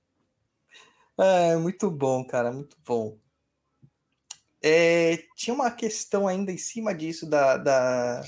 É, 1.17 1.57
muito 1.57 1.91
bom, 1.91 2.23
cara, 2.25 2.53
muito 2.53 2.77
bom. 2.85 3.17
É, 4.63 5.25
tinha 5.35 5.53
uma 5.53 5.69
questão 5.69 6.25
ainda 6.25 6.53
em 6.53 6.57
cima 6.57 6.95
disso 6.95 7.29
da, 7.29 7.57
da- 7.57 8.23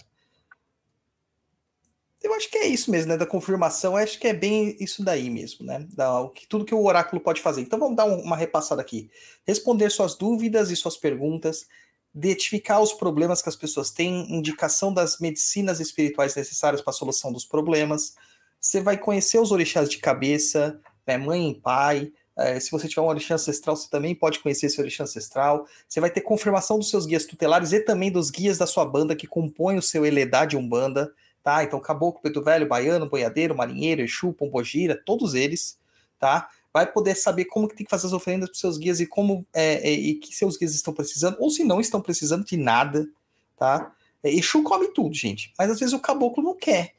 Eu 2.21 2.34
acho 2.34 2.49
que 2.51 2.57
é 2.57 2.67
isso 2.67 2.91
mesmo, 2.91 3.07
né? 3.09 3.17
Da 3.17 3.25
confirmação, 3.25 3.93
eu 3.93 4.03
acho 4.03 4.19
que 4.19 4.27
é 4.27 4.34
bem 4.34 4.75
isso 4.81 5.01
daí 5.01 5.29
mesmo, 5.29 5.65
né? 5.65 5.88
Da, 5.93 6.19
o 6.19 6.29
que, 6.29 6.45
tudo 6.45 6.65
que 6.65 6.75
o 6.75 6.84
oráculo 6.84 7.21
pode 7.21 7.41
fazer. 7.41 7.61
Então 7.61 7.79
vamos 7.79 7.95
dar 7.95 8.03
um- 8.05 8.21
uma 8.21 8.35
repassada 8.35 8.81
aqui. 8.81 9.09
Responder 9.45 9.89
suas 9.89 10.13
dúvidas 10.15 10.69
e 10.71 10.75
suas 10.75 10.97
perguntas, 10.97 11.67
identificar 12.13 12.79
os 12.79 12.93
problemas 12.93 13.41
que 13.41 13.49
as 13.49 13.55
pessoas 13.55 13.91
têm, 13.91 14.34
indicação 14.34 14.93
das 14.93 15.19
medicinas 15.19 15.79
espirituais 15.79 16.35
necessárias 16.35 16.81
para 16.81 16.91
a 16.91 16.93
solução 16.93 17.31
dos 17.31 17.45
problemas. 17.45 18.15
Você 18.59 18.81
vai 18.81 18.97
conhecer 18.97 19.39
os 19.39 19.51
orixás 19.51 19.88
de 19.89 19.99
cabeça, 19.99 20.79
né, 21.05 21.17
mãe 21.17 21.51
e 21.51 21.55
pai. 21.55 22.11
É, 22.38 22.59
se 22.59 22.69
você 22.69 22.88
tiver 22.88 23.01
um 23.01 23.07
orixá 23.07 23.35
ancestral, 23.35 23.75
você 23.75 23.89
também 23.89 24.13
pode 24.13 24.39
conhecer 24.39 24.67
esse 24.67 24.79
orixá 24.79 25.03
ancestral. 25.03 25.65
Você 25.88 25.99
vai 25.99 26.09
ter 26.09 26.21
confirmação 26.21 26.77
dos 26.77 26.89
seus 26.89 27.05
guias 27.05 27.25
tutelares 27.25 27.71
e 27.71 27.79
também 27.79 28.11
dos 28.11 28.29
guias 28.29 28.57
da 28.57 28.67
sua 28.67 28.85
banda 28.85 29.15
que 29.15 29.25
compõem 29.25 29.77
o 29.77 29.81
seu 29.81 30.05
Eledá 30.05 30.45
de 30.45 30.55
Umbanda, 30.55 31.11
tá? 31.43 31.63
Então, 31.63 31.79
Caboclo, 31.79 32.21
Preto 32.21 32.43
Velho, 32.43 32.67
Baiano, 32.67 33.09
Boiadeiro, 33.09 33.55
Marinheiro, 33.55 34.01
Exu, 34.01 34.34
Pombogira, 34.34 35.01
todos 35.03 35.34
eles, 35.34 35.79
tá? 36.19 36.49
Vai 36.78 36.86
poder 36.86 37.16
saber 37.16 37.45
como 37.45 37.68
que 37.68 37.76
tem 37.76 37.84
que 37.84 37.90
fazer 37.90 38.06
as 38.06 38.14
oferendas 38.14 38.49
para 38.49 38.60
seus 38.60 38.78
guias 38.78 38.99
e 38.99 39.08
como 39.08 39.44
é, 39.52 39.90
é, 39.90 39.91
e 39.91 40.14
que 40.14 40.32
seus 40.32 40.56
guias 40.58 40.76
estão 40.76 40.94
precisando, 40.94 41.36
ou 41.40 41.49
se 41.49 41.64
não 41.64 41.82
estão 41.82 41.99
precisando 41.99 42.45
de 42.45 42.56
nada, 42.56 43.10
tá? 43.58 43.95
É, 44.22 44.30
Exu 44.30 44.62
come 44.62 44.90
tudo, 44.90 45.12
gente, 45.16 45.52
mas 45.58 45.72
às 45.72 45.80
vezes 45.80 45.91
o 45.94 45.99
caboclo 45.99 46.44
não 46.44 46.56
quer. 46.56 46.94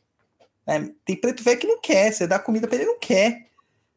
né? 0.66 0.92
Tem 1.04 1.14
preto 1.14 1.44
velho 1.44 1.60
que 1.60 1.66
não 1.68 1.80
quer, 1.80 2.12
você 2.12 2.26
dá 2.26 2.40
comida 2.40 2.66
para 2.66 2.76
ele 2.78 2.86
não 2.86 2.98
quer. 2.98 3.46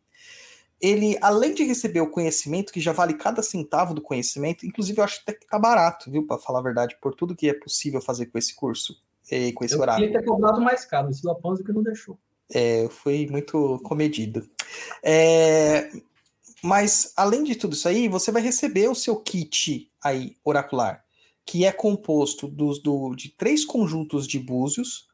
ele, 0.80 1.16
além 1.20 1.54
de 1.54 1.64
receber 1.64 2.00
o 2.00 2.10
conhecimento, 2.10 2.72
que 2.72 2.80
já 2.80 2.92
vale 2.92 3.14
cada 3.14 3.42
centavo 3.42 3.94
do 3.94 4.02
conhecimento, 4.02 4.66
inclusive 4.66 5.00
eu 5.00 5.04
acho 5.04 5.20
até 5.22 5.32
que 5.32 5.46
tá 5.46 5.58
barato, 5.58 6.10
viu, 6.10 6.26
para 6.26 6.38
falar 6.38 6.58
a 6.58 6.62
verdade, 6.62 6.96
por 7.00 7.14
tudo 7.14 7.34
que 7.34 7.48
é 7.48 7.54
possível 7.54 8.00
fazer 8.00 8.26
com 8.26 8.38
esse 8.38 8.54
curso, 8.54 9.00
eh, 9.30 9.52
com 9.52 9.64
esse 9.64 9.74
Eu 9.74 9.80
oráculo. 9.80 10.06
queria 10.06 10.20
ter 10.20 10.26
cobrado 10.26 10.60
mais 10.60 10.84
caro, 10.84 11.08
o 11.08 11.14
Sila 11.14 11.34
Ponzo 11.34 11.64
que 11.64 11.72
não 11.72 11.82
deixou. 11.82 12.18
É, 12.52 12.86
foi 12.90 13.26
muito 13.30 13.80
comedido. 13.84 14.46
É, 15.02 15.90
mas, 16.62 17.12
além 17.16 17.44
de 17.44 17.54
tudo 17.54 17.74
isso 17.74 17.88
aí, 17.88 18.08
você 18.08 18.30
vai 18.30 18.42
receber 18.42 18.88
o 18.88 18.94
seu 18.94 19.16
kit 19.16 19.90
aí, 20.02 20.36
oracular, 20.44 21.02
que 21.44 21.64
é 21.64 21.72
composto 21.72 22.48
dos, 22.48 22.78
do, 22.80 23.14
de 23.14 23.28
três 23.28 23.64
conjuntos 23.64 24.26
de 24.26 24.38
búzios, 24.38 25.08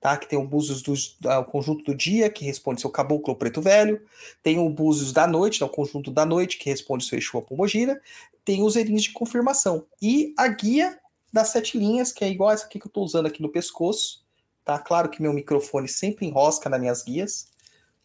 tá? 0.00 0.16
Que 0.16 0.28
tem 0.28 0.38
o 0.38 0.46
búzios 0.46 0.82
do 0.82 0.94
ah, 1.28 1.38
o 1.38 1.44
conjunto 1.44 1.84
do 1.84 1.94
dia, 1.94 2.28
que 2.28 2.44
responde 2.44 2.80
seu 2.80 2.90
caboclo 2.90 3.36
preto 3.36 3.60
velho, 3.60 4.02
tem 4.42 4.58
o 4.58 4.68
búzios 4.68 5.12
da 5.12 5.26
noite, 5.26 5.60
né, 5.60 5.66
o 5.66 5.70
conjunto 5.70 6.10
da 6.10 6.26
noite, 6.26 6.58
que 6.58 6.68
responde 6.68 7.04
seu 7.04 7.18
Exu 7.18 7.36
ou 7.36 7.42
pombogira, 7.42 8.00
tem 8.44 8.62
os 8.62 8.76
erins 8.76 9.04
de 9.04 9.12
confirmação, 9.12 9.86
e 10.00 10.34
a 10.36 10.48
guia 10.48 10.98
das 11.32 11.48
sete 11.48 11.78
linhas, 11.78 12.12
que 12.12 12.24
é 12.24 12.28
igual 12.28 12.50
essa 12.50 12.66
aqui 12.66 12.78
que 12.78 12.86
eu 12.86 12.90
estou 12.90 13.04
usando 13.04 13.26
aqui 13.26 13.40
no 13.40 13.48
pescoço, 13.48 14.24
tá? 14.64 14.78
Claro 14.78 15.08
que 15.08 15.22
meu 15.22 15.32
microfone 15.32 15.88
sempre 15.88 16.26
enrosca 16.26 16.68
nas 16.68 16.80
minhas 16.80 17.02
guias, 17.02 17.48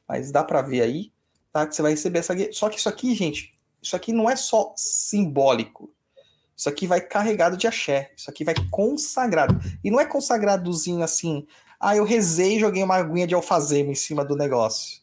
mas 0.07 0.31
dá 0.31 0.43
para 0.43 0.61
ver 0.61 0.81
aí, 0.81 1.11
tá? 1.51 1.67
Que 1.67 1.75
você 1.75 1.81
vai 1.81 1.91
receber 1.91 2.19
essa 2.19 2.33
guia. 2.33 2.53
Só 2.53 2.69
que 2.69 2.79
isso 2.79 2.87
aqui, 2.87 3.13
gente, 3.13 3.53
isso 3.81 3.95
aqui 3.95 4.13
não 4.13 4.29
é 4.29 4.35
só 4.35 4.73
simbólico. 4.77 5.91
Isso 6.57 6.67
aqui 6.67 6.87
vai 6.87 6.99
carregado 6.99 7.55
de 7.55 7.67
axé. 7.67 8.11
Isso 8.17 8.31
aqui 8.31 8.43
vai 8.43 8.55
consagrado. 8.71 9.59
E 9.83 9.91
não 9.91 9.99
é 9.99 10.05
consagradozinho 10.05 11.03
assim, 11.03 11.45
ah, 11.79 11.95
eu 11.95 12.03
rezei 12.03 12.55
e 12.55 12.59
joguei 12.59 12.81
uma 12.81 12.95
aguinha 12.95 13.27
de 13.27 13.35
alfazema 13.35 13.91
em 13.91 13.95
cima 13.95 14.25
do 14.25 14.35
negócio. 14.35 15.01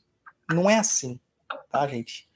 Não 0.50 0.68
é 0.68 0.78
assim, 0.78 1.20
tá, 1.70 1.86
gente? 1.86 2.28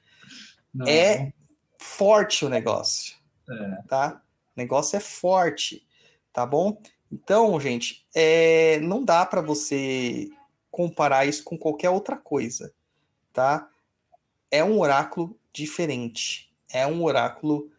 Não, 0.73 0.87
É 0.87 1.33
forte 1.77 2.45
o 2.45 2.49
negócio 2.49 3.15
É. 3.49 3.81
tá? 3.87 4.21
O 4.55 4.59
negócio 4.59 4.95
é 4.95 4.99
forte, 4.99 5.85
tá 6.31 6.45
bom? 6.45 6.81
Então, 7.11 7.59
gente, 7.59 8.05
é, 8.15 8.79
não 8.79 9.03
dá 9.03 9.25
para 9.25 9.41
você 9.41 10.29
comparar 10.71 11.25
isso 11.25 11.43
com 11.43 11.57
qualquer 11.57 11.89
outra 11.89 12.15
coisa, 12.15 12.73
tá? 13.33 13.67
É 14.51 14.63
um 14.63 14.79
oráculo 14.79 15.37
diferente, 15.51 16.53
é 16.71 16.85
um 16.85 17.03
oráculo 17.03 17.69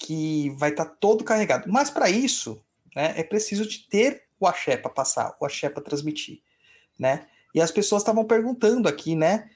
que 0.00 0.50
vai 0.56 0.70
estar 0.70 0.86
todo 0.86 1.22
carregado. 1.22 1.70
Mas 1.70 1.90
para 1.90 2.10
isso, 2.10 2.60
né, 2.96 3.14
é 3.16 3.22
preciso 3.22 3.64
de 3.64 3.86
ter 3.88 4.24
o 4.40 4.46
axé 4.48 4.76
para 4.76 4.90
passar, 4.90 5.36
o 5.38 5.46
axé 5.46 5.68
para 5.68 5.82
transmitir, 5.82 6.40
né? 6.98 7.28
E 7.54 7.60
as 7.60 7.70
pessoas 7.70 8.02
estavam 8.02 8.24
perguntando 8.24 8.88
aqui, 8.88 9.14
né? 9.14 9.50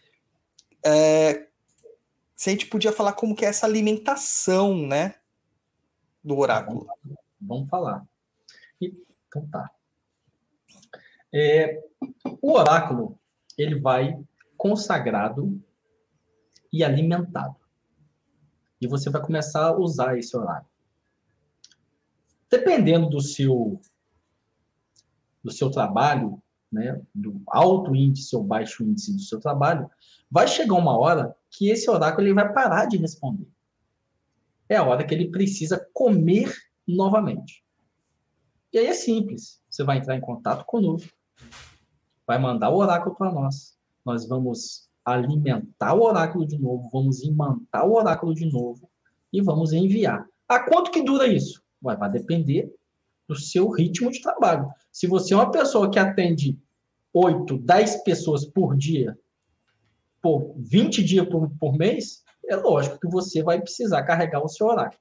é, 0.84 1.46
se 2.36 2.50
a 2.50 2.52
gente 2.52 2.66
podia 2.66 2.92
falar 2.92 3.14
como 3.14 3.34
que 3.34 3.44
é 3.44 3.48
essa 3.48 3.66
alimentação, 3.66 4.76
né? 4.86 5.14
Do 6.22 6.38
oráculo. 6.38 6.86
Vamos 7.40 7.68
falar. 7.68 8.06
Então 8.80 9.48
tá. 9.48 9.70
É, 11.32 11.82
o 12.40 12.52
oráculo, 12.52 13.18
ele 13.56 13.80
vai 13.80 14.16
consagrado 14.56 15.60
e 16.72 16.84
alimentado. 16.84 17.56
E 18.80 18.86
você 18.86 19.10
vai 19.10 19.22
começar 19.22 19.66
a 19.66 19.76
usar 19.76 20.18
esse 20.18 20.36
oráculo. 20.36 20.70
Dependendo 22.50 23.08
do 23.08 23.20
seu 23.20 23.80
do 25.42 25.52
seu 25.52 25.70
trabalho, 25.70 26.42
né, 26.72 27.00
do 27.14 27.42
alto 27.46 27.94
índice 27.94 28.34
ou 28.34 28.42
baixo 28.42 28.82
índice 28.82 29.12
do 29.12 29.20
seu 29.20 29.38
trabalho, 29.38 29.90
vai 30.30 30.48
chegar 30.48 30.74
uma 30.74 30.96
hora 30.96 31.36
que 31.50 31.68
esse 31.68 31.88
oráculo 31.90 32.26
ele 32.26 32.34
vai 32.34 32.50
parar 32.52 32.86
de 32.86 32.96
responder. 32.96 33.46
É 34.68 34.76
a 34.76 34.82
hora 34.82 35.04
que 35.04 35.14
ele 35.14 35.30
precisa 35.30 35.86
comer 35.92 36.52
novamente. 36.88 37.62
E 38.72 38.78
aí 38.78 38.86
é 38.86 38.94
simples. 38.94 39.62
Você 39.70 39.84
vai 39.84 39.98
entrar 39.98 40.16
em 40.16 40.20
contato 40.20 40.64
conosco, 40.64 41.12
vai 42.26 42.38
mandar 42.38 42.70
o 42.70 42.76
oráculo 42.76 43.14
para 43.14 43.30
nós. 43.30 43.78
Nós 44.04 44.26
vamos 44.26 44.88
alimentar 45.04 45.94
o 45.94 46.02
oráculo 46.02 46.46
de 46.46 46.58
novo, 46.58 46.88
vamos 46.90 47.22
imantar 47.22 47.86
o 47.86 47.94
oráculo 47.94 48.34
de 48.34 48.46
novo 48.46 48.88
e 49.32 49.40
vamos 49.42 49.72
enviar. 49.72 50.26
A 50.48 50.60
quanto 50.60 50.90
que 50.90 51.02
dura 51.02 51.26
isso? 51.26 51.62
Vai, 51.80 51.96
vai 51.96 52.10
depender 52.10 52.72
do 53.28 53.34
seu 53.34 53.68
ritmo 53.70 54.10
de 54.10 54.22
trabalho. 54.22 54.66
Se 54.90 55.06
você 55.06 55.34
é 55.34 55.36
uma 55.36 55.50
pessoa 55.50 55.90
que 55.90 55.98
atende 55.98 56.58
8, 57.12 57.58
10 57.58 58.02
pessoas 58.04 58.44
por 58.44 58.76
dia, 58.76 59.18
por 60.22 60.54
20 60.56 61.04
dias 61.04 61.28
por, 61.28 61.50
por 61.58 61.76
mês, 61.76 62.22
é 62.46 62.56
lógico 62.56 62.98
que 62.98 63.08
você 63.08 63.42
vai 63.42 63.60
precisar 63.60 64.02
carregar 64.02 64.42
o 64.42 64.48
seu 64.48 64.66
oráculo. 64.66 65.00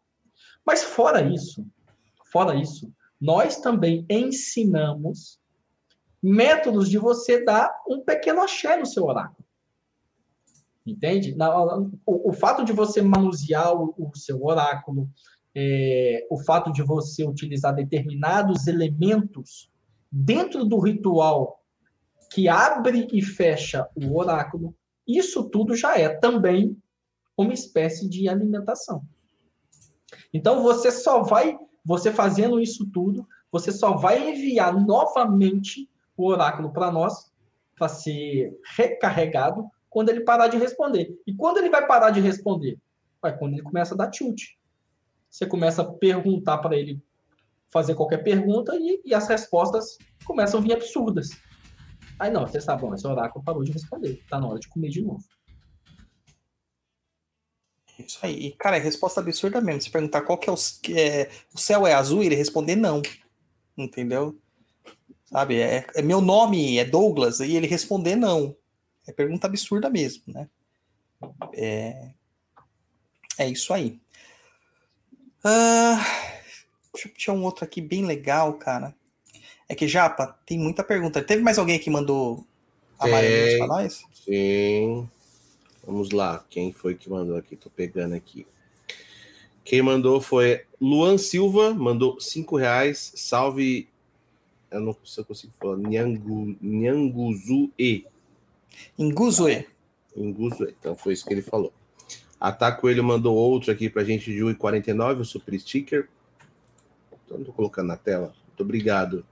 Mas 0.65 0.83
fora 0.83 1.21
isso, 1.21 1.65
fora 2.31 2.55
isso, 2.55 2.91
nós 3.19 3.57
também 3.59 4.05
ensinamos 4.09 5.39
métodos 6.21 6.89
de 6.89 6.97
você 6.97 7.43
dar 7.43 7.73
um 7.87 8.01
pequeno 8.01 8.41
axé 8.41 8.77
no 8.77 8.85
seu 8.85 9.03
oráculo. 9.03 9.42
Entende? 10.85 11.35
O, 12.05 12.29
o 12.29 12.33
fato 12.33 12.65
de 12.65 12.73
você 12.73 13.01
manusear 13.01 13.73
o, 13.73 13.93
o 13.97 14.15
seu 14.15 14.43
oráculo, 14.43 15.09
é, 15.55 16.27
o 16.29 16.37
fato 16.43 16.71
de 16.71 16.81
você 16.81 17.25
utilizar 17.25 17.73
determinados 17.73 18.67
elementos 18.67 19.71
dentro 20.11 20.65
do 20.65 20.79
ritual 20.79 21.63
que 22.31 22.49
abre 22.49 23.07
e 23.13 23.21
fecha 23.21 23.87
o 23.95 24.17
oráculo, 24.17 24.75
isso 25.07 25.49
tudo 25.49 25.75
já 25.75 25.97
é 25.97 26.09
também 26.09 26.77
uma 27.37 27.53
espécie 27.53 28.09
de 28.09 28.27
alimentação. 28.27 29.03
Então 30.33 30.63
você 30.63 30.91
só 30.91 31.21
vai, 31.21 31.57
você 31.85 32.11
fazendo 32.11 32.59
isso 32.59 32.89
tudo, 32.91 33.27
você 33.51 33.71
só 33.71 33.95
vai 33.95 34.31
enviar 34.31 34.73
novamente 34.85 35.89
o 36.17 36.27
oráculo 36.27 36.71
para 36.71 36.91
nós 36.91 37.31
para 37.75 37.87
ser 37.87 38.59
recarregado 38.75 39.65
quando 39.93 40.09
ele 40.09 40.21
parar 40.21 40.47
de 40.47 40.57
responder. 40.57 41.15
E 41.25 41.35
quando 41.35 41.59
ele 41.59 41.69
vai 41.69 41.85
parar 41.85 42.09
de 42.09 42.19
responder? 42.19 42.79
Vai 43.21 43.37
quando 43.37 43.53
ele 43.53 43.61
começa 43.61 43.93
a 43.93 43.97
dar 43.97 44.09
tilt. 44.09 44.41
Você 45.29 45.45
começa 45.45 45.83
a 45.83 45.85
perguntar 45.85 46.57
para 46.57 46.75
ele 46.75 46.99
fazer 47.71 47.93
qualquer 47.93 48.23
pergunta 48.23 48.75
e, 48.75 49.01
e, 49.05 49.13
as 49.13 49.27
respostas 49.27 49.97
começam 50.25 50.59
a 50.59 50.63
vir 50.63 50.73
absurdas. 50.73 51.29
Aí 52.19 52.31
não, 52.31 52.45
você 52.45 52.59
sabe, 52.59 52.81
bom, 52.81 52.93
esse 52.93 53.05
oráculo 53.05 53.45
parou 53.45 53.63
de 53.63 53.71
responder. 53.71 54.23
Tá 54.27 54.39
na 54.39 54.47
hora 54.47 54.59
de 54.59 54.67
comer 54.67 54.89
de 54.89 55.03
novo. 55.03 55.23
Isso 57.99 58.17
aí. 58.23 58.47
E, 58.47 58.51
cara, 58.53 58.77
é 58.77 58.79
resposta 58.79 59.21
absurda 59.21 59.61
mesmo. 59.61 59.81
Se 59.83 59.91
perguntar 59.91 60.21
qual 60.21 60.39
que 60.39 60.49
é 60.49 60.53
o, 60.53 60.55
é, 60.89 61.29
o 61.53 61.59
céu 61.59 61.85
é 61.85 61.93
azul, 61.93 62.23
ele 62.23 62.35
responder 62.35 62.75
não. 62.75 63.01
Entendeu? 63.77 64.39
Sabe? 65.25 65.59
É, 65.59 65.85
é, 65.95 66.01
meu 66.01 66.19
nome 66.19 66.79
é 66.79 66.85
Douglas 66.85 67.39
e 67.39 67.55
ele 67.55 67.67
responder 67.67 68.15
não. 68.15 68.55
É 69.07 69.11
pergunta 69.11 69.47
absurda 69.47 69.89
mesmo, 69.89 70.23
né? 70.27 70.47
É, 71.53 72.11
é 73.37 73.49
isso 73.49 73.73
aí. 73.73 73.99
Uh, 75.43 75.99
deixa 76.93 77.07
eu 77.07 77.13
puxar 77.13 77.33
um 77.33 77.43
outro 77.43 77.65
aqui 77.65 77.81
bem 77.81 78.05
legal, 78.05 78.53
cara. 78.53 78.95
É 79.67 79.75
que, 79.75 79.87
Japa, 79.87 80.39
tem 80.45 80.57
muita 80.57 80.83
pergunta. 80.83 81.21
Teve 81.23 81.41
mais 81.41 81.57
alguém 81.57 81.79
que 81.79 81.89
mandou 81.89 82.45
amarelinhos 82.99 83.57
pra 83.57 83.67
nós? 83.67 84.03
Sim. 84.13 85.09
Vamos 85.85 86.11
lá. 86.11 86.45
Quem 86.49 86.71
foi 86.71 86.95
que 86.95 87.09
mandou 87.09 87.35
aqui? 87.35 87.55
Tô 87.55 87.69
pegando 87.69 88.15
aqui. 88.15 88.47
Quem 89.65 89.81
mandou 89.81 90.21
foi 90.21 90.65
Luan 90.79 91.17
Silva, 91.17 91.73
mandou 91.73 92.19
cinco 92.19 92.55
reais. 92.55 93.11
Salve. 93.15 93.89
Eu 94.71 94.79
não 94.79 94.93
sei 94.93 95.05
se 95.05 95.19
eu 95.19 95.25
consigo 95.25 95.53
falar. 95.59 95.77
Nhangu, 95.77 96.57
Nhanguzu-e. 96.61 98.05
Inguzue. 98.97 99.67
Inguzue. 100.15 100.75
Então 100.79 100.95
foi 100.95 101.13
isso 101.13 101.25
que 101.25 101.33
ele 101.33 101.41
falou. 101.41 101.73
Ataco 102.39 102.81
Coelho 102.81 103.03
mandou 103.03 103.35
outro 103.35 103.71
aqui 103.71 103.89
pra 103.89 104.03
gente 104.03 104.31
de 104.31 104.39
1,49, 104.39 105.21
o 105.21 105.25
super 105.25 105.57
sticker. 105.57 106.09
Então, 107.25 107.37
não 107.37 107.45
tô 107.45 107.53
colocando 107.53 107.87
na 107.87 107.97
tela. 107.97 108.33
Muito 108.47 108.61
obrigado. 108.61 109.25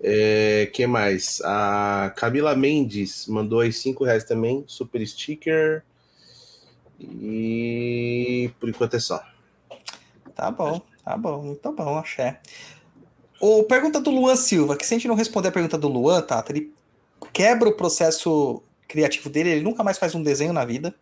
É, 0.00 0.70
que 0.72 0.86
mais? 0.86 1.42
A 1.44 2.10
Camila 2.16 2.56
Mendes 2.56 3.26
mandou 3.26 3.60
aí 3.60 3.70
5 3.70 4.02
reais 4.02 4.24
também, 4.24 4.64
super 4.66 5.06
sticker. 5.06 5.84
E 6.98 8.50
por 8.58 8.68
enquanto 8.70 8.94
é 8.94 8.98
só. 8.98 9.22
Tá 10.34 10.50
bom, 10.50 10.80
tá 11.04 11.18
bom, 11.18 11.42
muito 11.42 11.72
bom, 11.72 11.98
axé. 11.98 12.40
O 13.38 13.64
pergunta 13.64 14.00
do 14.00 14.10
Luan 14.10 14.36
Silva, 14.36 14.74
que 14.76 14.86
se 14.86 14.94
a 14.94 14.96
gente 14.96 15.08
não 15.08 15.14
responder 15.14 15.48
a 15.48 15.52
pergunta 15.52 15.76
do 15.76 15.88
Luan, 15.88 16.22
tá? 16.22 16.42
Ele 16.48 16.72
quebra 17.32 17.68
o 17.68 17.76
processo 17.76 18.62
criativo 18.86 19.30
dele, 19.30 19.50
ele 19.50 19.62
nunca 19.62 19.84
mais 19.84 19.98
faz 19.98 20.14
um 20.14 20.22
desenho 20.22 20.52
na 20.52 20.64
vida, 20.64 20.94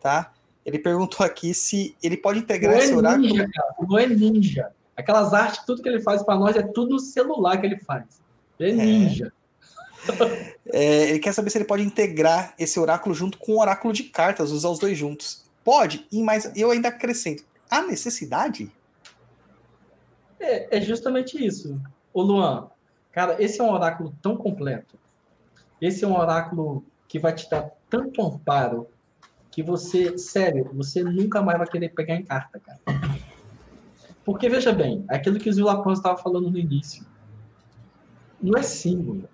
tá? 0.00 0.32
Ele 0.64 0.78
perguntou 0.78 1.24
aqui 1.24 1.52
se 1.52 1.96
ele 2.02 2.16
pode 2.16 2.38
integrar 2.38 2.78
esse 2.78 2.94
horário. 2.94 3.20
Ninja, 3.20 3.48
cara. 3.52 3.74
O 3.78 3.84
Luan 3.84 4.02
é 4.02 4.06
ninja. 4.08 4.70
Aquelas 4.96 5.34
artes, 5.34 5.64
tudo 5.64 5.82
que 5.82 5.88
ele 5.88 6.00
faz 6.00 6.22
para 6.22 6.36
nós 6.38 6.56
é 6.56 6.62
tudo 6.62 6.92
no 6.92 6.98
celular 6.98 7.58
que 7.58 7.66
ele 7.66 7.78
faz. 7.78 8.04
Ele 8.58 8.80
é, 8.80 8.82
é. 8.82 8.86
ninja. 8.86 9.32
É, 10.66 11.10
ele 11.10 11.18
quer 11.18 11.32
saber 11.32 11.48
se 11.48 11.56
ele 11.56 11.64
pode 11.64 11.82
integrar 11.82 12.54
esse 12.58 12.78
oráculo 12.78 13.14
junto 13.14 13.38
com 13.38 13.52
o 13.52 13.60
oráculo 13.60 13.92
de 13.92 14.02
cartas, 14.04 14.50
usar 14.50 14.68
os 14.68 14.78
dois 14.78 14.98
juntos. 14.98 15.44
Pode, 15.62 16.06
e 16.12 16.22
mais 16.22 16.50
eu 16.54 16.70
ainda 16.70 16.88
acrescento. 16.88 17.42
Há 17.70 17.82
necessidade? 17.82 18.70
É, 20.38 20.76
é 20.76 20.80
justamente 20.80 21.42
isso. 21.42 21.80
O 22.12 22.20
Luan, 22.20 22.68
cara, 23.12 23.42
esse 23.42 23.60
é 23.60 23.64
um 23.64 23.72
oráculo 23.72 24.14
tão 24.20 24.36
completo. 24.36 24.98
Esse 25.80 26.04
é 26.04 26.08
um 26.08 26.16
oráculo 26.16 26.84
que 27.08 27.18
vai 27.18 27.34
te 27.34 27.48
dar 27.48 27.70
tanto 27.88 28.22
amparo 28.22 28.88
que 29.50 29.62
você, 29.62 30.18
sério, 30.18 30.70
você 30.74 31.04
nunca 31.04 31.40
mais 31.40 31.58
vai 31.58 31.66
querer 31.68 31.90
pegar 31.90 32.16
em 32.16 32.24
carta, 32.24 32.58
cara. 32.58 32.80
Porque, 34.24 34.48
veja 34.48 34.72
bem, 34.72 35.04
aquilo 35.08 35.38
que 35.38 35.48
o 35.48 35.52
Zulapan 35.52 35.92
estava 35.92 36.16
falando 36.16 36.50
no 36.50 36.58
início, 36.58 37.06
não 38.42 38.58
é 38.58 38.62
símbolo. 38.62 39.28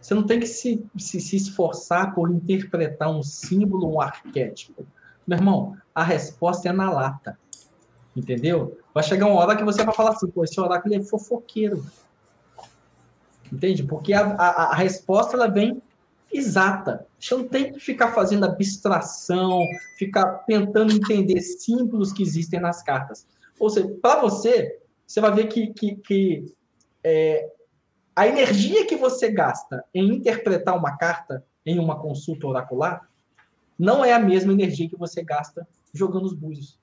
Você 0.00 0.14
não 0.14 0.22
tem 0.22 0.40
que 0.40 0.46
se, 0.46 0.82
se, 0.96 1.20
se, 1.20 1.36
esforçar 1.36 2.14
por 2.14 2.30
interpretar 2.30 3.10
um 3.10 3.22
símbolo, 3.22 3.92
um 3.92 4.00
arquétipo. 4.00 4.86
Meu 5.26 5.36
irmão, 5.36 5.76
a 5.94 6.02
resposta 6.02 6.68
é 6.68 6.72
na 6.72 6.90
lata. 6.90 7.38
Entendeu? 8.16 8.78
Vai 8.94 9.02
chegar 9.02 9.26
uma 9.26 9.38
hora 9.38 9.54
que 9.54 9.64
você 9.64 9.84
vai 9.84 9.94
falar 9.94 10.12
assim, 10.12 10.28
pô, 10.28 10.44
esse 10.44 10.58
oráculo 10.58 10.94
é 10.94 11.02
fofoqueiro. 11.02 11.84
Entende? 13.52 13.82
Porque 13.82 14.12
a, 14.12 14.26
a, 14.34 14.72
a 14.72 14.74
resposta 14.74 15.36
ela 15.36 15.48
vem 15.48 15.82
exata. 16.32 17.06
Você 17.18 17.34
não 17.34 17.48
tem 17.48 17.72
que 17.72 17.80
ficar 17.80 18.12
fazendo 18.12 18.44
abstração, 18.44 19.64
ficar 19.96 20.26
tentando 20.46 20.92
entender 20.92 21.40
símbolos 21.40 22.12
que 22.12 22.22
existem 22.22 22.60
nas 22.60 22.82
cartas. 22.82 23.26
Ou 23.58 23.70
seja, 23.70 23.88
para 24.00 24.20
você, 24.20 24.78
você 25.06 25.20
vai 25.20 25.32
ver 25.32 25.46
que, 25.46 25.68
que, 25.68 25.96
que 25.96 26.54
é, 27.02 27.50
a 28.14 28.26
energia 28.26 28.86
que 28.86 28.96
você 28.96 29.30
gasta 29.30 29.84
em 29.94 30.14
interpretar 30.14 30.76
uma 30.76 30.96
carta 30.96 31.44
em 31.64 31.78
uma 31.78 31.98
consulta 31.98 32.46
oracular 32.46 33.08
não 33.78 34.04
é 34.04 34.12
a 34.12 34.18
mesma 34.18 34.52
energia 34.52 34.88
que 34.88 34.96
você 34.96 35.22
gasta 35.22 35.66
jogando 35.92 36.24
os 36.24 36.34
búzios. 36.34 36.78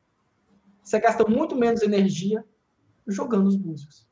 Você 0.83 0.99
gasta 0.99 1.27
muito 1.27 1.55
menos 1.55 1.81
energia 1.81 2.43
jogando 3.07 3.47
os 3.47 3.55
búzios. 3.55 4.07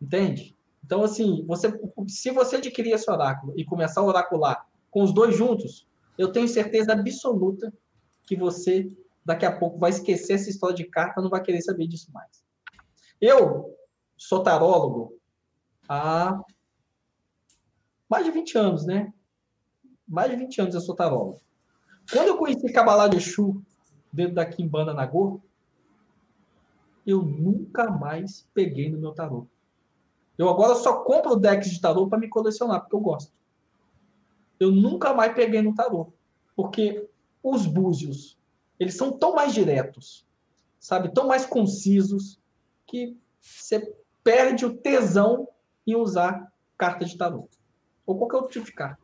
Entende? 0.00 0.56
Então, 0.90 1.04
assim, 1.04 1.44
você, 1.46 1.72
se 2.08 2.32
você 2.32 2.56
adquirir 2.56 2.90
esse 2.90 3.08
oráculo 3.08 3.52
e 3.56 3.64
começar 3.64 4.00
a 4.00 4.04
oracular 4.04 4.66
com 4.90 5.04
os 5.04 5.14
dois 5.14 5.36
juntos, 5.36 5.86
eu 6.18 6.32
tenho 6.32 6.48
certeza 6.48 6.92
absoluta 6.92 7.72
que 8.24 8.34
você 8.34 8.88
daqui 9.24 9.46
a 9.46 9.56
pouco 9.56 9.78
vai 9.78 9.90
esquecer 9.90 10.32
essa 10.32 10.50
história 10.50 10.74
de 10.74 10.82
carta, 10.82 11.22
não 11.22 11.30
vai 11.30 11.40
querer 11.44 11.62
saber 11.62 11.86
disso 11.86 12.10
mais. 12.12 12.44
Eu 13.20 13.72
sou 14.16 14.42
tarólogo 14.42 15.16
há 15.88 16.42
mais 18.08 18.24
de 18.24 18.32
20 18.32 18.58
anos, 18.58 18.84
né? 18.84 19.14
Mais 20.08 20.28
de 20.28 20.36
20 20.38 20.60
anos 20.62 20.74
eu 20.74 20.80
sou 20.80 20.96
tarólogo. 20.96 21.40
Quando 22.12 22.26
eu 22.26 22.36
conheci 22.36 22.72
Kabbalah 22.72 23.06
de 23.06 23.18
Exu, 23.18 23.62
dentro 24.12 24.34
da 24.34 24.44
Kimbanda 24.44 24.92
Nagô, 24.92 25.40
eu 27.06 27.22
nunca 27.22 27.88
mais 27.92 28.44
peguei 28.52 28.90
no 28.90 28.98
meu 28.98 29.12
tarô. 29.12 29.46
Eu 30.40 30.48
agora 30.48 30.74
só 30.74 31.02
compro 31.02 31.36
decks 31.36 31.70
de 31.70 31.78
tarô 31.78 32.08
para 32.08 32.18
me 32.18 32.26
colecionar, 32.26 32.80
porque 32.80 32.96
eu 32.96 33.00
gosto. 33.00 33.30
Eu 34.58 34.70
nunca 34.70 35.12
mais 35.12 35.34
peguei 35.34 35.60
no 35.60 35.74
tarô. 35.74 36.14
Porque 36.56 37.06
os 37.42 37.66
búzios, 37.66 38.38
eles 38.78 38.96
são 38.96 39.12
tão 39.12 39.34
mais 39.34 39.52
diretos, 39.52 40.26
sabe? 40.78 41.12
Tão 41.12 41.26
mais 41.26 41.44
concisos, 41.44 42.40
que 42.86 43.18
você 43.38 43.94
perde 44.24 44.64
o 44.64 44.74
tesão 44.74 45.46
em 45.86 45.94
usar 45.94 46.50
carta 46.78 47.04
de 47.04 47.18
tarô. 47.18 47.46
Ou 48.06 48.16
qualquer 48.16 48.36
outro 48.36 48.52
tipo 48.52 48.64
de 48.64 48.72
carta. 48.72 48.98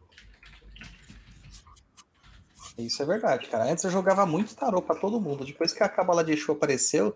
Isso 2.79 3.03
é 3.03 3.05
verdade, 3.05 3.47
cara. 3.51 3.71
Antes 3.71 3.85
eu 3.85 3.91
jogava 3.91 4.25
muito 4.25 4.57
tarô 4.57 4.81
para 4.81 4.99
todo 4.99 5.21
mundo. 5.21 5.45
Depois 5.45 5.75
que 5.75 5.83
a 5.83 5.89
Cabala 5.89 6.25
de 6.25 6.33
Exu 6.33 6.53
apareceu, 6.53 7.15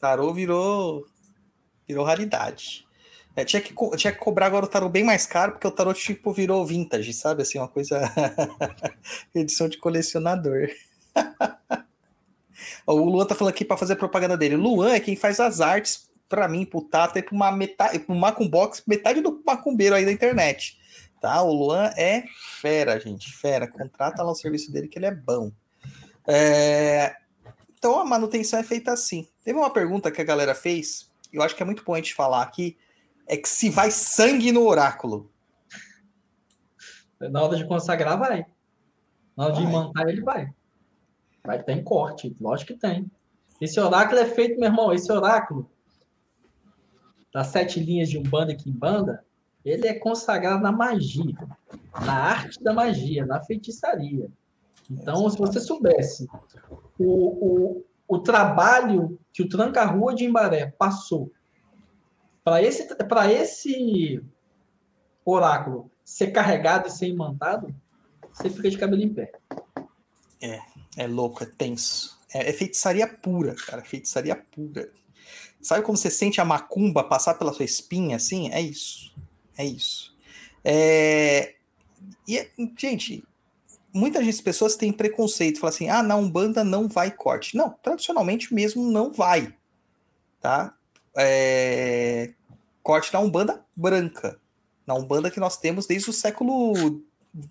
tarô 0.00 0.34
virou 0.34 1.06
virou 1.88 2.04
raridade. 2.04 2.86
É, 3.34 3.44
tinha, 3.44 3.62
que, 3.62 3.72
tinha 3.96 4.12
que 4.12 4.18
cobrar 4.18 4.46
agora 4.46 4.64
o 4.64 4.68
tarô 4.68 4.88
bem 4.88 5.04
mais 5.04 5.24
caro, 5.24 5.52
porque 5.52 5.66
o 5.66 5.70
tarô 5.70 5.94
tipo 5.94 6.32
virou 6.32 6.66
vintage, 6.66 7.12
sabe? 7.12 7.42
Assim, 7.42 7.58
uma 7.58 7.68
coisa. 7.68 8.00
edição 9.34 9.68
de 9.68 9.78
colecionador. 9.78 10.68
o 12.84 12.94
Luan 12.94 13.26
tá 13.26 13.34
falando 13.34 13.54
aqui 13.54 13.64
para 13.64 13.76
fazer 13.76 13.96
propaganda 13.96 14.36
dele. 14.36 14.56
Luan 14.56 14.92
é 14.92 15.00
quem 15.00 15.14
faz 15.16 15.38
as 15.40 15.60
artes 15.60 16.08
para 16.28 16.48
mim, 16.48 16.64
pro 16.64 16.82
Tata 16.82 17.18
e 17.18 17.22
pro, 17.22 17.34
uma 17.34 17.50
metade, 17.50 17.98
pro 18.00 18.14
Macumbox, 18.14 18.82
metade 18.86 19.20
do 19.20 19.42
macumbeiro 19.46 19.94
aí 19.94 20.04
da 20.04 20.12
internet. 20.12 20.76
Tá? 21.20 21.42
O 21.42 21.52
Luan 21.52 21.90
é 21.96 22.24
fera, 22.60 22.98
gente. 23.00 23.32
Fera. 23.32 23.66
Contrata 23.66 24.22
lá 24.22 24.30
o 24.30 24.34
serviço 24.34 24.70
dele 24.70 24.88
que 24.88 24.98
ele 24.98 25.06
é 25.06 25.14
bom. 25.14 25.50
É... 26.26 27.14
Então 27.78 27.98
a 27.98 28.04
manutenção 28.04 28.58
é 28.58 28.62
feita 28.62 28.92
assim. 28.92 29.26
Teve 29.44 29.58
uma 29.58 29.70
pergunta 29.70 30.10
que 30.10 30.20
a 30.20 30.24
galera 30.24 30.54
fez, 30.54 31.07
eu 31.32 31.42
acho 31.42 31.54
que 31.54 31.62
é 31.62 31.66
muito 31.66 31.84
bom 31.84 31.94
a 31.94 31.98
gente 31.98 32.14
falar 32.14 32.42
aqui, 32.42 32.76
é 33.26 33.36
que 33.36 33.48
se 33.48 33.68
vai 33.70 33.90
sangue 33.90 34.50
no 34.52 34.66
oráculo. 34.66 35.30
Na 37.20 37.42
hora 37.42 37.56
de 37.56 37.66
consagrar, 37.66 38.18
vai. 38.18 38.46
Na 39.36 39.44
hora 39.44 39.54
vai. 39.54 39.62
de 39.62 39.68
imantar, 39.68 40.08
ele 40.08 40.22
vai. 40.22 40.50
Vai 41.44 41.62
ter 41.62 41.82
corte, 41.82 42.34
lógico 42.40 42.74
que 42.74 42.78
tem. 42.78 43.10
Esse 43.60 43.78
oráculo 43.80 44.20
é 44.20 44.26
feito, 44.26 44.58
meu 44.58 44.68
irmão, 44.68 44.92
esse 44.92 45.10
oráculo 45.10 45.70
das 47.32 47.48
sete 47.48 47.80
linhas 47.80 48.08
de 48.08 48.18
Umbanda 48.18 48.52
e 48.52 48.56
Kimbanda, 48.56 49.24
ele 49.64 49.86
é 49.86 49.94
consagrado 49.94 50.62
na 50.62 50.72
magia, 50.72 51.36
na 52.04 52.12
arte 52.12 52.62
da 52.62 52.72
magia, 52.72 53.26
na 53.26 53.40
feitiçaria. 53.42 54.30
Então, 54.90 55.28
se 55.28 55.36
você 55.36 55.60
soubesse 55.60 56.26
o, 56.98 57.04
o, 57.04 57.84
o 58.08 58.18
trabalho 58.18 59.20
que 59.32 59.42
o 59.42 59.48
Tranca-Rua 59.48 60.14
de 60.14 60.24
Embaré 60.24 60.72
passou 60.78 61.30
para 62.42 62.62
esse, 62.62 62.88
esse 63.30 64.24
oráculo 65.24 65.90
ser 66.02 66.28
carregado 66.28 66.88
e 66.88 66.90
ser 66.90 67.08
imantado, 67.08 67.74
você 68.32 68.48
fica 68.48 68.70
de 68.70 68.78
cabelo 68.78 69.02
em 69.02 69.12
pé. 69.12 69.32
É 70.96 71.06
louco, 71.06 71.44
é 71.44 71.46
tenso. 71.46 72.18
É, 72.32 72.48
é 72.48 72.52
feitiçaria 72.52 73.06
pura, 73.06 73.54
cara. 73.54 73.84
Feitiçaria 73.84 74.34
pura. 74.34 74.90
Sabe 75.60 75.82
como 75.82 75.96
você 75.98 76.10
sente 76.10 76.40
a 76.40 76.44
macumba 76.44 77.04
passar 77.04 77.34
pela 77.34 77.52
sua 77.52 77.64
espinha, 77.64 78.16
assim? 78.16 78.50
É 78.50 78.60
isso. 78.60 79.14
É 79.56 79.64
isso. 79.64 80.16
É... 80.64 81.54
E, 82.26 82.50
gente, 82.76 83.24
muitas 83.92 84.24
gente, 84.24 84.42
pessoas 84.42 84.76
têm 84.76 84.92
preconceito. 84.92 85.60
Falam 85.60 85.74
assim, 85.74 85.88
ah, 85.88 86.02
na 86.02 86.16
Umbanda 86.16 86.62
não 86.64 86.88
vai 86.88 87.10
corte. 87.10 87.56
Não, 87.56 87.70
tradicionalmente 87.82 88.52
mesmo 88.52 88.90
não 88.90 89.12
vai. 89.12 89.54
Tá? 90.40 90.74
É... 91.16 92.32
Corte 92.82 93.12
na 93.12 93.20
Umbanda 93.20 93.64
branca. 93.76 94.40
Na 94.86 94.94
Umbanda 94.94 95.30
que 95.30 95.40
nós 95.40 95.56
temos 95.56 95.86
desde 95.86 96.10
o 96.10 96.12
século... 96.12 97.02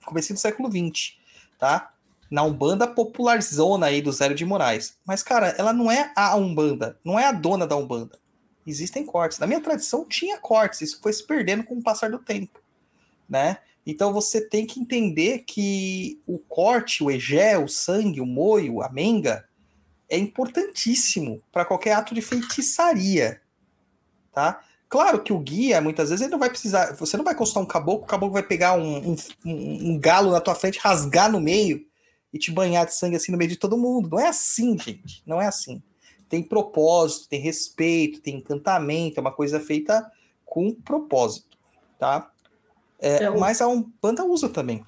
Começo 0.06 0.34
do 0.34 0.40
século 0.40 0.70
XX, 0.70 1.14
tá? 1.60 1.94
na 2.30 2.44
Umbanda 2.44 2.88
popularzona 2.88 3.88
aí 3.88 4.02
do 4.02 4.12
Zero 4.12 4.36
de 4.36 4.46
Moraes. 4.46 4.98
Mas, 5.06 5.24
cara, 5.24 5.56
ela 5.58 5.74
não 5.74 5.92
é 5.92 6.12
a 6.16 6.36
Umbanda, 6.36 7.00
não 7.04 7.18
é 7.18 7.26
a 7.26 7.32
dona 7.32 7.66
da 7.66 7.76
Umbanda. 7.76 8.20
Existem 8.66 9.06
cortes. 9.06 9.40
Na 9.40 9.48
minha 9.48 9.62
tradição 9.62 10.06
tinha 10.06 10.38
cortes, 10.38 10.82
isso 10.82 11.00
foi 11.02 11.14
se 11.14 11.26
perdendo 11.26 11.64
com 11.64 11.76
o 11.76 11.84
passar 11.84 12.12
do 12.12 12.20
tempo, 12.20 12.60
né? 13.30 13.60
Então 13.90 14.12
você 14.12 14.42
tem 14.42 14.66
que 14.66 14.82
entender 14.82 15.46
que 15.48 16.22
o 16.28 16.38
corte, 16.38 17.02
o 17.02 17.10
egé, 17.10 17.58
o 17.58 17.70
sangue, 17.70 18.20
o 18.20 18.26
moio, 18.26 18.82
a 18.82 18.90
menga, 18.90 19.48
é 20.10 20.18
importantíssimo 20.18 21.42
para 21.54 21.64
qualquer 21.64 21.94
ato 21.94 22.14
de 22.14 22.22
feitiçaria, 22.22 23.42
tá? 24.34 24.62
Claro 24.90 25.24
que 25.24 25.32
o 25.32 25.40
guia, 25.40 25.80
muitas 25.80 26.10
vezes, 26.10 26.22
ele 26.22 26.32
não 26.32 26.40
vai 26.40 26.50
precisar. 26.50 26.96
Você 26.96 27.16
não 27.16 27.24
vai 27.24 27.34
consultar 27.34 27.62
um 27.62 27.66
caboclo, 27.66 28.04
o 28.04 28.08
caboclo 28.08 28.34
vai 28.34 28.44
pegar 28.44 28.74
um, 28.74 29.12
um, 29.12 29.16
um 29.46 30.00
galo 30.00 30.32
na 30.32 30.42
tua 30.42 30.56
frente, 30.56 30.80
rasgar 30.80 31.32
no 31.32 31.40
meio 31.40 31.86
e 32.34 32.38
te 32.38 32.52
banhar 32.52 32.86
de 32.86 32.94
sangue 32.94 33.16
assim 33.16 33.32
no 33.32 33.38
meio 33.38 33.50
de 33.50 33.58
todo 33.58 33.78
mundo. 33.78 34.10
Não 34.10 34.20
é 34.20 34.28
assim, 34.28 34.78
gente. 34.78 35.24
Não 35.26 35.42
é 35.42 35.48
assim. 35.48 35.82
Tem 36.28 36.44
propósito, 36.44 37.30
tem 37.30 37.40
respeito, 37.40 38.22
tem 38.22 38.36
encantamento, 38.36 39.18
é 39.18 39.22
uma 39.22 39.32
coisa 39.32 39.62
feita 39.62 40.10
com 40.46 40.74
propósito, 40.74 41.58
tá? 41.98 42.32
É, 43.00 43.24
é, 43.24 43.30
mas 43.30 43.62
a 43.62 43.68
Umbanda 43.68 44.26
usa 44.26 44.50
também. 44.50 44.84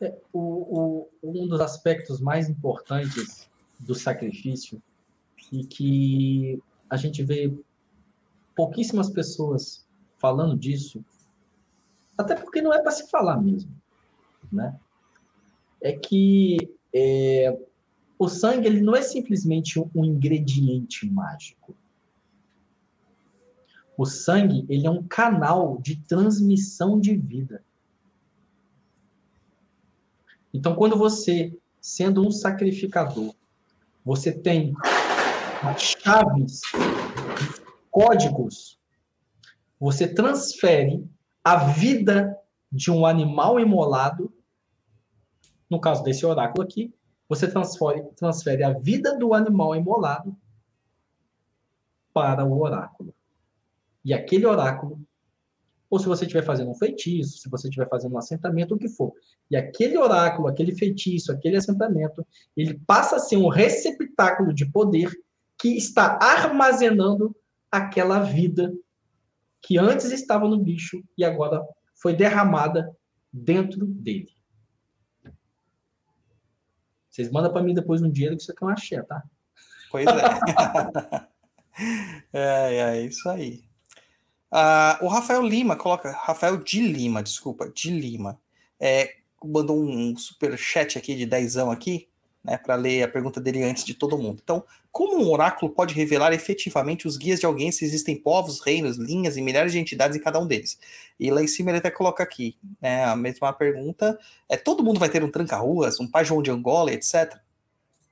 É, 0.00 0.14
o, 0.32 0.40
o, 0.40 1.08
um 1.22 1.48
dos 1.48 1.60
aspectos 1.60 2.20
mais 2.20 2.48
importantes 2.48 3.48
do 3.78 3.94
sacrifício 3.94 4.82
e 5.52 5.64
que 5.64 6.62
a 6.88 6.96
gente 6.96 7.22
vê 7.22 7.52
pouquíssimas 8.54 9.10
pessoas 9.10 9.86
falando 10.18 10.56
disso, 10.56 11.04
até 12.16 12.34
porque 12.34 12.60
não 12.60 12.72
é 12.72 12.80
para 12.80 12.90
se 12.90 13.08
falar 13.10 13.40
mesmo, 13.40 13.70
né? 14.50 14.78
é 15.86 15.92
que 15.92 16.56
é, 16.94 17.56
o 18.18 18.28
sangue 18.28 18.66
ele 18.66 18.80
não 18.80 18.96
é 18.96 19.02
simplesmente 19.02 19.78
um 19.78 20.04
ingrediente 20.04 21.08
mágico. 21.08 21.74
O 23.96 24.04
sangue 24.04 24.66
ele 24.68 24.86
é 24.86 24.90
um 24.90 25.02
canal 25.02 25.78
de 25.80 25.96
transmissão 25.96 27.00
de 27.00 27.14
vida. 27.16 27.64
Então, 30.52 30.74
quando 30.74 30.96
você, 30.96 31.56
sendo 31.80 32.26
um 32.26 32.30
sacrificador, 32.30 33.34
você 34.04 34.32
tem 34.32 34.74
chaves, 35.78 36.60
códigos, 37.90 38.78
você 39.78 40.06
transfere 40.06 41.04
a 41.42 41.56
vida 41.56 42.36
de 42.70 42.90
um 42.90 43.06
animal 43.06 43.58
imolado 43.58 44.32
no 45.68 45.80
caso 45.80 46.02
desse 46.02 46.24
oráculo 46.24 46.62
aqui, 46.62 46.94
você 47.28 47.50
transfere, 47.50 48.02
transfere 48.16 48.62
a 48.62 48.72
vida 48.72 49.18
do 49.18 49.34
animal 49.34 49.74
imolado 49.74 50.36
para 52.12 52.44
o 52.44 52.60
oráculo. 52.60 53.12
E 54.06 54.14
aquele 54.14 54.46
oráculo, 54.46 55.00
ou 55.90 55.98
se 55.98 56.06
você 56.06 56.26
estiver 56.26 56.44
fazendo 56.44 56.70
um 56.70 56.76
feitiço, 56.76 57.38
se 57.38 57.50
você 57.50 57.66
estiver 57.66 57.88
fazendo 57.88 58.14
um 58.14 58.18
assentamento, 58.18 58.76
o 58.76 58.78
que 58.78 58.88
for, 58.88 59.12
e 59.50 59.56
aquele 59.56 59.98
oráculo, 59.98 60.46
aquele 60.46 60.72
feitiço, 60.76 61.32
aquele 61.32 61.56
assentamento, 61.56 62.24
ele 62.56 62.80
passa 62.86 63.16
a 63.16 63.18
ser 63.18 63.36
um 63.36 63.48
receptáculo 63.48 64.54
de 64.54 64.64
poder 64.70 65.10
que 65.58 65.76
está 65.76 66.20
armazenando 66.22 67.34
aquela 67.68 68.20
vida 68.20 68.72
que 69.60 69.76
antes 69.76 70.12
estava 70.12 70.48
no 70.48 70.58
bicho 70.58 71.02
e 71.18 71.24
agora 71.24 71.66
foi 71.96 72.14
derramada 72.14 72.96
dentro 73.32 73.84
dele. 73.84 74.30
Vocês 77.10 77.28
mandam 77.32 77.52
para 77.52 77.62
mim 77.62 77.74
depois 77.74 78.02
um 78.02 78.10
dinheiro 78.10 78.36
que 78.36 78.42
isso 78.42 78.52
aqui 78.52 78.62
é 78.62 78.66
uma 78.66 78.72
axé, 78.72 79.02
tá? 79.02 79.24
Pois 79.90 80.06
é. 80.06 81.28
é, 82.32 82.76
é 82.76 83.00
isso 83.04 83.28
aí. 83.28 83.65
Uh, 84.52 85.04
o 85.04 85.08
Rafael 85.08 85.42
Lima 85.42 85.76
coloca, 85.76 86.10
Rafael 86.10 86.56
de 86.56 86.80
Lima, 86.80 87.22
desculpa, 87.22 87.68
de 87.68 87.90
Lima, 87.90 88.40
é, 88.78 89.16
mandou 89.44 89.82
um 89.82 90.16
super 90.16 90.56
chat 90.56 90.96
aqui 90.96 91.14
de 91.14 91.26
dezão 91.26 91.70
aqui, 91.70 92.08
né, 92.42 92.56
para 92.56 92.76
ler 92.76 93.02
a 93.02 93.08
pergunta 93.08 93.40
dele 93.40 93.64
antes 93.64 93.84
de 93.84 93.92
todo 93.92 94.16
mundo. 94.16 94.40
Então, 94.42 94.64
como 94.92 95.18
um 95.18 95.30
oráculo 95.30 95.72
pode 95.72 95.94
revelar 95.94 96.32
efetivamente 96.32 97.06
os 97.06 97.16
guias 97.16 97.40
de 97.40 97.46
alguém 97.46 97.72
se 97.72 97.84
existem 97.84 98.16
povos, 98.16 98.60
reinos, 98.60 98.96
linhas 98.96 99.36
e 99.36 99.42
milhares 99.42 99.72
de 99.72 99.80
entidades 99.80 100.16
em 100.16 100.20
cada 100.20 100.38
um 100.38 100.46
deles? 100.46 100.78
E 101.18 101.30
lá 101.30 101.42
em 101.42 101.48
cima 101.48 101.70
ele 101.70 101.78
até 101.78 101.90
coloca 101.90 102.22
aqui, 102.22 102.56
né, 102.80 103.04
a 103.04 103.16
mesma 103.16 103.52
pergunta, 103.52 104.18
é 104.48 104.56
todo 104.56 104.84
mundo 104.84 105.00
vai 105.00 105.08
ter 105.08 105.24
um 105.24 105.30
tranca-ruas, 105.30 105.98
um 105.98 106.08
pai 106.08 106.24
João 106.24 106.40
de 106.40 106.50
Angola, 106.50 106.92
etc? 106.92 107.36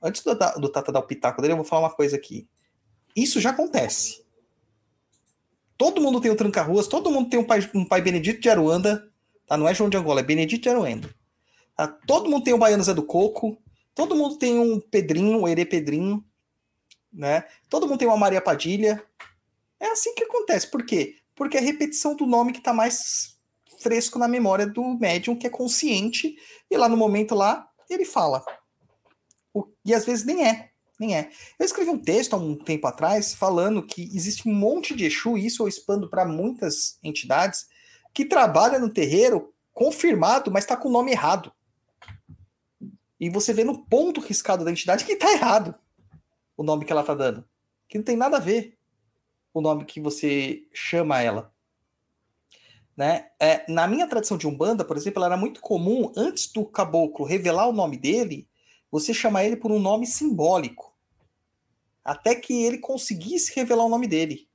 Antes 0.01 0.21
do, 0.21 0.35
do 0.35 0.69
Tata 0.69 0.91
dar 0.91 0.99
o 0.99 1.03
pitaco 1.03 1.41
dele, 1.41 1.53
eu 1.53 1.57
vou 1.57 1.65
falar 1.65 1.83
uma 1.83 1.95
coisa 1.95 2.17
aqui. 2.17 2.45
Isso 3.15 3.39
já 3.39 3.51
acontece. 3.51 4.24
Todo 5.77 6.01
mundo 6.01 6.21
tem 6.21 6.31
um 6.31 6.35
tranca-ruas, 6.35 6.87
todo 6.87 7.11
mundo 7.11 7.29
tem 7.29 7.39
um 7.39 7.43
pai, 7.43 7.69
um 7.73 7.85
pai 7.85 8.01
Benedito 8.01 8.39
de 8.39 8.49
Aruanda, 8.49 9.11
tá? 9.45 9.57
Não 9.57 9.67
é 9.67 9.73
João 9.73 9.89
de 9.89 9.97
Angola, 9.97 10.21
é 10.21 10.23
Benedito 10.23 10.63
de 10.63 10.69
Aruanda. 10.69 11.09
Tá? 11.75 11.87
Todo 11.87 12.29
mundo 12.29 12.43
tem 12.43 12.53
um 12.53 12.59
Baiano 12.59 12.83
Zé 12.83 12.93
do 12.93 13.03
Coco, 13.03 13.57
Todo 13.95 14.13
mundo 14.13 14.35
tem 14.35 14.59
um 14.59 14.77
Pedrinho, 14.77 15.39
um 15.39 15.47
Herê 15.47 15.65
Pedrinho, 15.65 16.23
né? 17.11 17.45
Todo 17.69 17.87
mundo 17.87 17.97
tem 17.97 18.07
uma 18.07 18.17
Maria 18.17 18.41
Padilha. 18.41 19.01
É 19.79 19.87
assim 19.87 20.13
que 20.13 20.25
acontece. 20.25 20.69
Por 20.69 20.85
quê? 20.85 21.15
Porque 21.33 21.55
é 21.55 21.61
a 21.61 21.63
repetição 21.63 22.13
do 22.13 22.25
nome 22.25 22.51
que 22.51 22.57
está 22.59 22.73
mais 22.73 23.37
fresco 23.79 24.19
na 24.19 24.27
memória 24.27 24.67
do 24.67 24.97
médium, 24.99 25.35
que 25.35 25.47
é 25.47 25.49
consciente, 25.49 26.35
e 26.69 26.75
lá 26.75 26.89
no 26.89 26.97
momento 26.97 27.33
lá, 27.33 27.69
ele 27.89 28.03
fala. 28.03 28.43
O, 29.53 29.65
e 29.85 29.93
às 29.93 30.05
vezes 30.05 30.25
nem 30.25 30.45
é. 30.45 30.71
Nem 30.99 31.15
é. 31.15 31.29
Eu 31.59 31.65
escrevi 31.65 31.89
um 31.89 31.99
texto 31.99 32.33
há 32.33 32.37
um 32.37 32.55
tempo 32.55 32.87
atrás 32.87 33.33
falando 33.33 33.83
que 33.83 34.03
existe 34.13 34.47
um 34.47 34.53
monte 34.53 34.95
de 34.95 35.05
Exu, 35.05 35.37
e 35.37 35.45
isso 35.45 35.63
eu 35.63 35.67
expando 35.67 36.09
para 36.09 36.25
muitas 36.25 36.97
entidades, 37.03 37.67
que 38.13 38.25
trabalha 38.25 38.79
no 38.79 38.89
terreiro 38.89 39.53
confirmado, 39.73 40.49
mas 40.49 40.63
está 40.63 40.77
com 40.77 40.87
o 40.87 40.91
nome 40.91 41.11
errado 41.11 41.51
e 43.19 43.29
você 43.29 43.53
vê 43.53 43.63
no 43.63 43.85
ponto 43.85 44.21
riscado 44.21 44.63
da 44.63 44.71
entidade 44.71 45.05
que 45.05 45.13
está 45.13 45.31
errado 45.31 45.75
o 46.57 46.63
nome 46.63 46.85
que 46.85 46.91
ela 46.91 47.01
está 47.01 47.13
dando. 47.13 47.43
Que 47.87 47.97
não 47.97 48.05
tem 48.05 48.15
nada 48.15 48.37
a 48.37 48.41
ver 48.41 48.77
o 49.53 49.61
nome 49.61 49.85
que 49.85 49.99
você 49.99 50.67
chama 50.73 51.21
ela. 51.21 51.51
Né? 52.95 53.29
É, 53.39 53.69
na 53.69 53.87
minha 53.87 54.07
tradição 54.07 54.37
de 54.37 54.47
Umbanda, 54.47 54.85
por 54.85 54.95
exemplo, 54.95 55.23
era 55.23 55.35
muito 55.35 55.59
comum, 55.59 56.13
antes 56.15 56.51
do 56.51 56.65
caboclo 56.65 57.25
revelar 57.25 57.67
o 57.67 57.73
nome 57.73 57.97
dele, 57.97 58.47
você 58.99 59.13
chamar 59.13 59.43
ele 59.43 59.57
por 59.57 59.71
um 59.71 59.79
nome 59.79 60.07
simbólico. 60.07 60.93
Até 62.03 62.33
que 62.33 62.63
ele 62.63 62.77
conseguisse 62.77 63.53
revelar 63.53 63.83
o 63.85 63.89
nome 63.89 64.07
dele. 64.07 64.47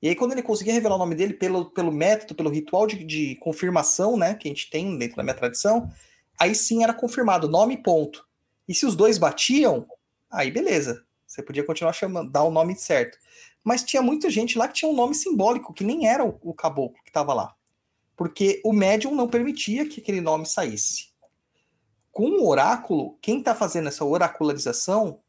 E 0.00 0.08
aí, 0.08 0.14
quando 0.14 0.32
ele 0.32 0.42
conseguia 0.42 0.72
revelar 0.72 0.94
o 0.94 0.98
nome 0.98 1.14
dele 1.14 1.34
pelo, 1.34 1.70
pelo 1.70 1.92
método, 1.92 2.34
pelo 2.34 2.48
ritual 2.48 2.86
de, 2.86 3.04
de 3.04 3.34
confirmação, 3.36 4.16
né, 4.16 4.34
que 4.34 4.48
a 4.48 4.50
gente 4.50 4.70
tem 4.70 4.96
dentro 4.96 5.16
da 5.16 5.22
minha 5.22 5.34
tradição, 5.34 5.90
aí 6.38 6.54
sim 6.54 6.82
era 6.82 6.94
confirmado, 6.94 7.48
nome 7.48 7.76
ponto. 7.76 8.24
E 8.68 8.74
se 8.74 8.86
os 8.86 8.94
dois 8.94 9.18
batiam, 9.18 9.86
aí 10.30 10.50
beleza. 10.50 11.04
Você 11.26 11.42
podia 11.42 11.64
continuar 11.64 11.92
chamando, 11.92 12.30
dar 12.30 12.44
o 12.44 12.50
nome 12.50 12.76
certo. 12.76 13.18
Mas 13.62 13.84
tinha 13.84 14.00
muita 14.00 14.30
gente 14.30 14.56
lá 14.56 14.68
que 14.68 14.74
tinha 14.74 14.90
um 14.90 14.94
nome 14.94 15.14
simbólico, 15.14 15.74
que 15.74 15.84
nem 15.84 16.06
era 16.06 16.24
o, 16.24 16.38
o 16.40 16.54
caboclo 16.54 17.02
que 17.02 17.10
estava 17.10 17.34
lá. 17.34 17.54
Porque 18.16 18.60
o 18.64 18.72
médium 18.72 19.14
não 19.14 19.28
permitia 19.28 19.88
que 19.88 20.00
aquele 20.00 20.20
nome 20.20 20.46
saísse. 20.46 21.09
Com 22.12 22.28
o 22.30 22.48
oráculo, 22.48 23.18
quem 23.20 23.38
está 23.38 23.54
fazendo 23.54 23.88
essa 23.88 24.04
oracularização 24.04 25.20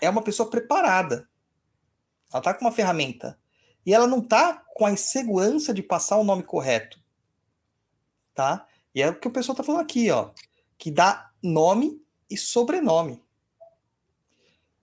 é 0.00 0.08
uma 0.08 0.22
pessoa 0.22 0.50
preparada. 0.50 1.28
Ela 2.30 2.40
está 2.40 2.54
com 2.54 2.64
uma 2.64 2.72
ferramenta. 2.72 3.38
E 3.84 3.94
ela 3.94 4.06
não 4.06 4.18
está 4.18 4.62
com 4.74 4.84
a 4.84 4.92
insegurança 4.92 5.72
de 5.72 5.82
passar 5.82 6.18
o 6.18 6.24
nome 6.24 6.42
correto. 6.42 7.00
Tá? 8.34 8.66
E 8.94 9.02
é 9.02 9.08
o 9.08 9.18
que 9.18 9.26
o 9.26 9.30
pessoal 9.30 9.54
está 9.54 9.64
falando 9.64 9.82
aqui, 9.82 10.10
ó 10.10 10.30
que 10.78 10.90
dá 10.90 11.30
nome 11.42 12.00
e 12.30 12.36
sobrenome. 12.36 13.20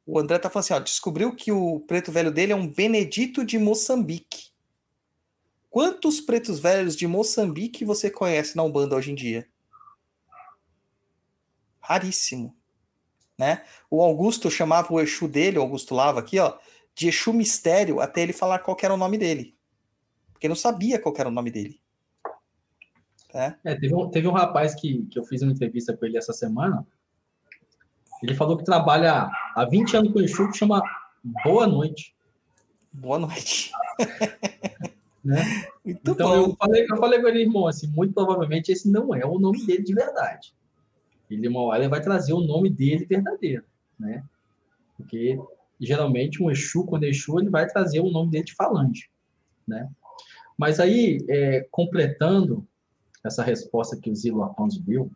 O 0.05 0.19
André 0.19 0.37
tá 0.37 0.49
falando 0.49 0.65
assim, 0.65 0.73
ó, 0.73 0.79
descobriu 0.79 1.35
que 1.35 1.51
o 1.51 1.79
preto 1.79 2.11
velho 2.11 2.31
dele 2.31 2.51
é 2.51 2.55
um 2.55 2.67
Benedito 2.67 3.43
de 3.43 3.57
Moçambique. 3.57 4.49
Quantos 5.69 6.21
pretos 6.21 6.59
velhos 6.59 6.95
de 6.95 7.07
Moçambique 7.07 7.83
você 7.83 8.11
conhece 8.11 8.55
na 8.55 8.63
Umbanda 8.63 8.95
hoje 8.95 9.11
em 9.11 9.15
dia? 9.15 9.47
Raríssimo. 11.85 12.55
Né? 13.37 13.63
O 13.89 14.01
Augusto 14.01 14.49
chamava 14.49 14.93
o 14.93 14.99
Exu 14.99 15.27
dele, 15.27 15.59
o 15.59 15.61
Augusto 15.61 15.93
Lava 15.93 16.19
aqui, 16.19 16.39
ó, 16.39 16.57
de 16.95 17.09
Exu 17.09 17.33
Mistério, 17.33 17.99
até 17.99 18.21
ele 18.21 18.33
falar 18.33 18.59
qual 18.59 18.77
era 18.81 18.93
o 18.93 18.97
nome 18.97 19.17
dele. 19.17 19.55
Porque 20.31 20.47
não 20.47 20.55
sabia 20.55 20.99
qual 20.99 21.13
era 21.17 21.29
o 21.29 21.31
nome 21.31 21.51
dele. 21.51 21.79
É, 23.33 23.75
teve, 23.75 23.93
um, 23.93 24.09
teve 24.09 24.27
um 24.27 24.31
rapaz 24.31 24.73
que, 24.73 25.05
que 25.07 25.19
eu 25.19 25.25
fiz 25.25 25.41
uma 25.41 25.51
entrevista 25.51 25.95
com 25.95 26.05
ele 26.05 26.17
essa 26.17 26.31
semana. 26.31 26.87
Ele 28.23 28.33
falou 28.33 28.57
que 28.57 28.63
trabalha 28.63 29.29
há 29.53 29.65
20 29.65 29.97
anos 29.97 30.13
com 30.13 30.19
o 30.19 30.21
Exu, 30.21 30.49
que 30.49 30.57
chama 30.57 30.81
Boa 31.43 31.67
Noite. 31.67 32.15
Boa 32.91 33.19
noite. 33.19 33.71
Né? 35.25 35.41
então 35.83 36.35
eu 36.35 36.55
falei, 36.55 36.85
eu 36.87 36.97
falei 36.97 37.19
com 37.19 37.27
ele, 37.27 37.41
irmão, 37.41 37.65
assim, 37.65 37.87
muito 37.87 38.13
provavelmente 38.13 38.71
esse 38.71 38.87
não 38.87 39.11
é 39.15 39.25
o 39.25 39.39
nome 39.39 39.65
dele 39.65 39.81
de 39.81 39.91
verdade. 39.91 40.53
Ele, 41.29 41.47
uma 41.47 41.87
vai 41.89 42.01
trazer 42.01 42.33
o 42.33 42.41
nome 42.41 42.69
dele 42.69 43.05
verdadeiro, 43.05 43.63
né? 43.99 44.23
Porque 44.97 45.39
geralmente 45.79 46.41
um 46.41 46.49
Exu, 46.49 46.85
quando 46.85 47.03
é 47.03 47.09
Exu, 47.09 47.39
ele 47.39 47.49
vai 47.49 47.67
trazer 47.67 47.99
o 47.99 48.11
nome 48.11 48.31
dele 48.31 48.45
de 48.45 48.53
falange, 48.53 49.09
né? 49.67 49.89
Mas 50.57 50.79
aí, 50.79 51.17
é, 51.27 51.67
completando 51.69 52.65
essa 53.23 53.43
resposta 53.43 53.97
que 53.97 54.09
o 54.09 54.15
Zilo 54.15 54.43
Afonso 54.43 54.81
deu, 54.81 55.11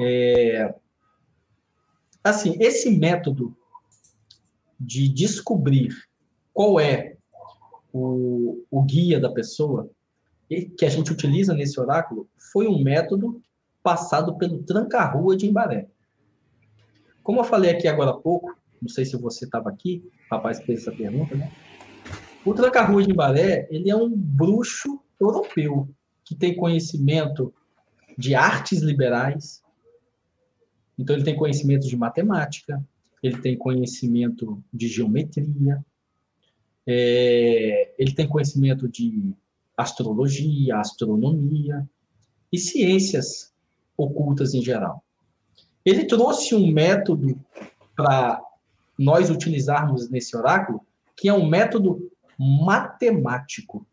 é, 0.00 0.74
assim, 2.24 2.56
esse 2.60 2.90
método 2.90 3.54
de 4.78 5.08
descobrir 5.08 5.94
qual 6.52 6.80
é 6.80 7.16
o, 7.92 8.64
o 8.70 8.82
guia 8.82 9.20
da 9.20 9.30
pessoa 9.30 9.90
que 10.48 10.84
a 10.84 10.88
gente 10.88 11.12
utiliza 11.12 11.54
nesse 11.54 11.80
oráculo 11.80 12.28
foi 12.52 12.66
um 12.66 12.82
método 12.82 13.40
passado 13.82 14.36
pelo 14.38 14.62
tranca-rua 14.62 15.36
de 15.36 15.46
Embaré. 15.46 15.88
Como 17.22 17.40
eu 17.40 17.44
falei 17.44 17.70
aqui 17.70 17.86
agora 17.86 18.10
há 18.10 18.14
pouco, 18.14 18.54
não 18.80 18.88
sei 18.88 19.04
se 19.04 19.16
você 19.16 19.44
estava 19.44 19.68
aqui, 19.68 20.02
o 20.30 20.34
rapaz 20.34 20.60
fez 20.62 20.80
essa 20.80 20.92
pergunta, 20.92 21.34
né? 21.34 21.52
O 22.44 22.52
tranca-rua 22.52 23.02
de 23.02 23.12
Embaré, 23.12 23.68
ele 23.70 23.88
é 23.88 23.96
um 23.96 24.10
bruxo 24.10 25.00
europeu 25.20 25.88
que 26.24 26.34
tem 26.34 26.56
conhecimento 26.56 27.54
de 28.18 28.34
artes 28.34 28.80
liberais. 28.80 29.62
Então 30.98 31.14
ele 31.14 31.24
tem 31.24 31.36
conhecimento 31.36 31.86
de 31.86 31.96
matemática, 31.96 32.84
ele 33.22 33.38
tem 33.38 33.56
conhecimento 33.56 34.62
de 34.72 34.88
geometria, 34.88 35.84
é, 36.84 37.94
ele 37.96 38.12
tem 38.12 38.28
conhecimento 38.28 38.88
de 38.88 39.32
astrologia, 39.76 40.78
astronomia 40.78 41.88
e 42.52 42.58
ciências 42.58 43.51
ocultas 44.04 44.54
em 44.54 44.62
geral. 44.62 45.04
Ele 45.84 46.04
trouxe 46.04 46.54
um 46.54 46.70
método 46.70 47.38
para 47.96 48.40
nós 48.98 49.30
utilizarmos 49.30 50.08
nesse 50.10 50.36
oráculo, 50.36 50.86
que 51.16 51.28
é 51.28 51.32
um 51.32 51.46
método 51.46 52.10
matemático. 52.38 53.86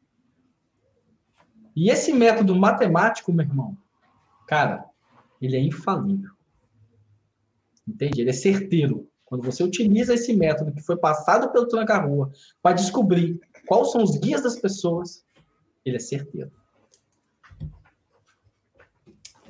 E 1.75 1.89
esse 1.89 2.13
método 2.13 2.55
matemático, 2.55 3.31
meu 3.31 3.45
irmão, 3.45 3.77
cara, 4.47 4.85
ele 5.41 5.55
é 5.55 5.59
infalível. 5.59 6.31
Entende? 7.87 8.21
Ele 8.21 8.29
é 8.29 8.33
certeiro. 8.33 9.07
Quando 9.25 9.43
você 9.43 9.63
utiliza 9.63 10.13
esse 10.13 10.33
método 10.35 10.71
que 10.71 10.81
foi 10.81 10.97
passado 10.97 11.51
pelo 11.51 11.67
tranca-rua 11.67 12.31
para 12.61 12.75
descobrir 12.75 13.39
quais 13.67 13.91
são 13.91 14.03
os 14.03 14.17
guias 14.17 14.43
das 14.43 14.59
pessoas, 14.59 15.23
ele 15.85 15.97
é 15.97 15.99
certeiro. 15.99 16.51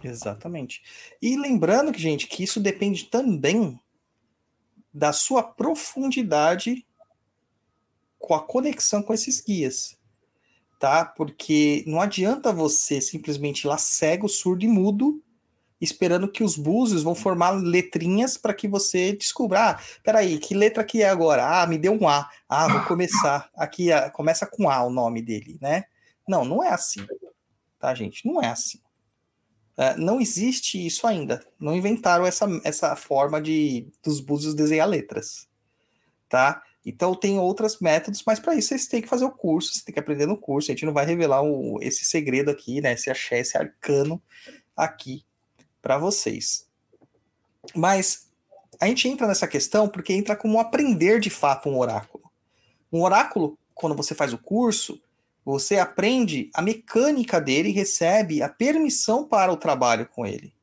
Exatamente. 0.04 0.82
E 1.22 1.38
lembrando 1.38 1.92
que, 1.92 2.00
gente, 2.00 2.28
que 2.28 2.44
isso 2.44 2.60
depende 2.60 3.06
também 3.06 3.80
da 4.94 5.14
sua 5.14 5.44
profundidade 5.44 6.86
com 8.18 8.34
a 8.34 8.42
conexão 8.42 9.02
com 9.02 9.14
esses 9.14 9.42
guias, 9.42 9.98
tá? 10.80 11.06
Porque 11.06 11.84
não 11.88 12.02
adianta 12.02 12.52
você 12.52 13.00
simplesmente 13.00 13.64
ir 13.64 13.68
lá 13.68 13.78
cego, 13.78 14.28
surdo 14.28 14.66
e 14.66 14.68
mudo 14.68 15.24
esperando 15.82 16.30
que 16.30 16.44
os 16.44 16.58
búzios 16.58 17.04
vão 17.04 17.16
formar 17.16 17.52
letrinhas 17.52 18.38
para 18.38 18.54
que 18.54 18.68
você 18.68 19.14
descubra. 19.14 19.72
Ah, 19.72 19.80
peraí, 20.04 20.38
que 20.38 20.54
letra 20.54 20.84
que 20.84 21.02
é 21.02 21.10
agora? 21.10 21.62
Ah, 21.62 21.66
me 21.66 21.78
deu 21.78 21.94
um 21.94 22.08
A. 22.08 22.30
Ah, 22.48 22.68
vou 22.68 22.84
começar. 22.86 23.50
Aqui 23.56 23.88
começa 24.14 24.46
com 24.46 24.70
A 24.70 24.84
o 24.84 24.90
nome 24.90 25.22
dele, 25.22 25.58
né? 25.62 25.86
Não, 26.28 26.44
não 26.44 26.64
é 26.64 26.70
assim. 26.70 27.06
Tá, 27.80 27.96
gente? 27.96 28.26
Não 28.26 28.42
é 28.42 28.48
assim. 28.48 28.80
É, 29.80 29.96
não 29.96 30.20
existe 30.20 30.86
isso 30.86 31.08
ainda. 31.08 31.42
Não 31.58 31.74
inventaram 31.74 32.26
essa, 32.26 32.46
essa 32.66 32.98
forma 32.98 33.42
de 33.42 33.88
dos 34.04 34.20
búzios 34.20 34.54
desenhar 34.54 34.86
letras. 34.86 35.48
Tá? 36.28 36.62
Então 36.86 37.16
tem 37.16 37.40
outros 37.40 37.80
métodos, 37.80 38.22
mas 38.28 38.42
para 38.42 38.56
isso 38.56 38.68
vocês 38.68 38.88
têm 38.88 39.02
que 39.02 39.08
fazer 39.08 39.24
o 39.24 39.32
curso, 39.32 39.74
você 39.74 39.86
tem 39.86 39.94
que 39.94 40.00
aprender 40.00 40.26
no 40.26 40.36
curso. 40.36 40.70
A 40.70 40.74
gente 40.74 40.86
não 40.86 40.92
vai 40.92 41.06
revelar 41.06 41.42
o, 41.44 41.80
esse 41.82 42.04
segredo 42.04 42.52
aqui, 42.52 42.82
né? 42.82 42.92
Esse 42.92 43.10
axé, 43.10 43.40
esse 43.40 43.58
arcano 43.58 44.22
aqui 44.76 45.24
para 45.82 45.98
vocês. 45.98 46.68
Mas 47.74 48.28
a 48.82 48.86
gente 48.86 49.08
entra 49.08 49.28
nessa 49.28 49.48
questão 49.48 49.88
porque 49.88 50.12
entra 50.12 50.36
como 50.36 50.60
aprender 50.60 51.22
de 51.22 51.30
fato 51.30 51.70
um 51.70 51.78
oráculo. 51.78 52.30
Um 52.92 53.02
oráculo, 53.02 53.58
quando 53.74 53.96
você 53.96 54.14
faz 54.14 54.34
o 54.34 54.38
curso, 54.38 55.02
você 55.52 55.78
aprende 55.78 56.50
a 56.54 56.62
mecânica 56.62 57.40
dele 57.40 57.70
e 57.70 57.74
recebe 57.74 58.42
a 58.42 58.50
permissão 58.50 59.28
para 59.28 59.52
o 59.52 59.58
trabalho 59.58 60.08
com 60.08 60.26
ele. 60.26 60.54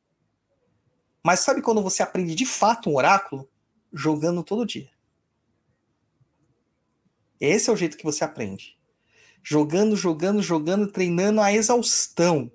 Mas 1.23 1.41
sabe 1.41 1.61
quando 1.61 1.81
você 1.81 2.01
aprende 2.01 2.35
de 2.35 2.45
fato 2.45 2.89
um 2.89 2.95
oráculo? 2.95 3.49
Jogando 3.91 4.43
todo 4.43 4.65
dia. 4.65 4.89
Esse 7.39 7.69
é 7.69 7.73
o 7.73 7.75
jeito 7.75 7.97
que 7.97 8.03
você 8.03 8.23
aprende. 8.23 8.77
Jogando, 9.43 9.95
jogando, 9.95 10.41
jogando, 10.41 10.91
treinando 10.91 11.41
a 11.41 11.51
exaustão. 11.51 12.51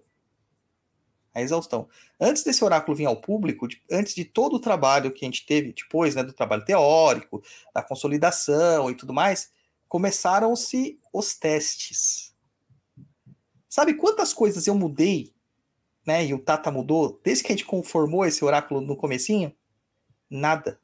A 1.35 1.41
exaustão 1.41 1.89
antes 2.23 2.45
desse 2.45 2.65
oráculo 2.65 2.97
vir 2.97 3.07
ao 3.07 3.21
público, 3.21 3.67
antes 3.91 4.15
de 4.15 4.25
todo 4.25 4.55
o 4.55 4.61
trabalho 4.61 5.11
que 5.11 5.25
a 5.25 5.29
gente 5.29 5.45
teve 5.45 5.73
depois, 5.73 6.15
né, 6.15 6.23
do 6.23 6.33
trabalho 6.33 6.65
teórico, 6.65 7.43
da 7.75 7.83
consolidação 7.83 8.89
e 8.89 8.95
tudo 8.95 9.13
mais, 9.13 9.51
começaram-se 9.93 10.99
os 11.13 11.35
testes. 11.35 12.35
Sabe 13.69 13.93
quantas 13.93 14.33
coisas 14.33 14.67
eu 14.67 14.75
mudei, 14.75 15.35
né, 16.07 16.25
e 16.25 16.33
o 16.33 16.39
Tata 16.39 16.71
mudou, 16.71 17.21
desde 17.23 17.45
que 17.45 17.53
a 17.53 17.55
gente 17.55 17.67
conformou 17.67 18.25
esse 18.25 18.43
oráculo 18.43 18.81
no 18.81 18.97
comecinho? 18.97 19.55
Nada. 20.31 20.81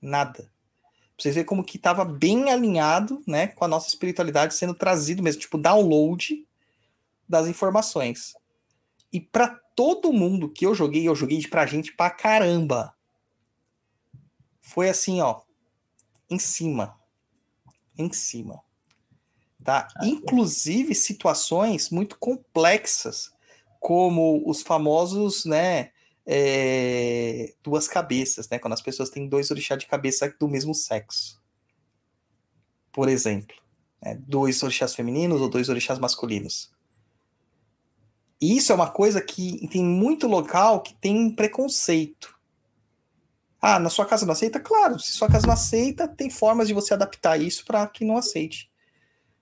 Nada. 0.00 0.52
Pra 0.84 0.92
vocês 1.18 1.34
verem 1.34 1.44
como 1.44 1.64
que 1.64 1.78
estava 1.78 2.04
bem 2.04 2.48
alinhado, 2.48 3.20
né, 3.26 3.48
com 3.48 3.64
a 3.64 3.68
nossa 3.68 3.88
espiritualidade 3.88 4.54
sendo 4.54 4.72
trazido 4.72 5.20
mesmo, 5.20 5.40
tipo 5.40 5.58
download 5.58 6.46
das 7.28 7.48
informações. 7.48 8.34
E 9.12 9.20
para 9.20 9.48
todo 9.74 10.12
mundo 10.12 10.48
que 10.48 10.64
eu 10.64 10.76
joguei, 10.76 11.08
eu 11.08 11.16
joguei 11.16 11.44
pra 11.48 11.66
gente 11.66 11.92
pra 11.92 12.08
caramba. 12.08 12.94
Foi 14.60 14.88
assim, 14.88 15.20
ó, 15.20 15.40
em 16.30 16.38
cima. 16.38 17.01
Em 17.96 18.12
cima. 18.12 18.62
Tá? 19.62 19.88
Ah, 19.96 20.06
Inclusive 20.06 20.94
situações 20.94 21.90
muito 21.90 22.18
complexas, 22.18 23.32
como 23.78 24.42
os 24.48 24.62
famosos, 24.62 25.44
né, 25.44 25.90
é, 26.26 27.52
duas 27.62 27.88
cabeças, 27.88 28.48
né, 28.48 28.58
quando 28.58 28.72
as 28.74 28.82
pessoas 28.82 29.10
têm 29.10 29.28
dois 29.28 29.50
orixás 29.50 29.78
de 29.78 29.86
cabeça 29.86 30.32
do 30.38 30.48
mesmo 30.48 30.74
sexo. 30.74 31.40
Por 32.92 33.08
exemplo, 33.08 33.56
né, 34.02 34.18
dois 34.26 34.62
orixás 34.62 34.94
femininos 34.94 35.40
ou 35.40 35.48
dois 35.48 35.68
orixás 35.68 35.98
masculinos. 35.98 36.70
E 38.40 38.56
isso 38.56 38.72
é 38.72 38.74
uma 38.74 38.90
coisa 38.90 39.20
que 39.20 39.68
tem 39.68 39.84
muito 39.84 40.26
local 40.26 40.80
que 40.80 40.94
tem 40.94 41.30
preconceito. 41.30 42.31
Ah, 43.64 43.78
na 43.78 43.88
sua 43.88 44.04
casa 44.04 44.26
não 44.26 44.32
aceita? 44.32 44.58
Claro, 44.58 44.98
se 44.98 45.12
sua 45.12 45.28
casa 45.28 45.46
não 45.46 45.54
aceita, 45.54 46.08
tem 46.08 46.28
formas 46.28 46.66
de 46.66 46.74
você 46.74 46.94
adaptar 46.94 47.40
isso 47.40 47.64
para 47.64 47.86
que 47.86 48.04
não 48.04 48.16
aceite. 48.16 48.68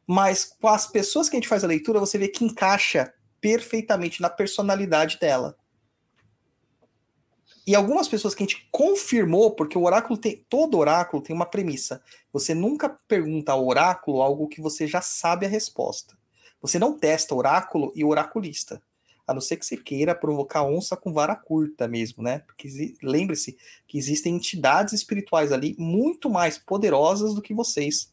Mas 0.07 0.45
com 0.61 0.69
as 0.69 0.87
pessoas 0.87 1.31
que 1.31 1.37
a 1.37 1.39
gente 1.39 1.49
faz 1.49 1.65
a 1.65 1.67
leitura, 1.67 1.99
você 1.99 2.19
vê 2.19 2.29
que 2.29 2.45
encaixa 2.45 3.15
perfeitamente 3.41 4.21
na 4.21 4.29
personalidade 4.29 5.19
dela. 5.19 5.57
E 7.67 7.75
algumas 7.75 8.09
pessoas 8.09 8.35
que 8.35 8.43
a 8.43 8.47
gente 8.47 8.69
confirmou, 8.71 9.53
porque 9.55 9.79
o 9.79 9.85
oráculo 9.85 10.19
tem. 10.19 10.45
Todo 10.51 10.77
oráculo 10.77 11.23
tem 11.23 11.35
uma 11.35 11.47
premissa. 11.47 12.03
Você 12.31 12.53
nunca 12.53 12.91
pergunta 12.91 13.53
ao 13.53 13.67
oráculo 13.67 14.21
algo 14.21 14.49
que 14.49 14.61
você 14.61 14.87
já 14.87 15.01
sabe 15.01 15.47
a 15.47 15.49
resposta. 15.49 16.15
Você 16.61 16.79
não 16.79 16.99
testa 16.99 17.35
oráculo 17.35 17.91
e 17.95 18.05
oraculista 18.05 18.83
a 19.27 19.35
não 19.35 19.41
ser 19.41 19.57
que 19.57 19.67
você 19.67 19.77
queira 19.77 20.15
provocar 20.15 20.65
onça 20.65 20.97
com 20.97 21.13
vara 21.13 21.37
curta 21.37 21.87
mesmo, 21.87 22.23
né? 22.23 22.41
Porque 22.41 22.69
lembre-se 23.03 23.57
que 23.87 23.99
existem 23.99 24.37
entidades 24.37 24.93
espirituais 24.93 25.53
ali 25.53 25.75
muito 25.79 26.29
mais 26.29 26.59
poderosas 26.59 27.35
do 27.35 27.43
que 27.43 27.55
vocês 27.55 28.13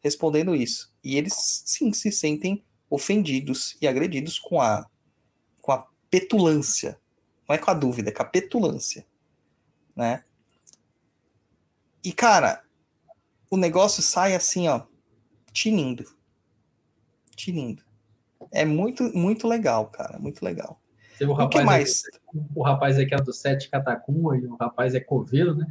respondendo 0.00 0.54
isso. 0.54 0.92
E 1.02 1.16
eles 1.16 1.34
sim 1.64 1.92
se 1.92 2.10
sentem 2.10 2.64
ofendidos 2.90 3.76
e 3.80 3.86
agredidos 3.86 4.38
com 4.38 4.60
a, 4.60 4.88
com 5.60 5.72
a 5.72 5.86
petulância. 6.10 6.98
Não 7.48 7.54
é 7.54 7.58
com 7.58 7.70
a 7.70 7.74
dúvida, 7.74 8.10
é 8.10 8.12
com 8.12 8.22
a 8.22 8.26
petulância. 8.26 9.06
Né? 9.94 10.24
E, 12.02 12.12
cara, 12.12 12.64
o 13.50 13.56
negócio 13.56 14.02
sai 14.02 14.34
assim, 14.34 14.68
ó, 14.68 14.82
tinindo. 15.52 16.04
Tinindo. 17.36 17.83
É 18.54 18.64
muito, 18.64 19.02
muito 19.16 19.48
legal, 19.48 19.86
cara. 19.88 20.18
Muito 20.18 20.44
legal. 20.44 20.80
Teve 21.18 21.30
o 21.30 21.34
O 21.34 21.48
que 21.48 21.60
mais? 21.62 22.02
o 22.54 22.62
rapaz 22.62 22.98
aqui 22.98 23.14
é 23.14 23.18
do 23.18 23.32
Sete 23.32 23.68
Catacumba 23.68 24.36
e 24.36 24.46
o 24.46 24.56
rapaz 24.56 24.94
é 24.94 25.00
coveiro, 25.00 25.54
né? 25.54 25.66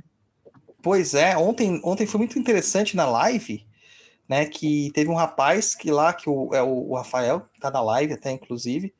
Pois 0.81 1.13
é, 1.13 1.37
ontem, 1.37 1.79
ontem 1.83 2.05
foi 2.05 2.17
muito 2.17 2.37
interessante 2.37 2.95
na 2.95 3.05
live, 3.05 3.65
né? 4.27 4.45
Que 4.45 4.91
teve 4.93 5.09
um 5.09 5.15
rapaz 5.15 5.75
que 5.75 5.89
lá, 5.91 6.13
que 6.13 6.29
o, 6.29 6.53
é 6.53 6.61
o, 6.61 6.93
Rafael, 6.93 7.41
que 7.53 7.59
tá 7.59 7.71
na 7.71 7.81
live 7.81 8.13
até, 8.13 8.31
inclusive. 8.31 8.93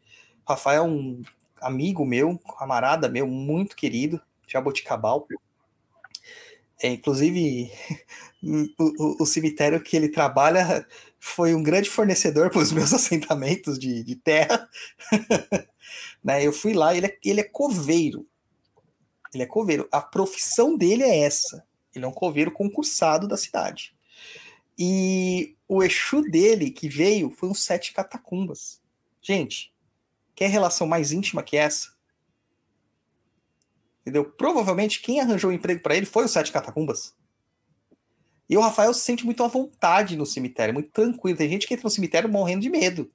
O 0.46 0.52
Rafael 0.52 0.84
é 0.84 0.88
um 0.88 1.22
amigo 1.62 2.06
meu, 2.06 2.38
camarada 2.58 3.10
meu, 3.10 3.28
muito 3.28 3.76
querido, 3.76 4.22
Jaboticabal. 4.48 5.28
É, 6.82 6.88
inclusive, 6.90 7.72
o, 8.44 8.84
o- 9.20 9.24
o 9.24 9.26
cemitério 9.26 9.82
que 9.82 9.96
ele 9.96 10.10
trabalha 10.10 10.86
foi 11.26 11.56
um 11.56 11.64
grande 11.64 11.90
fornecedor 11.90 12.50
para 12.50 12.60
os 12.60 12.74
meus 12.74 12.92
assentamentos 12.94 13.80
de, 13.80 14.04
de 14.04 14.14
terra. 14.18 14.70
né? 16.22 16.46
Eu 16.46 16.52
fui 16.52 16.74
lá, 16.74 16.94
ele 16.94 17.08
é, 17.08 17.18
ele 17.24 17.40
é 17.40 17.46
coveiro. 17.46 18.28
Ele 19.34 19.44
é 19.44 19.46
coveiro. 19.46 19.88
A 19.90 20.02
profissão 20.02 20.76
dele 20.76 21.02
é 21.02 21.20
essa. 21.20 21.66
Ele 21.96 22.04
é 22.04 22.08
um 22.08 22.12
coveiro 22.12 22.52
concursado 22.52 23.26
da 23.26 23.38
cidade. 23.38 23.96
E 24.78 25.56
o 25.66 25.82
Exu 25.82 26.24
dele 26.24 26.70
que 26.70 26.90
veio 26.90 27.32
foi 27.32 27.48
um 27.48 27.54
sete 27.54 27.94
catacumbas. 27.94 28.82
Gente, 29.22 29.74
quer 30.36 30.50
relação 30.50 30.86
mais 30.86 31.14
íntima 31.14 31.42
que 31.42 31.56
essa? 31.56 31.94
Entendeu? 34.02 34.26
Provavelmente 34.26 35.02
quem 35.02 35.22
arranjou 35.22 35.52
o 35.52 35.54
emprego 35.54 35.82
para 35.82 35.96
ele 35.96 36.06
foi 36.06 36.26
o 36.26 36.28
Sete 36.28 36.52
Catacumbas. 36.52 37.16
E 38.50 38.58
o 38.58 38.62
Rafael 38.62 38.94
se 38.94 39.02
sente 39.02 39.26
muito 39.26 39.44
à 39.44 39.48
vontade 39.48 40.16
no 40.16 40.26
cemitério, 40.26 40.74
muito 40.74 40.92
tranquilo. 40.92 41.38
Tem 41.38 41.50
gente 41.50 41.68
que 41.68 41.74
entra 41.74 41.86
no 41.86 41.90
cemitério 41.90 42.30
morrendo 42.30 42.62
de 42.62 42.70
medo. 42.70 43.12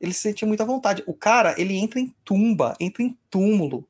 Ele 0.00 0.12
se 0.12 0.20
sente 0.20 0.44
muito 0.44 0.62
à 0.62 0.66
vontade. 0.66 1.02
O 1.06 1.14
cara, 1.14 1.58
ele 1.58 1.74
entra 1.76 1.98
em 1.98 2.14
tumba, 2.24 2.76
entra 2.78 3.02
em 3.02 3.18
túmulo. 3.30 3.88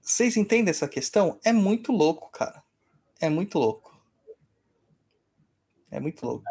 Vocês 0.00 0.36
entendem 0.36 0.70
essa 0.70 0.88
questão? 0.88 1.38
É 1.44 1.52
muito 1.52 1.92
louco, 1.92 2.30
cara. 2.30 2.62
É 3.20 3.28
muito 3.28 3.58
louco. 3.58 3.94
É 5.90 6.00
muito 6.00 6.26
louco, 6.26 6.44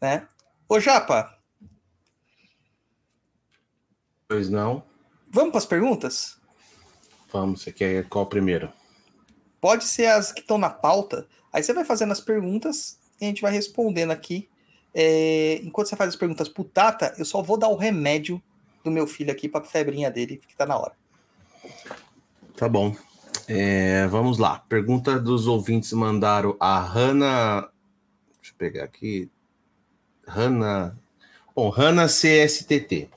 né? 0.00 0.28
Ô, 0.68 0.80
Japa, 0.80 1.38
Pois 4.28 4.48
não. 4.48 4.84
vamos 5.28 5.50
para 5.50 5.58
as 5.58 5.66
perguntas? 5.66 6.40
Vamos, 7.32 7.62
você 7.62 7.72
quer 7.72 8.08
qual 8.08 8.26
primeiro? 8.26 8.70
Pode 9.60 9.84
ser 9.84 10.06
as 10.06 10.32
que 10.32 10.40
estão 10.40 10.58
na 10.58 10.70
pauta. 10.70 11.26
Aí 11.52 11.62
você 11.62 11.72
vai 11.72 11.84
fazendo 11.84 12.12
as 12.12 12.20
perguntas 12.20 12.98
e 13.20 13.24
a 13.24 13.28
gente 13.28 13.42
vai 13.42 13.52
respondendo 13.52 14.10
aqui. 14.10 14.48
É, 14.94 15.60
enquanto 15.62 15.88
você 15.88 15.96
faz 15.96 16.10
as 16.10 16.16
perguntas 16.16 16.48
pro 16.48 16.64
Tata, 16.64 17.14
eu 17.16 17.24
só 17.24 17.40
vou 17.42 17.56
dar 17.56 17.68
o 17.68 17.76
remédio 17.76 18.42
do 18.84 18.90
meu 18.90 19.06
filho 19.06 19.30
aqui 19.30 19.48
pra 19.48 19.62
febrinha 19.62 20.10
dele, 20.10 20.40
que 20.46 20.56
tá 20.56 20.66
na 20.66 20.76
hora. 20.76 20.92
Tá 22.56 22.68
bom. 22.68 22.94
É, 23.48 24.06
vamos 24.08 24.38
lá. 24.38 24.58
Pergunta 24.68 25.18
dos 25.18 25.46
ouvintes 25.46 25.92
mandaram 25.92 26.56
a 26.60 26.78
Hanna. 26.80 27.68
Deixa 28.40 28.52
eu 28.52 28.58
pegar 28.58 28.84
aqui. 28.84 29.30
Hanna. 30.26 30.98
Bom, 31.54 31.70
Hanna 31.70 32.06
CSTT. 32.06 33.08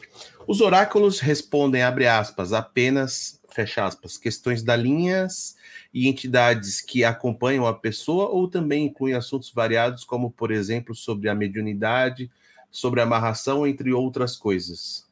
Os 0.47 0.61
oráculos 0.61 1.19
respondem, 1.19 1.81
abre 1.81 2.07
aspas, 2.07 2.53
apenas, 2.53 3.39
fecha 3.55 3.85
aspas, 3.85 4.17
questões 4.17 4.61
da 4.61 4.75
linhas 4.75 5.55
e 5.93 6.09
entidades 6.09 6.81
que 6.81 7.05
acompanham 7.05 7.65
a 7.65 7.73
pessoa 7.73 8.27
ou 8.27 8.49
também 8.49 8.85
incluem 8.85 9.15
assuntos 9.15 9.49
variados, 9.49 10.03
como, 10.03 10.29
por 10.29 10.51
exemplo, 10.51 10.93
sobre 10.93 11.29
a 11.29 11.35
mediunidade, 11.35 12.29
sobre 12.69 12.99
a 12.99 13.03
amarração, 13.03 13.65
entre 13.65 13.93
outras 13.93 14.35
coisas. 14.35 15.09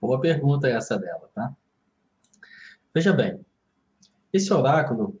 Boa 0.00 0.18
pergunta 0.18 0.66
essa 0.66 0.98
dela, 0.98 1.28
tá? 1.34 1.54
Veja 2.94 3.12
bem, 3.12 3.38
esse 4.32 4.50
oráculo, 4.52 5.20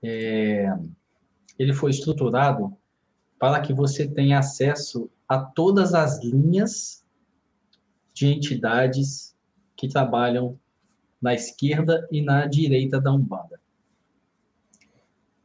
é, 0.00 0.66
ele 1.58 1.72
foi 1.72 1.90
estruturado 1.90 2.76
para 3.40 3.60
que 3.60 3.74
você 3.74 4.06
tenha 4.06 4.38
acesso 4.38 5.10
a 5.28 5.38
todas 5.38 5.94
as 5.94 6.22
linhas 6.22 7.04
de 8.14 8.28
entidades 8.28 9.34
que 9.74 9.88
trabalham 9.88 10.60
na 11.22 11.32
esquerda 11.32 12.06
e 12.10 12.20
na 12.20 12.46
direita 12.46 13.00
da 13.00 13.12
Umbanda. 13.12 13.60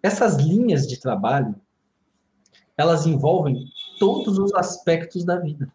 Essas 0.01 0.37
linhas 0.37 0.87
de 0.87 0.99
trabalho, 0.99 1.55
elas 2.75 3.05
envolvem 3.05 3.65
todos 3.99 4.39
os 4.39 4.53
aspectos 4.53 5.23
da 5.23 5.37
vida. 5.37 5.71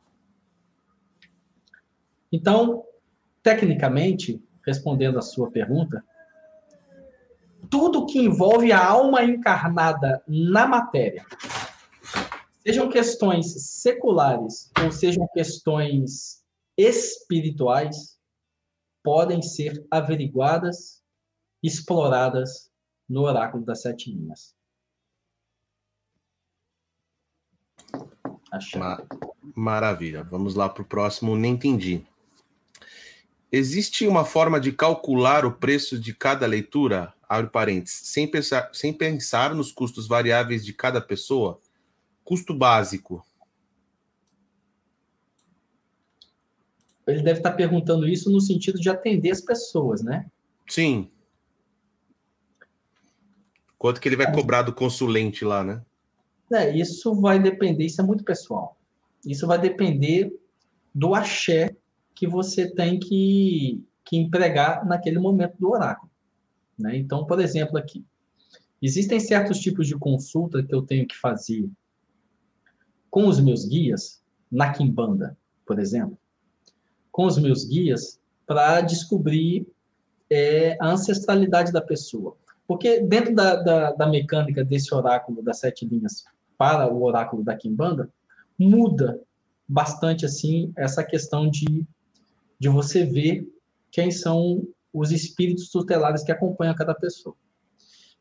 Então, 2.31 2.85
tecnicamente, 3.43 4.43
respondendo 4.67 5.19
a 5.19 5.23
sua 5.23 5.51
pergunta, 5.51 6.05
tudo 7.71 8.07
que 8.07 8.19
envolve 8.19 8.73
a 8.73 8.85
alma 8.85 9.23
encarnada 9.23 10.23
na 10.27 10.67
matéria, 10.67 11.25
sejam 12.65 12.89
questões 12.89 13.53
seculares 13.81 14.71
ou 14.83 14.91
sejam 14.91 15.29
questões 15.33 16.43
espirituais, 16.77 18.19
podem 19.03 19.43
ser 19.43 19.85
averiguadas, 19.91 21.03
exploradas 21.63 22.71
no 23.09 23.23
oráculo 23.23 23.65
das 23.65 23.83
sete 23.83 24.11
linhas. 24.11 24.55
Achei. 28.51 28.79
Ma- 28.81 29.03
Maravilha. 29.55 30.23
Vamos 30.23 30.55
lá 30.55 30.69
para 30.69 30.83
o 30.83 30.87
próximo. 30.87 31.37
Nem 31.37 31.55
entendi. 31.55 32.07
Existe 33.51 34.07
uma 34.07 34.25
forma 34.25 34.59
de 34.59 34.73
calcular 34.73 35.45
o 35.45 35.53
preço 35.53 35.99
de 35.99 36.15
cada 36.15 36.47
leitura, 36.47 37.13
abre 37.29 37.51
parênteses, 37.51 38.09
sem 38.09 38.27
pensar, 38.27 38.71
sem 38.73 38.95
pensar 38.95 39.55
nos 39.55 39.71
custos 39.71 40.07
variáveis 40.07 40.65
de 40.65 40.73
cada 40.73 41.03
pessoa? 41.03 41.61
Custo 42.25 42.55
básico. 42.55 43.23
Ele 47.07 47.23
deve 47.23 47.41
estar 47.41 47.53
perguntando 47.53 48.09
isso 48.09 48.31
no 48.31 48.41
sentido 48.41 48.79
de 48.79 48.89
atender 48.89 49.31
as 49.31 49.41
pessoas, 49.41 50.03
né? 50.03 50.27
Sim. 50.69 51.11
Quanto 53.77 54.01
que 54.01 54.09
ele 54.09 54.17
vai 54.17 54.33
cobrar 54.33 54.63
do 54.63 54.73
consulente 54.73 55.45
lá, 55.45 55.65
né? 55.65 55.83
É, 56.53 56.77
isso 56.77 57.15
vai 57.21 57.41
depender, 57.41 57.87
isso 57.87 58.01
é 58.01 58.05
muito 58.05 58.23
pessoal. 58.23 58.79
Isso 59.27 59.47
vai 59.47 59.59
depender 59.59 60.33
do 60.95 61.15
axé 61.15 61.75
que 62.15 62.27
você 62.27 62.71
tem 62.73 63.01
que, 63.01 63.83
que 64.05 64.17
empregar 64.17 64.87
naquele 64.87 65.19
momento 65.19 65.57
do 65.59 65.71
oráculo. 65.71 66.11
Né? 66.79 66.97
Então, 66.97 67.27
por 67.27 67.41
exemplo, 67.41 67.79
aqui, 67.79 68.05
existem 68.81 69.19
certos 69.19 69.59
tipos 69.59 69.87
de 69.87 69.97
consulta 69.97 70.63
que 70.63 70.75
eu 70.75 70.83
tenho 70.83 71.07
que 71.07 71.17
fazer 71.17 71.69
com 73.11 73.27
os 73.27 73.41
meus 73.41 73.67
guias, 73.67 74.23
na 74.51 74.73
Kimbanda, 74.73 75.37
por 75.67 75.79
exemplo, 75.79 76.19
com 77.13 77.27
os 77.27 77.39
meus 77.39 77.65
guias, 77.65 78.19
para 78.47 78.81
descobrir 78.81 79.67
é, 80.31 80.77
a 80.81 80.89
ancestralidade 80.89 81.71
da 81.71 81.81
pessoa. 81.81 82.37
Porque 82.67 83.01
dentro 83.01 83.35
da, 83.35 83.57
da, 83.57 83.93
da 83.93 84.07
mecânica 84.07 84.65
desse 84.65 84.95
oráculo 84.95 85.43
das 85.43 85.59
sete 85.59 85.85
linhas 85.85 86.25
para 86.57 86.91
o 86.93 87.03
oráculo 87.03 87.45
da 87.45 87.55
Kimbanda, 87.55 88.11
muda 88.59 89.21
bastante 89.69 90.25
assim 90.25 90.73
essa 90.77 91.05
questão 91.05 91.49
de, 91.49 91.87
de 92.59 92.69
você 92.69 93.05
ver 93.05 93.47
quem 93.91 94.11
são 94.11 94.67
os 94.93 95.11
espíritos 95.11 95.71
tutelares 95.71 96.23
que 96.23 96.33
acompanham 96.33 96.75
cada 96.75 96.95
pessoa. 96.95 97.37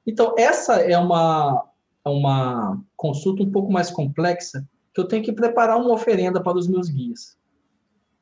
Então, 0.05 0.34
essa 0.38 0.76
é 0.77 0.97
uma, 0.97 1.65
uma 2.05 2.81
consulta 2.95 3.43
um 3.43 3.51
pouco 3.51 3.72
mais 3.72 3.91
complexa, 3.91 4.68
que 4.93 4.99
eu 4.99 5.07
tenho 5.07 5.23
que 5.23 5.31
preparar 5.31 5.77
uma 5.77 5.93
oferenda 5.93 6.41
para 6.41 6.57
os 6.57 6.68
meus 6.68 6.89
guias. 6.89 7.38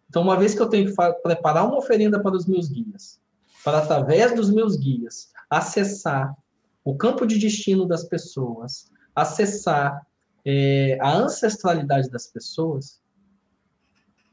Então, 0.10 0.24
uma 0.24 0.38
vez 0.38 0.56
que 0.56 0.62
eu 0.62 0.68
tenho 0.68 0.90
que 0.90 0.96
preparar 1.22 1.66
uma 1.68 1.78
oferenda 1.78 2.20
para 2.20 2.36
os 2.36 2.48
meus 2.48 2.68
guias, 2.68 3.22
para 3.64 3.78
através 3.78 4.34
dos 4.36 4.50
meus 4.50 4.76
guias 4.76 5.32
acessar 5.50 6.36
o 6.84 6.96
campo 6.96 7.26
de 7.26 7.38
destino 7.38 7.86
das 7.86 8.04
pessoas, 8.04 8.90
acessar 9.16 10.06
é, 10.44 10.98
a 11.00 11.16
ancestralidade 11.16 12.10
das 12.10 12.28
pessoas, 12.28 13.00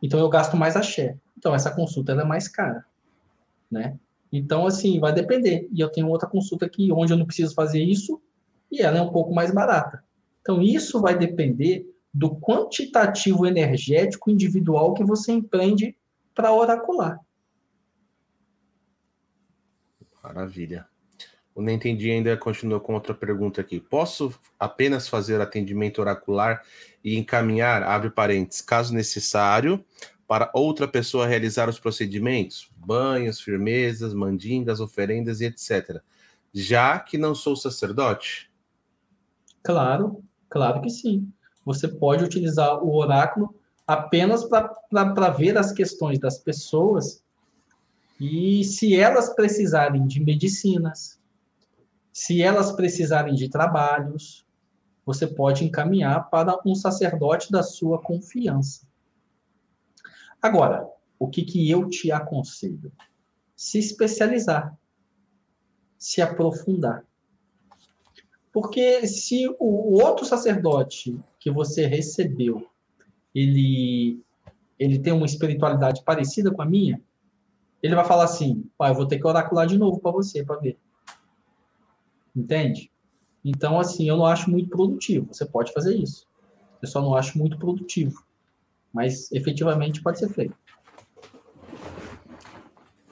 então 0.02 0.18
eu 0.20 0.28
gasto 0.28 0.56
mais 0.56 0.76
axé. 0.76 1.16
Então 1.36 1.54
essa 1.54 1.70
consulta 1.70 2.12
é 2.12 2.24
mais 2.24 2.48
cara, 2.48 2.84
né? 3.70 3.98
Então, 4.32 4.66
assim, 4.66 4.98
vai 4.98 5.12
depender. 5.12 5.68
E 5.72 5.80
eu 5.80 5.88
tenho 5.88 6.08
outra 6.08 6.28
consulta 6.28 6.66
aqui 6.66 6.90
onde 6.92 7.12
eu 7.12 7.16
não 7.16 7.26
preciso 7.26 7.54
fazer 7.54 7.82
isso 7.82 8.20
e 8.70 8.82
ela 8.82 8.98
é 8.98 9.02
um 9.02 9.12
pouco 9.12 9.32
mais 9.32 9.52
barata. 9.52 10.02
Então, 10.40 10.60
isso 10.62 11.00
vai 11.00 11.16
depender 11.16 11.86
do 12.16 12.34
quantitativo 12.34 13.46
energético 13.46 14.30
individual 14.30 14.94
que 14.94 15.04
você 15.04 15.32
empreende 15.32 15.94
para 16.34 16.50
oracular. 16.50 17.20
Maravilha. 20.22 20.86
O 21.54 21.60
Nem 21.60 21.76
Entendi 21.76 22.10
ainda 22.10 22.34
continua 22.34 22.80
com 22.80 22.94
outra 22.94 23.12
pergunta 23.12 23.60
aqui. 23.60 23.78
Posso 23.78 24.34
apenas 24.58 25.08
fazer 25.08 25.42
atendimento 25.42 26.00
oracular 26.00 26.62
e 27.04 27.18
encaminhar, 27.18 27.82
abre 27.82 28.08
parênteses, 28.08 28.62
caso 28.62 28.94
necessário, 28.94 29.84
para 30.26 30.50
outra 30.54 30.88
pessoa 30.88 31.26
realizar 31.26 31.68
os 31.68 31.78
procedimentos? 31.78 32.70
Banhos, 32.78 33.40
firmezas, 33.40 34.14
mandingas, 34.14 34.80
oferendas 34.80 35.42
e 35.42 35.44
etc. 35.44 36.00
Já 36.52 36.98
que 36.98 37.18
não 37.18 37.34
sou 37.34 37.54
sacerdote? 37.54 38.50
Claro, 39.62 40.24
claro 40.48 40.80
que 40.80 40.88
sim. 40.88 41.30
Você 41.66 41.88
pode 41.88 42.24
utilizar 42.24 42.82
o 42.82 42.96
oráculo 42.96 43.52
apenas 43.84 44.44
para 44.44 45.30
ver 45.30 45.58
as 45.58 45.72
questões 45.72 46.18
das 46.18 46.38
pessoas 46.38 47.22
e 48.20 48.64
se 48.64 48.96
elas 48.98 49.34
precisarem 49.34 50.06
de 50.06 50.24
medicinas, 50.24 51.20
se 52.12 52.40
elas 52.40 52.72
precisarem 52.72 53.34
de 53.34 53.48
trabalhos, 53.48 54.46
você 55.04 55.26
pode 55.26 55.64
encaminhar 55.64 56.30
para 56.30 56.58
um 56.64 56.74
sacerdote 56.74 57.50
da 57.50 57.62
sua 57.62 58.00
confiança. 58.00 58.86
Agora, 60.40 60.88
o 61.18 61.28
que, 61.28 61.42
que 61.42 61.68
eu 61.68 61.88
te 61.88 62.10
aconselho? 62.12 62.92
Se 63.54 63.78
especializar, 63.78 64.76
se 65.98 66.22
aprofundar. 66.22 67.04
Porque 68.52 69.06
se 69.06 69.46
o 69.58 70.00
outro 70.00 70.24
sacerdote 70.24 71.18
que 71.46 71.50
você 71.52 71.86
recebeu, 71.86 72.68
ele, 73.32 74.20
ele 74.76 74.98
tem 74.98 75.12
uma 75.12 75.26
espiritualidade 75.26 76.02
parecida 76.02 76.50
com 76.50 76.60
a 76.60 76.66
minha, 76.66 77.00
ele 77.80 77.94
vai 77.94 78.04
falar 78.04 78.24
assim, 78.24 78.68
pai, 78.76 78.90
eu 78.90 78.96
vou 78.96 79.06
ter 79.06 79.20
que 79.20 79.26
oracular 79.28 79.64
de 79.64 79.78
novo 79.78 80.00
para 80.00 80.10
você, 80.10 80.44
para 80.44 80.58
ver. 80.58 80.76
Entende? 82.34 82.90
Então, 83.44 83.78
assim, 83.78 84.08
eu 84.08 84.16
não 84.16 84.26
acho 84.26 84.50
muito 84.50 84.70
produtivo. 84.70 85.32
Você 85.32 85.46
pode 85.46 85.72
fazer 85.72 85.94
isso. 85.94 86.26
Eu 86.82 86.88
só 86.88 87.00
não 87.00 87.14
acho 87.14 87.38
muito 87.38 87.56
produtivo. 87.56 88.24
Mas, 88.92 89.30
efetivamente, 89.30 90.02
pode 90.02 90.18
ser 90.18 90.28
feito. 90.30 90.56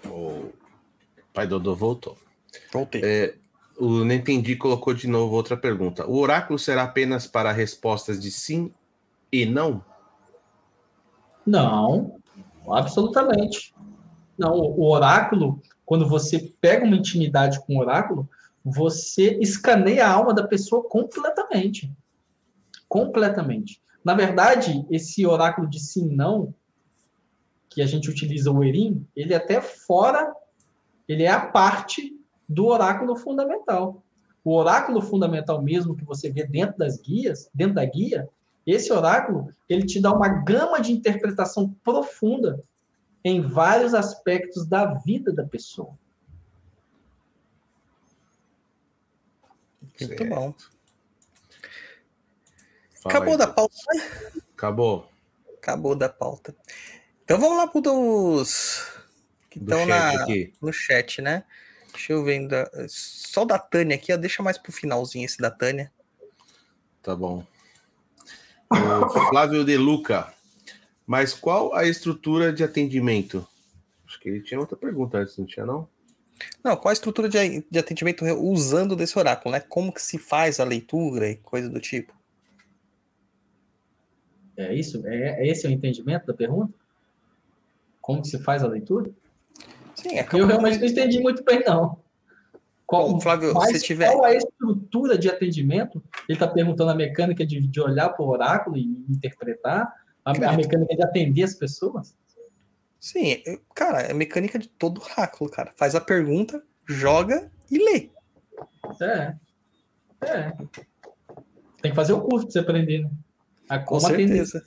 O 0.06 0.50
pai 1.32 1.46
Dodô 1.46 1.76
voltou. 1.76 2.18
Voltei. 2.72 3.00
É, 3.04 3.36
o 3.78 4.04
Nentendi 4.04 4.56
colocou 4.56 4.94
de 4.94 5.06
novo 5.06 5.34
outra 5.34 5.56
pergunta. 5.56 6.06
O 6.06 6.18
oráculo 6.18 6.58
será 6.58 6.84
apenas 6.84 7.26
para 7.26 7.52
respostas 7.52 8.20
de 8.20 8.30
sim 8.30 8.72
e 9.32 9.44
não? 9.44 9.84
Não, 11.46 12.16
absolutamente. 12.68 13.74
Não, 14.38 14.54
o 14.54 14.90
oráculo, 14.90 15.60
quando 15.84 16.08
você 16.08 16.52
pega 16.60 16.84
uma 16.84 16.96
intimidade 16.96 17.64
com 17.64 17.76
o 17.76 17.80
oráculo, 17.80 18.28
você 18.64 19.38
escaneia 19.40 20.06
a 20.06 20.12
alma 20.12 20.32
da 20.32 20.46
pessoa 20.46 20.82
completamente. 20.88 21.92
Completamente. 22.88 23.82
Na 24.04 24.14
verdade, 24.14 24.86
esse 24.90 25.26
oráculo 25.26 25.68
de 25.68 25.80
sim 25.80 26.08
não, 26.08 26.54
que 27.68 27.82
a 27.82 27.86
gente 27.86 28.08
utiliza 28.08 28.50
o 28.50 28.62
Erim, 28.62 29.06
ele 29.16 29.34
é 29.34 29.36
até 29.36 29.60
fora, 29.60 30.32
ele 31.08 31.24
é 31.24 31.30
a 31.30 31.40
parte 31.40 32.16
do 32.48 32.66
oráculo 32.66 33.16
fundamental. 33.16 34.02
O 34.44 34.54
oráculo 34.54 35.00
fundamental 35.00 35.62
mesmo 35.62 35.96
que 35.96 36.04
você 36.04 36.30
vê 36.30 36.46
dentro 36.46 36.78
das 36.78 37.00
guias, 37.00 37.48
dentro 37.54 37.74
da 37.74 37.84
guia, 37.84 38.28
esse 38.66 38.92
oráculo, 38.92 39.48
ele 39.68 39.84
te 39.84 40.00
dá 40.00 40.12
uma 40.12 40.28
gama 40.28 40.80
de 40.80 40.92
interpretação 40.92 41.74
profunda 41.82 42.62
em 43.24 43.40
vários 43.40 43.94
aspectos 43.94 44.66
da 44.66 44.84
vida 44.94 45.32
da 45.32 45.44
pessoa. 45.44 45.96
Muito 49.82 50.06
Certo. 50.06 50.24
bom. 50.26 50.54
Fala 53.02 53.14
Acabou 53.16 53.32
aí. 53.32 53.38
da 53.38 53.46
pauta. 53.46 53.74
Acabou. 54.56 55.08
Acabou 55.58 55.94
da 55.94 56.08
pauta. 56.08 56.54
Então 57.24 57.38
vamos 57.38 57.56
lá 57.56 57.66
para 57.66 57.80
dos 57.80 58.92
que 59.50 59.60
Do 59.60 59.72
estão 59.72 59.86
chat 59.86 60.14
na, 60.16 60.22
aqui. 60.22 60.52
no 60.60 60.72
chat, 60.72 61.22
né? 61.22 61.44
Deixa 61.94 62.12
eu 62.12 62.24
ver 62.24 62.32
ainda. 62.32 62.70
Só 62.88 63.42
o 63.42 63.46
da 63.46 63.58
Tânia 63.58 63.94
aqui, 63.94 64.12
ó. 64.12 64.16
Deixa 64.16 64.42
mais 64.42 64.58
pro 64.58 64.72
finalzinho 64.72 65.24
esse 65.24 65.38
da 65.38 65.50
Tânia. 65.50 65.90
Tá 67.00 67.14
bom. 67.14 67.46
O 68.68 69.08
Flávio 69.30 69.64
De 69.64 69.76
Luca. 69.76 70.34
Mas 71.06 71.32
qual 71.32 71.74
a 71.74 71.86
estrutura 71.86 72.52
de 72.52 72.64
atendimento? 72.64 73.46
Acho 74.06 74.18
que 74.18 74.28
ele 74.28 74.42
tinha 74.42 74.58
outra 74.58 74.76
pergunta 74.76 75.18
antes, 75.18 75.36
não 75.38 75.46
tinha, 75.46 75.64
não? 75.64 75.88
Não, 76.62 76.76
qual 76.76 76.90
a 76.90 76.94
estrutura 76.94 77.28
de, 77.28 77.64
de 77.70 77.78
atendimento 77.78 78.24
usando 78.24 78.96
desse 78.96 79.16
oráculo, 79.18 79.52
né? 79.52 79.60
Como 79.60 79.92
que 79.92 80.02
se 80.02 80.18
faz 80.18 80.58
a 80.58 80.64
leitura 80.64 81.30
e 81.30 81.36
coisa 81.36 81.68
do 81.68 81.78
tipo? 81.78 82.12
É 84.56 84.74
isso? 84.74 85.06
É, 85.06 85.44
é 85.44 85.48
esse 85.48 85.66
o 85.66 85.70
entendimento 85.70 86.26
da 86.26 86.34
pergunta? 86.34 86.72
Como 88.00 88.22
que 88.22 88.28
se 88.28 88.38
faz 88.38 88.62
a 88.64 88.66
leitura? 88.66 89.10
Sim, 90.04 90.18
é 90.18 90.26
Eu 90.32 90.46
realmente 90.46 90.78
não 90.78 90.86
entendi 90.86 91.18
muito 91.20 91.42
bem, 91.42 91.62
não. 91.66 91.98
Qual, 92.86 93.08
Bom, 93.12 93.20
Flávio, 93.20 93.54
mas 93.54 93.82
tiver- 93.82 94.12
qual 94.12 94.24
a 94.26 94.34
estrutura 94.34 95.16
de 95.16 95.30
atendimento? 95.30 96.02
Ele 96.28 96.36
está 96.36 96.46
perguntando 96.46 96.90
a 96.90 96.94
mecânica 96.94 97.44
de, 97.46 97.66
de 97.66 97.80
olhar 97.80 98.10
para 98.10 98.22
o 98.24 98.28
oráculo 98.28 98.76
e 98.76 98.82
interpretar, 99.08 99.90
a, 100.22 100.30
a 100.30 100.56
mecânica 100.56 100.94
de 100.94 101.02
atender 101.02 101.42
as 101.44 101.54
pessoas? 101.54 102.14
Sim, 103.00 103.42
eu- 103.46 103.58
cara, 103.74 104.00
é 104.02 104.12
mecânica 104.12 104.58
de 104.58 104.68
todo 104.68 105.02
oráculo, 105.02 105.50
cara. 105.50 105.72
Faz 105.76 105.94
a 105.94 106.00
pergunta, 106.00 106.62
joga 106.86 107.50
e 107.70 107.78
lê. 107.78 108.10
É. 109.00 109.34
É. 110.20 110.52
Tem 111.80 111.90
que 111.90 111.94
fazer 111.96 112.12
o 112.12 112.20
curso 112.20 112.46
para 112.46 112.52
você 112.52 112.58
aprender, 112.58 113.02
né? 113.02 113.10
A 113.68 113.78
Com 113.78 113.96
como 113.98 114.06
atender, 114.06 114.44
certeza. 114.46 114.66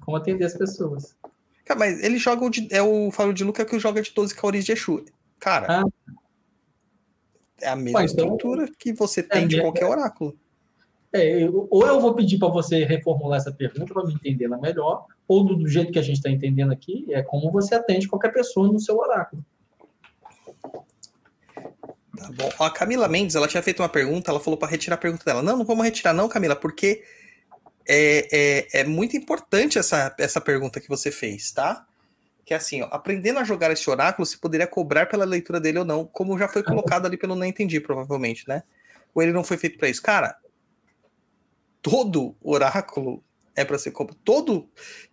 como 0.00 0.16
atender 0.16 0.44
as 0.46 0.56
pessoas. 0.56 1.14
Cara, 1.64 1.78
mas 1.80 2.02
ele 2.02 2.18
joga 2.18 2.44
o 2.44 2.50
de, 2.50 2.68
é 2.70 2.82
o 2.82 3.10
Fábio 3.10 3.32
de 3.32 3.42
Luca 3.44 3.64
que 3.64 3.78
joga 3.78 4.02
de 4.02 4.12
12 4.12 4.34
cauris 4.34 4.64
de 4.64 4.72
Exu. 4.72 5.04
Cara, 5.40 5.66
Ah. 5.82 5.84
é 7.60 7.68
a 7.68 7.76
mesma 7.76 8.00
Ué, 8.00 8.04
então- 8.04 8.24
estrutura 8.26 8.68
que 8.78 8.92
você 8.92 9.22
tem 9.22 9.46
de 9.48 9.58
é- 9.58 9.60
qualquer 9.62 9.86
oráculo. 9.86 10.36
É, 11.12 11.44
eu- 11.44 11.68
ou 11.70 11.86
eu 11.86 12.00
vou 12.00 12.12
pedir 12.14 12.38
para 12.38 12.48
você 12.48 12.84
reformular 12.84 13.38
essa 13.38 13.52
pergunta 13.52 13.94
para 13.94 14.04
me 14.04 14.14
entendê-la 14.14 14.58
melhor, 14.58 15.06
ou 15.28 15.44
do, 15.44 15.54
do 15.56 15.68
jeito 15.68 15.92
que 15.92 15.98
a 15.98 16.02
gente 16.02 16.16
está 16.16 16.28
entendendo 16.28 16.72
aqui, 16.72 17.06
é 17.10 17.22
como 17.22 17.50
você 17.52 17.74
atende 17.76 18.08
qualquer 18.08 18.32
pessoa 18.32 18.66
no 18.70 18.80
seu 18.80 18.96
oráculo. 18.98 19.44
Tá 22.16 22.30
bom. 22.32 22.50
A 22.64 22.70
Camila 22.70 23.08
Mendes, 23.08 23.34
ela 23.36 23.48
tinha 23.48 23.62
feito 23.62 23.80
uma 23.82 23.88
pergunta, 23.88 24.30
ela 24.30 24.40
falou 24.40 24.56
para 24.58 24.68
retirar 24.68 24.94
a 24.94 24.98
pergunta 24.98 25.24
dela. 25.24 25.42
Não, 25.42 25.56
não 25.58 25.64
vamos 25.64 25.84
retirar, 25.84 26.12
não, 26.12 26.28
Camila, 26.28 26.54
porque 26.56 27.02
é, 27.86 28.28
é, 28.32 28.80
é 28.80 28.84
muito 28.84 29.16
importante 29.16 29.78
essa, 29.78 30.14
essa 30.18 30.40
pergunta 30.40 30.80
que 30.80 30.88
você 30.88 31.10
fez, 31.10 31.52
tá? 31.52 31.86
Que 32.44 32.52
é 32.54 32.56
assim, 32.56 32.82
ó, 32.82 32.86
aprendendo 32.90 33.38
a 33.38 33.44
jogar 33.44 33.70
esse 33.70 33.88
oráculo, 33.88 34.26
se 34.26 34.38
poderia 34.38 34.66
cobrar 34.66 35.06
pela 35.06 35.24
leitura 35.24 35.60
dele 35.60 35.78
ou 35.78 35.84
não, 35.84 36.04
como 36.04 36.38
já 36.38 36.46
foi 36.48 36.62
colocado 36.62 37.06
ali 37.06 37.16
pelo 37.16 37.34
Não 37.34 37.46
Entendi, 37.46 37.80
provavelmente, 37.80 38.46
né? 38.48 38.62
Ou 39.14 39.22
ele 39.22 39.32
não 39.32 39.44
foi 39.44 39.56
feito 39.56 39.78
para 39.78 39.88
isso. 39.88 40.02
Cara, 40.02 40.36
todo 41.82 42.36
oráculo 42.42 43.22
é 43.56 43.64
para 43.64 43.78
ser 43.78 43.92
cobrado. 43.92 44.18
Todo, 44.24 44.68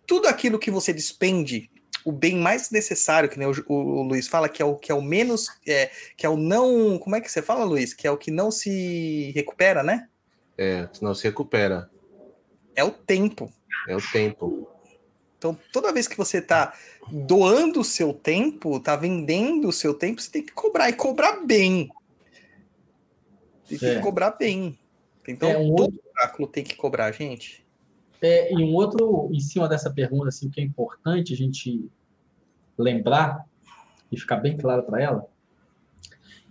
tudo 0.06 0.26
aquilo 0.26 0.58
que 0.58 0.70
você 0.70 0.92
despende, 0.92 1.70
o 2.04 2.10
bem 2.10 2.36
mais 2.36 2.70
necessário, 2.70 3.28
que 3.28 3.38
nem 3.38 3.46
o, 3.48 3.52
o- 3.68 4.00
o 4.00 4.02
Luiz 4.02 4.26
fala, 4.26 4.48
que 4.48 4.60
é 4.60 4.64
o 4.64 4.74
que 4.76 4.90
é 4.90 4.94
o 4.94 5.02
menos, 5.02 5.48
é, 5.66 5.90
que 6.16 6.26
é 6.26 6.28
o 6.28 6.36
não. 6.36 6.98
Como 6.98 7.14
é 7.14 7.20
que 7.20 7.30
você 7.30 7.40
fala, 7.40 7.64
Luiz? 7.64 7.94
Que 7.94 8.06
é 8.06 8.10
o 8.10 8.16
que 8.16 8.30
não 8.30 8.50
se 8.50 9.30
recupera, 9.34 9.82
né? 9.82 10.08
É, 10.58 10.88
senão 10.92 11.14
se 11.14 11.24
recupera. 11.24 11.88
É 12.74 12.84
o 12.84 12.90
tempo. 12.90 13.52
É 13.88 13.96
o 13.96 14.00
tempo. 14.00 14.68
Então, 15.38 15.58
toda 15.72 15.92
vez 15.92 16.06
que 16.06 16.16
você 16.16 16.40
tá 16.40 16.72
doando 17.10 17.80
o 17.80 17.84
seu 17.84 18.14
tempo, 18.14 18.78
tá 18.78 18.94
vendendo 18.94 19.68
o 19.68 19.72
seu 19.72 19.92
tempo, 19.92 20.22
você 20.22 20.30
tem 20.30 20.44
que 20.44 20.52
cobrar 20.52 20.88
e 20.88 20.92
cobrar 20.92 21.44
bem. 21.44 21.90
Tem 23.68 23.78
que 23.78 23.86
É. 23.86 24.00
cobrar 24.00 24.30
bem. 24.32 24.78
Então, 25.26 25.50
É, 25.50 25.58
um 25.58 25.74
todo 25.74 26.00
oráculo 26.16 26.46
tem 26.48 26.62
que 26.62 26.76
cobrar, 26.76 27.10
gente. 27.12 27.64
É, 28.20 28.52
e 28.52 28.56
um 28.62 28.72
outro, 28.74 29.28
em 29.32 29.40
cima 29.40 29.68
dessa 29.68 29.90
pergunta, 29.90 30.28
assim, 30.28 30.48
que 30.48 30.60
é 30.60 30.64
importante 30.64 31.34
a 31.34 31.36
gente 31.36 31.90
lembrar 32.78 33.44
e 34.12 34.18
ficar 34.18 34.36
bem 34.36 34.56
claro 34.56 34.84
para 34.84 35.02
ela, 35.02 35.26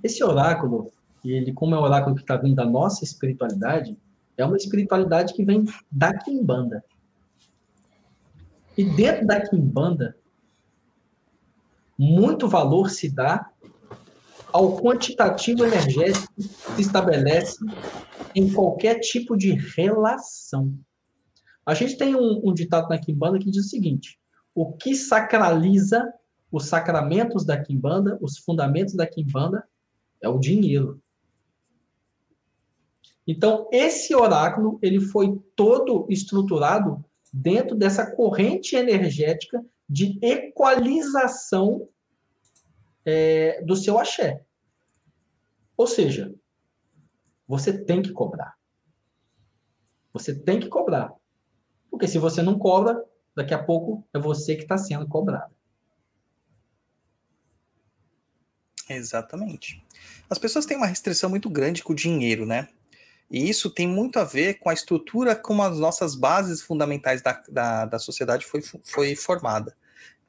esse 0.03 0.22
oráculo, 0.23 0.91
ele, 1.23 1.53
como 1.53 1.76
é 1.76 1.80
um 1.80 1.84
oráculo 1.84 2.15
que 2.15 2.23
está 2.23 2.35
vindo 2.35 2.56
da 2.56 2.65
nossa 2.65 3.06
espiritualidade, 3.06 3.98
é 4.37 4.45
uma 4.45 4.57
espiritualidade 4.57 5.33
que 5.33 5.43
vem 5.43 5.65
da 5.91 6.17
Kimbanda. 6.17 6.83
E 8.77 8.83
dentro 8.83 9.27
da 9.27 9.41
Kimbanda, 9.41 10.15
muito 11.97 12.47
valor 12.47 12.89
se 12.89 13.09
dá 13.09 13.49
ao 14.51 14.77
quantitativo 14.81 15.65
energético 15.65 16.27
que 16.35 16.43
se 16.43 16.81
estabelece 16.81 17.57
em 18.35 18.51
qualquer 18.51 18.99
tipo 18.99 19.37
de 19.37 19.51
relação. 19.75 20.73
A 21.65 21.73
gente 21.73 21.97
tem 21.97 22.15
um, 22.15 22.41
um 22.43 22.53
ditado 22.53 22.89
na 22.89 22.97
Kimbanda 22.97 23.39
que 23.39 23.51
diz 23.51 23.65
o 23.65 23.69
seguinte: 23.69 24.19
o 24.55 24.73
que 24.73 24.95
sacraliza 24.95 26.11
os 26.51 26.65
sacramentos 26.65 27.45
da 27.45 27.61
Kimbanda, 27.61 28.17
os 28.21 28.37
fundamentos 28.39 28.93
da 28.93 29.07
Kimbanda, 29.07 29.63
é 30.21 30.27
o 30.27 30.39
dinheiro. 30.39 31.01
Então, 33.27 33.68
esse 33.72 34.15
oráculo 34.15 34.80
ele 34.81 34.99
foi 34.99 35.39
todo 35.56 36.06
estruturado 36.10 37.03
dentro 37.31 37.76
dessa 37.76 38.10
corrente 38.15 38.76
energética 38.76 39.64
de 39.88 40.18
equalização 40.22 41.88
é, 43.06 43.61
do 43.64 43.76
seu 43.76 43.99
axé. 43.99 44.43
Ou 45.77 45.88
seja, 45.88 46.34
você 47.48 47.77
tem 47.77 48.02
que 48.02 48.11
cobrar. 48.11 48.56
Você 50.14 50.34
tem 50.34 50.60
que 50.60 50.68
cobrar. 50.68 51.14
Porque 51.89 52.07
se 52.07 52.18
você 52.18 52.41
não 52.41 52.57
cobra, 52.57 53.03
daqui 53.35 53.53
a 53.53 53.64
pouco 53.64 54.06
é 54.14 54.19
você 54.19 54.56
que 54.56 54.64
está 54.64 54.77
sendo 54.77 55.07
cobrado. 55.07 55.53
Exatamente. 58.89 59.84
As 60.30 60.38
pessoas 60.38 60.65
têm 60.65 60.77
uma 60.77 60.88
restrição 60.88 61.30
muito 61.30 61.49
grande 61.49 61.84
com 61.84 61.93
o 61.93 61.95
dinheiro, 61.95 62.45
né? 62.45 62.68
E 63.31 63.49
isso 63.49 63.69
tem 63.69 63.87
muito 63.87 64.19
a 64.19 64.25
ver 64.25 64.55
com 64.55 64.69
a 64.69 64.73
estrutura 64.73 65.33
como 65.37 65.63
as 65.63 65.79
nossas 65.79 66.15
bases 66.15 66.61
fundamentais 66.61 67.21
da, 67.21 67.41
da, 67.47 67.85
da 67.85 67.97
sociedade 67.97 68.45
foi, 68.45 68.61
foi 68.83 69.15
formada. 69.15 69.73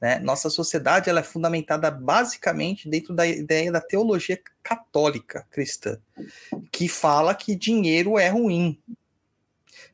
Né? 0.00 0.20
Nossa 0.20 0.48
sociedade 0.48 1.10
ela 1.10 1.18
é 1.18 1.24
fundamentada 1.24 1.90
basicamente 1.90 2.88
dentro 2.88 3.12
da 3.12 3.26
ideia 3.26 3.72
da 3.72 3.80
teologia 3.80 4.40
católica 4.62 5.44
cristã, 5.50 5.98
que 6.70 6.88
fala 6.88 7.34
que 7.34 7.56
dinheiro 7.56 8.18
é 8.18 8.28
ruim, 8.28 8.80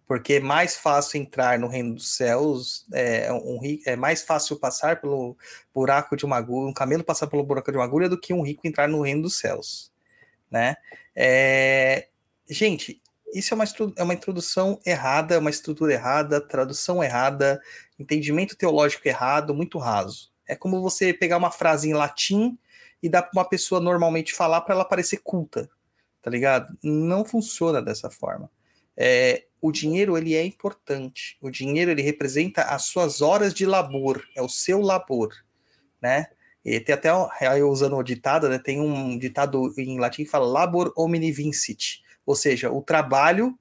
porque 0.07 0.35
é 0.35 0.41
mais 0.41 0.77
fácil 0.77 1.19
entrar 1.21 1.59
no 1.59 1.67
reino 1.67 1.95
dos 1.95 2.15
céus, 2.15 2.87
é, 2.93 3.33
um, 3.33 3.59
é 3.87 3.97
mais 3.97 4.23
fácil 4.23 4.59
passar 4.59 5.01
pelo 5.01 5.35
buraco 5.75 6.15
de 6.15 6.27
uma 6.27 6.37
agulha, 6.37 6.69
um 6.69 6.75
camelo 6.75 7.05
passar 7.05 7.27
pelo 7.27 7.45
buraco 7.45 7.71
de 7.71 7.79
uma 7.79 7.85
agulha 7.85 8.09
do 8.09 8.21
que 8.21 8.35
um 8.35 8.43
rico 8.43 8.67
entrar 8.67 8.87
no 8.87 9.01
reino 9.01 9.23
dos 9.23 9.39
céus, 9.39 9.91
né? 10.51 10.77
É, 11.15 12.09
Gente, 12.49 13.03
isso 13.35 13.53
é 13.53 13.55
uma, 13.55 13.65
é 13.97 14.03
uma 14.03 14.15
introdução 14.15 14.81
errada, 14.87 15.35
é 15.35 15.39
uma 15.39 15.51
estrutura 15.51 15.93
errada, 15.93 16.41
tradução 16.41 17.05
errada, 17.05 17.61
entendimento 17.99 18.57
teológico 18.57 19.07
errado, 19.07 19.55
muito 19.55 19.79
raso. 19.79 20.33
É 20.47 20.57
como 20.57 20.81
você 20.81 21.13
pegar 21.13 21.37
uma 21.37 21.51
frase 21.51 21.91
em 21.91 21.93
latim 21.93 22.59
e 23.03 23.09
dar 23.09 23.23
para 23.23 23.39
uma 23.39 23.49
pessoa 23.49 23.81
normalmente 23.81 24.33
falar 24.33 24.63
para 24.63 24.75
ela 24.75 24.85
parecer 24.85 25.19
culta, 25.19 25.69
tá 26.23 26.31
ligado? 26.31 26.77
Não 26.83 27.25
funciona 27.25 27.83
dessa 27.83 28.09
forma. 28.09 28.51
É, 28.97 29.45
o 29.61 29.71
dinheiro 29.71 30.17
ele 30.17 30.35
é 30.35 30.45
importante. 30.45 31.37
O 31.41 31.51
dinheiro 31.51 31.91
ele 31.91 32.03
representa 32.03 32.63
as 32.63 32.87
suas 32.87 33.21
horas 33.21 33.53
de 33.53 33.67
labor, 33.67 34.25
é 34.35 34.41
o 34.41 34.49
seu 34.49 34.81
labor, 34.81 35.35
né? 36.01 36.29
E 36.65 36.81
tem 36.81 36.95
até 36.95 37.11
aí 37.47 37.63
usando 37.63 37.97
o 37.97 38.03
ditado, 38.03 38.49
né? 38.49 38.59
Tem 38.59 38.81
um 38.81 39.19
ditado 39.19 39.73
em 39.77 40.01
latim 40.01 40.25
que 40.25 40.31
fala 40.31 40.47
labor 40.47 40.93
omni 40.97 41.31
vincit 41.31 42.03
ou 42.29 42.37
seja, 42.37 42.71
o 42.71 42.83
trabalho 42.83 43.59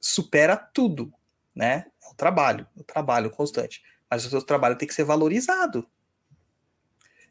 supera 0.00 0.56
tudo, 0.56 1.12
né? 1.54 1.84
É 2.02 2.08
o 2.08 2.14
trabalho, 2.14 2.66
o 2.74 2.82
trabalho 2.82 3.30
constante. 3.30 3.82
Mas 4.10 4.24
o 4.24 4.30
seu 4.30 4.40
trabalho 4.40 4.78
tem 4.78 4.88
que 4.88 4.94
ser 4.94 5.04
valorizado. 5.04 5.86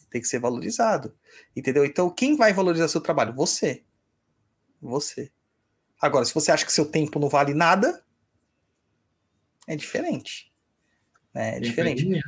Tem 0.07 0.21
que 0.21 0.27
ser 0.27 0.37
valorizado. 0.37 1.17
Entendeu? 1.55 1.83
Então, 1.83 2.11
quem 2.11 2.35
vai 2.35 2.53
valorizar 2.53 2.87
seu 2.89 3.01
trabalho? 3.01 3.33
Você. 3.33 3.83
Você. 4.79 5.31
Agora, 5.99 6.23
se 6.25 6.33
você 6.35 6.51
acha 6.51 6.63
que 6.63 6.71
seu 6.71 6.85
tempo 6.85 7.17
não 7.17 7.27
vale 7.27 7.55
nada, 7.55 8.05
é 9.65 9.75
diferente. 9.75 10.53
Né? 11.33 11.49
É 11.49 11.51
tempo 11.53 11.65
diferente. 11.65 12.21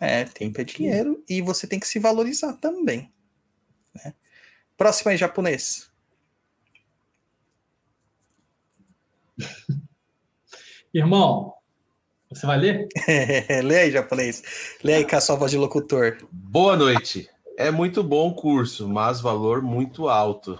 É, 0.00 0.20
é, 0.20 0.24
tempo 0.24 0.58
é 0.62 0.64
dinheiro 0.64 1.22
e 1.28 1.42
você 1.42 1.66
tem 1.66 1.78
que 1.78 1.86
se 1.86 1.98
valorizar 1.98 2.54
também. 2.54 3.12
Né? 3.94 4.14
Próximo 4.78 5.10
aí, 5.10 5.18
japonês. 5.18 5.89
Irmão, 10.92 11.54
você 12.28 12.46
vai 12.46 12.58
ler? 12.58 12.88
Lê 13.64 13.78
aí, 13.80 13.90
japonês. 13.90 14.42
Lê 14.82 14.94
aí 14.94 15.08
com 15.08 15.16
a 15.16 15.20
sua 15.20 15.36
voz 15.36 15.50
de 15.50 15.58
locutor. 15.58 16.18
Boa 16.30 16.76
noite. 16.76 17.28
É 17.56 17.70
muito 17.70 18.02
bom 18.02 18.28
o 18.28 18.34
curso, 18.34 18.88
mas 18.88 19.20
valor 19.20 19.62
muito 19.62 20.08
alto. 20.08 20.58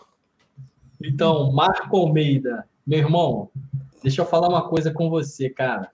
Então, 1.03 1.51
Marco 1.53 1.97
Almeida, 1.97 2.69
meu 2.87 2.99
irmão, 2.99 3.51
deixa 4.03 4.21
eu 4.21 4.27
falar 4.27 4.49
uma 4.49 4.69
coisa 4.69 4.93
com 4.93 5.09
você, 5.09 5.49
cara. 5.49 5.91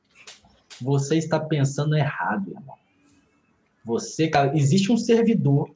Você 0.81 1.17
está 1.17 1.39
pensando 1.39 1.97
errado, 1.97 2.51
irmão. 2.51 2.77
Você, 3.85 4.29
cara, 4.29 4.57
existe 4.57 4.91
um 4.91 4.97
servidor 4.97 5.71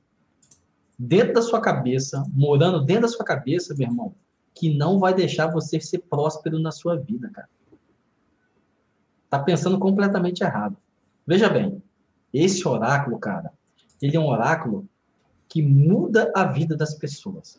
dentro 0.98 1.34
da 1.34 1.42
sua 1.42 1.60
cabeça, 1.60 2.24
morando 2.32 2.84
dentro 2.84 3.02
da 3.02 3.08
sua 3.08 3.24
cabeça, 3.24 3.74
meu 3.74 3.86
irmão, 3.86 4.14
que 4.60 4.76
não 4.76 4.98
vai 4.98 5.14
deixar 5.14 5.46
você 5.46 5.80
ser 5.80 6.00
próspero 6.00 6.58
na 6.58 6.70
sua 6.70 6.94
vida, 6.94 7.30
cara. 7.30 7.48
Tá 9.30 9.38
pensando 9.38 9.78
completamente 9.78 10.44
errado. 10.44 10.76
Veja 11.26 11.48
bem, 11.48 11.82
esse 12.30 12.68
oráculo, 12.68 13.18
cara, 13.18 13.54
ele 14.02 14.18
é 14.18 14.20
um 14.20 14.26
oráculo 14.26 14.86
que 15.48 15.62
muda 15.62 16.30
a 16.36 16.44
vida 16.44 16.76
das 16.76 16.92
pessoas. 16.92 17.58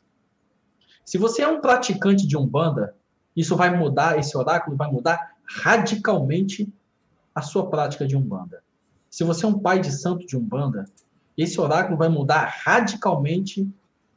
Se 1.03 1.17
você 1.17 1.41
é 1.41 1.47
um 1.47 1.59
praticante 1.59 2.27
de 2.27 2.37
Umbanda, 2.37 2.95
isso 3.35 3.55
vai 3.55 3.75
mudar, 3.75 4.19
esse 4.19 4.37
oráculo 4.37 4.77
vai 4.77 4.91
mudar 4.91 5.31
radicalmente 5.43 6.71
a 7.33 7.41
sua 7.41 7.67
prática 7.67 8.05
de 8.05 8.15
Umbanda. 8.15 8.61
Se 9.09 9.23
você 9.23 9.43
é 9.43 9.49
um 9.49 9.57
pai 9.57 9.79
de 9.79 9.91
santo 9.91 10.23
de 10.23 10.37
Umbanda, 10.37 10.85
esse 11.35 11.59
oráculo 11.59 11.97
vai 11.97 12.09
mudar 12.09 12.45
radicalmente 12.63 13.67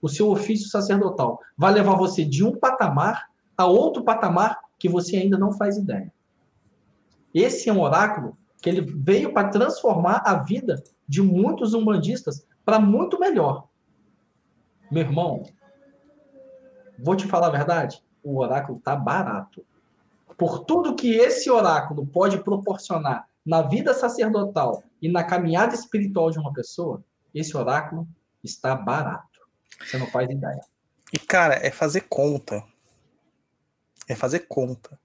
o 0.05 0.09
seu 0.09 0.31
ofício 0.31 0.69
sacerdotal. 0.69 1.41
Vai 1.57 1.73
levar 1.73 1.97
você 1.97 2.27
de 2.27 2.45
um 2.45 2.55
patamar 2.55 3.31
a 3.57 3.65
outro 3.65 4.05
patamar 4.05 4.61
que 4.79 4.87
você 4.87 5.17
ainda 5.17 5.39
não 5.39 5.51
faz 5.51 5.79
ideia. 5.79 6.13
Esse 7.33 7.71
é 7.71 7.73
um 7.73 7.81
oráculo 7.81 8.37
que 8.61 8.69
ele 8.69 8.83
veio 8.83 9.33
para 9.33 9.49
transformar 9.49 10.21
a 10.27 10.35
vida 10.35 10.85
de 11.09 11.23
muitos 11.23 11.73
umbandistas 11.73 12.47
para 12.67 12.79
muito 12.79 13.19
melhor. 13.19 13.67
Meu 14.93 15.05
irmão, 15.05 15.45
vou 16.99 17.17
te 17.17 17.27
falar 17.27 17.47
a 17.47 17.57
verdade, 17.57 18.05
o 18.23 18.41
oráculo 18.41 18.79
tá 18.85 18.95
barato. 18.95 19.65
Por 20.37 20.67
tudo 20.67 20.97
que 20.97 21.15
esse 21.15 21.51
oráculo 21.51 22.07
pode 22.07 22.45
proporcionar 22.45 23.27
na 23.45 23.63
vida 23.63 23.95
sacerdotal 23.95 24.83
e 25.01 25.09
na 25.11 25.25
caminhada 25.25 25.75
espiritual 25.75 26.31
de 26.31 26.39
uma 26.39 26.53
pessoa, 26.53 27.03
esse 27.35 27.57
oráculo 27.57 28.07
está 28.43 28.75
barato. 28.75 29.34
Você 29.81 29.99
não 29.99 30.07
faz 30.07 30.31
ideia. 30.31 30.61
E, 31.13 31.19
cara, 31.19 31.55
é 31.55 31.71
fazer 31.71 32.03
conta. 32.03 32.65
É 34.09 34.15
fazer 34.15 34.41
conta. 34.41 34.99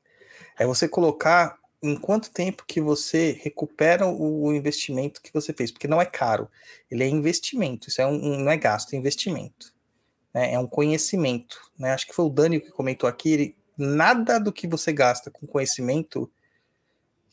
É 0.58 0.66
você 0.66 0.88
colocar 0.88 1.60
em 1.82 1.96
quanto 1.96 2.32
tempo 2.32 2.66
que 2.68 2.82
você 2.82 3.40
recupera 3.42 4.06
o 4.06 4.54
investimento 4.54 5.22
que 5.22 5.32
você 5.34 5.54
fez, 5.54 5.72
porque 5.72 5.88
não 5.88 6.02
é 6.02 6.06
caro, 6.06 6.50
ele 6.92 7.04
é 7.04 7.08
investimento, 7.08 7.88
isso 7.88 8.02
é 8.02 8.06
um, 8.06 8.40
não 8.40 8.52
é 8.52 8.58
gasto, 8.58 8.94
é 8.94 8.98
investimento, 8.98 9.74
né? 10.34 10.54
é 10.54 10.60
um 10.60 10.68
conhecimento, 10.68 11.58
né? 11.78 11.94
Acho 11.94 12.08
que 12.08 12.14
foi 12.14 12.26
o 12.26 12.30
Dani 12.30 12.60
que 12.60 12.70
comentou 12.72 13.08
aqui, 13.08 13.32
ele, 13.32 13.58
nada 13.78 14.40
do 14.40 14.52
que 14.52 14.68
você 14.68 14.92
gasta 14.92 15.32
com 15.32 15.48
conhecimento, 15.48 16.30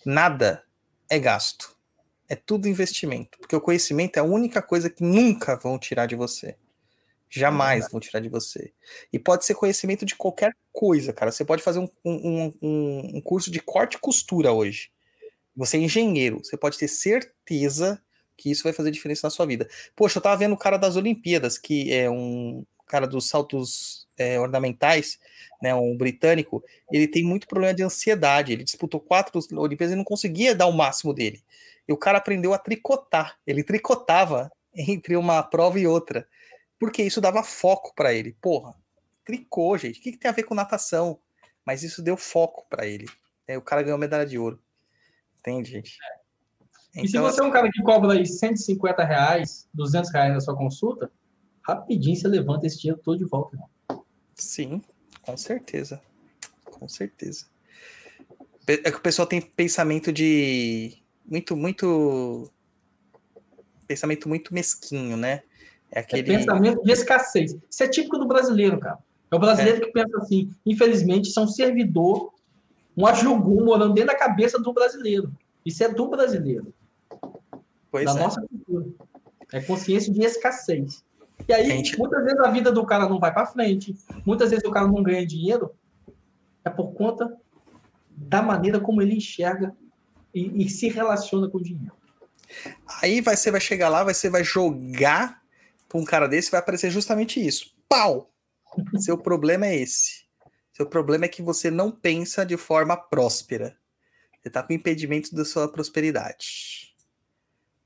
nada 0.05 0.63
é 1.11 1.19
gasto, 1.19 1.77
é 2.29 2.37
tudo 2.37 2.69
investimento, 2.69 3.39
porque 3.39 3.57
o 3.57 3.61
conhecimento 3.61 4.17
é 4.17 4.21
a 4.21 4.25
única 4.25 4.63
coisa 4.63 4.89
que 4.89 5.03
nunca 5.03 5.57
vão 5.57 5.77
tirar 5.77 6.07
de 6.07 6.15
você. 6.15 6.57
Jamais 7.29 7.87
é 7.87 7.89
vão 7.89 8.01
tirar 8.01 8.21
de 8.21 8.29
você. 8.29 8.73
E 9.13 9.19
pode 9.19 9.45
ser 9.45 9.55
conhecimento 9.55 10.05
de 10.05 10.15
qualquer 10.15 10.55
coisa, 10.73 11.13
cara. 11.13 11.33
Você 11.33 11.45
pode 11.45 11.63
fazer 11.63 11.81
um, 11.81 11.89
um, 12.05 12.53
um, 12.63 13.17
um 13.17 13.21
curso 13.21 13.51
de 13.51 13.61
corte 13.61 13.95
e 13.95 14.01
costura 14.01 14.53
hoje. 14.53 14.91
Você 15.57 15.77
é 15.77 15.81
engenheiro. 15.81 16.41
Você 16.43 16.57
pode 16.57 16.79
ter 16.79 16.89
certeza 16.89 18.01
que 18.37 18.51
isso 18.51 18.63
vai 18.63 18.73
fazer 18.73 18.91
diferença 18.91 19.27
na 19.27 19.31
sua 19.31 19.47
vida. 19.47 19.69
Poxa, 19.95 20.19
eu 20.19 20.23
tava 20.23 20.37
vendo 20.37 20.53
o 20.53 20.59
cara 20.59 20.77
das 20.77 20.97
Olimpíadas, 20.97 21.59
que 21.59 21.93
é 21.93 22.11
um 22.11 22.65
cara 22.87 23.07
dos 23.07 23.29
saltos 23.29 24.07
é, 24.17 24.39
ornamentais, 24.39 25.19
né, 25.61 25.75
um 25.75 25.97
britânico, 25.97 26.63
ele 26.93 27.09
tem 27.09 27.25
muito 27.25 27.49
problema 27.49 27.75
de 27.75 27.83
ansiedade. 27.83 28.53
Ele 28.53 28.63
disputou 28.63 29.01
quatro 29.01 29.41
Olimpíadas 29.59 29.93
e 29.93 29.97
não 29.97 30.05
conseguia 30.05 30.55
dar 30.55 30.67
o 30.67 30.73
máximo 30.73 31.13
dele. 31.13 31.43
E 31.89 31.93
o 31.93 31.97
cara 31.97 32.19
aprendeu 32.19 32.55
a 32.55 32.59
tricotar. 32.59 33.37
Ele 33.47 33.63
tricotava 33.63 34.51
entre 34.75 35.17
uma 35.17 35.43
prova 35.43 35.81
e 35.81 35.87
outra 35.87 36.27
porque 36.79 37.03
isso 37.03 37.21
dava 37.21 37.43
foco 37.43 37.95
para 37.95 38.13
ele. 38.13 38.37
Porra, 38.41 38.75
tricô, 39.25 39.77
gente. 39.77 39.99
O 39.99 40.03
que, 40.03 40.13
que, 40.13 40.19
tem 40.19 40.31
a 40.31 40.35
ver 40.35 40.45
com 40.45 40.55
natação? 40.55 41.19
Mas 41.65 41.83
isso 41.83 42.03
deu 42.03 42.17
foco 42.17 42.67
para 42.69 42.87
ele. 42.87 43.09
Aí 43.49 43.57
o 43.57 43.63
cara 43.63 43.83
ganhou 43.83 43.99
medalha 43.99 44.27
de 44.27 44.39
ouro. 44.39 44.61
Entende, 45.39 45.71
gente? 45.71 45.99
Então, 46.91 47.05
e 47.05 47.09
se 47.09 47.17
então, 47.17 47.23
você 47.23 47.41
é 47.41 47.45
um 47.45 47.51
cara 47.51 47.71
que 47.71 47.83
cobra 47.83 48.13
aí 48.13 48.27
150 48.27 49.05
reais, 49.05 49.69
200 49.75 50.13
reais 50.13 50.33
na 50.33 50.41
sua 50.41 50.57
consulta, 50.57 51.11
rapidinho 51.63 52.17
você 52.17 52.29
levanta 52.29 52.67
esse 52.67 52.79
dinheiro 52.79 53.01
todo 53.03 53.19
de 53.19 53.25
volta. 53.25 53.59
Sim, 54.35 54.83
com 55.23 55.37
certeza. 55.37 56.01
Com 56.65 56.89
certeza. 56.89 57.47
É 58.67 58.91
que 58.91 58.99
o 58.99 59.01
pessoal 59.01 59.27
tem 59.27 59.41
pensamento 59.41 60.13
de. 60.13 60.99
Muito, 61.25 61.57
muito. 61.57 62.51
Pensamento 63.87 64.29
muito 64.29 64.53
mesquinho, 64.53 65.17
né? 65.17 65.43
É 65.97 66.01
É 66.01 66.03
aquele. 66.03 66.23
pensamento 66.25 66.83
de 66.83 66.93
escassez. 66.93 67.57
Isso 67.71 67.83
é 67.83 67.89
típico 67.89 68.19
do 68.19 68.27
brasileiro, 68.29 68.79
cara. 68.79 68.99
É 69.31 69.35
o 69.35 69.39
brasileiro 69.39 69.81
que 69.81 69.91
pensa 69.93 70.15
assim, 70.19 70.51
infelizmente, 70.65 71.29
isso 71.31 71.41
é 71.41 71.43
um 71.43 71.49
servidor, 71.49 72.33
um 72.95 73.07
ajugum 73.07 73.65
morando 73.65 73.95
dentro 73.95 74.09
da 74.13 74.19
cabeça 74.19 74.59
do 74.59 74.73
brasileiro. 74.75 75.33
Isso 75.65 75.83
é 75.83 75.89
do 75.89 76.07
brasileiro, 76.09 76.73
Pois 77.91 78.05
da 78.05 78.13
é. 78.13 78.23
nossa 78.23 78.41
cultura. 78.43 78.87
É 79.53 79.61
consciência 79.63 80.13
de 80.13 80.23
escassez. 80.23 81.03
E 81.49 81.53
aí, 81.53 81.67
Gente- 81.67 81.99
muitas 81.99 82.23
vezes 82.25 82.39
a 82.41 82.51
vida 82.51 82.71
do 82.71 82.85
cara 82.85 83.09
não 83.09 83.19
vai 83.19 83.33
para 83.33 83.47
frente, 83.47 83.97
muitas 84.25 84.51
vezes 84.51 84.65
o 84.67 84.71
cara 84.71 84.87
não 84.87 85.03
ganha 85.03 85.27
dinheiro, 85.27 85.75
é 86.65 86.69
por 86.71 86.93
conta 86.93 87.35
da 88.11 88.43
maneira 88.43 88.79
como 88.81 89.01
ele 89.01 89.15
enxerga 89.17 89.75
e, 90.35 90.65
e 90.65 90.69
se 90.69 90.89
relaciona 90.89 91.49
com 91.49 91.59
o 91.59 91.63
dinheiro. 91.63 91.93
Aí 93.03 93.21
vai, 93.21 93.35
você 93.37 93.51
vai 93.51 93.61
chegar 93.61 93.89
lá, 93.89 94.05
você 94.05 94.29
vai 94.31 94.45
jogar 94.45 95.43
pra 95.89 95.99
um 95.99 96.05
cara 96.05 96.27
desse, 96.27 96.51
vai 96.51 96.61
aparecer 96.61 96.91
justamente 96.91 97.45
isso. 97.45 97.75
Pau! 97.89 98.31
Seu 98.99 99.17
problema 99.17 99.67
é 99.67 99.77
esse. 99.77 100.27
Seu 100.73 100.87
problema 100.87 101.25
é 101.25 101.29
que 101.29 101.41
você 101.41 101.71
não 101.71 101.91
pensa 101.91 102.45
de 102.45 102.57
forma 102.57 102.97
próspera. 102.97 103.77
Você 104.43 104.51
tá 104.51 104.63
com 104.63 104.73
impedimento 104.73 105.35
da 105.35 105.45
sua 105.45 105.67
prosperidade. 105.67 106.95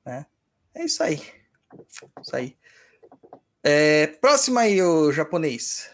Né? 0.04 0.26
É 0.74 0.84
isso 0.84 1.02
aí. 1.02 1.22
Isso 2.20 2.34
aí. 2.34 2.56
É, 3.62 4.06
próxima 4.06 4.62
aí, 4.62 4.82
o 4.82 5.12
japonês. 5.12 5.90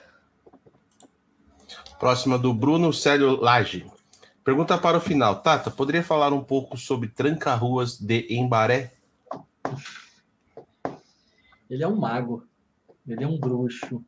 Próxima 1.98 2.38
do 2.38 2.54
Bruno 2.54 2.92
Célio 2.92 3.36
Lage. 3.36 3.86
Pergunta 4.44 4.78
para 4.78 4.98
o 4.98 5.00
final. 5.00 5.42
Tata, 5.42 5.70
poderia 5.70 6.02
falar 6.02 6.32
um 6.32 6.42
pouco 6.42 6.76
sobre 6.76 7.08
tranca-ruas 7.08 7.98
de 7.98 8.26
Embaré? 8.30 8.92
Ele 11.68 11.82
é 11.82 11.88
um 11.88 11.96
mago, 11.96 12.46
ele 13.06 13.24
é 13.24 13.26
um 13.26 13.38
bruxo, 13.38 14.04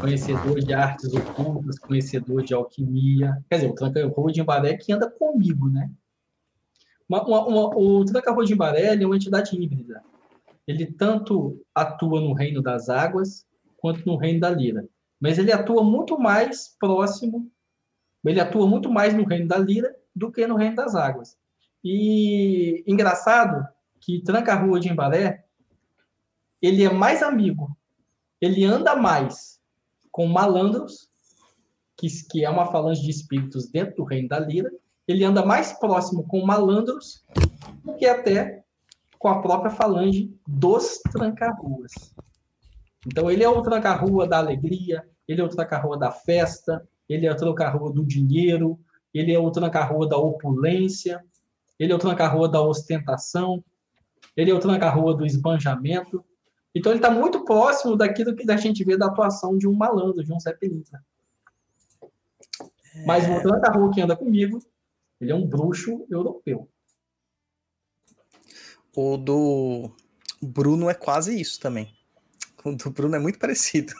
conhecedor 0.00 0.60
de 0.60 0.72
artes 0.72 1.12
ocultas, 1.12 1.78
conhecedor 1.78 2.42
de 2.42 2.54
alquimia. 2.54 3.42
Quer 3.48 3.56
dizer, 3.56 3.70
o 3.70 3.74
Tranca-Rua 3.74 4.32
de 4.32 4.40
Embaré 4.40 4.76
que 4.76 4.92
anda 4.92 5.10
comigo, 5.10 5.68
né? 5.68 5.90
Uma- 7.08 7.22
uma- 7.22 7.46
uma- 7.46 7.76
o 7.76 8.04
Tranca-Rua 8.04 8.44
de 8.44 8.52
Embaré 8.52 8.92
ele 8.92 9.04
é 9.04 9.06
uma 9.06 9.16
entidade 9.16 9.54
híbrida. 9.56 10.02
Ele 10.66 10.86
tanto 10.86 11.62
atua 11.74 12.20
no 12.20 12.32
reino 12.32 12.62
das 12.62 12.88
águas 12.88 13.46
quanto 13.76 14.04
no 14.06 14.16
reino 14.16 14.40
da 14.40 14.50
lira. 14.50 14.86
Mas 15.20 15.38
ele 15.38 15.52
atua 15.52 15.82
muito 15.82 16.18
mais 16.18 16.74
próximo, 16.78 17.50
ele 18.24 18.40
atua 18.40 18.66
muito 18.66 18.90
mais 18.90 19.14
no 19.14 19.24
reino 19.24 19.46
da 19.46 19.58
lira 19.58 19.94
do 20.14 20.32
que 20.32 20.46
no 20.46 20.56
reino 20.56 20.76
das 20.76 20.94
águas. 20.94 21.36
E 21.82 22.82
engraçado 22.86 23.66
que 24.00 24.22
Tranca-Rua 24.22 24.80
de 24.80 24.88
Embaré 24.88 25.43
ele 26.66 26.84
é 26.84 26.92
mais 26.92 27.22
amigo, 27.22 27.76
ele 28.40 28.64
anda 28.64 28.94
mais 28.96 29.60
com 30.10 30.26
malandros, 30.26 31.10
que, 31.96 32.08
que 32.30 32.44
é 32.44 32.50
uma 32.50 32.66
falange 32.66 33.02
de 33.02 33.10
espíritos 33.10 33.68
dentro 33.68 33.96
do 33.96 34.04
reino 34.04 34.28
da 34.28 34.38
lira, 34.38 34.70
ele 35.06 35.24
anda 35.24 35.44
mais 35.44 35.72
próximo 35.72 36.26
com 36.26 36.44
malandros 36.44 37.24
do 37.84 37.94
que 37.94 38.06
até 38.06 38.64
com 39.18 39.28
a 39.28 39.40
própria 39.40 39.70
falange 39.70 40.34
dos 40.46 41.00
tranca-ruas. 41.12 41.92
Então, 43.06 43.30
ele 43.30 43.42
é 43.42 43.48
o 43.48 43.62
tranca-rua 43.62 44.26
da 44.26 44.38
alegria, 44.38 45.06
ele 45.28 45.40
é 45.40 45.44
o 45.44 45.48
tranca-rua 45.48 45.98
da 45.98 46.10
festa, 46.10 46.86
ele 47.08 47.26
é 47.26 47.32
o 47.32 47.36
tranca-rua 47.36 47.92
do 47.92 48.04
dinheiro, 48.04 48.78
ele 49.12 49.32
é 49.32 49.38
o 49.38 49.50
tranca-rua 49.50 50.08
da 50.08 50.16
opulência, 50.16 51.22
ele 51.78 51.92
é 51.92 51.94
o 51.94 51.98
tranca-rua 51.98 52.48
da 52.48 52.62
ostentação, 52.62 53.62
ele 54.36 54.50
é 54.50 54.54
o 54.54 54.60
tranca-rua 54.60 55.14
do 55.14 55.26
esbanjamento. 55.26 56.24
Então, 56.74 56.92
ele 56.92 56.98
está 56.98 57.10
muito 57.10 57.44
próximo 57.44 57.96
daquilo 57.96 58.34
que 58.34 58.50
a 58.50 58.56
gente 58.56 58.82
vê 58.84 58.96
da 58.96 59.06
atuação 59.06 59.56
de 59.56 59.68
um 59.68 59.72
malandro, 59.72 60.24
de 60.24 60.32
um 60.32 60.40
Zé 60.40 60.52
Pelintra. 60.52 61.02
Mas 63.06 63.28
o 63.28 63.42
tranca-rua 63.42 63.90
que 63.92 64.00
anda 64.00 64.16
comigo, 64.16 64.58
ele 65.20 65.32
é 65.32 65.34
um 65.34 65.46
bruxo 65.46 66.06
europeu. 66.10 66.68
O 68.96 69.16
do 69.16 69.90
Bruno 70.40 70.88
é 70.88 70.94
quase 70.94 71.38
isso 71.40 71.58
também. 71.58 71.92
O 72.64 72.72
do 72.72 72.90
Bruno 72.90 73.16
é 73.16 73.18
muito 73.18 73.38
parecido. 73.38 73.92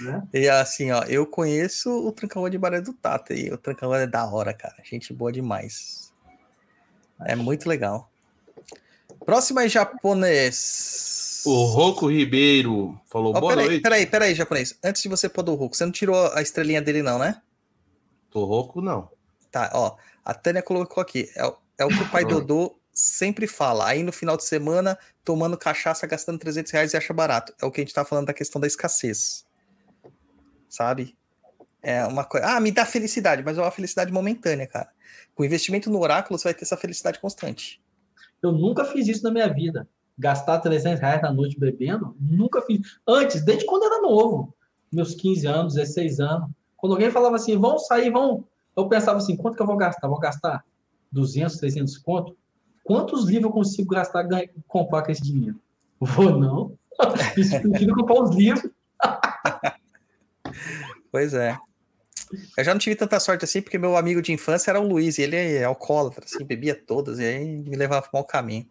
Né? 0.00 0.22
E 0.32 0.48
assim, 0.48 0.90
ó, 0.90 1.02
eu 1.04 1.26
conheço 1.26 1.90
o 1.90 2.10
Tranca-Rua 2.10 2.50
de 2.50 2.58
Baré 2.58 2.80
do 2.80 2.92
Tata 2.92 3.34
e 3.34 3.50
o 3.52 3.58
Tranca-Rua 3.58 4.02
é 4.02 4.06
da 4.06 4.24
hora, 4.26 4.54
cara. 4.54 4.76
Gente 4.82 5.12
boa 5.12 5.30
demais. 5.30 6.12
É 7.20 7.36
muito 7.36 7.68
legal. 7.68 8.10
Próximo 9.24 9.60
aí, 9.60 9.68
japonês. 9.68 11.21
O 11.44 11.64
Roco 11.64 12.06
Ribeiro 12.08 12.98
falou 13.06 13.34
Ó, 13.36 13.40
boa 13.40 13.52
peraí, 13.52 13.66
noite. 13.68 13.82
peraí, 13.82 14.06
peraí, 14.06 14.34
japonês. 14.34 14.78
Antes 14.84 15.02
de 15.02 15.08
você 15.08 15.28
pôr 15.28 15.42
do 15.42 15.54
Roku, 15.54 15.74
você 15.76 15.84
não 15.84 15.92
tirou 15.92 16.30
a 16.32 16.40
estrelinha 16.42 16.80
dele, 16.80 17.02
não, 17.02 17.18
né? 17.18 17.40
Tô 18.30 18.44
rouco, 18.44 18.80
não. 18.80 19.10
Tá, 19.50 19.70
ó. 19.74 19.96
A 20.24 20.32
Tânia 20.32 20.62
colocou 20.62 21.00
aqui. 21.02 21.28
É, 21.36 21.44
o- 21.44 21.56
é 21.78 21.84
o 21.84 21.88
que 21.88 22.02
o 22.02 22.10
pai 22.10 22.24
Dodô 22.24 22.78
sempre 22.92 23.46
fala. 23.46 23.86
Aí 23.88 24.02
no 24.02 24.12
final 24.12 24.36
de 24.36 24.44
semana, 24.44 24.98
tomando 25.24 25.56
cachaça, 25.58 26.06
gastando 26.06 26.38
300 26.38 26.70
reais 26.72 26.92
e 26.92 26.96
acha 26.96 27.12
barato. 27.12 27.52
É 27.60 27.66
o 27.66 27.70
que 27.70 27.80
a 27.80 27.84
gente 27.84 27.92
tá 27.94 28.04
falando 28.04 28.26
da 28.26 28.32
questão 28.34 28.60
da 28.60 28.66
escassez. 28.66 29.44
Sabe? 30.68 31.16
É 31.82 32.04
uma 32.06 32.24
coisa. 32.24 32.46
Ah, 32.46 32.60
me 32.60 32.70
dá 32.70 32.86
felicidade, 32.86 33.42
mas 33.44 33.58
é 33.58 33.60
uma 33.60 33.70
felicidade 33.70 34.12
momentânea, 34.12 34.66
cara. 34.66 34.88
Com 35.34 35.44
investimento 35.44 35.90
no 35.90 35.98
oráculo, 36.00 36.38
você 36.38 36.44
vai 36.44 36.54
ter 36.54 36.62
essa 36.64 36.76
felicidade 36.76 37.18
constante. 37.18 37.82
Eu 38.42 38.52
nunca 38.52 38.84
fiz 38.84 39.08
isso 39.08 39.22
na 39.24 39.30
minha 39.30 39.52
vida. 39.52 39.88
Gastar 40.22 40.60
300 40.60 41.00
reais 41.00 41.20
na 41.20 41.32
noite 41.32 41.58
bebendo, 41.58 42.14
nunca 42.20 42.62
fiz. 42.62 42.80
Antes, 43.06 43.44
desde 43.44 43.66
quando 43.66 43.84
era 43.84 44.00
novo, 44.00 44.54
meus 44.92 45.14
15 45.16 45.46
anos, 45.48 45.74
16 45.74 46.20
anos. 46.20 46.48
Quando 46.76 46.92
alguém 46.92 47.10
falava 47.10 47.34
assim, 47.34 47.58
vamos 47.58 47.86
sair, 47.88 48.10
vamos. 48.10 48.44
Eu 48.76 48.88
pensava 48.88 49.18
assim, 49.18 49.36
quanto 49.36 49.56
que 49.56 49.62
eu 49.62 49.66
vou 49.66 49.76
gastar? 49.76 50.06
Vou 50.06 50.20
gastar 50.20 50.64
200, 51.10 51.56
300 51.56 51.98
conto? 51.98 52.36
Quantos 52.84 53.24
livros 53.24 53.46
eu 53.46 53.50
consigo 53.50 53.94
gastar, 53.94 54.22
ganhar, 54.22 54.48
comprar 54.68 55.02
com 55.02 55.10
esse 55.10 55.22
dinheiro? 55.22 55.58
Vou 55.98 56.38
não. 56.38 56.78
Isso 57.36 57.60
comprar 57.94 58.22
os 58.22 58.36
livros. 58.36 58.70
Pois 61.10 61.34
é. 61.34 61.58
Eu 62.56 62.64
já 62.64 62.72
não 62.72 62.78
tive 62.78 62.96
tanta 62.96 63.20
sorte 63.20 63.44
assim, 63.44 63.60
porque 63.60 63.76
meu 63.76 63.98
amigo 63.98 64.22
de 64.22 64.32
infância 64.32 64.70
era 64.70 64.80
o 64.80 64.88
Luiz, 64.88 65.18
e 65.18 65.22
ele 65.22 65.36
é 65.36 65.64
alcoólatra, 65.64 66.24
assim, 66.24 66.42
bebia 66.42 66.74
todas, 66.74 67.18
e 67.18 67.24
aí 67.24 67.44
me 67.44 67.76
levava 67.76 68.00
para 68.00 68.10
mau 68.14 68.24
caminho. 68.24 68.66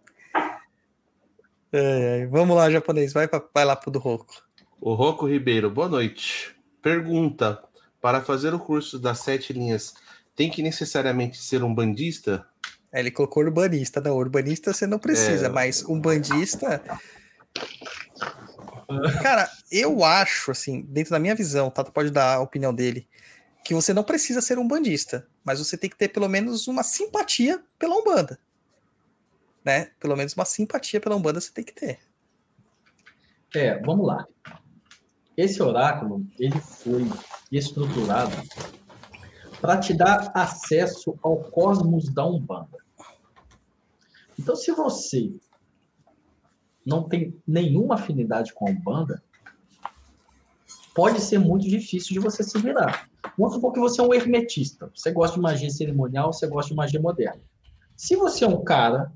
Ai. 1.74 2.26
Vamos 2.28 2.56
lá, 2.56 2.70
japonês, 2.70 3.14
vai, 3.14 3.28
pra- 3.28 3.44
vai 3.54 3.66
lá 3.66 3.76
pro 3.76 3.92
do 3.92 4.00
Roco. 4.00 4.34
O 4.80 4.94
Roco 4.94 5.28
Ribeiro, 5.28 5.70
boa 5.70 5.88
noite. 5.88 6.56
Pergunta: 6.82 7.62
para 8.02 8.22
fazer 8.22 8.54
o 8.54 8.60
curso 8.60 9.00
das 9.00 9.20
sete 9.20 9.54
linhas, 9.54 9.94
tem 10.36 10.50
que 10.50 10.62
necessariamente 10.64 11.38
ser 11.42 11.64
um 11.64 11.74
bandista? 11.74 12.46
Aí 12.94 13.02
Ele 13.02 13.12
colocou 13.12 13.44
urbanista, 13.44 14.02
não, 14.02 14.18
urbanista 14.18 14.74
você 14.74 14.86
não 14.86 15.00
precisa, 15.00 15.46
É. 15.46 15.50
mas 15.50 15.84
um 15.88 16.00
bandista. 16.00 16.82
Cara, 19.22 19.50
eu 19.72 20.04
acho, 20.04 20.52
assim, 20.52 20.82
dentro 20.82 21.12
da 21.12 21.20
minha 21.20 21.34
visão, 21.36 21.68
o 21.68 21.72
Tato 21.72 21.92
pode 21.94 22.10
dar 22.10 22.36
a 22.36 22.40
opinião 22.42 22.74
dele, 22.74 23.08
que 23.64 23.74
você 23.74 23.94
não 23.94 24.04
precisa 24.04 24.42
ser 24.42 24.60
um 24.60 24.68
bandista, 24.68 25.26
mas 25.46 25.60
você 25.60 25.78
tem 25.78 25.90
que 25.90 25.96
ter 25.96 26.10
pelo 26.10 26.28
menos 26.28 26.68
uma 26.68 26.84
simpatia 26.84 27.64
pela 27.80 27.96
Umbanda. 27.96 28.38
Né? 29.64 29.92
Pelo 30.00 30.16
menos 30.16 30.34
uma 30.34 30.46
simpatia 30.46 31.00
pela 31.00 31.16
Umbanda 31.16 31.40
você 31.40 31.52
tem 31.52 31.64
que 31.64 31.74
ter. 31.74 32.00
É, 33.54 33.80
vamos 33.80 34.08
lá. 34.08 34.26
Esse 35.36 35.62
oráculo, 35.62 36.26
ele 36.40 36.60
foi 36.60 37.06
estruturado 37.52 38.36
para 39.60 39.80
te 39.80 39.94
dar 39.94 40.32
acesso 40.34 41.18
ao 41.22 41.38
cosmos 41.38 42.10
da 42.10 42.26
Umbanda. 42.26 42.78
Então, 44.38 44.56
se 44.56 44.72
você 44.72 45.32
não 46.86 47.08
tem 47.08 47.36
nenhuma 47.48 47.96
afinidade 47.96 48.54
com 48.54 48.68
a 48.68 48.72
Umbanda, 48.72 49.24
pode 50.96 51.22
ser 51.22 51.38
muito 51.38 51.68
difícil 51.68 52.14
de 52.14 52.20
você 52.20 52.44
se 52.44 52.58
virar. 52.58 53.10
Vamos 53.38 53.56
supor 53.56 53.72
que 53.72 53.80
você 53.80 54.02
é 54.02 54.04
um 54.04 54.14
hermetista. 54.14 54.92
Você 54.96 55.12
gosta 55.12 55.36
de 55.36 55.42
magia 55.42 55.70
cerimonial, 55.70 56.34
você 56.34 56.48
gosta 56.48 56.70
de 56.70 56.76
magia 56.76 57.00
moderna. 57.00 57.42
Se 57.96 58.16
você 58.16 58.44
é 58.44 58.48
um 58.48 58.64
cara 58.64 59.12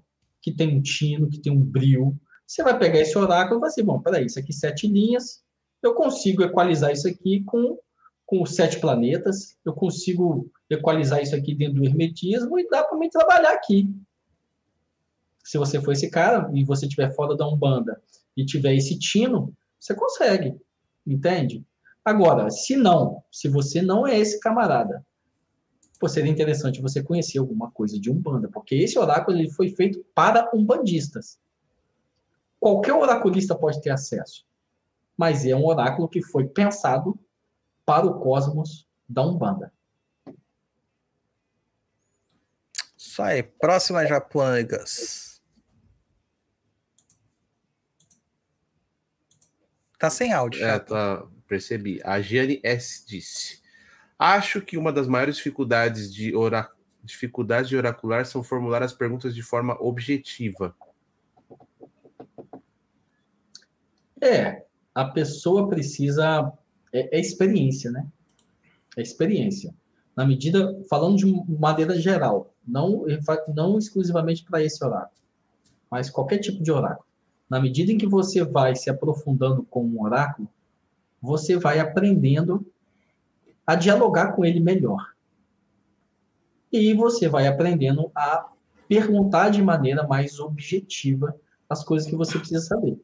que 0.46 0.52
tem 0.52 0.78
um 0.78 0.80
tino, 0.80 1.28
que 1.28 1.40
tem 1.40 1.52
um 1.52 1.60
brilho, 1.60 2.16
você 2.46 2.62
vai 2.62 2.78
pegar 2.78 3.00
esse 3.00 3.18
oráculo 3.18 3.58
e 3.58 3.62
vai 3.62 3.70
assim, 3.70 3.84
bom, 3.84 4.00
peraí, 4.00 4.28
isso 4.28 4.38
aqui 4.38 4.54
sete 4.54 4.86
linhas, 4.88 5.44
eu 5.82 5.96
consigo 5.96 6.44
equalizar 6.44 6.92
isso 6.92 7.08
aqui 7.08 7.44
com, 7.44 7.80
com 8.28 8.44
os 8.44 8.54
sete 8.54 8.80
planetas, 8.80 9.58
eu 9.66 9.74
consigo 9.74 10.48
equalizar 10.70 11.20
isso 11.20 11.36
aqui 11.36 11.56
dentro 11.56 11.82
do 11.82 11.86
hermetismo 11.86 12.60
e 12.60 12.70
dá 12.70 12.84
para 12.84 12.96
mim 12.96 13.10
trabalhar 13.10 13.54
aqui. 13.54 13.90
Se 15.44 15.58
você 15.58 15.82
for 15.82 15.94
esse 15.94 16.12
cara 16.12 16.48
e 16.54 16.64
você 16.64 16.86
estiver 16.86 17.12
fora 17.16 17.36
da 17.36 17.48
Umbanda 17.48 18.00
e 18.38 18.46
tiver 18.46 18.76
esse 18.76 19.00
tino, 19.00 19.52
você 19.80 19.96
consegue, 19.96 20.56
entende? 21.08 21.66
Agora, 22.04 22.52
se 22.52 22.76
não, 22.76 23.24
se 23.32 23.50
você 23.50 23.82
não 23.82 24.06
é 24.06 24.20
esse 24.20 24.40
camarada, 24.40 25.04
pô, 26.00 26.08
seria 26.08 26.32
interessante 26.32 26.82
você 26.82 27.02
conhecer 27.02 27.40
alguma 27.40 27.72
coisa 27.72 28.00
de 28.00 28.10
Umbanda, 28.10 28.50
porque 28.50 28.76
esse 28.76 28.98
oráculo 28.98 29.38
ele 29.38 29.50
foi 29.50 29.70
feito 29.70 30.04
para 30.14 30.50
umbandistas. 30.54 31.40
Qualquer 32.60 32.94
oraculista 32.94 33.56
pode 33.56 33.82
ter 33.82 33.92
acesso, 33.92 34.46
mas 35.16 35.46
é 35.46 35.56
um 35.56 35.66
oráculo 35.66 36.10
que 36.10 36.22
foi 36.22 36.48
pensado 36.48 37.20
para 37.86 38.06
o 38.06 38.20
cosmos 38.20 38.88
da 39.08 39.26
Umbanda. 39.26 39.72
Isso 42.98 43.22
aí, 43.22 43.44
próxima 43.44 44.06
Japonegas. 44.06 45.42
Tá 49.98 50.10
sem 50.10 50.34
áudio. 50.34 50.66
É, 50.66 50.78
tá, 50.80 51.26
percebi. 51.48 52.02
A 52.04 52.20
Giane 52.20 52.60
S 52.64 53.06
disse: 53.08 53.62
Acho 54.18 54.62
que 54.62 54.78
uma 54.78 54.94
das 54.94 55.08
maiores 55.08 55.38
dificuldades 55.38 56.14
de, 56.14 56.36
ora... 56.36 56.70
dificuldades 57.04 57.70
de 57.70 57.78
oracular 57.78 58.26
são 58.26 58.42
formular 58.42 58.82
as 58.82 58.94
perguntas 58.94 59.36
de 59.36 59.42
forma 59.42 59.76
objetiva. 59.82 60.76
É, 64.22 64.64
a 64.94 65.06
pessoa 65.06 65.68
precisa. 65.68 66.52
É, 66.94 67.18
é 67.18 67.20
experiência, 67.20 67.92
né? 67.92 68.08
É 68.98 69.02
experiência. 69.02 69.76
Na 70.16 70.26
medida. 70.26 70.82
Falando 70.90 71.18
de 71.18 71.26
maneira 71.60 72.00
geral, 72.00 72.54
não, 72.66 73.06
não 73.54 73.78
exclusivamente 73.78 74.44
para 74.44 74.64
esse 74.64 74.84
oráculo, 74.84 75.20
mas 75.92 76.10
qualquer 76.10 76.40
tipo 76.40 76.64
de 76.64 76.72
oráculo. 76.72 77.06
Na 77.50 77.60
medida 77.60 77.92
em 77.92 77.98
que 77.98 78.08
você 78.08 78.44
vai 78.44 78.76
se 78.76 78.90
aprofundando 78.90 79.64
com 79.64 79.86
um 79.86 80.02
oráculo, 80.02 80.50
você 81.22 81.58
vai 81.58 81.80
aprendendo 81.80 82.66
a 83.66 83.76
dialogar 83.76 84.34
com 84.34 84.46
ele 84.46 84.60
melhor. 84.60 85.14
E 86.72 86.94
você 86.94 87.28
vai 87.28 87.48
aprendendo 87.48 88.12
a 88.16 88.50
perguntar 88.88 89.50
de 89.50 89.62
maneira 89.62 90.06
mais 90.06 90.40
objetiva 90.40 91.36
as 91.70 91.84
coisas 91.84 92.08
que 92.08 92.16
você 92.16 92.38
precisa 92.38 92.62
saber. 92.62 93.00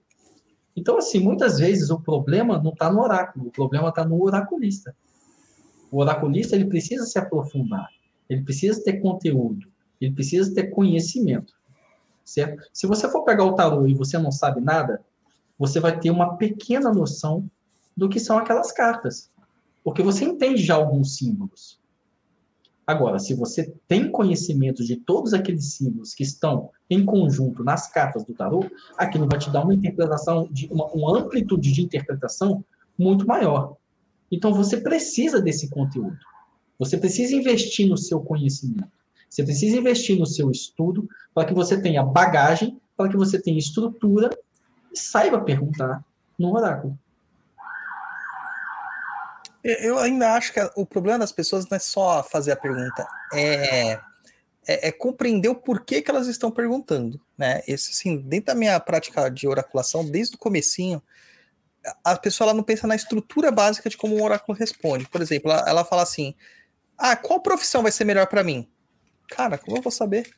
Então, 0.75 0.97
assim, 0.97 1.19
muitas 1.19 1.59
vezes 1.59 1.89
o 1.89 1.99
problema 1.99 2.61
não 2.61 2.71
está 2.71 2.91
no 2.91 3.01
oráculo, 3.01 3.47
o 3.47 3.51
problema 3.51 3.89
está 3.89 4.05
no 4.05 4.21
oraculista. 4.21 4.95
O 5.91 5.99
oraculista 5.99 6.55
ele 6.55 6.65
precisa 6.65 7.05
se 7.05 7.19
aprofundar, 7.19 7.89
ele 8.29 8.43
precisa 8.43 8.81
ter 8.81 9.01
conteúdo, 9.01 9.67
ele 9.99 10.13
precisa 10.13 10.53
ter 10.53 10.67
conhecimento. 10.67 11.53
Certo? 12.23 12.63
Se 12.71 12.87
você 12.87 13.09
for 13.09 13.23
pegar 13.23 13.43
o 13.43 13.55
tarô 13.55 13.85
e 13.87 13.93
você 13.93 14.17
não 14.17 14.31
sabe 14.31 14.61
nada, 14.61 15.01
você 15.57 15.79
vai 15.79 15.99
ter 15.99 16.09
uma 16.09 16.37
pequena 16.37 16.93
noção 16.93 17.49
do 17.95 18.07
que 18.07 18.19
são 18.19 18.37
aquelas 18.37 18.71
cartas. 18.71 19.29
Porque 19.83 20.03
você 20.03 20.25
entende 20.25 20.63
já 20.63 20.75
alguns 20.75 21.15
símbolos. 21.15 21.79
Agora, 22.85 23.19
se 23.19 23.33
você 23.33 23.73
tem 23.87 24.11
conhecimento 24.11 24.83
de 24.83 24.97
todos 24.97 25.33
aqueles 25.33 25.73
símbolos 25.73 26.13
que 26.13 26.23
estão 26.23 26.69
em 26.89 27.05
conjunto 27.05 27.63
nas 27.63 27.89
cartas 27.89 28.25
do 28.25 28.33
tarô, 28.33 28.65
aquilo 28.97 29.27
vai 29.27 29.39
te 29.39 29.49
dar 29.49 29.63
uma 29.63 29.73
interpretação, 29.73 30.47
de 30.51 30.67
uma, 30.71 30.87
uma 30.87 31.19
amplitude 31.19 31.71
de 31.71 31.81
interpretação 31.81 32.63
muito 32.97 33.25
maior. 33.25 33.77
Então, 34.31 34.53
você 34.53 34.77
precisa 34.77 35.41
desse 35.41 35.69
conteúdo. 35.69 36.17
Você 36.79 36.97
precisa 36.97 37.35
investir 37.35 37.87
no 37.87 37.97
seu 37.97 38.19
conhecimento. 38.19 38.89
Você 39.29 39.43
precisa 39.43 39.77
investir 39.77 40.19
no 40.19 40.25
seu 40.25 40.51
estudo 40.51 41.07
para 41.33 41.47
que 41.47 41.53
você 41.53 41.81
tenha 41.81 42.03
bagagem, 42.03 42.77
para 42.97 43.09
que 43.09 43.15
você 43.15 43.41
tenha 43.41 43.57
estrutura 43.57 44.29
e 44.91 44.99
saiba 44.99 45.39
perguntar 45.39 46.03
no 46.37 46.53
oráculo. 46.53 46.97
Eu 49.63 49.99
ainda 49.99 50.33
acho 50.33 50.53
que 50.53 50.59
o 50.75 50.85
problema 50.85 51.19
das 51.19 51.31
pessoas 51.31 51.67
não 51.69 51.75
é 51.75 51.79
só 51.79 52.23
fazer 52.23 52.51
a 52.51 52.55
pergunta, 52.55 53.07
é, 53.31 53.91
é, 54.67 54.87
é, 54.87 54.91
compreender 54.91 55.49
o 55.49 55.55
porquê 55.55 56.01
que 56.01 56.09
elas 56.09 56.27
estão 56.27 56.49
perguntando, 56.49 57.21
né? 57.37 57.61
Esse, 57.67 57.91
assim, 57.91 58.17
dentro 58.17 58.47
da 58.47 58.55
minha 58.55 58.79
prática 58.79 59.29
de 59.29 59.47
oraculação, 59.47 60.03
desde 60.03 60.35
o 60.35 60.39
comecinho, 60.39 61.01
a 62.03 62.15
pessoa 62.17 62.47
ela 62.47 62.53
não 62.55 62.63
pensa 62.63 62.87
na 62.87 62.95
estrutura 62.95 63.51
básica 63.51 63.89
de 63.89 63.97
como 63.97 64.15
um 64.15 64.23
oráculo 64.23 64.57
responde. 64.57 65.07
Por 65.07 65.21
exemplo, 65.21 65.51
ela, 65.51 65.69
ela 65.69 65.85
fala 65.85 66.03
assim, 66.03 66.35
ah, 66.97 67.15
qual 67.15 67.41
profissão 67.41 67.83
vai 67.83 67.91
ser 67.91 68.05
melhor 68.05 68.27
para 68.27 68.43
mim? 68.43 68.67
Cara, 69.29 69.57
como 69.57 69.77
eu 69.77 69.81
vou 69.81 69.91
saber? 69.91 70.31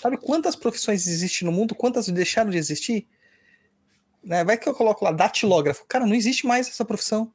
Sabe 0.00 0.16
quantas 0.16 0.56
profissões 0.56 1.06
existem 1.06 1.46
no 1.46 1.52
mundo? 1.52 1.74
Quantas 1.74 2.08
deixaram 2.08 2.50
de 2.50 2.58
existir? 2.58 3.06
Né? 4.22 4.42
Vai 4.44 4.56
que 4.56 4.68
eu 4.68 4.74
coloco 4.74 5.04
lá 5.04 5.12
datilógrafo. 5.12 5.84
Cara, 5.86 6.06
não 6.06 6.14
existe 6.14 6.46
mais 6.46 6.68
essa 6.68 6.84
profissão. 6.84 7.32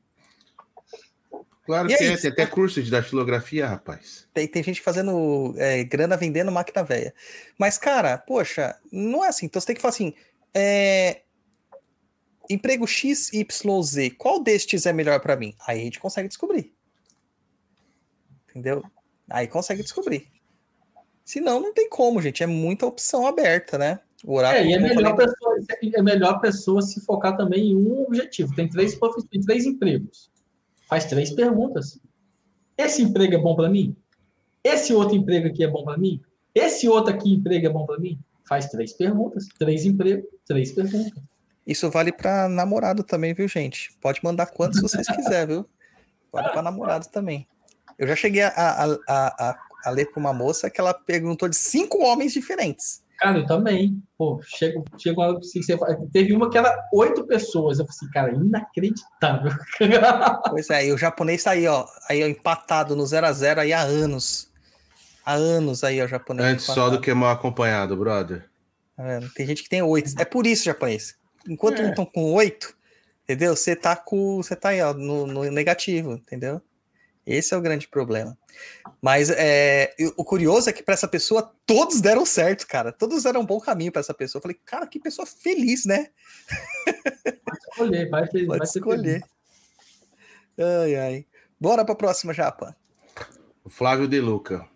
Claro 1.65 1.89
E 1.89 1.97
que 1.97 2.03
é 2.03 2.07
é, 2.07 2.13
isso. 2.13 2.21
tem 2.21 2.31
até 2.31 2.45
curso 2.45 2.81
de 2.83 2.91
datilografia, 2.91 3.65
rapaz. 3.67 4.27
Tem, 4.33 4.47
tem 4.47 4.61
gente 4.63 4.81
fazendo 4.81 5.55
é, 5.57 5.83
grana 5.83 6.15
vendendo 6.15 6.51
máquina 6.51 6.83
velha. 6.83 7.13
Mas, 7.57 7.77
cara, 7.77 8.17
poxa, 8.19 8.77
não 8.91 9.25
é 9.25 9.29
assim. 9.29 9.47
Então 9.47 9.59
você 9.59 9.67
tem 9.67 9.75
que 9.75 9.81
falar 9.81 9.93
assim: 9.93 10.13
é, 10.53 11.21
emprego 12.47 12.85
X, 12.85 13.33
Y, 13.33 13.81
Z, 13.83 14.11
qual 14.11 14.43
destes 14.43 14.85
é 14.85 14.93
melhor 14.93 15.19
para 15.19 15.35
mim? 15.35 15.55
Aí 15.65 15.81
a 15.81 15.83
gente 15.83 15.99
consegue 15.99 16.27
descobrir. 16.27 16.71
Entendeu? 18.49 18.83
Aí 19.29 19.47
consegue 19.47 19.81
descobrir. 19.81 20.27
Senão, 21.23 21.59
não 21.59 21.73
tem 21.73 21.89
como, 21.89 22.21
gente. 22.21 22.43
É 22.43 22.47
muita 22.47 22.85
opção 22.85 23.25
aberta, 23.25 23.77
né? 23.77 23.99
O 24.23 24.35
oráculo, 24.35 24.63
É, 24.63 24.67
e 24.67 24.73
é 24.73 24.79
melhor, 24.79 25.15
falei, 25.15 25.25
pessoa, 25.27 25.55
é 25.95 26.01
melhor 26.01 26.33
a 26.35 26.39
pessoa 26.39 26.81
se 26.83 27.01
focar 27.03 27.35
também 27.35 27.71
em 27.71 27.75
um 27.75 28.03
objetivo. 28.03 28.53
Tem 28.55 28.69
três, 28.69 28.93
profi- 28.95 29.27
tem 29.27 29.41
três 29.41 29.65
empregos. 29.65 30.29
Faz 30.95 31.03
três 31.03 31.30
perguntas. 31.30 31.99
Esse 32.77 33.01
emprego 33.01 33.35
é 33.35 33.38
bom 33.38 33.53
para 33.53 33.67
mim? 33.67 33.93
Esse 34.63 34.93
outro 34.93 35.13
emprego 35.13 35.49
aqui 35.49 35.61
é 35.61 35.67
bom 35.67 35.84
para 35.84 35.97
mim? 35.97 36.22
Esse 36.55 36.88
outro 36.88 37.13
aqui 37.13 37.34
emprego 37.34 37.65
é 37.65 37.69
bom 37.69 37.85
para 37.85 37.99
mim? 37.99 38.17
Faz 38.47 38.67
três 38.69 38.93
perguntas. 38.93 39.45
Três 39.59 39.84
empregos, 39.84 40.23
três 40.47 40.72
perguntas. 40.72 41.22
Isso 41.67 41.91
vale 41.91 42.13
para 42.13 42.47
namorado 42.47 43.03
também, 43.03 43.34
viu, 43.34 43.45
gente? 43.45 43.91
Pode 43.99 44.22
mandar 44.23 44.45
quantos 44.45 44.81
vocês 44.81 45.05
quiser, 45.05 45.45
viu? 45.45 45.65
Vale 46.31 46.47
para 46.51 46.61
namorado 46.61 47.09
também. 47.09 47.45
Eu 47.99 48.07
já 48.07 48.15
cheguei 48.15 48.43
a, 48.43 48.53
a, 48.55 48.85
a, 48.85 49.49
a, 49.49 49.59
a 49.84 49.89
ler 49.89 50.05
para 50.05 50.19
uma 50.22 50.31
moça 50.31 50.69
que 50.69 50.80
ela 50.80 50.93
perguntou 50.93 51.49
de 51.49 51.57
cinco 51.57 52.01
homens 52.05 52.31
diferentes. 52.31 53.03
Cara, 53.19 53.39
eu 53.39 53.45
também. 53.45 54.01
Pô, 54.17 54.41
chego, 54.43 54.83
chego 54.97 55.21
uma 55.21 55.29
hora 55.29 55.39
que 55.39 55.45
você 55.61 55.77
fala- 55.77 55.97
Teve 56.11 56.33
uma 56.33 56.49
que 56.49 56.57
era 56.57 56.73
oito 56.93 57.25
pessoas. 57.25 57.79
Eu 57.79 57.85
falei 57.85 57.97
assim, 57.97 58.09
cara, 58.11 58.31
inacreditável. 58.33 59.51
Pois 60.49 60.69
é, 60.69 60.87
e 60.87 60.91
o 60.93 60.97
japonês 60.97 61.43
tá 61.43 61.51
aí, 61.51 61.67
ó, 61.67 61.85
aí 62.09 62.23
ó, 62.23 62.27
empatado 62.27 62.95
no 62.95 63.05
0 63.05 63.25
a 63.27 63.31
0 63.31 63.61
aí 63.61 63.73
há 63.73 63.81
anos. 63.81 64.49
Há 65.25 65.33
anos 65.33 65.83
aí, 65.83 66.01
ó, 66.01 66.05
o 66.05 66.07
japonês. 66.07 66.47
Antes 66.47 66.65
só 66.65 66.73
empatado. 66.73 66.97
do 66.97 67.01
que 67.01 67.13
mal 67.13 67.31
acompanhado, 67.31 67.95
brother. 67.97 68.45
Vendo? 68.97 69.29
Tem 69.33 69.45
gente 69.45 69.63
que 69.63 69.69
tem 69.69 69.81
oito. 69.81 70.11
É 70.19 70.23
por 70.25 70.45
isso, 70.47 70.63
japonês. 70.65 71.15
Enquanto 71.47 71.79
É. 71.79 71.83
não 71.83 71.89
estão 71.89 72.05
com 72.05 72.31
oito, 72.33 72.75
entendeu? 73.23 73.55
Você 73.55 73.75
tá 73.75 73.95
com. 73.95 74.37
Você 74.37 74.55
tá 74.55 74.69
aí, 74.69 74.81
ó, 74.81 74.93
no, 74.93 75.27
no 75.27 75.43
negativo, 75.51 76.13
entendeu? 76.13 76.61
Esse 77.26 77.53
é 77.53 77.57
o 77.57 77.61
grande 77.61 77.88
problema. 77.88 78.38
Mas 79.02 79.30
é, 79.31 79.95
o 80.15 80.23
curioso 80.23 80.69
é 80.69 80.73
que 80.73 80.84
para 80.84 80.93
essa 80.93 81.07
pessoa 81.07 81.52
todos 81.65 81.99
deram 81.99 82.26
certo, 82.26 82.68
cara. 82.68 82.91
Todos 82.91 83.23
deram 83.23 83.41
um 83.41 83.45
bom 83.45 83.60
caminho 83.60 83.91
para 83.91 84.02
essa 84.02 84.14
pessoa. 84.14 84.39
Eu 84.39 84.43
falei, 84.43 84.57
cara, 84.64 84.85
que 84.85 84.99
pessoa 84.99 85.26
feliz, 85.26 85.85
né? 85.85 86.10
escolher, 87.72 88.10
vai 88.10 88.27
ter, 88.27 88.45
Pode 88.45 88.60
vai 88.60 88.68
escolher. 88.68 89.23
Ai, 90.57 90.95
ai. 90.95 91.26
Bora 91.60 91.84
pra 91.84 91.95
próxima, 91.95 92.34
Japa. 92.34 92.76
O 93.64 93.69
Flávio 93.69 94.07
De 94.07 94.19
Luca. 94.22 94.68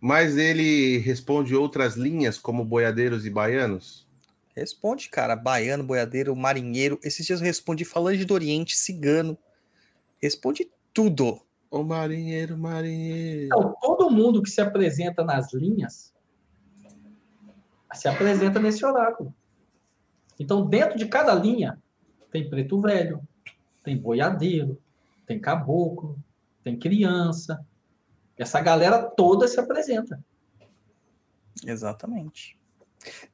Mas 0.00 0.36
ele 0.36 0.98
responde 0.98 1.54
outras 1.54 1.96
linhas, 1.96 2.38
como 2.38 2.64
boiadeiros 2.64 3.26
e 3.26 3.30
baianos? 3.30 4.06
Responde, 4.54 5.08
cara. 5.08 5.34
Baiano, 5.34 5.82
boiadeiro, 5.82 6.34
marinheiro. 6.36 6.98
Esses 7.02 7.26
dias 7.26 7.40
eu 7.40 7.46
respondi 7.46 7.84
falange 7.84 8.24
do 8.24 8.34
Oriente, 8.34 8.76
cigano. 8.76 9.36
Responde 10.22 10.70
tudo. 10.94 11.45
Ô 11.76 11.84
marinheiro, 11.84 12.56
marinheiro. 12.56 13.46
Então, 13.46 13.74
todo 13.80 14.10
mundo 14.10 14.42
que 14.42 14.50
se 14.50 14.60
apresenta 14.60 15.22
nas 15.22 15.52
linhas 15.52 16.14
se 17.96 18.08
apresenta 18.08 18.60
nesse 18.60 18.84
oráculo. 18.84 19.34
Então, 20.38 20.66
dentro 20.66 20.98
de 20.98 21.06
cada 21.06 21.34
linha, 21.34 21.82
tem 22.30 22.48
preto 22.48 22.80
velho, 22.80 23.26
tem 23.82 23.96
boiadeiro, 23.96 24.80
tem 25.26 25.40
caboclo, 25.40 26.18
tem 26.62 26.78
criança. 26.78 27.64
Essa 28.36 28.60
galera 28.60 29.02
toda 29.02 29.48
se 29.48 29.58
apresenta. 29.58 30.22
Exatamente. 31.64 32.58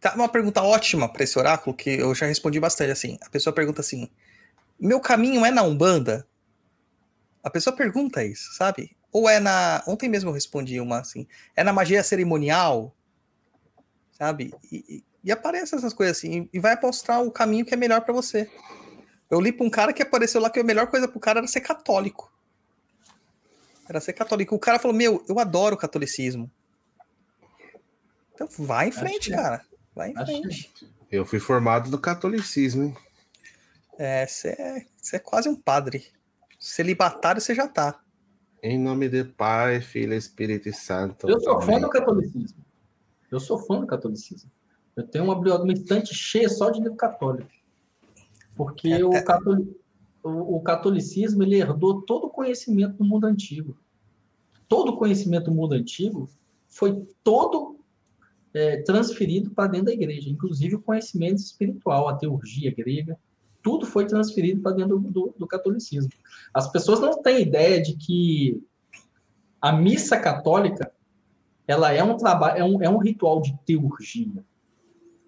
Tá, 0.01 0.14
uma 0.14 0.28
pergunta 0.28 0.62
ótima 0.62 1.12
para 1.12 1.24
esse 1.24 1.39
oráculo, 1.39 1.74
que 1.74 1.90
eu 1.90 2.14
já 2.14 2.27
respondi 2.27 2.60
bastante 2.60 2.93
assim. 2.93 3.19
A 3.23 3.31
pessoa 3.31 3.52
pergunta 3.52 3.81
assim: 3.81 4.09
Meu 4.78 5.01
caminho 5.01 5.44
é 5.44 5.51
na 5.51 5.62
Umbanda? 5.62 6.27
A 7.43 7.51
pessoa 7.51 7.74
pergunta 7.74 8.24
isso, 8.24 8.55
sabe? 8.55 8.97
Ou 9.10 9.28
é 9.28 9.40
na. 9.40 9.82
Ontem 9.86 10.09
mesmo 10.09 10.31
eu 10.31 10.35
respondi 10.35 10.81
uma 10.81 11.01
assim: 11.01 11.27
É 11.56 11.62
na 11.64 11.73
magia 11.73 12.02
cerimonial? 12.02 12.94
sabe? 14.23 14.55
E, 14.70 14.77
e, 14.89 15.05
e 15.24 15.32
aparece 15.32 15.74
essas 15.74 15.93
coisas 15.93 16.16
assim, 16.16 16.48
e 16.52 16.60
vai 16.60 16.78
mostrar 16.81 17.20
o 17.20 17.31
caminho 17.31 17.64
que 17.64 17.74
é 17.74 17.77
melhor 17.77 18.02
para 18.02 18.14
você. 18.14 18.48
Eu 19.28 19.40
li 19.40 19.51
pra 19.51 19.66
um 19.66 19.70
cara 19.70 19.93
que 19.93 20.02
apareceu 20.02 20.40
lá 20.40 20.48
que 20.48 20.60
a 20.60 20.64
melhor 20.64 20.86
coisa 20.86 21.09
pro 21.09 21.19
cara 21.19 21.40
era 21.40 21.48
ser 21.48 21.60
católico. 21.60 22.32
Era 23.89 24.01
ser 24.01 24.12
católico. 24.12 24.55
O 24.55 24.60
cara 24.60 24.78
falou: 24.78 24.97
Meu, 24.97 25.24
eu 25.28 25.40
adoro 25.40 25.74
o 25.74 25.78
catolicismo. 25.78 26.48
Então 28.35 28.47
vai 28.59 28.89
em 28.89 28.93
frente, 28.93 29.32
Achei. 29.32 29.35
cara. 29.35 29.64
Vai 29.94 30.10
em 30.10 30.16
Achei. 30.16 30.40
frente. 30.40 30.73
Eu 31.10 31.27
fui 31.27 31.40
formado 31.40 31.90
no 31.90 31.98
catolicismo, 31.98 32.85
hein? 32.85 32.97
É, 33.98 34.27
você 34.27 34.48
é, 34.51 34.86
você 35.01 35.16
é 35.16 35.19
quase 35.19 35.48
um 35.48 35.56
padre. 35.56 36.06
Celibatário 36.66 37.40
você 37.40 37.56
já 37.56 37.66
tá. 37.66 38.01
Em 38.62 38.78
nome 38.78 39.09
do 39.09 39.24
Pai, 39.32 39.80
Filho 39.80 40.14
e 40.14 40.16
Espírito 40.16 40.72
Santo. 40.72 41.28
Eu 41.28 41.40
sou 41.40 41.60
fã 41.60 41.80
do 41.80 41.90
catolicismo. 41.90 42.64
Eu 43.32 43.40
sou 43.40 43.59
fã 43.59 43.80
do 43.80 43.86
catolicismo. 43.89 44.48
Eu 44.94 45.05
tenho 45.05 45.24
uma, 45.24 45.34
uma 45.34 45.72
estante 45.72 46.14
cheia 46.14 46.48
só 46.48 46.70
de 46.70 46.80
livro 46.80 46.94
católico. 46.97 47.51
Porque 48.55 48.90
É, 48.93 49.05
o, 49.05 49.12
é. 49.12 49.24
o- 50.22 50.56
o 50.56 50.60
catolicismo 50.60 51.43
ele 51.43 51.56
herdou 51.56 52.02
todo 52.02 52.28
o 52.28 52.30
conhecimento 52.30 52.94
do 52.98 53.05
mundo 53.05 53.24
antigo. 53.26 53.76
Todo 54.68 54.90
o 54.93 54.97
conhecimento 54.97 55.47
do 55.47 55.56
mundo 55.56 55.72
antigo 55.72 56.30
foi 56.68 57.05
todo 57.24 57.76
é, 58.55 58.82
transferido 58.82 59.51
para 59.51 59.68
dentro 59.68 59.86
da 59.86 59.93
igreja, 59.94 60.30
inclusive 60.30 60.76
o 60.76 60.80
conhecimento 60.80 61.39
espiritual, 61.39 62.09
a 62.09 62.14
teurgia 62.16 62.72
grega, 62.72 63.18
tudo 63.62 63.86
foi 63.86 64.06
transferido 64.06 64.60
para 64.60 64.72
dentro 64.72 64.98
do, 64.98 65.10
do- 65.10 65.34
do 65.39 65.47
catolicismo. 65.47 66.10
As 66.52 66.70
pessoas 66.70 67.01
não 67.01 67.22
têm 67.22 67.43
ideia 67.43 67.80
de 67.82 67.94
que 67.97 68.62
a 69.60 69.72
missa 69.72 70.18
católica 70.18 70.93
ela 71.66 71.93
é 71.93 72.02
um 72.02 72.16
trabalho, 72.16 72.59
é 72.59 72.64
um, 72.64 72.82
é 72.82 72.89
um 72.89 72.98
ritual 72.98 73.40
de 73.40 73.56
teurgia. 73.64 74.44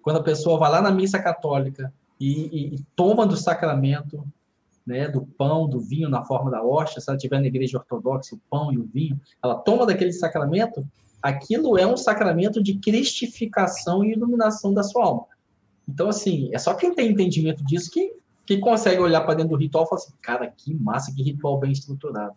Quando 0.01 0.17
a 0.17 0.23
pessoa 0.23 0.59
vai 0.59 0.69
lá 0.69 0.81
na 0.81 0.91
missa 0.91 1.17
católica 1.17 1.93
e, 2.19 2.45
e- 2.47 2.75
e 2.75 2.79
toma 2.95 3.25
do 3.25 3.37
sacramento, 3.37 4.25
né, 4.85 5.07
do 5.07 5.21
pão, 5.25 5.67
do 5.67 5.79
vinho 5.79 6.09
na 6.09 6.23
forma 6.23 6.51
da 6.51 6.61
hóstia, 6.63 7.01
se 7.01 7.09
ela 7.09 7.17
estiver 7.17 7.39
na 7.39 7.47
igreja 7.47 7.77
ortodoxa, 7.79 8.35
o 8.35 8.39
pão 8.49 8.71
e 8.71 8.77
o 8.77 8.83
vinho, 8.85 9.19
ela 9.43 9.55
toma 9.55 9.85
daquele 9.85 10.11
sacramento, 10.13 10.85
aquilo 11.21 11.75
é 11.77 11.87
um 11.87 11.97
sacramento 11.97 12.61
de 12.61 12.77
cristificação 12.77 14.03
e 14.03 14.11
iluminação 14.11 14.73
da 14.73 14.83
sua 14.83 15.05
alma. 15.05 15.25
Então, 15.87 16.09
assim, 16.09 16.49
é 16.53 16.59
só 16.59 16.73
quem 16.75 16.93
tem 16.93 17.11
entendimento 17.11 17.63
disso 17.63 17.89
que, 17.89 18.13
que 18.45 18.57
consegue 18.57 18.99
olhar 18.99 19.21
para 19.21 19.35
dentro 19.35 19.51
do 19.51 19.57
ritual 19.57 19.85
e 19.85 19.89
falar 19.89 20.01
assim, 20.01 20.13
cara, 20.21 20.53
que 20.55 20.73
massa, 20.73 21.13
que 21.13 21.23
ritual 21.23 21.59
bem 21.59 21.71
estruturado. 21.71 22.35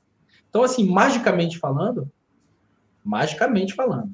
Então, 0.48 0.62
assim, 0.62 0.84
magicamente 0.88 1.58
falando, 1.58 2.10
magicamente 3.04 3.74
falando, 3.74 4.10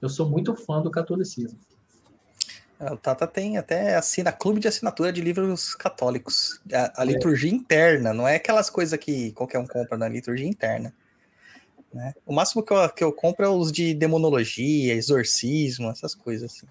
eu 0.00 0.08
sou 0.08 0.28
muito 0.28 0.54
fã 0.54 0.82
do 0.82 0.90
catolicismo. 0.90 1.58
O 2.90 2.96
Tata 2.96 3.28
tem 3.28 3.56
até 3.56 3.94
assina 3.94 4.32
clube 4.32 4.58
de 4.58 4.66
assinatura 4.66 5.12
de 5.12 5.20
livros 5.20 5.74
católicos. 5.74 6.60
A, 6.72 7.02
a 7.02 7.04
liturgia 7.04 7.50
interna, 7.50 8.12
não 8.12 8.26
é 8.26 8.36
aquelas 8.36 8.68
coisas 8.68 8.98
que 8.98 9.30
qualquer 9.32 9.60
um 9.60 9.66
compra 9.66 9.96
na 9.96 10.08
liturgia 10.08 10.48
interna. 10.48 10.92
né? 11.94 12.12
O 12.26 12.34
máximo 12.34 12.62
que 12.62 12.72
eu, 12.72 12.88
que 12.90 13.04
eu 13.04 13.12
compro 13.12 13.44
é 13.44 13.48
os 13.48 13.70
de 13.70 13.94
demonologia, 13.94 14.94
exorcismo, 14.94 15.90
essas 15.90 16.12
coisas 16.12 16.50
assim. 16.50 16.66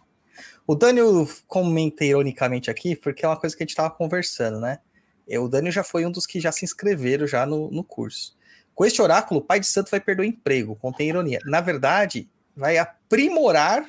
O 0.66 0.76
Daniel 0.76 1.28
comenta 1.48 2.06
ironicamente 2.06 2.70
aqui, 2.70 2.96
porque 2.96 3.26
é 3.26 3.28
uma 3.28 3.38
coisa 3.40 3.56
que 3.56 3.64
a 3.64 3.66
gente 3.66 3.72
estava 3.72 3.90
conversando, 3.92 4.60
né? 4.60 4.80
E 5.28 5.38
O 5.38 5.48
Daniel 5.48 5.72
já 5.72 5.84
foi 5.84 6.06
um 6.06 6.12
dos 6.12 6.26
que 6.26 6.40
já 6.40 6.52
se 6.52 6.66
inscreveram 6.66 7.28
já 7.28 7.46
no, 7.46 7.70
no 7.72 7.84
curso. 7.84 8.36
Com 8.74 8.86
este 8.86 9.02
oráculo, 9.02 9.40
o 9.40 9.44
pai 9.44 9.60
de 9.60 9.68
santo 9.68 9.92
vai 9.92 10.00
perder 10.00 10.22
o 10.24 10.26
emprego, 10.26 10.76
contém 10.76 11.10
ironia. 11.10 11.40
Na 11.46 11.62
verdade, 11.62 12.30
vai 12.56 12.78
aprimorar 12.78 13.86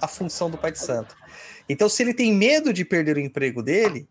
a 0.00 0.08
função 0.08 0.50
do 0.50 0.58
pai 0.58 0.72
de 0.72 0.78
santo. 0.78 1.16
Então, 1.68 1.88
se 1.88 2.02
ele 2.02 2.12
tem 2.12 2.32
medo 2.34 2.72
de 2.72 2.84
perder 2.84 3.16
o 3.16 3.20
emprego 3.20 3.62
dele, 3.62 4.08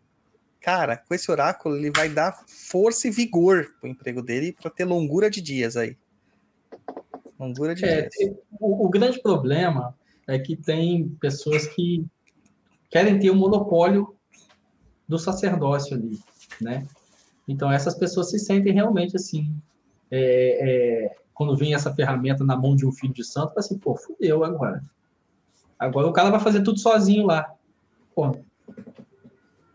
cara, 0.60 0.96
com 0.96 1.14
esse 1.14 1.30
oráculo 1.30 1.76
ele 1.76 1.90
vai 1.94 2.08
dar 2.08 2.42
força 2.48 3.06
e 3.06 3.10
vigor 3.10 3.74
pro 3.78 3.88
emprego 3.88 4.22
dele 4.22 4.56
para 4.60 4.70
ter 4.70 4.84
longura 4.84 5.30
de 5.30 5.40
dias 5.40 5.76
aí. 5.76 5.96
Longura 7.38 7.74
de 7.74 7.84
É, 7.84 8.08
dias. 8.08 8.34
o, 8.58 8.86
o 8.86 8.88
grande 8.88 9.20
problema 9.20 9.94
é 10.26 10.38
que 10.38 10.56
tem 10.56 11.08
pessoas 11.20 11.66
que 11.66 12.04
querem 12.90 13.18
ter 13.18 13.30
o 13.30 13.34
monopólio 13.34 14.14
do 15.08 15.18
sacerdócio 15.18 15.96
ali, 15.96 16.18
né? 16.60 16.86
Então 17.46 17.70
essas 17.70 17.94
pessoas 17.94 18.30
se 18.30 18.38
sentem 18.38 18.72
realmente 18.72 19.16
assim, 19.16 19.54
é, 20.10 21.06
é, 21.06 21.16
quando 21.34 21.56
vem 21.56 21.74
essa 21.74 21.92
ferramenta 21.94 22.44
na 22.44 22.56
mão 22.56 22.74
de 22.74 22.86
um 22.86 22.92
filho 22.92 23.12
de 23.12 23.24
santo, 23.24 23.48
fala 23.48 23.60
assim, 23.60 23.78
pô, 23.78 23.96
fudeu 23.96 24.44
agora. 24.44 24.82
Agora 25.78 26.06
o 26.06 26.12
cara 26.12 26.30
vai 26.30 26.40
fazer 26.40 26.62
tudo 26.62 26.78
sozinho 26.78 27.26
lá. 27.26 27.52
Pô, 28.14 28.36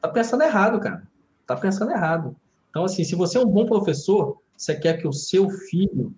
tá 0.02 0.08
pensando 0.08 0.44
errado, 0.44 0.80
cara. 0.80 1.08
Tá 1.46 1.56
pensando 1.56 1.92
errado. 1.92 2.36
Então, 2.70 2.86
assim, 2.86 3.04
se 3.04 3.16
você 3.16 3.38
é 3.38 3.42
um 3.42 3.50
bom 3.50 3.66
professor, 3.66 4.42
você 4.56 4.76
quer 4.76 4.98
que 4.98 5.08
o 5.08 5.14
seu 5.14 5.50
filho 5.50 6.16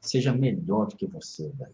seja 0.00 0.32
melhor 0.32 0.86
do 0.86 0.96
que 0.96 1.06
você, 1.06 1.48
velho. 1.50 1.72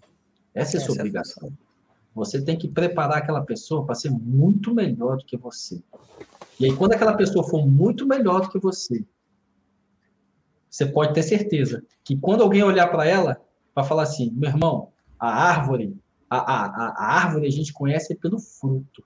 Essa 0.54 0.76
é 0.76 0.80
a 0.80 0.82
Essa 0.82 0.86
sua 0.86 0.94
é 0.94 0.98
a 0.98 1.00
obrigação. 1.00 1.48
função. 1.48 1.69
Você 2.14 2.42
tem 2.42 2.56
que 2.58 2.68
preparar 2.68 3.18
aquela 3.18 3.42
pessoa 3.42 3.84
para 3.84 3.94
ser 3.94 4.10
muito 4.10 4.74
melhor 4.74 5.16
do 5.18 5.24
que 5.24 5.36
você. 5.36 5.82
E 6.58 6.66
aí, 6.66 6.76
quando 6.76 6.92
aquela 6.92 7.14
pessoa 7.14 7.48
for 7.48 7.66
muito 7.66 8.06
melhor 8.06 8.42
do 8.42 8.50
que 8.50 8.58
você, 8.58 9.04
você 10.68 10.86
pode 10.86 11.14
ter 11.14 11.22
certeza 11.22 11.82
que 12.04 12.16
quando 12.16 12.42
alguém 12.42 12.62
olhar 12.62 12.88
para 12.88 13.06
ela, 13.06 13.40
vai 13.74 13.84
falar 13.84 14.02
assim: 14.02 14.30
meu 14.34 14.50
irmão, 14.50 14.88
a 15.18 15.28
árvore, 15.28 15.96
a, 16.28 16.38
a, 16.38 16.88
a 16.90 17.24
árvore 17.24 17.46
a 17.46 17.50
gente 17.50 17.72
conhece 17.72 18.14
pelo 18.14 18.38
fruto. 18.38 19.02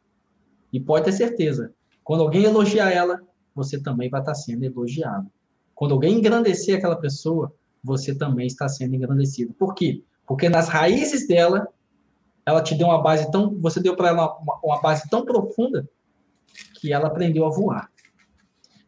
E 0.72 0.80
pode 0.80 1.04
ter 1.04 1.12
certeza, 1.12 1.72
quando 2.02 2.22
alguém 2.22 2.44
elogiar 2.44 2.90
ela, 2.90 3.20
você 3.54 3.80
também 3.80 4.10
vai 4.10 4.20
estar 4.20 4.34
sendo 4.34 4.64
elogiado. 4.64 5.30
Quando 5.74 5.92
alguém 5.94 6.18
engrandecer 6.18 6.76
aquela 6.76 6.96
pessoa, 6.96 7.52
você 7.82 8.14
também 8.14 8.46
está 8.46 8.68
sendo 8.68 8.94
engrandecido. 8.94 9.54
Por 9.54 9.74
quê? 9.74 10.02
Porque 10.26 10.48
nas 10.48 10.68
raízes 10.68 11.26
dela, 11.26 11.68
ela 12.46 12.62
te 12.62 12.74
deu 12.74 12.88
uma 12.88 13.02
base 13.02 13.30
tão, 13.30 13.58
você 13.60 13.80
deu 13.80 13.96
para 13.96 14.08
ela 14.08 14.36
uma, 14.38 14.58
uma 14.62 14.80
base 14.80 15.08
tão 15.08 15.24
profunda 15.24 15.88
que 16.74 16.92
ela 16.92 17.08
aprendeu 17.08 17.46
a 17.46 17.50
voar. 17.50 17.90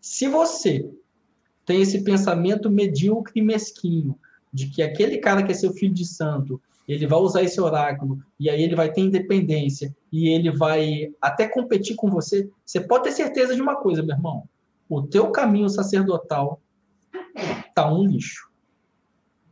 Se 0.01 0.29
você 0.29 0.89
tem 1.65 1.83
esse 1.83 2.05
pensamento 2.05 2.71
medíocre 2.71 3.41
e 3.41 3.43
mesquinho 3.43 4.19
de 4.53 4.69
que 4.69 4.83
aquele 4.83 5.19
cara 5.19 5.43
que 5.43 5.53
é 5.53 5.55
seu 5.55 5.73
filho 5.73 5.93
de 5.93 6.07
santo, 6.07 6.61
ele 6.87 7.07
vai 7.07 7.19
usar 7.19 7.43
esse 7.43 7.61
oráculo 7.61 8.19
e 8.39 8.49
aí 8.49 8.63
ele 8.63 8.77
vai 8.77 8.93
ter 8.93 9.01
independência 9.01 9.95
e 10.13 10.29
ele 10.29 10.51
vai 10.51 11.13
até 11.21 11.49
competir 11.49 11.97
com 11.97 12.09
você, 12.09 12.49
você 12.65 12.81
pode 12.81 13.05
ter 13.05 13.13
certeza 13.13 13.55
de 13.55 13.61
uma 13.61 13.77
coisa, 13.77 14.03
meu 14.03 14.15
irmão. 14.15 14.49
O 14.89 15.03
teu 15.03 15.33
caminho 15.33 15.69
sacerdotal 15.69 16.61
tá 17.75 17.93
um 17.93 18.05
lixo. 18.05 18.49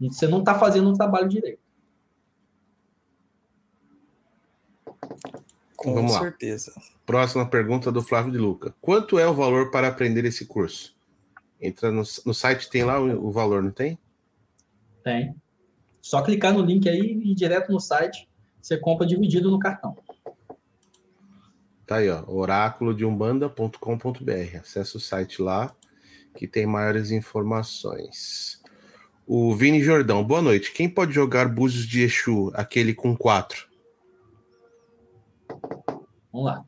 Você 0.00 0.28
não 0.28 0.40
está 0.40 0.56
fazendo 0.56 0.90
o 0.90 0.94
trabalho 0.94 1.28
direito. 1.28 1.63
Com 5.84 5.94
Vamos 5.94 6.14
lá. 6.14 6.20
certeza. 6.20 6.72
Próxima 7.04 7.46
pergunta 7.46 7.92
do 7.92 8.00
Flávio 8.00 8.32
de 8.32 8.38
Luca. 8.38 8.74
Quanto 8.80 9.18
é 9.18 9.26
o 9.28 9.34
valor 9.34 9.70
para 9.70 9.86
aprender 9.86 10.24
esse 10.24 10.46
curso? 10.46 10.96
Entra 11.60 11.90
no, 11.92 12.02
no 12.24 12.32
site, 12.32 12.70
tem 12.70 12.84
lá 12.84 12.98
o, 12.98 13.26
o 13.26 13.30
valor, 13.30 13.62
não 13.62 13.70
tem? 13.70 13.98
Tem. 15.02 15.34
Só 16.00 16.22
clicar 16.22 16.54
no 16.54 16.64
link 16.64 16.88
aí 16.88 16.98
e 17.00 17.32
ir 17.32 17.34
direto 17.34 17.70
no 17.70 17.78
site, 17.78 18.26
você 18.62 18.78
compra 18.78 19.06
dividido 19.06 19.50
no 19.50 19.58
cartão. 19.58 19.94
Tá 21.86 21.96
aí, 21.96 22.08
ó, 22.08 22.24
oráculo 22.26 22.94
de 22.94 23.04
umbanda.com.br. 23.04 24.58
Acesse 24.58 24.96
o 24.96 25.00
site 25.00 25.42
lá 25.42 25.74
que 26.34 26.48
tem 26.48 26.64
maiores 26.64 27.10
informações. 27.10 28.62
O 29.26 29.54
Vini 29.54 29.82
Jordão, 29.82 30.24
boa 30.24 30.40
noite. 30.40 30.72
Quem 30.72 30.88
pode 30.88 31.12
jogar 31.12 31.46
Búzios 31.46 31.86
de 31.86 32.00
Exu, 32.00 32.50
aquele 32.54 32.94
com 32.94 33.14
quatro? 33.14 33.73
Vamos 36.34 36.46
lá. 36.46 36.64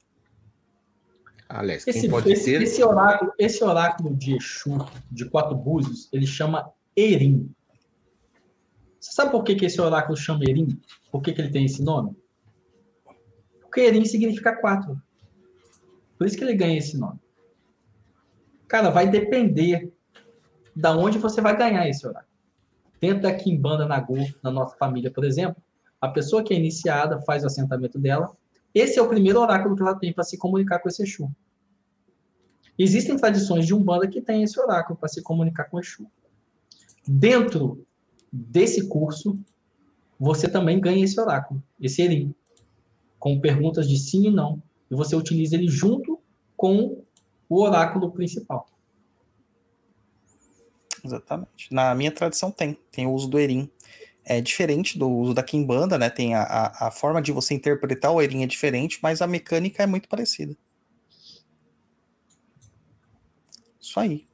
Aliás, 1.49 1.85
quem 1.85 1.97
Esse, 1.97 2.09
pode 2.09 2.31
esse, 2.31 2.45
ter. 2.45 2.63
esse 2.63 2.85
oráculo, 2.85 3.33
esse 3.37 3.65
oráculo 3.65 4.15
de 4.15 4.37
Exu, 4.37 4.79
de 5.11 5.29
quatro 5.29 5.57
búzios, 5.57 6.09
ele 6.13 6.27
chama 6.27 6.73
Erim. 6.95 7.53
Você 9.01 9.13
sabe 9.13 9.33
por 9.33 9.43
que, 9.43 9.57
que 9.57 9.67
esse 9.67 9.81
oráculo 9.81 10.17
chama 10.17 10.45
Erim? 10.45 10.81
Por 11.11 11.21
que, 11.21 11.33
que 11.33 11.41
ele 11.41 11.51
tem 11.51 11.65
esse 11.65 11.83
nome? 11.83 12.17
Porque 13.61 13.81
Erim 13.81 14.05
significa 14.05 14.55
quatro. 14.55 15.03
Por 16.17 16.29
isso 16.29 16.37
que 16.39 16.45
ele 16.45 16.55
ganha 16.55 16.79
esse 16.79 16.97
nome. 16.97 17.19
Cara, 18.69 18.91
vai 18.91 19.09
depender 19.09 19.93
da 20.77 20.97
onde 20.97 21.19
você 21.19 21.41
vai 21.41 21.57
ganhar 21.57 21.89
esse 21.89 22.07
oráculo. 22.07 22.31
Dentro 23.01 23.23
da 23.23 23.35
Kimbanda 23.35 23.85
Nagô, 23.85 24.17
na 24.45 24.51
nossa 24.53 24.77
família, 24.77 25.11
por 25.11 25.25
exemplo, 25.25 25.61
a 26.01 26.09
pessoa 26.09 26.45
que 26.45 26.55
é 26.55 26.57
iniciada 26.57 27.21
faz 27.23 27.43
o 27.43 27.47
assentamento 27.47 27.99
dela. 27.99 28.37
Esse 28.77 28.99
é 28.99 29.03
o 29.03 29.09
primeiro 29.09 29.41
oráculo 29.41 29.75
que 29.75 29.81
ela 29.81 29.99
tem 29.99 30.13
para 30.13 30.23
se 30.23 30.37
comunicar 30.37 30.81
com 30.81 30.89
esse 30.91 31.03
Exu. 31.03 31.35
Existem 32.79 33.17
tradições 33.17 33.67
de 33.67 33.73
Umbanda 33.73 34.07
que 34.07 34.21
tem 34.21 34.43
esse 34.43 34.61
oráculo 34.61 34.99
para 34.99 35.09
se 35.09 35.23
comunicar 35.23 35.65
com 35.65 35.79
o 35.79 35.81
Exu. 35.81 36.07
Dentro 37.09 37.87
desse 38.31 38.87
curso, 38.87 39.43
você 40.21 40.47
também 40.47 40.79
ganha 40.79 41.03
esse 41.03 41.19
oráculo, 41.19 41.63
esse 41.81 42.03
Erim. 42.03 42.35
com 43.19 43.41
perguntas 43.41 43.89
de 43.89 43.97
sim 43.97 44.27
e 44.27 44.31
não. 44.31 44.63
E 44.91 44.95
você 44.95 45.17
utiliza 45.17 45.57
ele 45.57 45.69
junto 45.69 46.21
com 46.55 47.03
o 47.49 47.63
oráculo 47.63 48.13
principal. 48.13 48.67
Exatamente. 51.03 51.73
Na 51.73 51.95
minha 51.95 52.13
tradição 52.13 52.51
tem, 52.51 52.79
tem 52.93 53.07
o 53.07 53.13
uso 53.13 53.27
do 53.27 53.39
Erim. 53.39 53.71
É 54.29 54.41
diferente 54.41 54.99
do 54.99 55.09
uso 55.09 55.33
da 55.33 55.43
Kimbanda, 55.43 55.97
né? 55.97 56.11
Tem 56.11 56.35
a, 56.35 56.43
a, 56.43 56.89
a 56.89 56.91
forma 56.91 57.23
de 57.23 57.31
você 57.31 57.55
interpretar 57.55 58.11
o 58.11 58.21
Erim 58.21 58.43
é 58.43 58.47
diferente, 58.47 58.99
mas 59.01 59.23
a 59.23 59.27
mecânica 59.27 59.85
é 59.85 59.87
muito 59.87 60.09
parecida. 60.09 60.57
Isso 63.81 64.01
aí. 64.01 64.27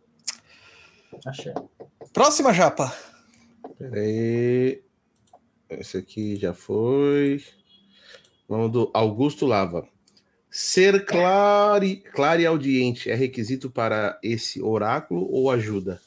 Achei. 1.26 1.52
Próxima 2.10 2.54
japa. 2.54 2.90
Peraí. 3.76 4.82
Esse 5.68 5.98
aqui 5.98 6.36
já 6.36 6.54
foi. 6.54 7.44
Vamos 8.48 8.72
do 8.72 8.90
Augusto 8.94 9.44
Lava. 9.44 9.86
Ser 10.50 11.04
clare, 11.04 11.96
clare 11.96 12.46
audiente 12.46 13.10
é 13.10 13.14
requisito 13.14 13.70
para 13.70 14.18
esse 14.22 14.62
oráculo 14.62 15.26
ou 15.30 15.50
ajuda? 15.50 16.00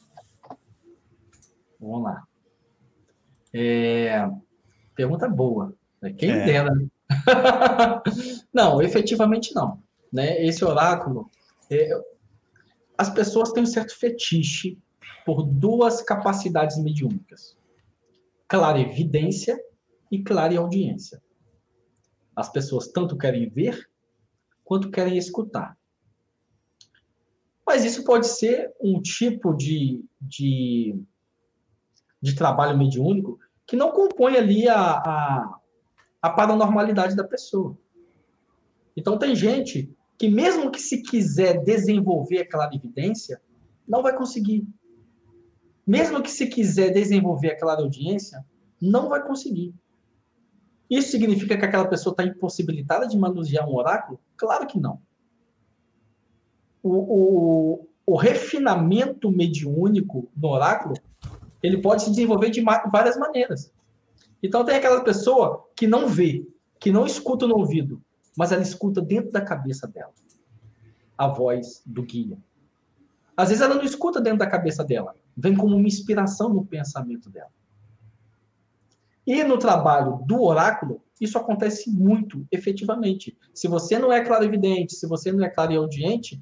Vamos 1.80 2.04
lá. 2.04 2.28
É, 3.58 4.30
Pergunta 4.94 5.30
boa. 5.30 5.74
né? 6.02 6.12
Quem 6.14 6.32
É. 6.32 6.46
dera. 6.46 6.72
não, 8.54 8.82
efetivamente 8.82 9.54
não. 9.56 9.82
Né? 10.12 10.46
Esse 10.46 10.64
oráculo, 10.66 11.30
é, 11.70 11.90
as 12.98 13.10
pessoas 13.10 13.52
têm 13.52 13.64
um 13.64 13.68
certo 13.68 13.96
fetiche 13.98 14.78
por 15.26 15.44
duas 15.44 16.02
capacidades 16.02 16.78
mediúnicas: 16.78 17.58
clarevidência 18.48 19.58
e 20.12 20.22
clareaudiência. 20.24 21.22
As 22.36 22.50
pessoas 22.52 22.88
tanto 22.90 23.18
querem 23.18 23.48
ver 23.50 23.90
quanto 24.64 24.92
querem 24.92 25.18
escutar. 25.18 25.78
Mas 27.66 27.84
isso 27.84 28.04
pode 28.04 28.28
ser 28.28 28.72
um 28.80 29.02
tipo 29.02 29.54
de, 29.54 30.04
de, 30.22 30.96
de 32.22 32.36
trabalho 32.36 32.78
mediúnico 32.78 33.40
que 33.66 33.76
não 33.76 33.92
compõe 33.92 34.38
ali 34.38 34.68
a, 34.68 34.80
a, 34.80 35.60
a 36.22 36.30
paranormalidade 36.30 37.16
da 37.16 37.24
pessoa. 37.24 37.78
Então, 38.96 39.18
tem 39.18 39.36
gente 39.36 39.94
que, 40.18 40.30
mesmo 40.30 40.72
que 40.72 40.82
se 40.82 41.02
quiser 41.02 41.64
desenvolver 41.64 42.40
a 42.40 42.50
clarividência, 42.50 43.42
não 43.88 44.02
vai 44.02 44.16
conseguir. 44.16 44.68
Mesmo 45.86 46.22
que 46.22 46.32
se 46.32 46.48
quiser 46.48 46.92
desenvolver 46.92 47.52
a 47.52 47.60
clareaudiência, 47.60 48.46
não 48.82 49.10
vai 49.10 49.26
conseguir. 49.26 49.74
Isso 50.90 51.12
significa 51.12 51.58
que 51.58 51.66
aquela 51.66 51.88
pessoa 51.88 52.12
está 52.14 52.24
impossibilitada 52.24 53.08
de 53.08 53.18
manusear 53.18 53.68
um 53.68 53.76
oráculo? 53.76 54.20
Claro 54.38 54.68
que 54.68 54.80
não. 54.80 55.02
O, 56.82 56.92
o, 56.92 57.88
o 58.06 58.16
refinamento 58.16 59.32
mediúnico 59.32 60.30
no 60.36 60.50
oráculo 60.50 60.96
ele 61.66 61.82
pode 61.82 62.04
se 62.04 62.10
desenvolver 62.10 62.50
de 62.50 62.62
várias 62.62 63.18
maneiras. 63.18 63.72
Então 64.42 64.64
tem 64.64 64.76
aquela 64.76 65.02
pessoa 65.04 65.68
que 65.76 65.88
não 65.88 66.08
vê, 66.08 66.48
que 66.80 66.92
não 66.92 67.06
escuta 67.06 67.48
no 67.48 67.58
ouvido, 67.58 68.02
mas 68.38 68.52
ela 68.52 68.62
escuta 68.62 69.02
dentro 69.02 69.32
da 69.32 69.42
cabeça 69.42 69.88
dela 69.88 70.14
a 71.18 71.28
voz 71.28 71.82
do 71.86 72.04
guia. 72.04 72.38
Às 73.36 73.50
vezes 73.50 73.64
ela 73.64 73.76
não 73.76 73.84
escuta 73.84 74.22
dentro 74.22 74.40
da 74.40 74.48
cabeça 74.48 74.84
dela, 74.84 75.16
vem 75.36 75.56
como 75.56 75.76
uma 75.76 75.88
inspiração 75.88 76.54
no 76.54 76.66
pensamento 76.66 77.30
dela. 77.30 77.52
E 79.26 79.44
no 79.44 79.58
trabalho 79.58 80.20
do 80.26 80.42
oráculo, 80.44 81.02
isso 81.20 81.38
acontece 81.38 81.90
muito, 81.90 82.46
efetivamente. 82.52 83.36
Se 83.54 83.68
você 83.68 83.98
não 83.98 84.12
é 84.12 84.24
clarividente, 84.24 84.94
se 84.94 85.08
você 85.08 85.32
não 85.32 85.44
é 85.44 85.50
clareaudiente, 85.50 86.42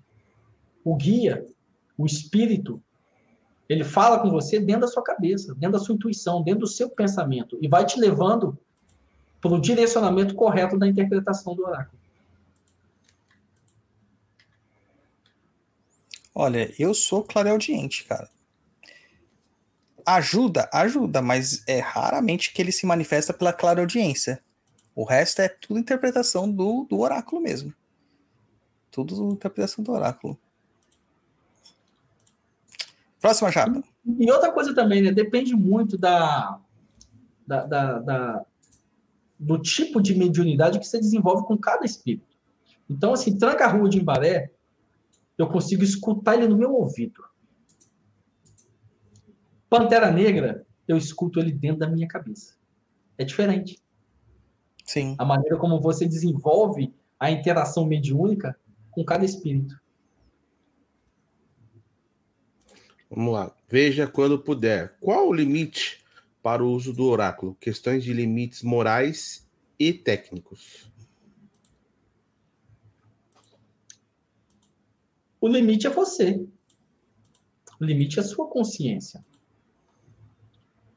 o 0.84 0.96
guia, 0.96 1.46
o 1.98 2.06
espírito, 2.06 2.84
ele 3.74 3.84
fala 3.84 4.20
com 4.20 4.30
você 4.30 4.60
dentro 4.60 4.82
da 4.82 4.88
sua 4.88 5.04
cabeça, 5.04 5.54
dentro 5.56 5.78
da 5.78 5.84
sua 5.84 5.96
intuição, 5.96 6.44
dentro 6.44 6.62
do 6.62 6.68
seu 6.68 6.90
pensamento 6.90 7.58
e 7.62 7.68
vai 7.68 7.86
te 7.86 8.00
levando 8.00 8.58
para 9.42 9.52
o 9.52 9.60
direcionamento 9.60 10.36
correto 10.36 10.78
da 10.78 10.88
interpretação 10.88 11.56
do 11.56 11.66
oráculo. 11.66 12.00
Olha, 16.34 16.74
eu 16.80 16.94
sou 16.94 17.24
clareaudiente, 17.24 18.06
cara. 18.06 18.30
Ajuda, 20.06 20.70
ajuda, 20.74 21.22
mas 21.22 21.64
é 21.68 21.80
raramente 21.80 22.54
que 22.54 22.62
ele 22.62 22.72
se 22.72 22.86
manifesta 22.86 23.34
pela 23.34 23.54
clareaudiência. 23.54 24.42
O 24.96 25.04
resto 25.04 25.42
é 25.42 25.48
tudo 25.48 25.80
interpretação 25.80 26.50
do, 26.50 26.86
do 26.90 27.00
oráculo 27.00 27.42
mesmo. 27.42 27.74
Tudo 28.92 29.32
interpretação 29.32 29.84
do 29.84 29.92
oráculo. 29.92 30.38
Próxima 33.24 33.50
japa. 33.50 33.82
E 34.20 34.30
outra 34.30 34.52
coisa 34.52 34.76
também, 34.76 35.02
né? 35.02 35.10
Depende 35.10 35.56
muito 35.56 35.98
da, 35.98 36.60
da, 37.48 37.66
da- 37.66 38.00
da- 38.00 38.46
do 39.40 39.58
tipo 39.58 40.02
de 40.02 40.14
mediunidade 40.14 40.78
que 40.78 40.86
você 40.86 41.00
desenvolve 41.00 41.46
com 41.48 41.58
cada 41.58 41.86
espírito. 41.86 42.36
Então, 42.90 43.14
assim, 43.14 43.38
tranca 43.38 43.64
a 43.64 43.70
rua 43.70 43.88
de 43.88 43.98
Embaré, 43.98 44.52
eu 45.38 45.48
consigo 45.48 45.86
escutar 45.86 46.36
ele 46.36 46.50
no 46.50 46.58
meu 46.58 46.74
ouvido. 46.74 47.24
Pantera 49.70 50.12
Negra, 50.12 50.66
eu 50.86 50.98
escuto 50.98 51.40
ele 51.40 51.54
dentro 51.54 51.80
da 51.80 51.88
minha 51.88 52.10
cabeça. 52.10 52.56
É 53.18 53.24
diferente. 53.24 53.82
Sim. 54.84 55.16
A 55.18 55.24
maneira 55.24 55.56
como 55.56 55.80
você 55.80 56.06
desenvolve 56.06 56.94
a 57.18 57.32
interação 57.32 57.86
mediúnica 57.86 58.60
com 58.92 59.02
cada 59.06 59.24
espírito. 59.24 59.82
Vamos 63.16 63.34
lá. 63.34 63.56
Veja 63.70 64.08
quando 64.08 64.40
puder. 64.40 64.98
Qual 65.00 65.28
o 65.28 65.34
limite 65.34 66.04
para 66.42 66.64
o 66.64 66.72
uso 66.72 66.92
do 66.92 67.06
oráculo? 67.06 67.56
Questões 67.60 68.04
de 68.04 68.12
limites 68.12 68.64
morais 68.64 69.48
e 69.78 69.94
técnicos. 69.94 70.92
O 75.40 75.48
limite 75.48 75.86
é 75.86 75.92
você. 75.92 76.44
O 77.80 77.86
limite 77.86 78.18
é 78.18 78.24
a 78.24 78.26
sua 78.26 78.48
consciência. 78.48 79.24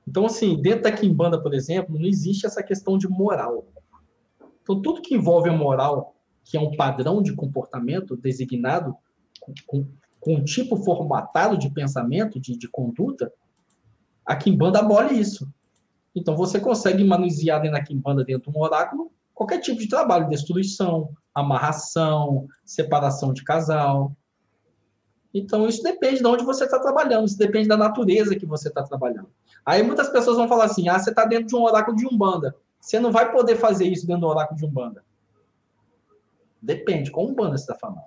Então, 0.09 0.25
assim, 0.25 0.57
dentro 0.57 0.85
da 0.85 0.93
Kimbanda, 0.93 1.39
por 1.39 1.53
exemplo, 1.53 1.99
não 1.99 2.07
existe 2.07 2.47
essa 2.47 2.63
questão 2.63 2.97
de 2.97 3.09
moral. 3.09 3.67
Então, 4.63 4.81
tudo 4.81 5.03
que 5.03 5.15
envolve 5.15 5.51
a 5.51 5.53
moral, 5.53 6.17
que 6.45 6.57
é 6.57 6.61
um 6.61 6.77
padrão 6.77 7.21
de 7.21 7.35
comportamento 7.35 8.17
designado 8.17 8.97
com, 10.27 10.35
um 10.35 10.45
tipo 10.45 10.77
formatado 10.77 11.57
de 11.57 11.71
pensamento, 11.71 12.41
de, 12.41 12.57
de 12.57 12.69
conduta, 12.69 13.33
a 14.25 14.35
Kimbanda 14.35 14.81
abole 14.81 15.19
isso. 15.19 15.49
Então, 16.15 16.37
você 16.37 16.59
consegue 16.59 17.05
manusear 17.05 17.61
dentro 17.61 17.79
da 17.79 17.85
Kimbanda, 17.85 18.25
dentro 18.25 18.51
de 18.51 18.59
um 18.59 18.61
oráculo, 18.61 19.13
qualquer 19.33 19.61
tipo 19.61 19.79
de 19.79 19.89
trabalho, 19.89 20.29
destruição, 20.29 21.11
amarração, 21.35 22.47
separação 22.65 23.33
de 23.33 23.45
casal, 23.45 24.17
então, 25.39 25.69
isso 25.69 25.83
depende 25.83 26.21
de 26.21 26.27
onde 26.27 26.43
você 26.45 26.65
está 26.65 26.79
trabalhando, 26.79 27.27
isso 27.27 27.37
depende 27.37 27.69
da 27.69 27.77
natureza 27.77 28.35
que 28.35 28.47
você 28.47 28.69
está 28.69 28.83
trabalhando. 28.83 29.29
Aí 29.67 29.83
muitas 29.83 30.09
pessoas 30.09 30.39
vão 30.39 30.49
falar 30.49 30.65
assim: 30.65 30.89
ah, 30.89 30.99
você 30.99 31.11
está 31.11 31.27
dentro 31.27 31.49
de 31.49 31.55
um 31.55 31.63
oráculo 31.63 31.95
de 31.95 32.07
Umbanda. 32.07 32.57
Você 32.81 32.99
não 32.99 33.13
vai 33.13 33.31
poder 33.31 33.57
fazer 33.57 33.87
isso 33.87 34.07
dentro 34.07 34.23
do 34.23 34.29
oráculo 34.29 34.59
de 34.59 34.65
Umbanda. 34.65 35.05
Depende, 36.63 37.11
qual 37.11 37.27
Umbanda 37.27 37.59
você 37.59 37.65
está 37.65 37.75
falando? 37.75 38.07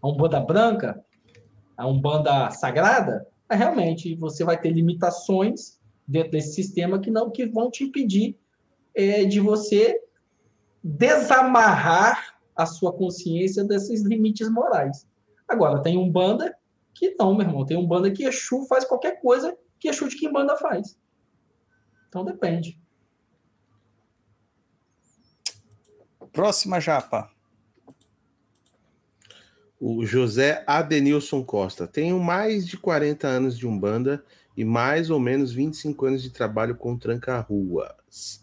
A 0.00 0.08
Umbanda 0.08 0.40
branca? 0.40 1.04
A 1.82 1.86
Umbanda 1.88 2.48
sagrada? 2.52 3.26
Realmente, 3.50 4.14
você 4.14 4.44
vai 4.44 4.56
ter 4.56 4.70
limitações 4.70 5.80
dentro 6.06 6.30
desse 6.30 6.52
sistema 6.54 7.00
que 7.00 7.10
não 7.10 7.28
que 7.28 7.44
vão 7.44 7.72
te 7.72 7.82
impedir 7.82 8.38
é, 8.94 9.24
de 9.24 9.40
você 9.40 10.00
desamarrar 10.80 12.36
a 12.54 12.66
sua 12.66 12.92
consciência 12.92 13.64
desses 13.64 14.02
limites 14.02 14.48
morais. 14.48 15.08
Agora, 15.48 15.82
tem 15.82 15.98
um 15.98 16.08
banda 16.08 16.56
que 16.94 17.16
não, 17.18 17.34
meu 17.34 17.44
irmão. 17.44 17.66
Tem 17.66 17.76
um 17.76 17.86
banda 17.86 18.12
que 18.12 18.22
Exu 18.22 18.64
faz 18.68 18.84
qualquer 18.84 19.20
coisa 19.20 19.58
que 19.80 19.88
Exu 19.88 20.08
de 20.08 20.16
Kimbanda 20.16 20.56
faz. 20.56 20.96
Então 22.08 22.24
depende. 22.24 22.80
Próxima 26.32 26.78
japa. 26.78 27.28
O 29.84 30.06
José 30.06 30.62
Adenilson 30.64 31.42
Costa. 31.42 31.88
Tenho 31.88 32.20
mais 32.20 32.64
de 32.64 32.76
40 32.76 33.26
anos 33.26 33.58
de 33.58 33.66
Umbanda 33.66 34.24
e 34.56 34.64
mais 34.64 35.10
ou 35.10 35.18
menos 35.18 35.52
25 35.52 36.06
anos 36.06 36.22
de 36.22 36.30
trabalho 36.30 36.76
com 36.76 36.96
tranca-ruas. 36.96 38.40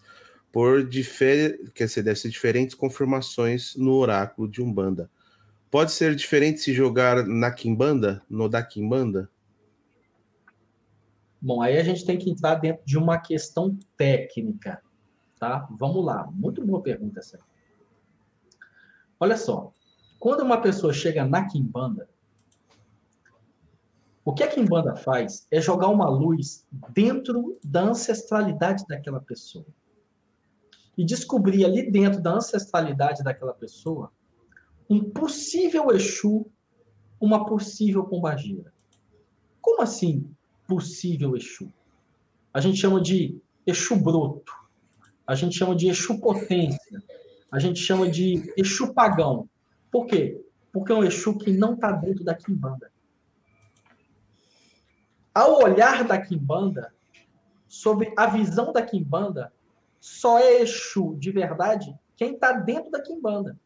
Por 0.52 0.86
difer... 0.86 1.72
quer 1.74 1.86
dizer, 1.86 2.04
deve 2.04 2.20
ser 2.20 2.28
diferentes 2.28 2.76
confirmações 2.76 3.74
no 3.78 3.94
oráculo 3.94 4.50
de 4.50 4.62
Umbanda. 4.62 5.10
Pode 5.72 5.94
ser 5.94 6.14
diferente 6.14 6.60
se 6.60 6.74
jogar 6.74 7.26
na 7.26 7.50
Kimbanda, 7.52 8.22
no 8.30 8.50
da 8.50 8.62
Kimbanda? 8.62 9.30
Bom, 11.42 11.62
aí 11.62 11.78
a 11.78 11.84
gente 11.86 12.06
tem 12.06 12.18
que 12.18 12.30
entrar 12.30 12.56
dentro 12.56 12.84
de 12.86 12.98
uma 12.98 13.18
questão 13.18 13.80
técnica, 13.96 14.82
tá? 15.40 15.66
Vamos 15.72 16.04
lá. 16.04 16.30
Muito 16.34 16.66
boa 16.66 16.82
pergunta 16.82 17.22
essa. 17.22 17.40
Olha 19.18 19.38
só, 19.38 19.72
quando 20.20 20.42
uma 20.42 20.62
pessoa 20.62 20.92
chega 20.92 21.24
na 21.24 21.48
Kimbanda, 21.48 22.10
o 24.26 24.34
que 24.34 24.44
a 24.44 24.48
Kimbanda 24.48 24.96
faz 24.96 25.48
é 25.50 25.62
jogar 25.62 25.88
uma 25.88 26.10
luz 26.10 26.68
dentro 26.94 27.58
da 27.64 27.82
ancestralidade 27.82 28.86
daquela 28.88 29.20
pessoa. 29.20 29.66
E 30.98 31.06
descobrir 31.06 31.64
ali 31.64 31.90
dentro 31.90 32.22
da 32.22 32.34
ancestralidade 32.34 33.24
daquela 33.24 33.54
pessoa 33.54 34.12
um 34.90 35.10
possível 35.10 35.92
Exu, 35.92 36.46
uma 37.20 37.46
possível 37.46 38.04
pombagira. 38.04 38.74
Como 39.62 39.82
assim 39.82 40.30
possível 40.68 41.38
Exu? 41.38 41.72
A 42.54 42.60
gente 42.60 42.78
chama 42.78 43.00
de 43.00 43.40
Exu 43.66 43.96
broto. 43.96 44.52
A 45.26 45.36
gente 45.36 45.56
chama 45.58 45.76
de 45.76 45.88
Exu 45.88 46.20
potência. 46.20 47.02
A 47.52 47.60
gente 47.60 47.80
chama 47.80 48.10
de 48.10 48.52
Exu 48.58 48.94
pagão. 48.94 49.48
Por 49.92 50.06
quê? 50.06 50.44
Porque 50.72 50.92
é 50.92 50.96
um 50.96 51.04
Exu 51.04 51.38
que 51.38 51.52
não 51.52 51.74
está 51.74 51.92
dentro 51.92 52.24
da 52.24 52.36
Kimbanda. 52.36 52.92
Ao 55.34 55.64
olhar 55.64 56.04
da 56.04 56.20
Kimbanda, 56.20 56.94
sobre 57.68 58.14
a 58.18 58.28
visão 58.28 58.74
da 58.74 58.82
Kimbanda, 58.82 59.54
só 60.00 60.40
é 60.40 60.62
Exu 60.62 61.16
de 61.18 61.32
verdade 61.32 61.98
quem 62.16 62.34
está 62.34 62.52
dentro 62.52 62.92
da 62.92 63.02
Kimbanda. 63.02 63.58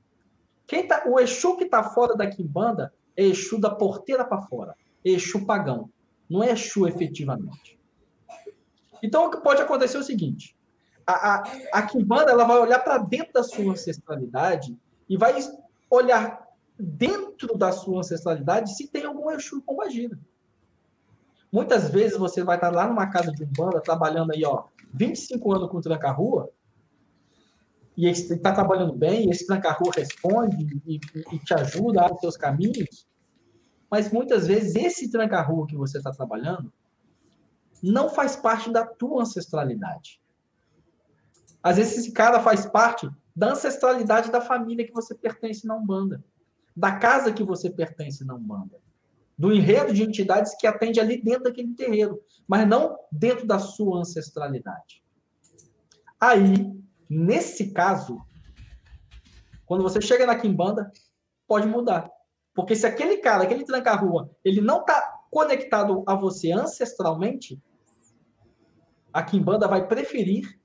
Quem 0.68 0.88
tá, 0.88 1.04
o 1.08 1.20
Exu 1.20 1.58
que 1.58 1.64
está 1.64 1.84
fora 1.84 2.16
da 2.16 2.28
Kimbanda 2.28 2.94
é 3.18 3.24
Exu 3.24 3.60
da 3.60 3.74
porteira 3.74 4.24
para 4.24 4.44
fora. 4.44 4.76
É 5.04 5.10
Exu 5.10 5.46
pagão. 5.46 5.90
Não 6.30 6.44
é 6.44 6.52
Exu 6.52 6.88
efetivamente. 6.88 7.80
Então, 9.02 9.26
o 9.26 9.32
que 9.32 9.42
pode 9.42 9.62
acontecer 9.62 9.98
é 9.98 10.00
o 10.00 10.04
seguinte: 10.04 10.56
a, 11.06 11.36
a, 11.36 11.44
a 11.74 11.82
Kimbanda 11.82 12.32
ela 12.32 12.44
vai 12.44 12.60
olhar 12.60 12.80
para 12.80 13.00
dentro 13.00 13.34
da 13.34 13.44
sua 13.44 13.72
ancestralidade 13.72 14.78
e 15.10 15.18
vai 15.18 15.36
olhar 15.96 16.48
dentro 16.80 17.58
da 17.58 17.72
sua 17.72 18.00
ancestralidade 18.00 18.76
se 18.76 18.88
tem 18.88 19.06
algum 19.06 19.30
Exu 19.32 19.62
combagido. 19.62 20.18
Muitas 21.52 21.90
vezes 21.90 22.18
você 22.18 22.44
vai 22.44 22.58
estar 22.58 22.72
lá 22.72 22.88
numa 22.88 23.08
casa 23.08 23.32
de 23.32 23.44
Umbanda, 23.44 23.80
trabalhando 23.80 24.32
aí, 24.32 24.44
ó, 24.44 24.66
25 24.92 25.54
anos 25.54 25.70
com 25.70 25.80
tranca-rua, 25.82 26.50
e 27.96 28.10
está 28.10 28.52
trabalhando 28.52 28.94
bem, 28.94 29.28
e 29.28 29.30
esse 29.30 29.46
tranca-rua 29.46 29.92
responde 29.96 30.82
e, 30.88 31.00
e, 31.32 31.40
te 31.40 31.54
ajuda 31.54 32.06
a 32.06 32.18
seus 32.18 32.36
caminhos, 32.36 33.08
mas 33.90 34.12
muitas 34.12 34.48
vezes 34.48 34.76
esse 34.76 35.12
tranca-rua 35.12 35.68
que 35.68 35.76
você 35.76 36.00
está 36.00 36.10
trabalhando 36.10 36.74
não 37.84 38.10
faz 38.10 38.36
parte 38.36 38.72
da 38.72 38.84
tua 38.84 39.22
ancestralidade. 39.22 40.20
Às 41.62 41.78
vezes 41.78 42.00
esse 42.00 42.12
cara 42.12 42.40
faz 42.40 42.66
parte 42.66 43.08
da 43.36 43.52
ancestralidade 43.52 44.32
da 44.32 44.42
família 44.42 44.86
que 44.86 44.94
você 44.94 45.16
pertence 45.16 45.66
na 45.66 45.76
Umbanda, 45.76 46.24
da 46.76 46.98
casa 46.98 47.34
que 47.34 47.44
você 47.44 47.70
pertence 47.70 48.24
na 48.26 48.36
Umbanda 48.36 48.84
do 49.38 49.52
enredo 49.52 49.94
de 49.94 50.04
entidades 50.04 50.56
que 50.56 50.68
atende 50.68 51.00
ali 51.00 51.22
dentro 51.22 51.44
daquele 51.44 51.74
terreiro, 51.74 52.22
mas 52.48 52.68
não 52.68 52.98
dentro 53.12 53.46
da 53.46 53.60
sua 53.60 54.00
ancestralidade. 54.00 55.04
Aí, 56.20 56.72
nesse 57.10 57.72
caso, 57.72 58.22
quando 59.66 59.84
você 59.84 60.00
chega 60.02 60.26
na 60.26 60.38
Kimbanda, 60.38 60.92
pode 61.48 61.68
mudar. 61.68 62.10
Porque 62.54 62.76
se 62.76 62.86
aquele 62.86 63.18
cara, 63.18 63.44
aquele 63.44 63.66
tranca-rua, 63.66 64.30
ele 64.46 64.62
não 64.62 64.82
está 64.82 65.02
conectado 65.32 66.04
a 66.06 66.16
você 66.16 66.52
ancestralmente, 66.52 67.62
a 69.12 69.24
Kimbanda 69.24 69.68
vai 69.68 69.88
preferir 69.88 70.60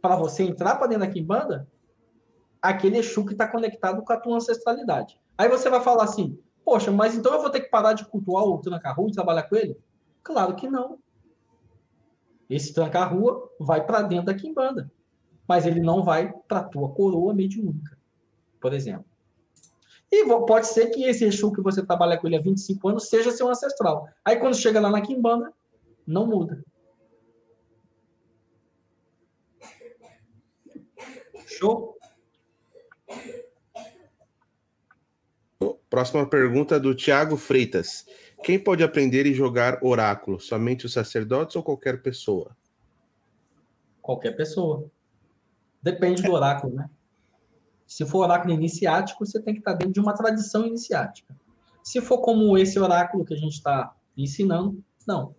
para 0.00 0.16
você 0.16 0.42
entrar 0.42 0.76
para 0.76 0.88
dentro 0.88 1.06
da 1.06 1.12
Kimbanda 1.12 1.68
aquele 2.60 2.98
Exu 2.98 3.24
que 3.24 3.32
está 3.32 3.46
conectado 3.46 4.02
com 4.02 4.12
a 4.12 4.16
tua 4.16 4.36
ancestralidade. 4.36 5.20
Aí 5.36 5.48
você 5.48 5.70
vai 5.70 5.80
falar 5.80 6.04
assim, 6.04 6.38
Poxa, 6.68 6.90
mas 6.90 7.14
então 7.14 7.32
eu 7.32 7.40
vou 7.40 7.48
ter 7.48 7.62
que 7.62 7.70
parar 7.70 7.94
de 7.94 8.04
cultuar 8.04 8.44
o 8.44 8.58
tranca-rua 8.58 9.08
e 9.08 9.12
trabalhar 9.12 9.44
com 9.44 9.56
ele? 9.56 9.80
Claro 10.22 10.54
que 10.54 10.68
não. 10.68 10.98
Esse 12.50 12.74
tranca-rua 12.74 13.50
vai 13.58 13.86
para 13.86 14.02
dentro 14.02 14.26
da 14.26 14.34
Kimbanda. 14.34 14.92
Mas 15.48 15.64
ele 15.64 15.80
não 15.80 16.02
vai 16.04 16.30
para 16.46 16.58
a 16.58 16.64
tua 16.64 16.90
coroa 16.90 17.32
mediúnica, 17.32 17.96
por 18.60 18.74
exemplo. 18.74 19.06
E 20.12 20.26
pode 20.26 20.66
ser 20.66 20.90
que 20.90 21.04
esse 21.04 21.24
Exu 21.24 21.50
que 21.52 21.62
você 21.62 21.82
trabalha 21.82 22.18
com 22.18 22.26
ele 22.26 22.36
há 22.36 22.42
25 22.42 22.86
anos 22.86 23.08
seja 23.08 23.30
seu 23.30 23.48
ancestral. 23.48 24.06
Aí 24.22 24.36
quando 24.36 24.54
chega 24.54 24.78
lá 24.78 24.90
na 24.90 25.00
Kimbanda, 25.00 25.50
não 26.06 26.26
muda. 26.26 26.62
Show? 31.48 31.98
Próxima 35.90 36.28
pergunta 36.28 36.76
é 36.76 36.80
do 36.80 36.94
Tiago 36.94 37.36
Freitas. 37.36 38.06
Quem 38.42 38.58
pode 38.62 38.84
aprender 38.84 39.26
e 39.26 39.32
jogar 39.32 39.82
oráculo? 39.82 40.38
Somente 40.38 40.84
os 40.84 40.92
sacerdotes 40.92 41.56
ou 41.56 41.62
qualquer 41.62 42.02
pessoa? 42.02 42.54
Qualquer 44.02 44.32
pessoa. 44.36 44.90
Depende 45.82 46.22
do 46.22 46.32
oráculo, 46.32 46.74
né? 46.74 46.90
Se 47.86 48.04
for 48.04 48.18
oráculo 48.18 48.52
iniciático, 48.52 49.24
você 49.24 49.40
tem 49.40 49.54
que 49.54 49.60
estar 49.60 49.72
dentro 49.72 49.94
de 49.94 50.00
uma 50.00 50.14
tradição 50.14 50.66
iniciática. 50.66 51.34
Se 51.82 52.02
for 52.02 52.18
como 52.18 52.58
esse 52.58 52.78
oráculo 52.78 53.24
que 53.24 53.32
a 53.32 53.38
gente 53.38 53.54
está 53.54 53.94
ensinando, 54.14 54.84
não. 55.06 55.34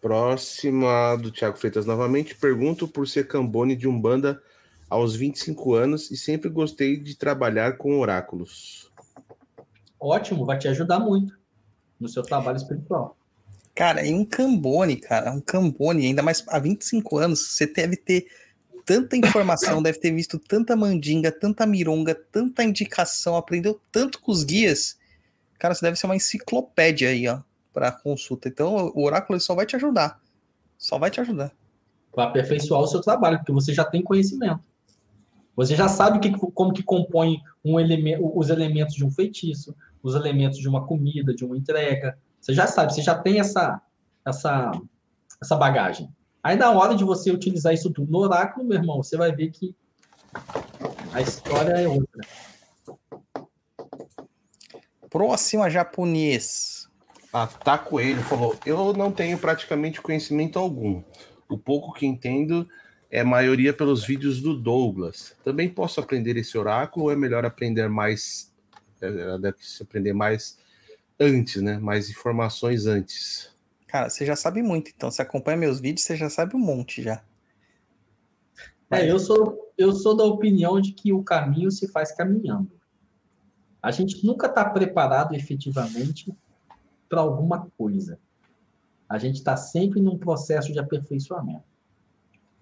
Próxima 0.00 1.16
do 1.16 1.30
Tiago 1.30 1.58
Freitas 1.58 1.84
novamente. 1.84 2.34
Pergunto 2.34 2.88
por 2.88 3.06
ser 3.06 3.26
cambone 3.26 3.76
de 3.76 3.86
Umbanda 3.86 4.42
aos 4.88 5.14
25 5.14 5.74
anos 5.74 6.10
e 6.10 6.16
sempre 6.16 6.48
gostei 6.48 6.96
de 6.96 7.14
trabalhar 7.16 7.76
com 7.76 7.98
oráculos. 7.98 8.90
Ótimo, 9.98 10.46
vai 10.46 10.58
te 10.58 10.66
ajudar 10.68 10.98
muito 10.98 11.38
no 12.00 12.08
seu 12.08 12.22
trabalho 12.22 12.56
espiritual. 12.56 13.16
Cara, 13.74 14.04
e 14.04 14.12
um 14.12 14.24
cambone, 14.24 14.96
cara, 14.96 15.30
um 15.30 15.40
cambone, 15.40 16.06
ainda 16.06 16.22
mais 16.22 16.42
há 16.48 16.58
25 16.58 17.18
anos, 17.18 17.52
você 17.52 17.66
deve 17.66 17.96
ter 17.96 18.26
tanta 18.84 19.16
informação, 19.16 19.82
deve 19.82 19.98
ter 19.98 20.10
visto 20.10 20.38
tanta 20.38 20.74
mandinga, 20.74 21.30
tanta 21.30 21.64
mironga, 21.66 22.14
tanta 22.14 22.64
indicação, 22.64 23.36
aprendeu 23.36 23.80
tanto 23.92 24.20
com 24.20 24.32
os 24.32 24.42
guias. 24.42 24.98
Cara, 25.58 25.74
você 25.74 25.82
deve 25.82 25.98
ser 25.98 26.06
uma 26.06 26.16
enciclopédia 26.16 27.10
aí, 27.10 27.28
ó, 27.28 27.40
para 27.72 27.92
consulta. 27.92 28.48
Então, 28.48 28.92
o 28.94 29.04
oráculo 29.04 29.38
só 29.40 29.54
vai 29.54 29.66
te 29.66 29.76
ajudar. 29.76 30.20
Só 30.78 30.98
vai 30.98 31.10
te 31.10 31.20
ajudar. 31.20 31.52
Para 32.12 32.24
aperfeiçoar 32.24 32.80
o 32.80 32.86
seu 32.86 33.00
trabalho, 33.00 33.38
porque 33.38 33.52
você 33.52 33.72
já 33.72 33.84
tem 33.84 34.02
conhecimento. 34.02 34.60
Você 35.56 35.76
já 35.76 35.88
sabe 35.88 36.18
que, 36.20 36.30
como 36.52 36.72
que 36.72 36.82
compõe 36.82 37.40
um 37.64 37.78
elemento, 37.78 38.36
os 38.36 38.48
elementos 38.48 38.94
de 38.94 39.04
um 39.04 39.10
feitiço, 39.10 39.74
os 40.02 40.14
elementos 40.14 40.58
de 40.58 40.68
uma 40.68 40.86
comida, 40.86 41.34
de 41.34 41.44
uma 41.44 41.56
entrega. 41.56 42.18
Você 42.40 42.54
já 42.54 42.66
sabe, 42.66 42.94
você 42.94 43.02
já 43.02 43.14
tem 43.14 43.40
essa, 43.40 43.80
essa, 44.24 44.72
essa 45.40 45.56
bagagem. 45.56 46.08
Aí 46.42 46.56
na 46.56 46.70
hora 46.70 46.94
de 46.94 47.04
você 47.04 47.30
utilizar 47.30 47.74
isso 47.74 47.90
tudo 47.90 48.10
no 48.10 48.18
oráculo, 48.18 48.66
meu 48.66 48.78
irmão, 48.78 49.02
você 49.02 49.16
vai 49.16 49.30
ver 49.34 49.50
que 49.50 49.74
a 51.12 51.20
história 51.20 51.72
é 51.72 51.86
outra. 51.86 52.26
Próxima 55.10 55.68
japonês. 55.68 56.79
Ataco 57.32 58.00
ele 58.00 58.20
falou: 58.20 58.58
Eu 58.66 58.92
não 58.92 59.12
tenho 59.12 59.38
praticamente 59.38 60.00
conhecimento 60.00 60.58
algum. 60.58 61.02
O 61.48 61.56
pouco 61.56 61.92
que 61.92 62.06
entendo 62.06 62.68
é 63.10 63.22
maioria 63.24 63.72
pelos 63.72 64.04
vídeos 64.04 64.40
do 64.40 64.56
Douglas. 64.56 65.36
Também 65.44 65.68
posso 65.68 66.00
aprender 66.00 66.36
esse 66.36 66.56
oráculo 66.56 67.06
ou 67.06 67.12
é 67.12 67.16
melhor 67.16 67.44
aprender 67.44 67.88
mais? 67.88 68.52
É, 69.00 69.38
deve 69.38 69.56
se 69.60 69.82
aprender 69.82 70.12
mais 70.12 70.58
antes, 71.18 71.62
né? 71.62 71.78
Mais 71.78 72.10
informações 72.10 72.86
antes. 72.86 73.50
Cara, 73.86 74.08
você 74.08 74.24
já 74.24 74.36
sabe 74.36 74.62
muito, 74.62 74.92
então. 74.94 75.10
Você 75.10 75.22
acompanha 75.22 75.56
meus 75.56 75.80
vídeos, 75.80 76.04
você 76.04 76.16
já 76.16 76.30
sabe 76.30 76.54
um 76.54 76.60
monte 76.60 77.02
já. 77.02 77.22
É, 78.90 79.08
eu 79.08 79.18
sou, 79.20 79.72
eu 79.78 79.92
sou 79.92 80.16
da 80.16 80.24
opinião 80.24 80.80
de 80.80 80.92
que 80.92 81.12
o 81.12 81.22
caminho 81.22 81.70
se 81.70 81.86
faz 81.88 82.10
caminhando. 82.12 82.70
A 83.82 83.90
gente 83.90 84.24
nunca 84.26 84.46
está 84.46 84.64
preparado 84.64 85.34
efetivamente 85.34 86.32
para 87.10 87.20
alguma 87.20 87.68
coisa. 87.76 88.18
A 89.08 89.18
gente 89.18 89.36
está 89.36 89.56
sempre 89.56 90.00
num 90.00 90.16
processo 90.16 90.72
de 90.72 90.78
aperfeiçoamento. 90.78 91.64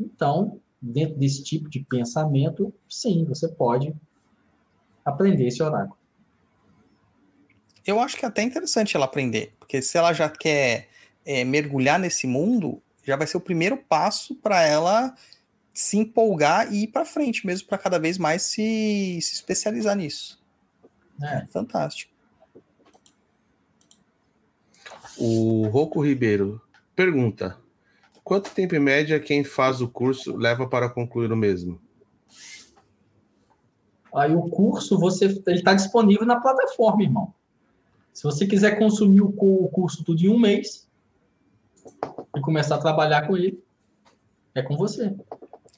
Então, 0.01 0.59
dentro 0.81 1.19
desse 1.19 1.45
tipo 1.45 1.69
de 1.69 1.81
pensamento, 1.81 2.73
sim, 2.89 3.25
você 3.27 3.47
pode 3.47 3.95
aprender 5.05 5.47
esse 5.47 5.63
oráculo. 5.63 5.99
Eu 7.87 8.01
acho 8.01 8.17
que 8.17 8.25
é 8.25 8.29
até 8.29 8.43
interessante 8.43 8.97
ela 8.97 9.05
aprender, 9.05 9.55
porque 9.59 9.83
se 9.83 9.97
ela 9.97 10.13
já 10.13 10.29
quer 10.29 10.89
é, 11.25 11.45
mergulhar 11.45 11.99
nesse 11.99 12.27
mundo, 12.27 12.83
já 13.05 13.17
vai 13.17 13.27
ser 13.27 13.37
o 13.37 13.41
primeiro 13.41 13.77
passo 13.77 14.35
para 14.35 14.63
ela 14.67 15.15
se 15.75 15.97
empolgar 15.97 16.73
e 16.73 16.85
ir 16.85 16.89
para 16.89 17.05
frente 17.05 17.47
mesmo, 17.47 17.69
para 17.69 17.79
cada 17.79 17.99
vez 17.99 18.19
mais 18.19 18.43
se, 18.43 19.19
se 19.23 19.35
especializar 19.35 19.97
nisso. 19.97 20.43
É. 21.23 21.47
Fantástico. 21.47 22.18
O 25.21 25.69
Rocco 25.69 26.01
Ribeiro 26.01 26.61
pergunta: 26.95 27.59
Quanto 28.23 28.51
tempo 28.51 28.75
em 28.75 28.79
média 28.79 29.19
quem 29.19 29.43
faz 29.43 29.81
o 29.81 29.89
curso 29.89 30.37
leva 30.37 30.69
para 30.69 30.89
concluir 30.89 31.33
o 31.33 31.37
mesmo? 31.37 31.81
Aí 34.15 34.35
o 34.35 34.43
curso, 34.43 34.99
você 34.99 35.27
ele 35.47 35.59
está 35.59 35.75
disponível 35.75 36.27
na 36.27 36.41
plataforma, 36.41 37.03
irmão. 37.03 37.33
Se 38.13 38.23
você 38.25 38.47
quiser 38.47 38.79
consumir 38.79 39.21
o 39.21 39.29
o 39.39 39.69
curso 39.69 40.03
tudo 40.05 40.21
em 40.23 40.29
um 40.29 40.39
mês 40.39 40.89
e 42.37 42.41
começar 42.41 42.77
a 42.77 42.81
trabalhar 42.81 43.27
com 43.27 43.37
ele, 43.37 43.63
é 44.55 44.63
com 44.63 44.77
você. 44.77 45.15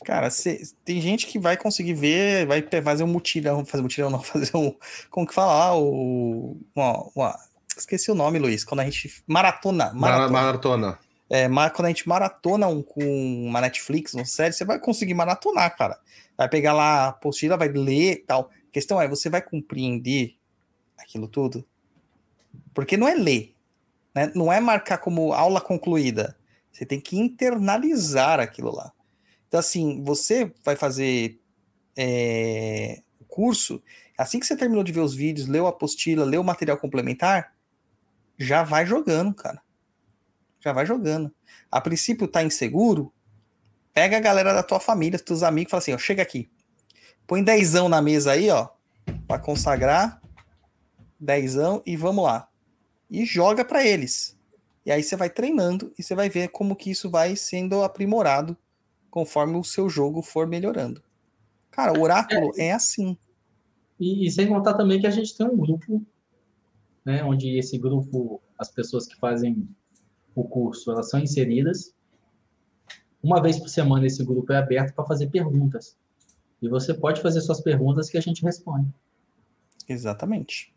Cara, 0.05 0.31
cê- 0.31 0.63
tem 0.85 1.01
gente 1.01 1.27
que 1.27 1.39
vai 1.39 1.57
conseguir 1.57 1.93
ver, 1.95 2.47
vai 2.47 2.63
fazer 2.83 3.05
um 3.05 3.09
mutirão, 3.09 3.65
fazer 3.67 3.83
mutirão 3.83 4.11
não, 4.11 4.21
fazer 4.23 4.57
um, 4.57 4.75
como 5.11 5.27
que 5.27 5.35
fala 5.35 5.53
lá, 5.55 5.79
o, 5.79 6.57
uma- 6.75 7.11
uma- 7.15 7.39
esqueci 7.81 8.11
o 8.11 8.15
nome, 8.15 8.39
Luiz, 8.39 8.65
quando 8.65 8.81
a 8.81 8.85
gente, 8.85 9.23
maratona, 9.27 9.93
Mara- 9.93 10.29
maratona, 10.29 10.87
Maratona. 10.87 10.99
é, 11.29 11.49
quando 11.71 11.87
a 11.87 11.89
gente 11.89 12.09
maratona 12.09 12.67
um, 12.67 12.83
com 12.83 13.03
uma 13.47 13.61
Netflix, 13.61 14.15
uma 14.15 14.25
série, 14.25 14.53
você 14.53 14.65
vai 14.65 14.79
conseguir 14.79 15.15
maratonar, 15.15 15.77
cara, 15.77 15.99
vai 16.37 16.49
pegar 16.49 16.73
lá 16.73 17.05
a 17.05 17.09
apostila, 17.09 17.57
vai 17.57 17.69
ler 17.69 18.13
e 18.13 18.17
tal, 18.17 18.51
a 18.69 18.73
questão 18.73 19.01
é, 19.01 19.09
você 19.09 19.29
vai 19.29 19.43
compreender 19.43 20.37
aquilo 20.99 21.29
tudo? 21.29 21.65
Porque 22.75 22.97
não 22.97 23.09
é 23.09 23.15
ler, 23.15 23.55
né? 24.15 24.31
não 24.35 24.53
é 24.53 24.61
marcar 24.61 24.99
como 24.99 25.33
aula 25.33 25.61
concluída, 25.61 26.37
você 26.73 26.87
tem 26.87 27.01
que 27.01 27.19
internalizar 27.19 28.41
aquilo 28.41 28.75
lá. 28.75 28.93
Então, 29.49 29.59
assim, 29.59 30.03
você 30.05 30.53
vai 30.65 30.77
fazer 30.77 31.41
é, 31.97 33.03
o 33.21 33.25
curso, 33.25 33.83
assim 34.17 34.39
que 34.39 34.47
você 34.47 34.57
terminou 34.57 34.85
de 34.85 34.93
ver 34.93 35.01
os 35.01 35.15
vídeos, 35.15 35.49
leu 35.49 35.67
a 35.67 35.71
apostila, 35.71 36.25
leu 36.25 36.41
o 36.41 36.45
material 36.45 36.77
complementar, 36.79 37.53
já 38.41 38.63
vai 38.63 38.87
jogando, 38.87 39.35
cara. 39.35 39.61
Já 40.61 40.73
vai 40.73 40.87
jogando. 40.87 41.31
A 41.71 41.81
princípio 41.81 42.27
tá 42.27 42.43
inseguro, 42.43 43.13
pega 43.93 44.17
a 44.17 44.21
galera 44.21 44.55
da 44.55 44.63
tua 44.63 44.81
família, 44.81 45.19
dos 45.19 45.27
teus 45.27 45.43
amigos, 45.43 45.69
e 45.69 45.73
fala 45.73 45.83
assim, 45.83 45.93
ó, 45.93 45.99
chega 45.99 46.23
aqui. 46.23 46.51
Põe 47.27 47.45
dezão 47.45 47.89
na 47.89 48.01
mesa 48.01 48.33
aí, 48.33 48.49
ó, 48.51 48.69
para 49.29 49.39
consagrar 49.39 50.21
dezão 51.19 51.83
e 51.85 51.97
vamos 51.97 52.25
lá. 52.25 52.49
E 53.11 53.27
joga 53.27 53.63
para 53.63 53.87
eles. 53.87 54.39
E 54.87 54.91
aí 54.91 55.03
você 55.03 55.17
vai 55.17 55.29
treinando 55.29 55.93
e 55.99 56.03
você 56.03 56.15
vai 56.15 56.31
ver 56.31 56.49
como 56.49 56.75
que 56.75 56.91
isso 56.91 57.11
vai 57.11 57.37
sendo 57.37 57.83
aprimorado 57.83 58.57
conforme 59.11 59.59
o 59.59 59.65
seu 59.65 59.89
jogo 59.91 60.23
for 60.23 60.47
melhorando. 60.47 61.03
Cara, 61.71 61.93
o 61.99 62.03
oráculo 62.03 62.53
é, 62.57 62.73
assim. 62.73 63.19
E, 63.99 64.27
e 64.27 64.31
sem 64.31 64.49
contar 64.49 64.75
também 64.75 64.99
que 64.99 65.07
a 65.07 65.11
gente 65.11 65.37
tem 65.37 65.47
um 65.47 65.57
grupo, 65.57 66.05
né, 67.05 67.23
onde 67.25 67.59
esse 67.59 67.79
grupo, 67.79 68.41
as 68.59 68.71
pessoas 68.71 69.07
que 69.07 69.17
fazem 69.17 69.69
o 70.35 70.45
curso, 70.45 70.91
elas 70.91 71.11
são 71.11 71.21
inseridas. 71.21 71.95
Uma 73.23 73.43
vez 73.43 73.59
por 73.59 73.69
semana 73.69 74.07
esse 74.07 74.25
grupo 74.25 74.53
é 74.53 74.57
aberto 74.57 74.95
para 74.95 75.05
fazer 75.05 75.29
perguntas. 75.29 75.97
E 76.63 76.69
você 76.69 76.93
pode 76.93 77.21
fazer 77.21 77.41
suas 77.41 77.61
perguntas 77.61 78.11
que 78.11 78.19
a 78.19 78.21
gente 78.21 78.43
responde. 78.43 78.93
Exatamente. 79.89 80.73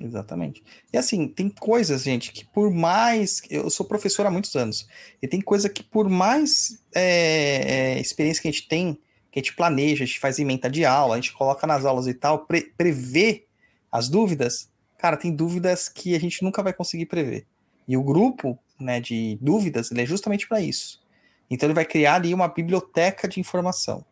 Exatamente. 0.00 0.62
E 0.92 0.98
assim, 0.98 1.28
tem 1.28 1.48
coisas, 1.48 2.02
gente, 2.02 2.32
que 2.32 2.44
por 2.44 2.70
mais. 2.70 3.42
Eu 3.48 3.70
sou 3.70 3.86
professor 3.86 4.26
há 4.26 4.30
muitos 4.30 4.54
anos. 4.56 4.88
E 5.22 5.28
tem 5.28 5.40
coisa 5.40 5.68
que, 5.68 5.82
por 5.82 6.08
mais 6.08 6.82
é, 6.94 7.94
é, 7.94 8.00
experiência 8.00 8.42
que 8.42 8.48
a 8.48 8.50
gente 8.50 8.66
tem, 8.66 8.94
que 9.30 9.38
a 9.38 9.42
gente 9.42 9.54
planeja, 9.54 10.02
a 10.02 10.06
gente 10.06 10.18
faz 10.18 10.38
emenda 10.38 10.68
de 10.68 10.84
aula, 10.84 11.14
a 11.14 11.20
gente 11.20 11.32
coloca 11.32 11.66
nas 11.66 11.84
aulas 11.84 12.06
e 12.06 12.14
tal, 12.14 12.44
pre 12.46 12.72
prevê 12.76 13.46
as 13.94 14.08
dúvidas. 14.08 14.68
Cara, 14.98 15.16
tem 15.16 15.32
dúvidas 15.32 15.88
que 15.88 16.16
a 16.16 16.18
gente 16.18 16.42
nunca 16.42 16.64
vai 16.64 16.72
conseguir 16.72 17.06
prever. 17.06 17.46
E 17.86 17.96
o 17.96 18.02
grupo 18.02 18.58
né, 18.80 19.00
de 19.00 19.38
dúvidas 19.40 19.92
ele 19.92 20.02
é 20.02 20.06
justamente 20.06 20.48
para 20.48 20.60
isso. 20.60 21.00
Então 21.48 21.68
ele 21.68 21.74
vai 21.74 21.84
criar 21.84 22.16
ali 22.16 22.34
uma 22.34 22.48
biblioteca 22.48 23.28
de 23.28 23.38
informação. 23.38 24.04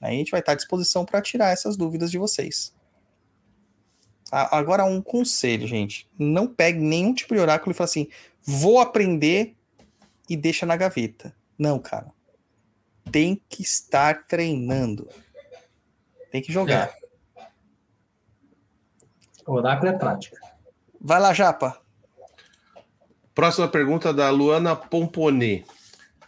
Aí 0.00 0.14
a 0.14 0.18
gente 0.18 0.30
vai 0.30 0.40
estar 0.40 0.52
à 0.52 0.54
disposição 0.54 1.04
para 1.04 1.20
tirar 1.20 1.50
essas 1.50 1.76
dúvidas 1.76 2.10
de 2.10 2.16
vocês. 2.16 2.72
Agora, 4.32 4.84
um 4.84 5.02
conselho, 5.02 5.66
gente. 5.66 6.08
Não 6.18 6.46
pegue 6.46 6.78
nenhum 6.78 7.12
tipo 7.12 7.34
de 7.34 7.40
oráculo 7.40 7.72
e 7.72 7.74
fale 7.74 7.90
assim, 7.90 8.08
vou 8.42 8.80
aprender 8.80 9.54
e 10.28 10.36
deixa 10.36 10.64
na 10.64 10.76
gaveta. 10.76 11.34
Não, 11.58 11.78
cara. 11.78 12.10
Tem 13.12 13.42
que 13.46 13.60
estar 13.62 14.26
treinando. 14.26 15.06
Tem 16.30 16.40
que 16.40 16.52
jogar. 16.52 16.88
O 16.88 16.97
oráculo 19.52 19.90
é 19.90 19.98
prática. 19.98 20.38
Vai 21.00 21.20
lá, 21.20 21.32
Japa. 21.32 21.80
Próxima 23.34 23.68
pergunta 23.68 24.12
da 24.12 24.30
Luana 24.30 24.74
Pomponê. 24.74 25.64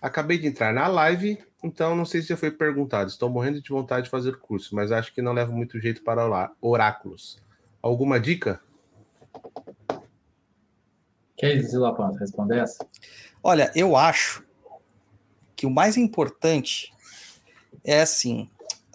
Acabei 0.00 0.38
de 0.38 0.46
entrar 0.46 0.72
na 0.72 0.86
live, 0.86 1.38
então 1.62 1.94
não 1.96 2.04
sei 2.04 2.22
se 2.22 2.28
já 2.28 2.36
foi 2.36 2.50
perguntado. 2.50 3.10
Estou 3.10 3.28
morrendo 3.28 3.60
de 3.60 3.68
vontade 3.68 4.04
de 4.04 4.10
fazer 4.10 4.38
curso, 4.38 4.74
mas 4.74 4.92
acho 4.92 5.12
que 5.12 5.20
não 5.20 5.32
levo 5.32 5.52
muito 5.52 5.80
jeito 5.80 6.02
para 6.02 6.24
orá- 6.24 6.52
oráculos. 6.60 7.38
Alguma 7.82 8.18
dica? 8.18 8.60
Quer 11.36 11.58
Zilapan, 11.62 12.16
responder 12.18 12.60
essa? 12.60 12.86
Olha, 13.42 13.72
eu 13.74 13.96
acho 13.96 14.44
que 15.56 15.66
o 15.66 15.70
mais 15.70 15.96
importante 15.96 16.92
é 17.84 18.00
assim: 18.02 18.48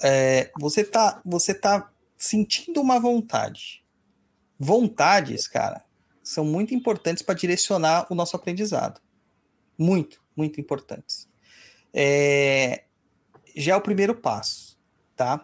é, 0.03 0.51
você 0.59 0.83
tá, 0.83 1.21
você 1.25 1.53
tá 1.53 1.91
sentindo 2.17 2.81
uma 2.81 2.99
vontade. 2.99 3.84
Vontades, 4.59 5.47
cara, 5.47 5.83
são 6.23 6.45
muito 6.45 6.73
importantes 6.73 7.21
para 7.21 7.35
direcionar 7.35 8.07
o 8.09 8.15
nosso 8.15 8.35
aprendizado. 8.35 9.01
Muito, 9.77 10.21
muito 10.35 10.59
importantes. 10.59 11.29
É, 11.93 12.83
já 13.55 13.73
é 13.73 13.75
o 13.75 13.81
primeiro 13.81 14.15
passo, 14.15 14.77
tá? 15.15 15.41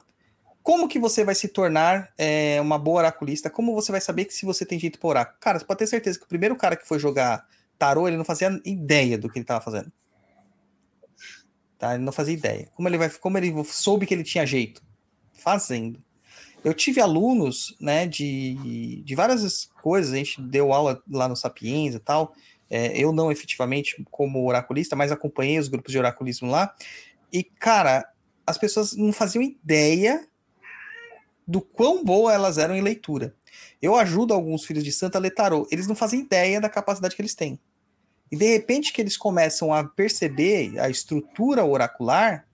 Como 0.64 0.88
que 0.88 1.00
você 1.00 1.24
vai 1.24 1.34
se 1.34 1.48
tornar 1.48 2.14
é, 2.18 2.60
uma 2.62 2.78
boa 2.78 3.00
oraculista? 3.00 3.50
Como 3.50 3.74
você 3.74 3.92
vai 3.92 4.02
saber 4.02 4.26
que 4.26 4.34
se 4.34 4.46
você 4.46 4.66
tem 4.66 4.80
jeito 4.80 5.00
para 5.00 5.10
oráculo? 5.10 5.38
Cara, 5.40 5.60
você 5.60 5.66
pode 5.66 5.80
ter 5.80 5.88
certeza 5.88 6.20
que 6.20 6.26
o 6.26 6.30
primeiro 6.30 6.56
cara 6.56 6.76
que 6.76 6.88
foi 6.88 7.00
jogar 7.00 7.48
tarô, 7.78 8.08
ele 8.08 8.18
não 8.18 8.26
fazia 8.26 8.62
ideia 8.64 9.18
do 9.18 9.28
que 9.28 9.40
ele 9.40 9.44
estava 9.44 9.60
fazendo. 9.60 9.92
Tá? 11.80 11.96
Ele 11.96 12.04
não 12.04 12.12
fazia 12.12 12.34
ideia. 12.34 12.70
Como 12.76 12.88
ele 12.88 12.98
vai, 12.98 13.10
como 13.10 13.38
ele 13.40 13.52
soube 13.66 14.06
que 14.06 14.14
ele 14.14 14.24
tinha 14.24 14.46
jeito? 14.46 14.84
Fazendo. 15.34 16.04
Eu 16.64 16.74
tive 16.74 17.02
alunos, 17.02 17.76
né, 17.80 18.06
de, 18.06 19.02
de 19.04 19.16
várias 19.16 19.66
coisas, 19.82 20.14
a 20.14 20.18
gente 20.18 20.42
deu 20.42 20.72
aula 20.72 21.02
lá 21.10 21.28
no 21.28 21.36
Sapiens 21.36 21.96
e 21.96 22.00
tal. 22.00 22.34
É, 22.70 22.98
eu 22.98 23.12
não 23.12 23.32
efetivamente 23.32 24.02
como 24.10 24.48
oraculista, 24.48 24.96
mas 24.96 25.12
acompanhei 25.12 25.60
os 25.60 25.68
grupos 25.68 25.92
de 25.92 25.98
oraculismo 25.98 26.50
lá. 26.50 26.74
E, 27.34 27.44
cara, 27.44 28.08
as 28.46 28.58
pessoas 28.58 28.96
não 28.96 29.12
faziam 29.12 29.42
ideia 29.42 30.28
do 31.48 31.60
quão 31.60 32.04
boa 32.04 32.34
elas 32.34 32.58
eram 32.58 32.76
em 32.76 32.82
leitura. 32.82 33.36
Eu 33.82 33.96
ajudo 33.96 34.34
alguns 34.34 34.64
filhos 34.64 34.84
de 34.84 34.92
santa 34.92 35.18
a 35.18 35.22
ler 35.22 35.32
tarô. 35.32 35.68
Eles 35.72 35.88
não 35.88 35.96
fazem 35.96 36.22
ideia 36.22 36.62
da 36.62 36.70
capacidade 36.70 37.16
que 37.16 37.22
eles 37.22 37.36
têm. 37.36 37.60
E 38.32 38.38
de 38.38 38.46
repente 38.46 38.94
que 38.94 39.02
eles 39.02 39.18
começam 39.18 39.74
a 39.74 39.84
perceber 39.84 40.80
a 40.80 40.90
estrutura 40.90 41.66
oracular, 41.66 42.48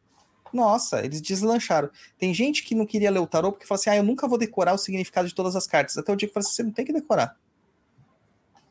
nossa, 0.53 1.03
eles 1.03 1.22
deslancharam. 1.22 1.90
Tem 2.17 2.34
gente 2.34 2.64
que 2.64 2.76
não 2.76 2.85
queria 2.85 3.11
ler 3.11 3.19
o 3.19 3.27
tarô 3.27 3.51
porque 3.51 3.66
fala 3.66 3.80
assim: 3.80 3.90
ah, 3.90 3.98
eu 3.98 4.03
nunca 4.03 4.27
vou 4.27 4.38
decorar 4.38 4.74
o 4.74 4.77
significado 4.77 5.27
de 5.27 5.35
todas 5.35 5.56
as 5.56 5.67
cartas. 5.67 5.98
Até 5.98 6.11
o 6.11 6.16
dia 6.16 6.27
que 6.27 6.34
fala 6.34 6.45
assim: 6.45 6.56
você 6.56 6.64
não 6.64 6.72
tem 6.72 6.85
que 6.85 6.93
decorar. 6.93 7.38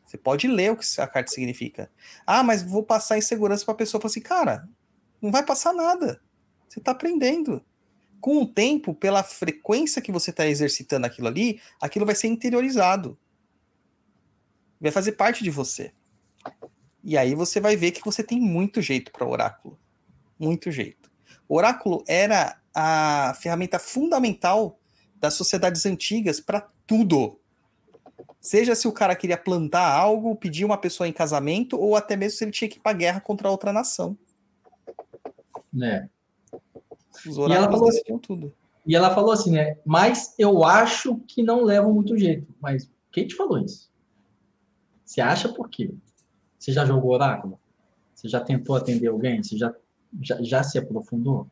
Você 0.07 0.17
pode 0.17 0.47
ler 0.47 0.71
o 0.71 0.77
que 0.77 1.01
a 1.01 1.07
carta 1.07 1.33
significa. 1.33 1.91
Ah, 2.25 2.43
mas 2.43 2.63
vou 2.63 2.83
passar 2.83 3.19
insegurança 3.19 3.65
para 3.65 3.75
a 3.75 3.77
pessoa. 3.77 4.01
Fala 4.01 4.11
assim, 4.11 4.21
cara, 4.21 4.69
não 5.21 5.33
vai 5.33 5.45
passar 5.45 5.73
nada. 5.73 6.23
Você 6.69 6.79
está 6.79 6.93
aprendendo. 6.93 7.63
Com 8.21 8.43
o 8.43 8.47
tempo, 8.47 8.95
pela 8.95 9.23
frequência 9.23 10.01
que 10.01 10.13
você 10.13 10.31
está 10.31 10.47
exercitando 10.47 11.07
aquilo 11.07 11.27
ali, 11.27 11.61
aquilo 11.81 12.07
vai 12.07 12.15
ser 12.15 12.29
interiorizado. 12.29 13.19
Vai 14.81 14.93
fazer 14.93 15.13
parte 15.13 15.43
de 15.43 15.51
você. 15.51 15.93
E 17.03 17.19
aí 17.19 17.35
você 17.35 17.61
vai 17.61 17.77
ver 17.77 17.91
que 17.91 18.05
você 18.05 18.23
tem 18.23 18.41
muito 18.41 18.81
jeito 18.81 19.11
para 19.11 19.27
oráculo. 19.27 19.79
Muito 20.39 20.71
jeito. 20.71 21.06
O 21.49 21.57
oráculo 21.57 22.03
era 22.07 22.59
a 22.75 23.35
ferramenta 23.41 23.79
fundamental 23.79 24.79
das 25.17 25.35
sociedades 25.35 25.87
antigas 25.87 26.41
para 26.41 26.69
tudo. 26.87 27.39
Seja 28.41 28.75
se 28.75 28.87
o 28.87 28.93
cara 28.93 29.17
queria 29.17 29.37
plantar 29.37 29.89
algo, 29.91 30.37
pedir 30.37 30.65
uma 30.65 30.79
pessoa 30.79 31.09
em 31.09 31.13
casamento, 31.13 31.79
ou 31.79 31.97
até 31.97 32.17
mesmo 32.17 32.39
se 32.39 32.45
ele 32.45 32.53
tinha 32.53 32.69
que 32.69 32.77
ir 32.77 32.81
para 32.81 32.97
guerra 32.97 33.21
contra 33.21 33.51
outra 33.51 33.73
nação. 33.73 34.17
Né? 35.73 36.09
Os 37.27 37.37
E 37.37 37.41
ela 37.41 37.45
oráculos 37.45 37.71
falou- 37.79 37.91
decidiam 37.91 38.19
tudo. 38.19 38.55
E 38.87 38.95
ela 38.95 39.13
falou 39.15 39.33
assim, 39.33 39.51
né? 39.51 39.77
Mas 39.85 40.33
eu 40.39 40.65
acho 40.65 41.17
que 41.27 41.43
não 41.43 41.65
levam 41.65 41.93
muito 41.93 42.17
jeito. 42.17 42.55
Mas 42.61 42.89
quem 43.11 43.27
te 43.27 43.35
falou 43.35 43.59
isso? 43.59 43.91
Você 45.05 45.21
acha 45.21 45.49
por 45.49 45.69
quê? 45.69 45.93
Você 46.59 46.73
já 46.73 46.85
jogou 46.85 47.13
oráculo? 47.13 47.59
Você 48.15 48.29
já 48.29 48.41
tentou 48.41 48.77
atender 48.77 49.09
alguém? 49.09 49.43
Você 49.43 49.57
já, 49.59 49.75
já, 50.21 50.43
já 50.43 50.63
se 50.63 50.79
aprofundou? 50.79 51.47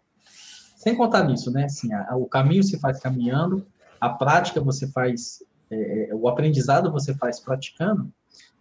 Sem 0.76 0.94
contar 0.96 1.24
nisso, 1.24 1.50
né? 1.50 1.64
Assim, 1.64 1.92
a- 1.92 2.16
o 2.16 2.26
caminho 2.26 2.62
se 2.62 2.78
faz 2.78 3.00
caminhando, 3.00 3.66
a 4.00 4.08
prática 4.10 4.60
você 4.60 4.86
faz, 4.88 5.42
é, 5.70 6.10
é, 6.10 6.14
o 6.14 6.28
aprendizado 6.28 6.92
você 6.92 7.14
faz 7.14 7.40
praticando. 7.40 8.12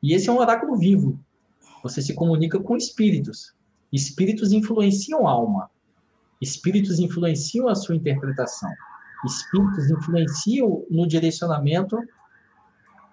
E 0.02 0.14
esse 0.14 0.30
é 0.30 0.32
um 0.32 0.40
oráculo 0.40 0.78
vivo. 0.78 1.20
Você 1.84 2.02
se 2.02 2.14
comunica 2.14 2.60
com 2.60 2.78
espíritos. 2.78 3.54
Espíritos 3.92 4.52
influenciam 4.54 5.28
a 5.28 5.32
alma. 5.32 5.70
Espíritos 6.42 7.00
influenciam 7.00 7.68
a 7.68 7.76
sua 7.76 7.96
interpretação. 7.96 8.72
Espíritos 9.26 9.90
influenciam 9.90 10.86
no 10.90 11.08
direcionamento 11.08 11.98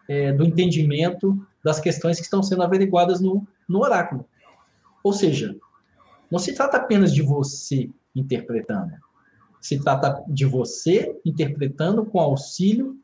é, 0.08 0.32
do 0.32 0.44
entendimento 0.44 1.44
das 1.62 1.78
questões 1.78 2.16
que 2.16 2.24
estão 2.24 2.42
sendo 2.42 2.62
averiguadas 2.62 3.20
no, 3.20 3.46
no 3.68 3.80
oráculo. 3.80 4.26
Ou 5.04 5.12
seja, 5.12 5.56
não 6.30 6.38
se 6.38 6.54
trata 6.54 6.76
apenas 6.76 7.12
de 7.12 7.22
você 7.22 7.90
interpretando. 8.14 8.92
Se 9.60 9.78
trata 9.78 10.22
de 10.28 10.46
você 10.46 11.18
interpretando 11.24 12.04
com 12.06 12.18
auxílio 12.18 12.98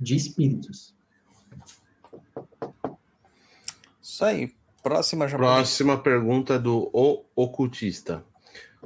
de 0.00 0.14
espíritos. 0.14 0.94
Isso 4.00 4.24
aí. 4.24 4.54
Próxima. 4.82 5.26
Próxima 5.26 5.98
pergunta 5.98 6.58
do 6.58 6.88
o 6.92 7.24
ocultista. 7.34 8.24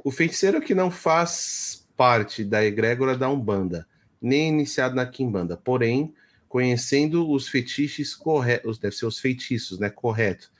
O 0.03 0.09
feiticeiro 0.09 0.59
que 0.59 0.73
não 0.73 0.89
faz 0.89 1.87
parte 1.95 2.43
da 2.43 2.65
egrégora 2.65 3.15
da 3.15 3.29
Umbanda, 3.29 3.87
nem 4.19 4.49
iniciado 4.49 4.95
na 4.95 5.05
Quimbanda, 5.05 5.55
porém, 5.55 6.11
conhecendo 6.49 7.29
os 7.29 7.47
fetiches 7.47 8.15
corretos, 8.15 8.79
deve 8.79 8.95
ser 8.95 9.05
os 9.05 9.19
feitiços, 9.19 9.77
né? 9.77 9.91
Correto. 9.91 10.51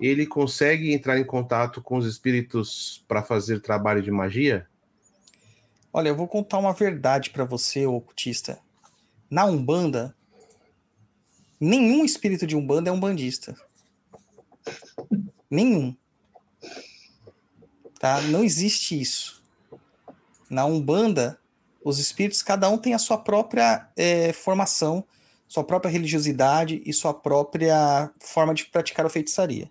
Ele 0.00 0.26
consegue 0.26 0.92
entrar 0.92 1.18
em 1.18 1.24
contato 1.24 1.82
com 1.82 1.96
os 1.96 2.06
espíritos 2.06 3.04
para 3.08 3.22
fazer 3.22 3.60
trabalho 3.60 4.02
de 4.02 4.10
magia? 4.10 4.68
Olha, 5.92 6.08
eu 6.08 6.16
vou 6.16 6.28
contar 6.28 6.58
uma 6.58 6.72
verdade 6.72 7.30
para 7.30 7.44
você, 7.44 7.86
ocultista. 7.86 8.60
Na 9.30 9.44
Umbanda, 9.44 10.14
nenhum 11.60 12.04
espírito 12.04 12.46
de 12.46 12.54
Umbanda 12.54 12.90
é 12.90 12.92
um 12.92 13.00
bandista. 13.00 13.56
Nenhum. 15.50 15.96
Tá? 17.98 18.20
Não 18.22 18.44
existe 18.44 19.00
isso. 19.00 19.42
Na 20.48 20.64
Umbanda, 20.64 21.38
os 21.82 21.98
espíritos, 21.98 22.42
cada 22.42 22.68
um 22.68 22.78
tem 22.78 22.94
a 22.94 22.98
sua 22.98 23.18
própria 23.18 23.88
é, 23.96 24.32
formação, 24.32 25.04
sua 25.48 25.64
própria 25.64 25.90
religiosidade 25.90 26.82
e 26.84 26.92
sua 26.92 27.14
própria 27.14 28.10
forma 28.20 28.54
de 28.54 28.66
praticar 28.66 29.06
a 29.06 29.10
feitiçaria. 29.10 29.70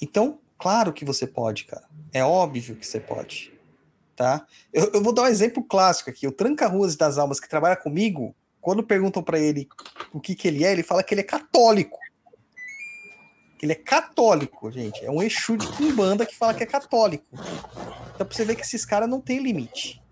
Então, 0.00 0.38
claro 0.58 0.92
que 0.92 1.04
você 1.04 1.26
pode, 1.26 1.64
cara. 1.64 1.84
É 2.12 2.24
óbvio 2.24 2.76
que 2.76 2.86
você 2.86 3.00
pode. 3.00 3.52
Tá? 4.14 4.46
Eu, 4.72 4.90
eu 4.94 5.02
vou 5.02 5.12
dar 5.12 5.22
um 5.22 5.26
exemplo 5.26 5.62
clássico 5.62 6.10
aqui. 6.10 6.26
O 6.26 6.32
Tranca-Ruas 6.32 6.96
das 6.96 7.18
Almas 7.18 7.38
que 7.38 7.48
trabalha 7.48 7.76
comigo, 7.76 8.34
quando 8.60 8.82
perguntam 8.82 9.22
para 9.22 9.38
ele 9.38 9.68
o 10.12 10.20
que, 10.20 10.34
que 10.34 10.48
ele 10.48 10.64
é, 10.64 10.72
ele 10.72 10.82
fala 10.82 11.02
que 11.02 11.12
ele 11.12 11.20
é 11.20 11.24
católico. 11.24 11.98
Ele 13.62 13.72
é 13.72 13.76
católico, 13.76 14.70
gente. 14.70 15.04
É 15.04 15.10
um 15.10 15.22
Exu 15.22 15.56
de 15.56 15.66
Kimbanda 15.72 16.26
que 16.26 16.36
fala 16.36 16.54
que 16.54 16.62
é 16.62 16.66
católico. 16.66 17.26
Então, 18.14 18.26
pra 18.26 18.36
você 18.36 18.44
ver 18.44 18.54
que 18.54 18.62
esses 18.62 18.84
caras 18.84 19.08
não 19.08 19.20
têm 19.20 19.42
limite. 19.42 20.02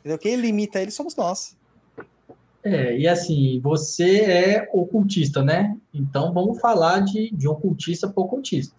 Entendeu? 0.00 0.18
Quem 0.18 0.36
limita 0.36 0.80
eles 0.80 0.94
somos 0.94 1.16
nós. 1.16 1.56
É, 2.62 2.98
e 2.98 3.06
assim, 3.06 3.60
você 3.60 4.20
é 4.20 4.68
ocultista, 4.72 5.42
né? 5.42 5.76
Então 5.94 6.32
vamos 6.32 6.60
falar 6.60 7.00
de, 7.00 7.30
de 7.30 7.48
ocultista 7.48 8.08
para 8.08 8.22
ocultista. 8.22 8.74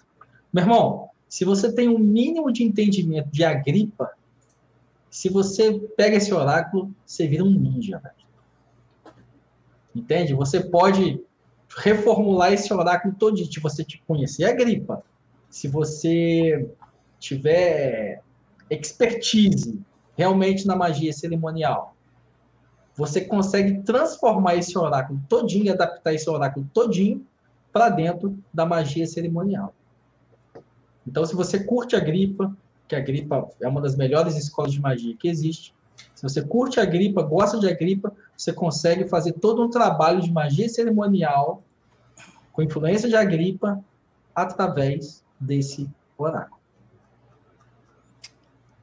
Meu 0.52 0.64
irmão, 0.64 1.10
se 1.28 1.46
você 1.46 1.72
tem 1.72 1.88
um 1.88 2.00
mínimo 2.00 2.52
de 2.52 2.64
entendimento 2.64 3.30
de 3.30 3.44
Agripa, 3.44 4.10
se 5.10 5.30
você 5.30 5.80
pega 5.96 6.18
esse 6.18 6.34
oráculo, 6.34 6.94
você 7.06 7.28
vira 7.28 7.44
um 7.44 7.52
ninja. 7.52 8.02
Entende? 9.96 10.34
Você 10.34 10.62
pode 10.62 11.24
reformular 11.78 12.54
esse 12.54 12.74
oráculo 12.74 13.16
todo 13.18 13.38
se 13.38 13.60
você 13.60 13.84
te 13.84 14.02
conhecer 14.08 14.46
a 14.46 14.54
gripa, 14.54 15.04
se 15.50 15.68
você 15.68 16.70
tiver 17.20 18.22
expertise 18.70 19.80
realmente 20.16 20.66
na 20.66 20.76
magia 20.76 21.14
cerimonial, 21.14 21.96
você 22.96 23.22
consegue 23.22 23.82
transformar 23.84 24.56
esse 24.56 24.78
oráculo 24.78 25.20
todinho 25.30 25.72
adaptar 25.72 26.14
esse 26.14 26.30
oráculo 26.30 26.70
todinho 26.74 27.26
para 27.72 27.90
dentro 27.90 28.38
da 28.54 28.66
magia 28.66 29.08
cerimonial. 29.08 29.74
Então, 31.10 31.26
se 31.26 31.36
você 31.36 31.64
curte 31.64 31.96
a 31.96 32.00
gripa, 32.00 32.56
que 32.88 32.96
a 32.96 33.00
gripa 33.00 33.50
é 33.60 33.68
uma 33.68 33.82
das 33.82 33.96
melhores 33.96 34.36
escolas 34.36 34.72
de 34.72 34.80
magia 34.80 35.18
que 35.18 35.28
existe, 35.28 35.74
se 36.14 36.22
você 36.22 36.40
curte 36.44 36.80
a 36.80 36.86
gripa, 36.86 37.24
gosta 37.24 37.60
de 37.60 37.68
a 37.68 37.74
gripa, 37.74 38.16
você 38.38 38.54
consegue 38.54 39.08
fazer 39.08 39.34
todo 39.34 39.64
um 39.64 39.72
trabalho 39.72 40.22
de 40.22 40.32
magia 40.32 40.70
cerimonial 40.70 41.64
com 42.52 42.62
influência 42.62 43.10
de 43.10 43.16
Agripa 43.16 43.84
através 44.36 45.24
desse 45.40 45.90
oráculo. 46.16 46.62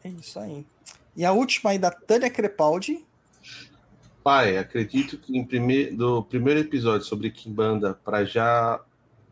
É 0.03 0.09
isso 0.09 0.41
aí. 0.41 0.67
E 1.15 1.25
a 1.25 1.33
última 1.33 1.71
aí 1.71 1.79
da 1.79 1.93
Tânia 1.93 2.29
Crepaldi. 2.29 3.07
Pai, 4.25 4.59
acredito 4.59 5.17
que 5.17 5.39
em 5.39 5.45
prime... 5.45 5.93
do 5.93 6.25
primeiro 6.25 6.59
episódio 6.59 7.07
sobre 7.07 7.31
Kimbanda 7.31 7.95
para 7.95 8.25
já 8.25 8.81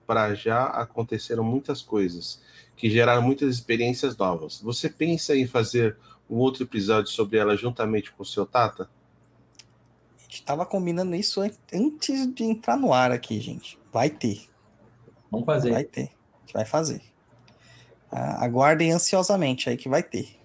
para 0.06 0.34
já 0.34 0.66
aconteceram 0.66 1.42
muitas 1.42 1.82
coisas 1.82 2.40
que 2.76 2.90
geraram 2.90 3.22
muitas 3.22 3.54
experiências 3.54 4.16
novas. 4.16 4.60
Você 4.60 4.88
pensa 4.88 5.36
em 5.36 5.46
fazer 5.46 5.96
um 6.28 6.36
outro 6.36 6.62
episódio 6.62 7.10
sobre 7.10 7.38
ela 7.38 7.56
juntamente 7.56 8.12
com 8.12 8.22
o 8.22 8.26
seu 8.26 8.44
Tata? 8.46 8.88
A 10.18 10.22
gente 10.22 10.34
estava 10.34 10.66
combinando 10.66 11.14
isso 11.14 11.40
antes 11.72 12.34
de 12.34 12.44
entrar 12.44 12.76
no 12.76 12.92
ar 12.92 13.12
aqui, 13.12 13.40
gente. 13.40 13.78
Vai 13.92 14.10
ter. 14.10 14.48
Vamos 15.30 15.46
fazer. 15.46 15.70
Vai 15.70 15.84
ter. 15.84 16.10
A 16.10 16.40
gente 16.40 16.52
vai 16.54 16.64
fazer. 16.64 17.02
Ah, 18.10 18.44
aguardem 18.44 18.92
ansiosamente 18.92 19.68
aí 19.68 19.76
que 19.76 19.88
vai 19.88 20.02
ter. 20.02 20.36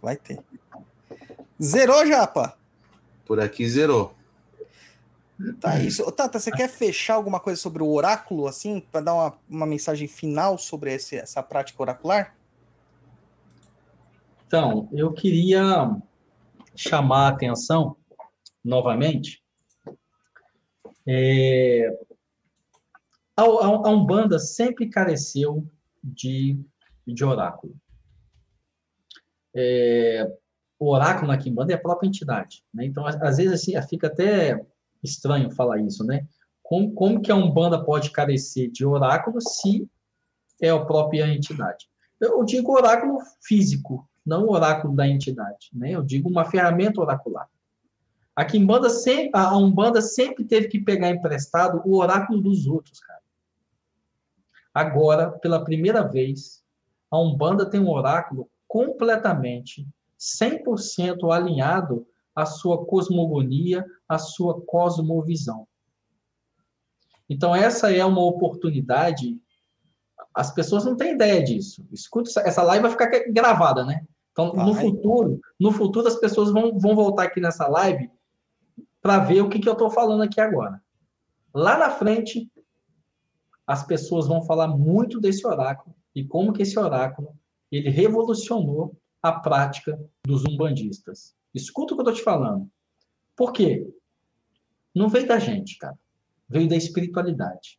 Vai 0.00 0.16
ter. 0.16 0.38
Zerou, 1.62 2.06
Japa? 2.06 2.56
Por 3.24 3.40
aqui 3.40 3.68
zerou. 3.68 4.14
Tá, 5.60 5.78
isso. 5.78 6.10
Tata, 6.12 6.38
você 6.38 6.50
quer 6.50 6.68
fechar 6.68 7.14
alguma 7.14 7.38
coisa 7.38 7.60
sobre 7.60 7.82
o 7.82 7.90
oráculo, 7.90 8.46
assim, 8.46 8.80
para 8.80 9.00
dar 9.00 9.14
uma, 9.14 9.38
uma 9.48 9.66
mensagem 9.66 10.08
final 10.08 10.58
sobre 10.58 10.92
esse, 10.92 11.16
essa 11.16 11.42
prática 11.42 11.82
oracular? 11.82 12.36
Então, 14.46 14.88
eu 14.92 15.12
queria 15.12 15.96
chamar 16.74 17.26
a 17.26 17.28
atenção 17.28 17.96
novamente 18.64 19.42
é, 21.10 21.88
a, 23.34 23.42
a 23.42 23.88
Umbanda 23.88 24.38
sempre 24.38 24.90
careceu 24.90 25.66
de, 26.04 26.60
de 27.06 27.24
oráculo. 27.24 27.74
É, 29.56 30.30
o 30.78 30.90
oráculo 30.90 31.28
na 31.28 31.38
Kimbanda 31.38 31.72
é 31.72 31.76
a 31.76 31.80
própria 31.80 32.06
entidade. 32.06 32.62
Né? 32.74 32.84
Então, 32.84 33.06
às 33.06 33.38
vezes, 33.38 33.52
assim, 33.54 33.88
fica 33.88 34.08
até 34.08 34.62
estranho 35.02 35.50
falar 35.50 35.80
isso, 35.80 36.04
né? 36.04 36.26
Como, 36.62 36.92
como 36.92 37.20
que 37.20 37.32
a 37.32 37.36
Umbanda 37.36 37.82
pode 37.82 38.10
carecer 38.10 38.70
de 38.70 38.84
oráculo 38.84 39.40
se 39.40 39.88
é 40.60 40.70
a 40.70 40.84
própria 40.84 41.26
entidade? 41.26 41.88
Eu 42.20 42.44
digo 42.44 42.72
oráculo 42.72 43.18
físico, 43.40 44.08
não 44.26 44.48
oráculo 44.48 44.94
da 44.94 45.06
entidade, 45.08 45.70
né? 45.72 45.92
Eu 45.92 46.02
digo 46.02 46.28
uma 46.28 46.44
ferramenta 46.44 47.00
oracular. 47.00 47.48
A 48.36 48.44
Kimbanda 48.44 48.90
sempre, 48.90 49.30
a 49.32 49.56
Umbanda 49.56 50.00
sempre 50.00 50.44
teve 50.44 50.68
que 50.68 50.78
pegar 50.78 51.10
emprestado 51.10 51.82
o 51.84 51.96
oráculo 51.96 52.40
dos 52.40 52.66
outros, 52.66 53.00
cara. 53.00 53.20
Agora, 54.72 55.30
pela 55.30 55.64
primeira 55.64 56.02
vez, 56.06 56.62
a 57.10 57.18
Umbanda 57.18 57.68
tem 57.68 57.80
um 57.80 57.90
oráculo 57.90 58.48
completamente, 58.68 59.88
100% 60.18 61.32
alinhado 61.32 62.06
à 62.38 62.46
sua 62.46 62.86
cosmogonia, 62.86 63.84
à 64.08 64.16
sua 64.16 64.60
cosmovisão. 64.60 65.66
Então, 67.28 67.54
essa 67.54 67.92
é 67.92 68.04
uma 68.04 68.24
oportunidade. 68.24 69.36
As 70.32 70.54
pessoas 70.54 70.84
não 70.84 70.96
têm 70.96 71.14
ideia 71.14 71.42
disso. 71.42 71.84
Escuta, 71.90 72.30
essa 72.40 72.62
live 72.62 72.82
vai 72.82 72.90
ficar 72.92 73.10
gravada, 73.32 73.84
né? 73.84 74.06
Então, 74.30 74.52
no 74.52 74.72
futuro, 74.72 75.40
no 75.58 75.72
futuro 75.72 76.06
as 76.06 76.14
pessoas 76.14 76.52
vão, 76.52 76.78
vão 76.78 76.94
voltar 76.94 77.24
aqui 77.24 77.40
nessa 77.40 77.66
live 77.66 78.08
para 79.02 79.18
ver 79.18 79.42
o 79.42 79.48
que, 79.48 79.58
que 79.58 79.68
eu 79.68 79.72
estou 79.72 79.90
falando 79.90 80.22
aqui 80.22 80.40
agora. 80.40 80.80
Lá 81.52 81.76
na 81.76 81.90
frente, 81.90 82.48
as 83.66 83.84
pessoas 83.84 84.28
vão 84.28 84.44
falar 84.44 84.68
muito 84.68 85.20
desse 85.20 85.44
oráculo 85.44 85.92
e 86.14 86.24
como 86.24 86.52
que 86.52 86.62
esse 86.62 86.78
oráculo 86.78 87.34
ele 87.70 87.90
revolucionou 87.90 88.96
a 89.20 89.32
prática 89.32 89.98
dos 90.24 90.44
umbandistas. 90.44 91.36
Escuta 91.54 91.94
o 91.94 91.96
que 91.96 92.02
eu 92.02 92.04
estou 92.04 92.14
te 92.14 92.22
falando. 92.22 92.68
Por 93.36 93.52
quê? 93.52 93.88
Não 94.94 95.08
veio 95.08 95.26
da 95.26 95.38
gente, 95.38 95.78
cara. 95.78 95.98
Veio 96.48 96.68
da 96.68 96.76
espiritualidade. 96.76 97.78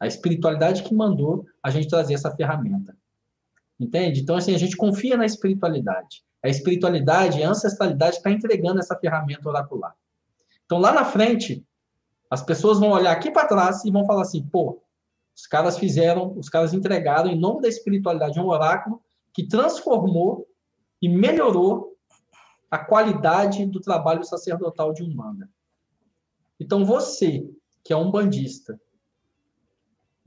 A 0.00 0.06
espiritualidade 0.06 0.82
que 0.82 0.94
mandou 0.94 1.46
a 1.62 1.70
gente 1.70 1.88
trazer 1.88 2.14
essa 2.14 2.34
ferramenta. 2.34 2.96
Entende? 3.78 4.20
Então, 4.20 4.36
assim, 4.36 4.54
a 4.54 4.58
gente 4.58 4.76
confia 4.76 5.16
na 5.16 5.26
espiritualidade. 5.26 6.24
A 6.42 6.48
espiritualidade, 6.48 7.42
a 7.42 7.50
ancestralidade 7.50 8.16
está 8.16 8.30
entregando 8.30 8.78
essa 8.78 8.96
ferramenta 8.98 9.48
oracular. 9.48 9.94
Então, 10.64 10.78
lá 10.78 10.92
na 10.92 11.04
frente, 11.04 11.64
as 12.30 12.42
pessoas 12.42 12.78
vão 12.78 12.90
olhar 12.90 13.12
aqui 13.12 13.30
para 13.30 13.48
trás 13.48 13.84
e 13.84 13.90
vão 13.90 14.06
falar 14.06 14.22
assim: 14.22 14.42
pô, 14.42 14.82
Os 15.34 15.46
caras 15.46 15.78
fizeram, 15.78 16.36
os 16.36 16.48
caras 16.48 16.72
entregaram 16.72 17.30
em 17.30 17.38
nome 17.38 17.62
da 17.62 17.68
espiritualidade 17.68 18.38
um 18.38 18.46
oráculo 18.46 19.02
que 19.32 19.48
transformou 19.48 20.46
e 21.00 21.08
melhorou 21.08 21.93
a 22.70 22.78
qualidade 22.78 23.66
do 23.66 23.80
trabalho 23.80 24.24
sacerdotal 24.24 24.92
de 24.92 25.02
Umbanda. 25.02 25.48
Então 26.58 26.84
você, 26.84 27.48
que 27.84 27.92
é 27.92 27.96
um 27.96 28.10
bandista 28.10 28.80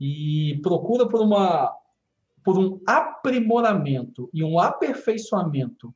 e 0.00 0.60
procura 0.62 1.08
por 1.08 1.20
uma 1.20 1.74
por 2.44 2.56
um 2.58 2.80
aprimoramento 2.86 4.30
e 4.32 4.42
um 4.42 4.58
aperfeiçoamento 4.58 5.94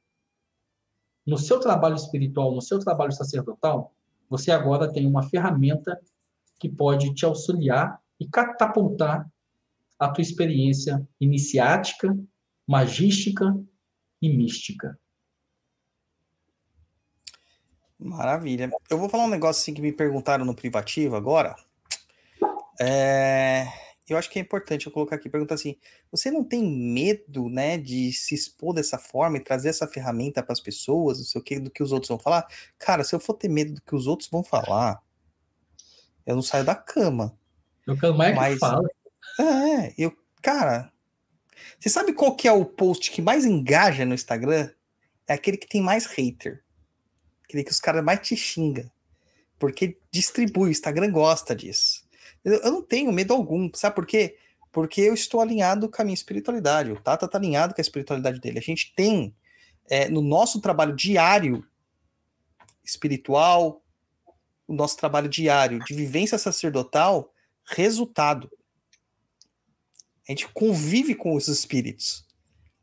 no 1.27 1.39
seu 1.39 1.59
trabalho 1.61 1.95
espiritual, 1.95 2.55
no 2.55 2.61
seu 2.61 2.79
trabalho 2.79 3.13
sacerdotal, 3.13 3.95
você 4.29 4.51
agora 4.51 4.93
tem 4.93 5.07
uma 5.07 5.23
ferramenta 5.23 5.99
que 6.59 6.69
pode 6.69 7.15
te 7.15 7.25
auxiliar 7.25 7.99
e 8.21 8.29
catapultar 8.29 9.31
a 9.99 10.09
tua 10.09 10.23
experiência 10.23 11.09
iniciática, 11.21 12.17
magística 12.67 13.57
e 14.21 14.37
mística. 14.37 14.99
Maravilha. 18.03 18.71
Eu 18.91 18.99
vou 18.99 19.09
falar 19.09 19.25
um 19.25 19.31
negócio 19.31 19.61
assim 19.63 19.75
que 19.75 19.83
me 19.83 19.93
perguntaram 19.93 20.45
no 20.45 20.55
privativo 20.55 21.17
agora. 21.17 21.55
É, 22.81 23.67
eu 24.09 24.17
acho 24.17 24.29
que 24.31 24.39
é 24.39 24.43
importante 24.43 24.87
eu 24.87 24.93
colocar 24.93 25.17
aqui. 25.17 25.29
Pergunta 25.29 25.55
assim: 25.55 25.77
você 26.11 26.31
não 26.31 26.43
tem 26.43 26.65
medo, 26.65 27.49
né, 27.49 27.79
de 27.79 28.13
se 28.13 28.35
expor 28.35 28.75
dessa 28.75 28.99
forma 28.99 29.37
e 29.37 29.41
trazer 29.41 29.69
essa 29.69 29.87
ferramenta 29.87 30.43
para 30.43 30.53
as 30.53 30.61
pessoas, 30.61 31.19
não 31.19 31.25
sei 31.25 31.41
o 31.41 31.45
que, 31.45 31.61
do 31.61 31.71
que 31.71 31.83
os 31.83 31.93
outros 31.93 32.09
vão 32.09 32.19
falar? 32.19 32.47
Cara, 32.79 33.05
se 33.05 33.15
eu 33.15 33.21
for 33.21 33.35
ter 33.35 33.49
medo 33.49 33.75
do 33.75 33.81
que 33.83 33.95
os 33.95 34.07
outros 34.07 34.29
vão 34.29 34.43
falar, 34.43 35.03
eu 36.27 36.35
não 36.35 36.43
saio 36.43 36.65
da 36.65 36.75
cama. 36.75 37.37
Eu 37.87 37.99
quero 37.99 38.17
mais 38.17 38.35
Mas- 38.35 38.55
que 38.55 38.61
fala. 38.61 38.89
É, 39.39 39.95
eu, 39.97 40.13
cara, 40.43 40.93
você 41.79 41.89
sabe 41.89 42.13
qual 42.13 42.35
que 42.35 42.47
é 42.47 42.53
o 42.53 42.65
post 42.65 43.11
que 43.11 43.23
mais 43.23 43.45
engaja 43.45 44.05
no 44.05 44.15
Instagram? 44.15 44.71
É 45.27 45.35
aquele 45.35 45.57
que 45.57 45.69
tem 45.69 45.81
mais 45.81 46.07
hater. 46.07 46.63
Aquele 47.53 47.65
que 47.65 47.71
os 47.71 47.81
caras 47.81 48.03
mais 48.03 48.27
te 48.27 48.35
xingam. 48.35 48.91
Porque 49.59 49.99
distribui, 50.11 50.69
o 50.69 50.73
Instagram 50.73 51.13
gosta 51.13 51.55
disso. 51.55 52.03
Eu, 52.43 52.73
não 52.73 52.83
tenho 52.83 53.13
medo 53.13 53.35
algum, 53.35 53.71
sabe 53.75 53.95
por 53.95 54.07
quê? 54.07 54.39
Porque 54.73 55.03
eu 55.03 55.13
estou 55.13 55.39
alinhado 55.39 55.87
com 55.91 56.01
a 56.01 56.05
minha 56.07 56.15
espiritualidade. 56.15 56.91
O 56.91 56.99
Tata 56.99 57.29
tá 57.29 57.37
alinhado 57.37 57.75
com 57.75 57.81
a 57.81 57.83
espiritualidade 57.83 58.41
dele. 58.41 58.59
A 58.59 58.63
gente 58.63 58.95
tem, 58.97 59.37
é, 59.91 60.09
no 60.09 60.23
nosso 60.23 60.63
trabalho 60.63 60.97
diário 60.97 61.63
espiritual, 62.83 63.83
o 64.67 64.73
nosso 64.73 64.97
trabalho 64.97 65.29
diário 65.29 65.79
de 65.85 65.93
vivência 65.93 66.39
sacerdotal, 66.39 67.35
resultado. 67.67 68.51
A 70.27 70.33
gente 70.33 70.49
convive 70.49 71.15
com 71.15 71.37
os 71.37 71.49
espíritos. 71.49 72.27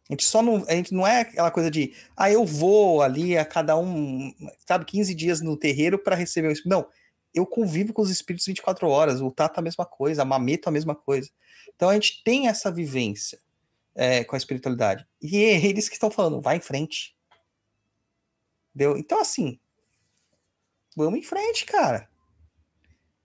A 0.09 0.13
gente 0.13 0.25
só 0.25 0.41
não, 0.41 0.65
a 0.67 0.73
gente 0.73 0.91
não 0.91 1.05
é 1.05 1.21
aquela 1.21 1.51
coisa 1.51 1.69
de, 1.69 1.93
ah, 2.17 2.31
eu 2.31 2.43
vou 2.43 3.03
ali 3.03 3.37
a 3.37 3.45
cada 3.45 3.77
um, 3.77 4.33
sabe, 4.67 4.83
15 4.85 5.13
dias 5.13 5.39
no 5.39 5.55
terreiro 5.55 5.99
para 5.99 6.15
receber 6.15 6.47
o 6.47 6.51
espírito. 6.51 6.69
Não, 6.69 6.87
eu 7.33 7.45
convivo 7.45 7.93
com 7.93 8.01
os 8.01 8.09
espíritos 8.09 8.47
24 8.47 8.89
horas, 8.89 9.21
o 9.21 9.31
Tata 9.31 9.59
a 9.59 9.63
mesma 9.63 9.85
coisa, 9.85 10.23
a 10.23 10.25
Mameto 10.25 10.67
a 10.67 10.71
mesma 10.71 10.95
coisa. 10.95 11.29
Então 11.75 11.89
a 11.89 11.93
gente 11.93 12.23
tem 12.23 12.47
essa 12.47 12.71
vivência 12.71 13.39
é, 13.93 14.23
com 14.23 14.35
a 14.35 14.37
espiritualidade. 14.37 15.05
E 15.21 15.37
é 15.37 15.63
eles 15.63 15.87
que 15.87 15.95
estão 15.95 16.09
falando, 16.09 16.41
vai 16.41 16.57
em 16.57 16.61
frente. 16.61 17.15
Entendeu? 18.73 18.97
Então, 18.97 19.21
assim, 19.21 19.59
vamos 20.95 21.19
em 21.19 21.23
frente, 21.23 21.65
cara. 21.65 22.09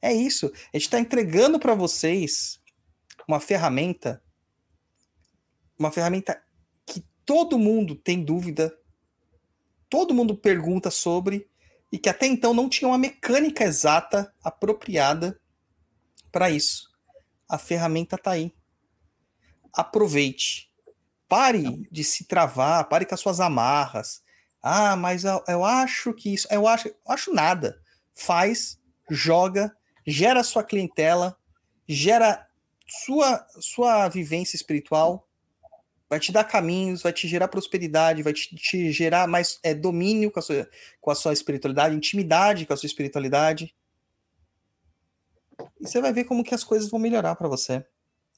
É 0.03 0.13
isso. 0.13 0.53
A 0.73 0.77
gente 0.77 0.85
está 0.87 1.01
entregando 1.01 1.59
para 1.59 1.75
vocês 1.75 2.61
uma 3.27 3.41
ferramenta, 3.41 4.23
uma 5.79 5.91
ferramenta 5.91 6.44
todo 7.25 7.59
mundo 7.59 7.95
tem 7.95 8.25
dúvida, 8.25 8.77
todo 9.89 10.15
mundo 10.15 10.37
pergunta 10.37 10.91
sobre, 10.91 11.49
e 11.91 11.99
que 11.99 12.09
até 12.09 12.27
então 12.27 12.53
não 12.53 12.69
tinha 12.69 12.89
uma 12.89 12.99
mecânica 12.99 13.65
exata, 13.65 14.35
apropriada 14.43 15.41
para 16.33 16.51
isso. 16.51 16.91
A 17.49 17.57
ferramenta 17.57 18.17
está 18.17 18.33
aí. 18.33 18.53
Aproveite. 19.73 20.71
Pare 21.29 21.89
de 21.91 22.03
se 22.03 22.25
travar, 22.25 22.89
pare 22.89 23.07
com 23.07 23.15
as 23.15 23.21
suas 23.21 23.39
amarras. 23.39 24.23
Ah, 24.61 24.97
mas 24.97 25.25
eu, 25.25 25.43
eu 25.47 25.65
acho 25.65 26.13
que 26.15 26.35
isso. 26.35 26.49
Eu 26.51 26.67
acho, 26.67 26.89
eu 26.89 26.97
acho 27.07 27.33
nada. 27.33 27.81
Faz, 28.15 28.79
joga, 29.09 29.77
gera 30.07 30.43
sua 30.43 30.65
clientela, 30.65 31.37
gera 31.87 32.47
sua, 32.89 33.47
sua 33.61 34.09
vivência 34.09 34.57
espiritual, 34.57 35.24
vai 36.09 36.21
te 36.21 36.33
dar 36.33 36.45
caminhos, 36.45 37.03
vai 37.03 37.13
te 37.13 37.27
gerar 37.27 37.49
prosperidade, 37.49 38.23
vai 38.23 38.33
te, 38.33 38.55
te 38.57 38.93
gerar 38.93 39.27
mais 39.27 39.59
é, 39.63 39.75
domínio 39.75 40.31
com 40.31 40.39
a, 40.39 40.43
sua, 40.43 40.69
com 41.01 41.11
a 41.11 41.15
sua 41.15 41.33
espiritualidade, 41.33 41.97
intimidade 41.97 42.67
com 42.67 42.73
a 42.73 42.77
sua 42.77 42.87
espiritualidade. 42.87 43.75
E 45.81 45.87
você 45.87 46.01
vai 46.01 46.13
ver 46.13 46.25
como 46.25 46.45
que 46.45 46.55
as 46.55 46.65
coisas 46.65 46.91
vão 46.91 47.01
melhorar 47.01 47.35
para 47.37 47.49
você. 47.49 47.85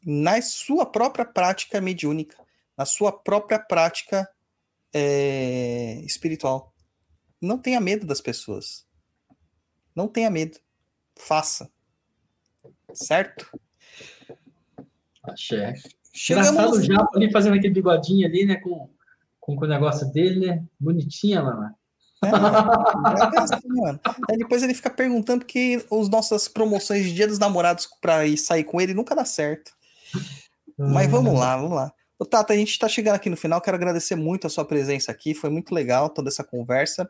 Na 0.04 0.40
sua 0.42 0.86
própria 0.86 1.24
prática 1.24 1.80
mediúnica, 1.80 2.36
na 2.76 2.84
sua 2.84 3.10
própria 3.10 3.58
prática 3.58 4.28
é, 4.92 6.00
espiritual. 6.04 6.72
Não 7.40 7.58
tenha 7.58 7.80
medo 7.80 8.06
das 8.06 8.20
pessoas. 8.20 8.86
Não 9.94 10.08
tenha 10.08 10.30
medo. 10.30 10.58
Faça. 11.18 11.70
Certo? 12.92 13.50
Axé. 15.22 15.74
Chegamos 16.16 16.50
Engraçado 16.50 16.74
no 16.74 16.80
o 16.80 16.82
Japa 16.82 17.10
ali 17.14 17.30
fazendo 17.30 17.56
aquele 17.56 17.74
bigodinho 17.74 18.26
ali, 18.26 18.46
né? 18.46 18.56
Com, 18.56 18.88
com, 19.38 19.54
com 19.54 19.64
o 19.66 19.68
negócio 19.68 20.10
dele, 20.10 20.46
né? 20.46 20.64
Bonitinha, 20.80 21.42
lá. 21.42 21.74
É, 22.24 23.36
é 23.36 23.40
assim, 23.40 23.68
mano. 23.68 24.00
Aí 24.30 24.38
depois 24.38 24.62
ele 24.62 24.72
fica 24.72 24.88
perguntando 24.88 25.40
porque 25.40 25.84
as 25.92 26.08
nossas 26.08 26.48
promoções 26.48 27.04
de 27.04 27.12
Dia 27.12 27.28
dos 27.28 27.38
Namorados 27.38 27.86
pra 28.00 28.26
ir 28.26 28.38
sair 28.38 28.64
com 28.64 28.80
ele 28.80 28.94
nunca 28.94 29.14
dá 29.14 29.26
certo. 29.26 29.72
Mas 30.78 31.10
vamos 31.10 31.38
lá, 31.38 31.56
vamos 31.58 31.72
lá. 31.76 31.92
Ô, 32.18 32.24
Tata, 32.24 32.54
a 32.54 32.56
gente 32.56 32.78
tá 32.78 32.88
chegando 32.88 33.16
aqui 33.16 33.28
no 33.28 33.36
final. 33.36 33.60
Quero 33.60 33.76
agradecer 33.76 34.16
muito 34.16 34.46
a 34.46 34.50
sua 34.50 34.64
presença 34.64 35.12
aqui. 35.12 35.34
Foi 35.34 35.50
muito 35.50 35.74
legal 35.74 36.08
toda 36.08 36.30
essa 36.30 36.42
conversa. 36.42 37.08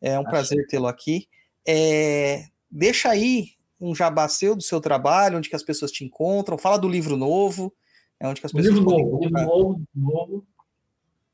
É 0.00 0.18
um 0.18 0.22
Acho. 0.22 0.30
prazer 0.30 0.66
tê-lo 0.66 0.88
aqui. 0.88 1.28
É, 1.66 2.46
deixa 2.68 3.10
aí 3.10 3.50
um 3.80 3.94
jabá 3.94 4.28
seu 4.28 4.56
do 4.56 4.62
seu 4.62 4.80
trabalho, 4.80 5.38
onde 5.38 5.48
que 5.48 5.54
as 5.54 5.62
pessoas 5.62 5.92
te 5.92 6.04
encontram. 6.04 6.58
Fala 6.58 6.78
do 6.78 6.88
livro 6.88 7.16
novo, 7.16 7.72
é 8.20 8.28
onde 8.28 8.40
que 8.40 8.46
as 8.46 8.52
pessoas 8.52 8.74
livro 8.74 8.90
novo, 8.90 9.18
livro 9.24 9.42
novo, 9.42 9.82
novo. 9.94 10.46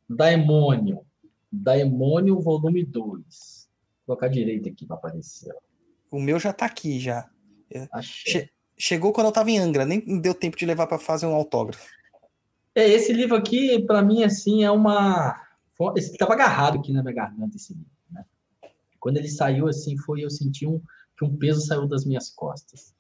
Daemônio. 0.08 1.00
Daemônio, 1.50 2.40
volume 2.40 2.84
2. 2.84 3.68
Vou 4.06 4.16
colocar 4.16 4.28
direito 4.28 4.68
aqui 4.68 4.86
para 4.86 4.97
aparecer. 4.97 5.52
O 6.10 6.20
meu 6.20 6.39
já 6.39 6.52
tá 6.52 6.66
aqui 6.66 6.98
já. 7.00 7.28
Achei. 7.92 8.32
Che- 8.32 8.50
Chegou 8.78 9.10
quando 9.10 9.28
eu 9.28 9.32
tava 9.32 9.50
em 9.50 9.58
Angra, 9.58 9.86
nem 9.86 10.20
deu 10.20 10.34
tempo 10.34 10.55
de 10.55 10.66
levar 10.66 10.86
para 10.86 10.98
fazer 10.98 11.24
um 11.24 11.34
autógrafo. 11.34 11.89
É, 12.74 12.86
esse 12.86 13.10
livro 13.10 13.34
aqui, 13.34 13.81
para 13.86 14.02
mim, 14.02 14.23
assim, 14.23 14.62
é 14.65 14.70
uma. 14.70 15.40
estava 15.97 16.34
agarrado 16.34 16.78
aqui 16.78 16.92
na 16.92 17.02
minha 17.02 17.15
garganta, 17.15 17.56
esse 17.56 17.73
livro. 17.73 17.90
Né? 18.10 18.23
Quando 19.00 19.16
ele 19.16 19.28
saiu, 19.31 19.66
assim, 19.66 19.97
foi 19.97 20.23
eu 20.23 20.28
senti 20.28 20.66
um, 20.66 20.78
que 21.16 21.24
um 21.24 21.34
peso 21.39 21.62
saiu 21.62 21.89
das 21.89 22.05
minhas 22.05 22.28
costas. 22.28 22.94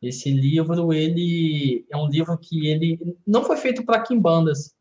Esse 0.00 0.30
livro, 0.30 0.92
ele 0.92 1.86
é 1.90 1.96
um 1.96 2.08
livro 2.08 2.36
que 2.38 2.68
ele 2.68 3.16
não 3.26 3.44
foi 3.44 3.56
feito 3.56 3.84
para 3.84 4.02
quimbandas, 4.02 4.74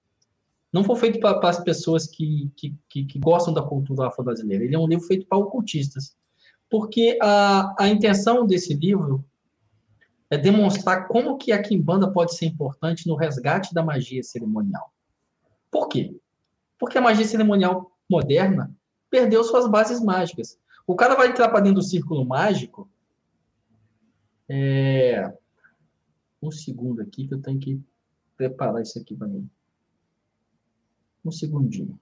não 0.71 0.83
foi 0.83 0.95
feito 0.97 1.19
para 1.19 1.47
as 1.47 1.63
pessoas 1.63 2.05
que, 2.05 2.51
que, 2.55 2.75
que, 2.89 3.05
que 3.05 3.19
gostam 3.19 3.53
da 3.53 3.61
cultura 3.61 4.07
afro-brasileira. 4.07 4.63
Ele 4.63 4.75
é 4.75 4.79
um 4.79 4.87
livro 4.87 5.05
feito 5.05 5.25
para 5.25 5.37
ocultistas, 5.37 6.15
porque 6.69 7.17
a, 7.21 7.73
a 7.79 7.87
intenção 7.87 8.45
desse 8.45 8.73
livro 8.73 9.23
é 10.29 10.37
demonstrar 10.37 11.07
como 11.07 11.37
que 11.37 11.51
a 11.51 11.61
quimbanda 11.61 12.11
pode 12.11 12.35
ser 12.35 12.47
importante 12.47 13.07
no 13.07 13.15
resgate 13.15 13.73
da 13.73 13.83
magia 13.83 14.21
cerimonial. 14.23 14.91
Por 15.71 15.87
quê? 15.87 16.15
Porque 16.77 16.97
a 16.97 17.01
magia 17.01 17.25
cerimonial 17.25 17.91
moderna 18.09 18.75
perdeu 19.09 19.43
suas 19.43 19.67
bases 19.67 20.01
mágicas. 20.01 20.57
O 20.85 20.95
cara 20.95 21.15
vai 21.15 21.29
entrar 21.29 21.49
para 21.49 21.61
dentro 21.61 21.79
do 21.79 21.83
círculo 21.83 22.25
mágico. 22.25 22.89
É... 24.47 25.33
Um 26.41 26.51
segundo 26.51 27.01
aqui 27.01 27.27
que 27.27 27.33
eu 27.33 27.41
tenho 27.41 27.59
que 27.59 27.81
preparar 28.37 28.81
isso 28.81 28.99
aqui 28.99 29.15
para 29.15 29.27
mim. 29.27 29.49
Um 31.23 31.31
segundinho. 31.31 31.99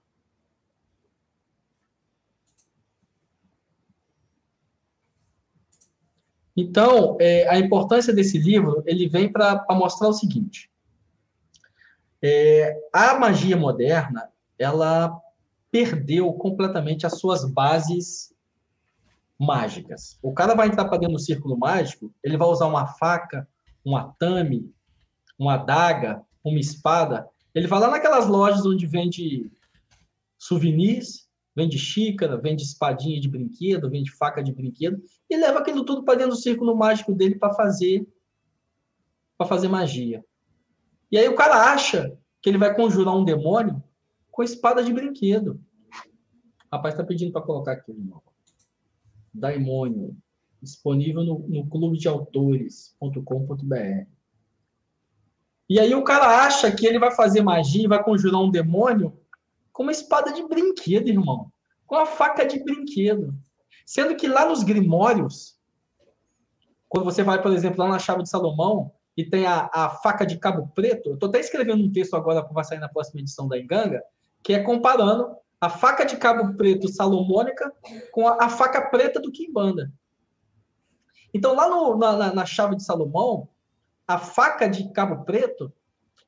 Então, 6.56 7.16
é, 7.20 7.48
a 7.48 7.58
importância 7.58 8.12
desse 8.12 8.38
livro, 8.38 8.82
ele 8.86 9.08
vem 9.08 9.30
para 9.30 9.64
mostrar 9.70 10.08
o 10.08 10.12
seguinte. 10.12 10.70
É, 12.22 12.80
a 12.92 13.18
magia 13.18 13.56
moderna, 13.56 14.30
ela 14.58 15.20
perdeu 15.70 16.32
completamente 16.34 17.04
as 17.04 17.18
suas 17.18 17.44
bases 17.44 18.33
mágicas. 19.38 20.18
O 20.22 20.32
cara 20.32 20.54
vai 20.54 20.68
entrar 20.68 20.84
para 20.86 20.98
dentro 20.98 21.16
do 21.16 21.20
círculo 21.20 21.58
mágico, 21.58 22.12
ele 22.22 22.36
vai 22.36 22.48
usar 22.48 22.66
uma 22.66 22.86
faca, 22.86 23.48
um 23.84 23.96
atame, 23.96 24.72
uma 25.38 25.54
adaga, 25.54 26.22
uma 26.42 26.58
espada. 26.58 27.28
Ele 27.54 27.66
vai 27.66 27.80
lá 27.80 27.90
naquelas 27.90 28.26
lojas 28.26 28.64
onde 28.64 28.86
vende 28.86 29.50
souvenirs, 30.38 31.28
vende 31.54 31.78
xícara, 31.78 32.36
vende 32.36 32.62
espadinha 32.62 33.20
de 33.20 33.28
brinquedo, 33.28 33.90
vende 33.90 34.12
faca 34.12 34.42
de 34.42 34.52
brinquedo, 34.52 35.00
e 35.30 35.36
leva 35.36 35.60
aquilo 35.60 35.84
tudo 35.84 36.04
para 36.04 36.18
dentro 36.18 36.34
do 36.34 36.40
círculo 36.40 36.76
mágico 36.76 37.14
dele 37.14 37.36
para 37.36 37.54
fazer 37.54 38.06
para 39.36 39.48
fazer 39.48 39.68
magia. 39.68 40.24
E 41.10 41.18
aí 41.18 41.28
o 41.28 41.34
cara 41.34 41.72
acha 41.72 42.16
que 42.40 42.48
ele 42.48 42.58
vai 42.58 42.74
conjurar 42.74 43.16
um 43.16 43.24
demônio 43.24 43.82
com 44.30 44.42
espada 44.42 44.82
de 44.82 44.92
brinquedo. 44.92 45.60
O 46.70 46.76
rapaz 46.76 46.94
está 46.94 47.04
pedindo 47.04 47.32
para 47.32 47.42
colocar 47.42 47.72
aqui, 47.72 47.90
irmão. 47.90 48.22
Daimônio, 49.34 50.16
disponível 50.62 51.24
no, 51.24 51.38
no. 51.48 51.68
E 55.68 55.80
aí 55.80 55.94
o 55.94 56.04
cara 56.04 56.44
acha 56.44 56.70
que 56.70 56.86
ele 56.86 56.98
vai 56.98 57.10
fazer 57.10 57.42
magia 57.42 57.84
e 57.84 57.88
vai 57.88 58.02
conjurar 58.02 58.40
um 58.40 58.50
demônio 58.50 59.18
com 59.72 59.82
uma 59.82 59.92
espada 59.92 60.32
de 60.32 60.46
brinquedo, 60.46 61.08
irmão. 61.08 61.50
Com 61.86 61.96
uma 61.96 62.06
faca 62.06 62.46
de 62.46 62.62
brinquedo. 62.62 63.34
Sendo 63.84 64.16
que 64.16 64.28
lá 64.28 64.46
nos 64.46 64.62
grimórios, 64.62 65.58
quando 66.88 67.04
você 67.04 67.22
vai, 67.22 67.42
por 67.42 67.52
exemplo, 67.52 67.82
lá 67.82 67.90
na 67.90 67.98
chave 67.98 68.22
de 68.22 68.30
Salomão, 68.30 68.92
e 69.16 69.24
tem 69.24 69.46
a, 69.46 69.70
a 69.72 69.90
faca 69.90 70.26
de 70.26 70.38
cabo 70.38 70.70
preto, 70.74 71.10
eu 71.10 71.14
estou 71.14 71.28
até 71.28 71.38
escrevendo 71.40 71.84
um 71.84 71.92
texto 71.92 72.14
agora 72.14 72.44
que 72.44 72.52
vai 72.52 72.64
sair 72.64 72.80
na 72.80 72.88
próxima 72.88 73.20
edição 73.20 73.46
da 73.46 73.58
Enganga, 73.58 74.02
que 74.42 74.52
é 74.52 74.62
comparando 74.62 75.36
a 75.64 75.70
faca 75.70 76.04
de 76.04 76.18
cabo 76.18 76.54
preto 76.56 76.88
salomônica 76.88 77.72
com 78.12 78.28
a, 78.28 78.44
a 78.44 78.48
faca 78.50 78.82
preta 78.82 79.18
do 79.18 79.32
Kimbanda. 79.32 79.90
Então, 81.32 81.54
lá 81.54 81.68
no, 81.68 81.96
na, 81.96 82.34
na, 82.34 82.44
chave 82.44 82.76
de 82.76 82.84
Salomão, 82.84 83.48
a 84.06 84.18
faca 84.18 84.68
de 84.68 84.92
cabo 84.92 85.24
preto, 85.24 85.72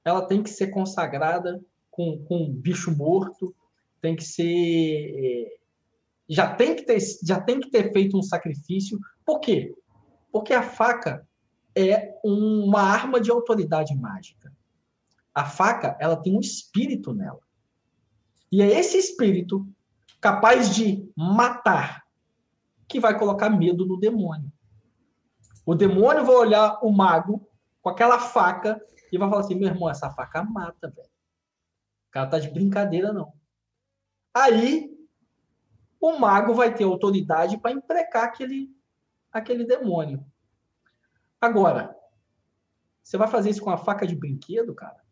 ela 0.03 0.27
tem 0.27 0.43
que 0.43 0.49
ser 0.49 0.69
consagrada 0.69 1.63
com, 1.91 2.25
com 2.25 2.45
um 2.45 2.53
bicho 2.53 2.97
morto, 2.97 3.55
tem 4.01 4.17
que 4.17 4.25
ser... 4.25 4.45
É, 4.45 5.57
já 6.29 6.55
tem 6.55 6.75
que, 6.75 6.83
ter, 6.83 6.99
já 7.23 7.39
tem 7.39 7.61
que 7.61 7.71
ter 7.71 7.93
feito 7.93 8.19
um 8.19 8.23
sacrifício. 8.23 8.99
Por 9.25 9.39
quê? 9.39 9.77
Porque 10.33 10.55
a 10.55 10.63
faca 10.63 11.29
é 11.77 12.19
uma 12.25 12.81
arma 12.81 13.21
de 13.21 13.31
autoridade 13.31 13.95
mágica. 13.95 14.51
A 15.35 15.45
faca, 15.45 15.95
ela 16.01 16.17
tem 16.17 16.35
um 16.35 16.41
espírito 16.41 17.13
nela. 17.13 17.46
E 18.51 18.63
é 18.63 18.67
esse 18.67 18.97
espírito 18.97 19.67
capaz 20.21 20.75
de 20.75 21.11
matar 21.17 22.05
que 22.89 23.01
vai 23.01 23.19
colocar 23.19 23.51
medo 23.51 23.85
no 23.85 23.99
demônio. 23.99 24.53
O 25.65 25.75
demônio 25.75 26.25
vai 26.25 26.37
olhar 26.37 26.79
o 26.83 26.93
mago 26.93 27.49
com 27.83 27.89
aquela 27.89 28.19
faca 28.19 28.81
e 29.11 29.19
vai 29.19 29.29
falar 29.29 29.41
assim: 29.41 29.57
meu 29.57 29.69
irmão, 29.69 29.91
essa 29.91 30.11
faca 30.11 30.43
mata, 30.43 30.89
velho. 30.89 31.09
O 32.09 32.11
cara 32.11 32.29
tá 32.29 32.39
de 32.39 32.51
brincadeira, 32.51 33.13
não. 33.13 33.33
Aí, 34.33 34.97
o 36.01 36.19
mago 36.19 36.55
vai 36.55 36.73
ter 36.73 36.85
autoridade 36.85 37.59
para 37.59 37.73
imprecar 37.73 38.25
aquele, 38.25 38.71
aquele 39.33 39.65
demônio. 39.65 40.25
Agora, 41.41 41.97
você 43.03 43.17
vai 43.17 43.29
fazer 43.29 43.51
isso 43.51 43.63
com 43.63 43.71
a 43.71 43.79
faca 43.79 44.07
de 44.07 44.15
brinquedo, 44.15 44.75
cara? 44.75 45.05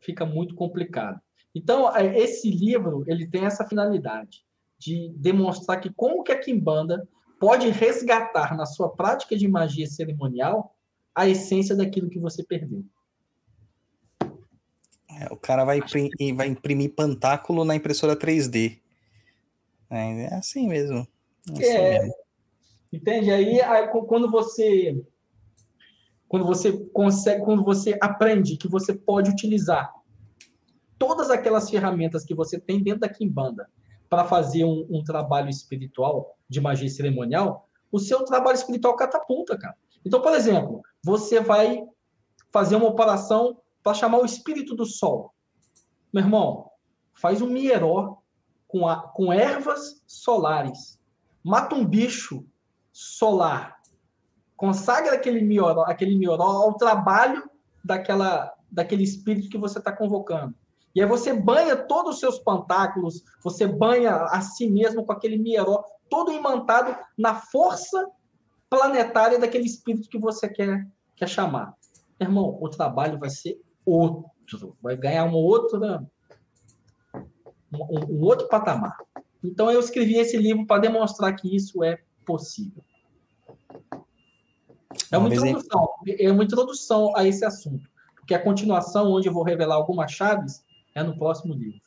Fica 0.00 0.24
muito 0.24 0.54
complicado. 0.54 1.20
Então, 1.54 1.94
é, 1.94 2.18
esse 2.18 2.50
livro, 2.50 3.04
ele 3.06 3.26
tem 3.26 3.44
essa 3.44 3.66
finalidade 3.66 4.44
de 4.78 5.12
demonstrar 5.16 5.80
que 5.80 5.92
como 5.92 6.24
que 6.24 6.32
a 6.32 6.38
Kimbanda 6.38 7.06
pode 7.38 7.68
resgatar 7.70 8.56
na 8.56 8.66
sua 8.66 8.88
prática 8.88 9.36
de 9.36 9.46
magia 9.46 9.86
cerimonial 9.86 10.74
a 11.14 11.28
essência 11.28 11.76
daquilo 11.76 12.10
que 12.10 12.18
você 12.18 12.42
perdeu. 12.42 12.84
É, 15.20 15.32
o 15.32 15.36
cara 15.36 15.64
vai, 15.64 15.78
imprimir, 15.78 16.34
vai 16.34 16.48
imprimir 16.48 16.94
pantáculo 16.94 17.64
na 17.64 17.76
impressora 17.76 18.16
3D. 18.16 18.80
É, 19.88 20.24
é 20.24 20.34
assim 20.34 20.66
mesmo. 20.66 21.06
É, 21.50 21.52
assim 21.52 21.64
é 21.64 21.98
mesmo. 22.00 22.14
Entende? 22.92 23.30
Aí, 23.30 23.60
aí, 23.60 23.88
quando 23.88 24.30
você 24.30 25.04
quando 26.26 26.46
você 26.46 26.72
consegue, 26.92 27.44
quando 27.44 27.62
você 27.62 27.96
aprende 28.00 28.56
que 28.56 28.66
você 28.66 28.92
pode 28.92 29.30
utilizar 29.30 29.92
todas 31.06 31.30
aquelas 31.30 31.68
ferramentas 31.68 32.24
que 32.24 32.34
você 32.34 32.58
tem 32.58 32.82
dentro 32.82 33.00
da 33.00 33.08
Kimbanda 33.08 33.68
para 34.08 34.24
fazer 34.24 34.64
um, 34.64 34.86
um, 34.90 35.04
trabalho 35.04 35.50
espiritual 35.50 36.34
de 36.48 36.60
magia 36.60 36.88
cerimonial, 36.88 37.68
o 37.92 37.98
seu 37.98 38.24
trabalho 38.24 38.54
espiritual 38.54 38.96
catapulta, 38.96 39.58
cara. 39.58 39.76
Então, 40.04 40.22
por 40.22 40.32
exemplo, 40.32 40.80
você 41.02 41.40
vai 41.40 41.84
fazer 42.50 42.76
uma 42.76 42.88
operação 42.88 43.58
para 43.82 43.94
chamar 43.94 44.18
o 44.18 44.24
espírito 44.24 44.74
do 44.74 44.86
sol. 44.86 45.34
Meu 46.12 46.24
irmão, 46.24 46.70
faz 47.12 47.42
um 47.42 47.48
mieró 47.48 48.18
com, 48.66 48.88
a, 48.88 48.96
com 48.96 49.32
ervas 49.32 50.02
solares. 50.06 50.98
Mata 51.42 51.74
um 51.74 51.84
bicho 51.84 52.46
solar. 52.92 53.76
Consagra 54.56 55.14
aquele 55.14 55.42
mioró, 55.42 55.82
aquele 55.82 56.16
mioró 56.16 56.44
ao 56.44 56.74
trabalho 56.74 57.50
daquela, 57.84 58.54
daquele 58.70 59.02
espírito 59.02 59.50
que 59.50 59.58
você 59.58 59.78
está 59.78 59.92
convocando. 59.92 60.54
E 60.94 61.02
aí 61.02 61.08
você 61.08 61.32
banha 61.32 61.76
todos 61.76 62.14
os 62.14 62.20
seus 62.20 62.38
pantáculos, 62.38 63.24
você 63.42 63.66
banha 63.66 64.14
a 64.14 64.40
si 64.40 64.70
mesmo 64.70 65.04
com 65.04 65.12
aquele 65.12 65.36
mieró, 65.36 65.82
todo 66.08 66.32
imantado 66.32 66.96
na 67.18 67.34
força 67.34 68.08
planetária 68.70 69.38
daquele 69.38 69.64
espírito 69.64 70.08
que 70.08 70.18
você 70.18 70.48
quer, 70.48 70.86
quer 71.16 71.28
chamar. 71.28 71.74
Irmão, 72.20 72.56
o 72.60 72.68
trabalho 72.68 73.18
vai 73.18 73.30
ser 73.30 73.60
outro, 73.84 74.76
vai 74.80 74.96
ganhar 74.96 75.24
uma 75.24 75.36
outra, 75.36 76.06
um, 77.72 78.14
um 78.14 78.22
outro 78.22 78.48
patamar. 78.48 78.96
Então 79.42 79.70
eu 79.70 79.80
escrevi 79.80 80.14
esse 80.14 80.36
livro 80.36 80.64
para 80.64 80.80
demonstrar 80.80 81.34
que 81.34 81.54
isso 81.54 81.82
é 81.82 81.98
possível. 82.24 82.82
É 85.10 85.18
uma, 85.18 85.28
introdução, 85.28 85.88
é 86.06 86.30
uma 86.30 86.44
introdução 86.44 87.16
a 87.16 87.26
esse 87.26 87.44
assunto, 87.44 87.88
porque 88.16 88.34
a 88.34 88.42
continuação, 88.42 89.12
onde 89.12 89.28
eu 89.28 89.32
vou 89.32 89.42
revelar 89.42 89.74
algumas 89.74 90.12
chaves, 90.12 90.64
é 90.94 91.02
no 91.02 91.16
próximo 91.16 91.54
livro. 91.54 91.80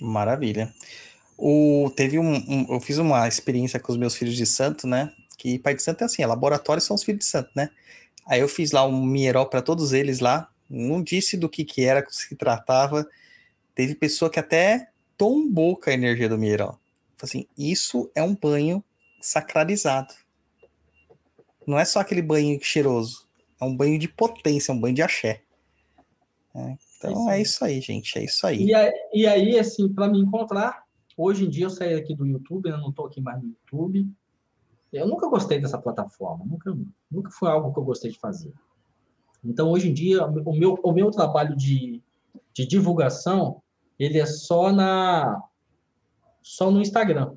Maravilha. 0.00 0.72
O, 1.36 1.90
teve 1.94 2.18
um, 2.18 2.34
um, 2.34 2.74
eu 2.74 2.80
fiz 2.80 2.98
uma 2.98 3.26
experiência 3.28 3.78
com 3.80 3.92
os 3.92 3.98
meus 3.98 4.14
filhos 4.14 4.36
de 4.36 4.46
santo, 4.46 4.86
né? 4.86 5.12
Que 5.36 5.58
pai 5.58 5.74
de 5.74 5.82
santo 5.82 6.02
é 6.02 6.04
assim, 6.04 6.22
é 6.22 6.26
laboratório 6.26 6.80
são 6.80 6.94
os 6.94 7.02
filhos 7.02 7.20
de 7.20 7.26
santo, 7.26 7.50
né? 7.54 7.70
Aí 8.26 8.40
eu 8.40 8.48
fiz 8.48 8.72
lá 8.72 8.86
um 8.86 9.04
mierol 9.04 9.46
para 9.46 9.62
todos 9.62 9.92
eles 9.92 10.20
lá, 10.20 10.50
não 10.68 11.02
disse 11.02 11.36
do 11.36 11.48
que 11.48 11.64
que 11.64 11.84
era, 11.84 12.02
que 12.02 12.14
se 12.14 12.34
tratava. 12.34 13.06
Teve 13.74 13.94
pessoa 13.94 14.30
que 14.30 14.40
até 14.40 14.88
tombou 15.16 15.76
com 15.76 15.90
a 15.90 15.92
energia 15.92 16.28
do 16.28 16.38
mierol. 16.38 16.78
Assim, 17.22 17.46
isso 17.56 18.10
é 18.14 18.22
um 18.22 18.34
banho 18.34 18.82
sacralizado. 19.20 20.14
Não 21.66 21.78
é 21.78 21.84
só 21.84 22.00
aquele 22.00 22.22
banho 22.22 22.58
cheiroso, 22.62 23.26
é 23.60 23.64
um 23.64 23.76
banho 23.76 23.98
de 23.98 24.08
potência, 24.08 24.72
um 24.72 24.80
banho 24.80 24.94
de 24.94 25.02
axé. 25.02 25.42
É, 26.54 26.76
então 26.98 27.30
é 27.30 27.40
isso 27.40 27.64
aí, 27.64 27.80
gente. 27.80 28.18
É 28.18 28.24
isso 28.24 28.46
aí. 28.46 28.64
E, 28.64 28.74
aí, 28.74 28.92
e 29.12 29.26
aí 29.26 29.58
assim, 29.58 29.92
para 29.92 30.08
me 30.08 30.18
encontrar, 30.18 30.84
hoje 31.16 31.44
em 31.44 31.48
dia 31.48 31.66
eu 31.66 31.70
saí 31.70 31.94
aqui 31.94 32.14
do 32.14 32.26
YouTube, 32.26 32.68
eu 32.68 32.78
não 32.78 32.90
estou 32.90 33.06
aqui 33.06 33.20
mais 33.20 33.42
no 33.42 33.48
YouTube. 33.48 34.08
Eu 34.92 35.06
nunca 35.06 35.28
gostei 35.28 35.60
dessa 35.60 35.78
plataforma, 35.78 36.44
nunca, 36.44 36.76
nunca 37.10 37.30
foi 37.30 37.50
algo 37.50 37.72
que 37.72 37.78
eu 37.78 37.84
gostei 37.84 38.10
de 38.10 38.18
fazer. 38.18 38.52
Então, 39.44 39.70
hoje 39.70 39.88
em 39.88 39.94
dia, 39.94 40.24
o 40.24 40.52
meu, 40.52 40.78
o 40.82 40.92
meu 40.92 41.10
trabalho 41.10 41.54
de, 41.54 42.02
de 42.52 42.66
divulgação, 42.66 43.62
ele 43.98 44.18
é 44.18 44.26
só 44.26 44.72
na 44.72 45.42
só 46.42 46.70
no 46.70 46.80
Instagram. 46.80 47.34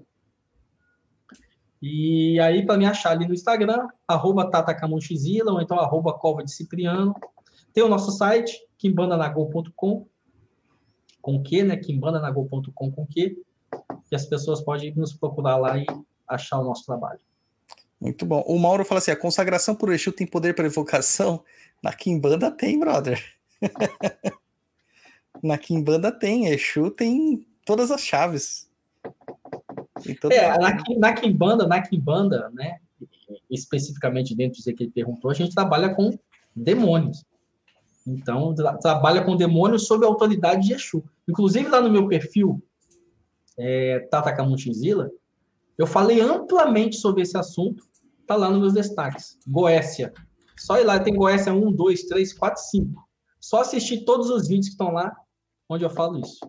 E 1.81 2.39
aí, 2.39 2.65
para 2.65 2.77
me 2.77 2.85
achar 2.85 3.11
ali 3.11 3.27
no 3.27 3.33
Instagram, 3.33 3.87
arroba 4.07 4.49
tatacamonchizila, 4.49 5.53
ou 5.53 5.61
então 5.61 5.79
arroba 5.79 6.13
cova 6.13 6.43
de 6.43 6.51
Cipriano. 6.51 7.15
Tem 7.73 7.83
o 7.83 7.89
nosso 7.89 8.11
site, 8.11 8.59
kimbandanagol.com, 8.77 10.07
com 11.21 11.43
que, 11.43 11.63
né? 11.63 11.77
kimbandanagol.com 11.77 12.91
com 12.91 13.05
que, 13.05 13.37
e 14.11 14.15
as 14.15 14.25
pessoas 14.25 14.61
podem 14.61 14.93
nos 14.95 15.13
procurar 15.13 15.57
lá 15.57 15.77
e 15.77 15.85
achar 16.27 16.59
o 16.59 16.63
nosso 16.63 16.85
trabalho. 16.85 17.19
Muito 17.99 18.25
bom. 18.25 18.41
O 18.47 18.57
Mauro 18.57 18.85
fala 18.85 18.99
assim: 18.99 19.11
a 19.11 19.15
consagração 19.15 19.75
por 19.75 19.91
Exu 19.91 20.11
tem 20.11 20.25
poder 20.25 20.55
para 20.55 20.65
evocação? 20.65 21.43
Na 21.83 21.93
Kimbanda 21.93 22.49
tem, 22.49 22.79
brother. 22.79 23.21
na 25.43 25.57
Kimbanda 25.57 26.11
tem. 26.11 26.47
Exu 26.47 26.89
tem 26.91 27.45
todas 27.65 27.91
as 27.91 28.01
chaves. 28.01 28.69
É, 30.31 30.57
na, 30.57 30.77
na 30.97 31.13
Kimbanda, 31.13 31.67
na 31.67 31.81
Kimbanda, 31.81 32.49
né? 32.53 32.79
Especificamente 33.49 34.33
dentro 34.33 34.63
do 34.63 34.75
que 34.75 34.83
ele 34.83 34.91
perguntou, 34.91 35.29
a 35.29 35.33
gente 35.33 35.53
trabalha 35.53 35.93
com 35.93 36.17
demônios. 36.55 37.25
Então, 38.13 38.53
tra 38.55 38.77
trabalha 38.77 39.23
com 39.23 39.35
demônios 39.35 39.87
sob 39.87 40.05
a 40.05 40.07
autoridade 40.07 40.67
de 40.67 40.73
Exu. 40.73 41.03
Inclusive, 41.27 41.69
lá 41.69 41.81
no 41.81 41.91
meu 41.91 42.07
perfil, 42.07 42.61
é, 43.57 43.99
Tata 44.09 44.35
eu 45.77 45.87
falei 45.87 46.19
amplamente 46.19 46.97
sobre 46.97 47.21
esse 47.21 47.37
assunto, 47.37 47.87
tá 48.27 48.35
lá 48.35 48.49
nos 48.49 48.59
meus 48.59 48.73
destaques. 48.73 49.37
Goécia, 49.47 50.13
Só 50.57 50.77
ir 50.77 50.83
lá, 50.83 50.99
tem 50.99 51.15
Goiás 51.15 51.47
1, 51.47 51.71
2, 51.71 52.03
3, 52.03 52.33
4, 52.33 52.61
5. 52.61 53.09
Só 53.39 53.61
assistir 53.61 54.03
todos 54.03 54.29
os 54.29 54.47
vídeos 54.47 54.67
que 54.67 54.73
estão 54.73 54.91
lá, 54.91 55.15
onde 55.69 55.85
eu 55.85 55.89
falo 55.89 56.19
isso. 56.19 56.39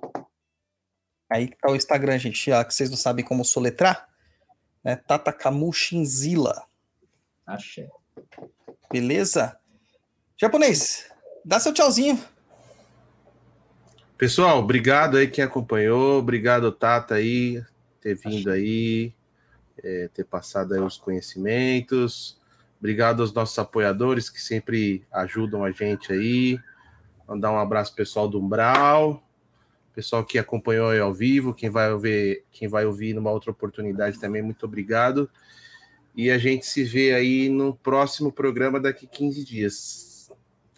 Aí 1.30 1.48
tá 1.48 1.70
o 1.70 1.76
Instagram, 1.76 2.18
gente, 2.18 2.50
ó, 2.50 2.64
que 2.64 2.74
vocês 2.74 2.90
não 2.90 2.96
sabem 2.96 3.24
como 3.24 3.44
soletrar, 3.44 4.08
né? 4.82 4.96
Tata 4.96 5.32
Kamushinzila, 5.32 6.64
Axé. 7.46 7.88
beleza? 8.90 9.56
Japonês, 10.36 11.09
dá 11.44 11.60
seu 11.60 11.72
tchauzinho. 11.72 12.18
Pessoal, 14.16 14.58
obrigado 14.58 15.16
aí 15.16 15.26
quem 15.26 15.42
acompanhou, 15.42 16.18
obrigado 16.18 16.70
Tata 16.70 17.14
aí 17.14 17.62
ter 18.00 18.14
vindo 18.14 18.50
aí, 18.50 19.12
é, 19.82 20.08
ter 20.12 20.24
passado 20.24 20.74
aí 20.74 20.80
os 20.80 20.96
conhecimentos. 20.96 22.38
Obrigado 22.78 23.20
aos 23.20 23.32
nossos 23.32 23.58
apoiadores 23.58 24.30
que 24.30 24.40
sempre 24.40 25.04
ajudam 25.12 25.64
a 25.64 25.70
gente 25.70 26.12
aí. 26.12 26.58
Mandar 27.28 27.52
um 27.52 27.58
abraço 27.58 27.94
pessoal 27.94 28.26
do 28.26 28.40
Umbral, 28.40 29.22
pessoal 29.94 30.24
que 30.24 30.38
acompanhou 30.38 30.88
aí 30.88 30.98
ao 30.98 31.12
vivo, 31.12 31.54
quem 31.54 31.68
vai 31.68 31.92
ouvir, 31.92 32.44
quem 32.50 32.68
vai 32.68 32.86
ouvir 32.86 33.14
numa 33.14 33.30
outra 33.30 33.50
oportunidade 33.50 34.18
também, 34.18 34.42
muito 34.42 34.64
obrigado. 34.64 35.30
E 36.16 36.30
a 36.30 36.38
gente 36.38 36.66
se 36.66 36.82
vê 36.82 37.12
aí 37.12 37.48
no 37.48 37.74
próximo 37.74 38.32
programa 38.32 38.80
daqui 38.80 39.06
15 39.06 39.44
dias. 39.44 40.30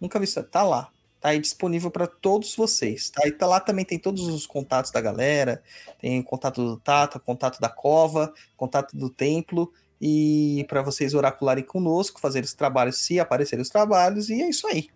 Nunca 0.00 0.18
vi 0.18 0.24
isso. 0.24 0.42
Tá 0.42 0.62
lá. 0.62 0.90
Tá 1.20 1.30
aí 1.30 1.40
disponível 1.40 1.90
para 1.90 2.06
todos 2.06 2.54
vocês. 2.54 3.10
Tá? 3.10 3.26
E 3.26 3.32
tá 3.32 3.46
lá 3.46 3.58
também 3.58 3.84
tem 3.84 3.98
todos 3.98 4.28
os 4.28 4.46
contatos 4.46 4.92
da 4.92 5.00
galera. 5.00 5.60
Tem 6.00 6.22
contato 6.22 6.64
do 6.64 6.76
Tata, 6.76 7.18
contato 7.18 7.60
da 7.60 7.68
Cova, 7.68 8.32
contato 8.56 8.96
do 8.96 9.10
Templo. 9.10 9.72
E 10.00 10.64
para 10.68 10.80
vocês 10.80 11.14
oracularem 11.14 11.64
conosco, 11.64 12.20
fazer 12.20 12.44
os 12.44 12.54
trabalhos, 12.54 12.98
se 12.98 13.18
aparecerem 13.18 13.62
os 13.62 13.68
trabalhos. 13.68 14.30
E 14.30 14.40
é 14.40 14.48
isso 14.48 14.68
aí. 14.68 14.88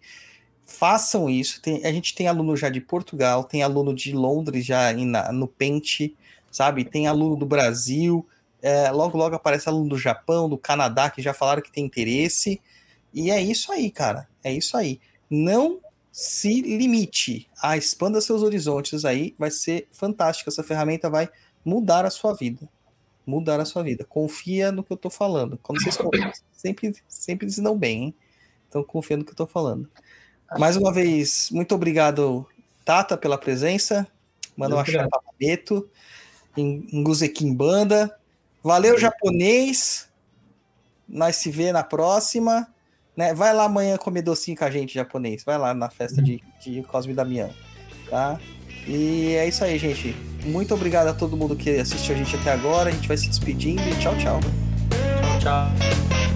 Façam 0.67 1.29
isso. 1.31 1.61
Tem, 1.61 1.85
a 1.85 1.93
gente 1.93 2.15
tem 2.15 2.27
aluno 2.27 2.57
já 2.57 2.71
de 2.71 2.81
Portugal, 2.81 3.45
tem 3.45 3.63
aluno 3.63 3.95
de 3.95 4.13
Londres 4.13 4.65
já 4.65 4.93
na, 4.95 5.31
no 5.31 5.47
Pente, 5.47 6.17
sabe? 6.51 6.85
Tem 6.85 7.07
aluno 7.07 7.37
do 7.37 7.47
Brasil. 7.47 8.27
é, 8.63 8.91
logo, 8.91 9.19
logo 9.19 9.37
aparece 9.37 9.69
aluno 9.69 9.91
do 9.91 9.99
Japão, 9.99 10.49
do 10.49 10.59
Canadá, 10.59 11.11
que 11.11 11.23
já 11.23 11.35
falaram 11.35 11.63
que 11.63 11.71
tem 11.71 11.85
interesse. 11.85 12.61
E 13.15 13.31
é 13.31 13.41
isso 13.41 13.71
aí, 13.71 13.91
cara. 13.91 14.29
É 14.43 14.53
isso 14.53 14.77
aí. 14.77 14.99
Não 15.31 15.81
se 16.11 16.63
limite. 16.63 17.49
A 17.63 17.77
expanda 17.77 18.21
seus 18.21 18.43
horizontes 18.43 19.05
aí. 19.05 19.35
Vai 19.39 19.51
ser 19.51 19.87
fantástico. 19.93 20.51
Essa 20.51 20.65
ferramenta 20.65 21.11
vai 21.11 21.29
mudar 21.65 22.07
a 22.07 22.11
sua 22.11 22.33
vida 22.35 22.69
mudar 23.27 23.59
a 23.61 23.65
sua 23.65 23.83
vida. 23.83 24.05
Confia 24.05 24.71
no 24.71 24.85
que 24.85 24.93
eu 24.93 24.97
tô 24.97 25.11
falando. 25.11 25.59
Quando 25.63 25.83
vocês 25.83 25.97
confiam, 25.97 26.31
sempre, 26.53 26.95
sempre 27.09 27.51
se 27.51 27.61
dão 27.61 27.77
bem, 27.77 28.05
hein? 28.05 28.15
Então 28.69 28.85
confia 28.85 29.17
no 29.17 29.25
que 29.25 29.33
eu 29.33 29.37
tô 29.37 29.47
falando. 29.47 29.91
Mais 30.59 30.77
uma 30.77 30.93
vez, 30.93 31.51
muito 31.51 31.75
obrigado, 31.75 32.47
Tata, 32.85 33.17
pela 33.17 33.37
presença. 33.37 34.07
Manda 34.57 34.75
um 34.75 34.79
Muito 34.79 34.91
axé 34.91 35.09
papabeto. 35.09 35.91
Nguzekin 36.57 37.53
Banda. 37.53 38.17
Valeu, 38.63 38.99
japonês. 38.99 40.09
Nós 41.09 41.37
se 41.37 41.51
vê 41.51 41.73
na 41.73 41.83
próxima. 41.83 42.67
Né? 43.17 43.35
Vai 43.35 43.53
lá 43.53 43.65
amanhã 43.65 43.97
comer 43.97 44.23
docinho 44.23 44.57
com 44.57 44.65
a 44.65 44.71
gente, 44.71 44.95
japonês. 44.95 45.45
Vai 45.45 45.59
lá 45.59 45.75
na 45.75 45.91
festa 45.91 46.23
de, 46.23 46.43
de 46.61 46.83
Cosme 46.85 47.13
e 47.13 47.17
Damião. 47.17 47.53
Tá? 48.09 48.39
E 48.87 49.35
é 49.35 49.49
isso 49.49 49.65
aí, 49.65 49.79
gente. 49.79 50.15
Muito 50.45 50.73
obrigado 50.75 51.09
a 51.09 51.13
todo 51.13 51.37
mundo 51.37 51.57
que 51.57 51.71
assistiu 51.71 52.15
a 52.15 52.19
gente 52.19 52.37
até 52.37 52.53
agora. 52.53 52.91
A 52.91 52.93
gente 52.93 53.09
vai 53.09 53.17
se 53.17 53.29
despedindo 53.29 53.83
e 53.83 53.95
tchau, 53.97 54.15
tchau. 54.17 54.41
Tchau. 55.41 56.36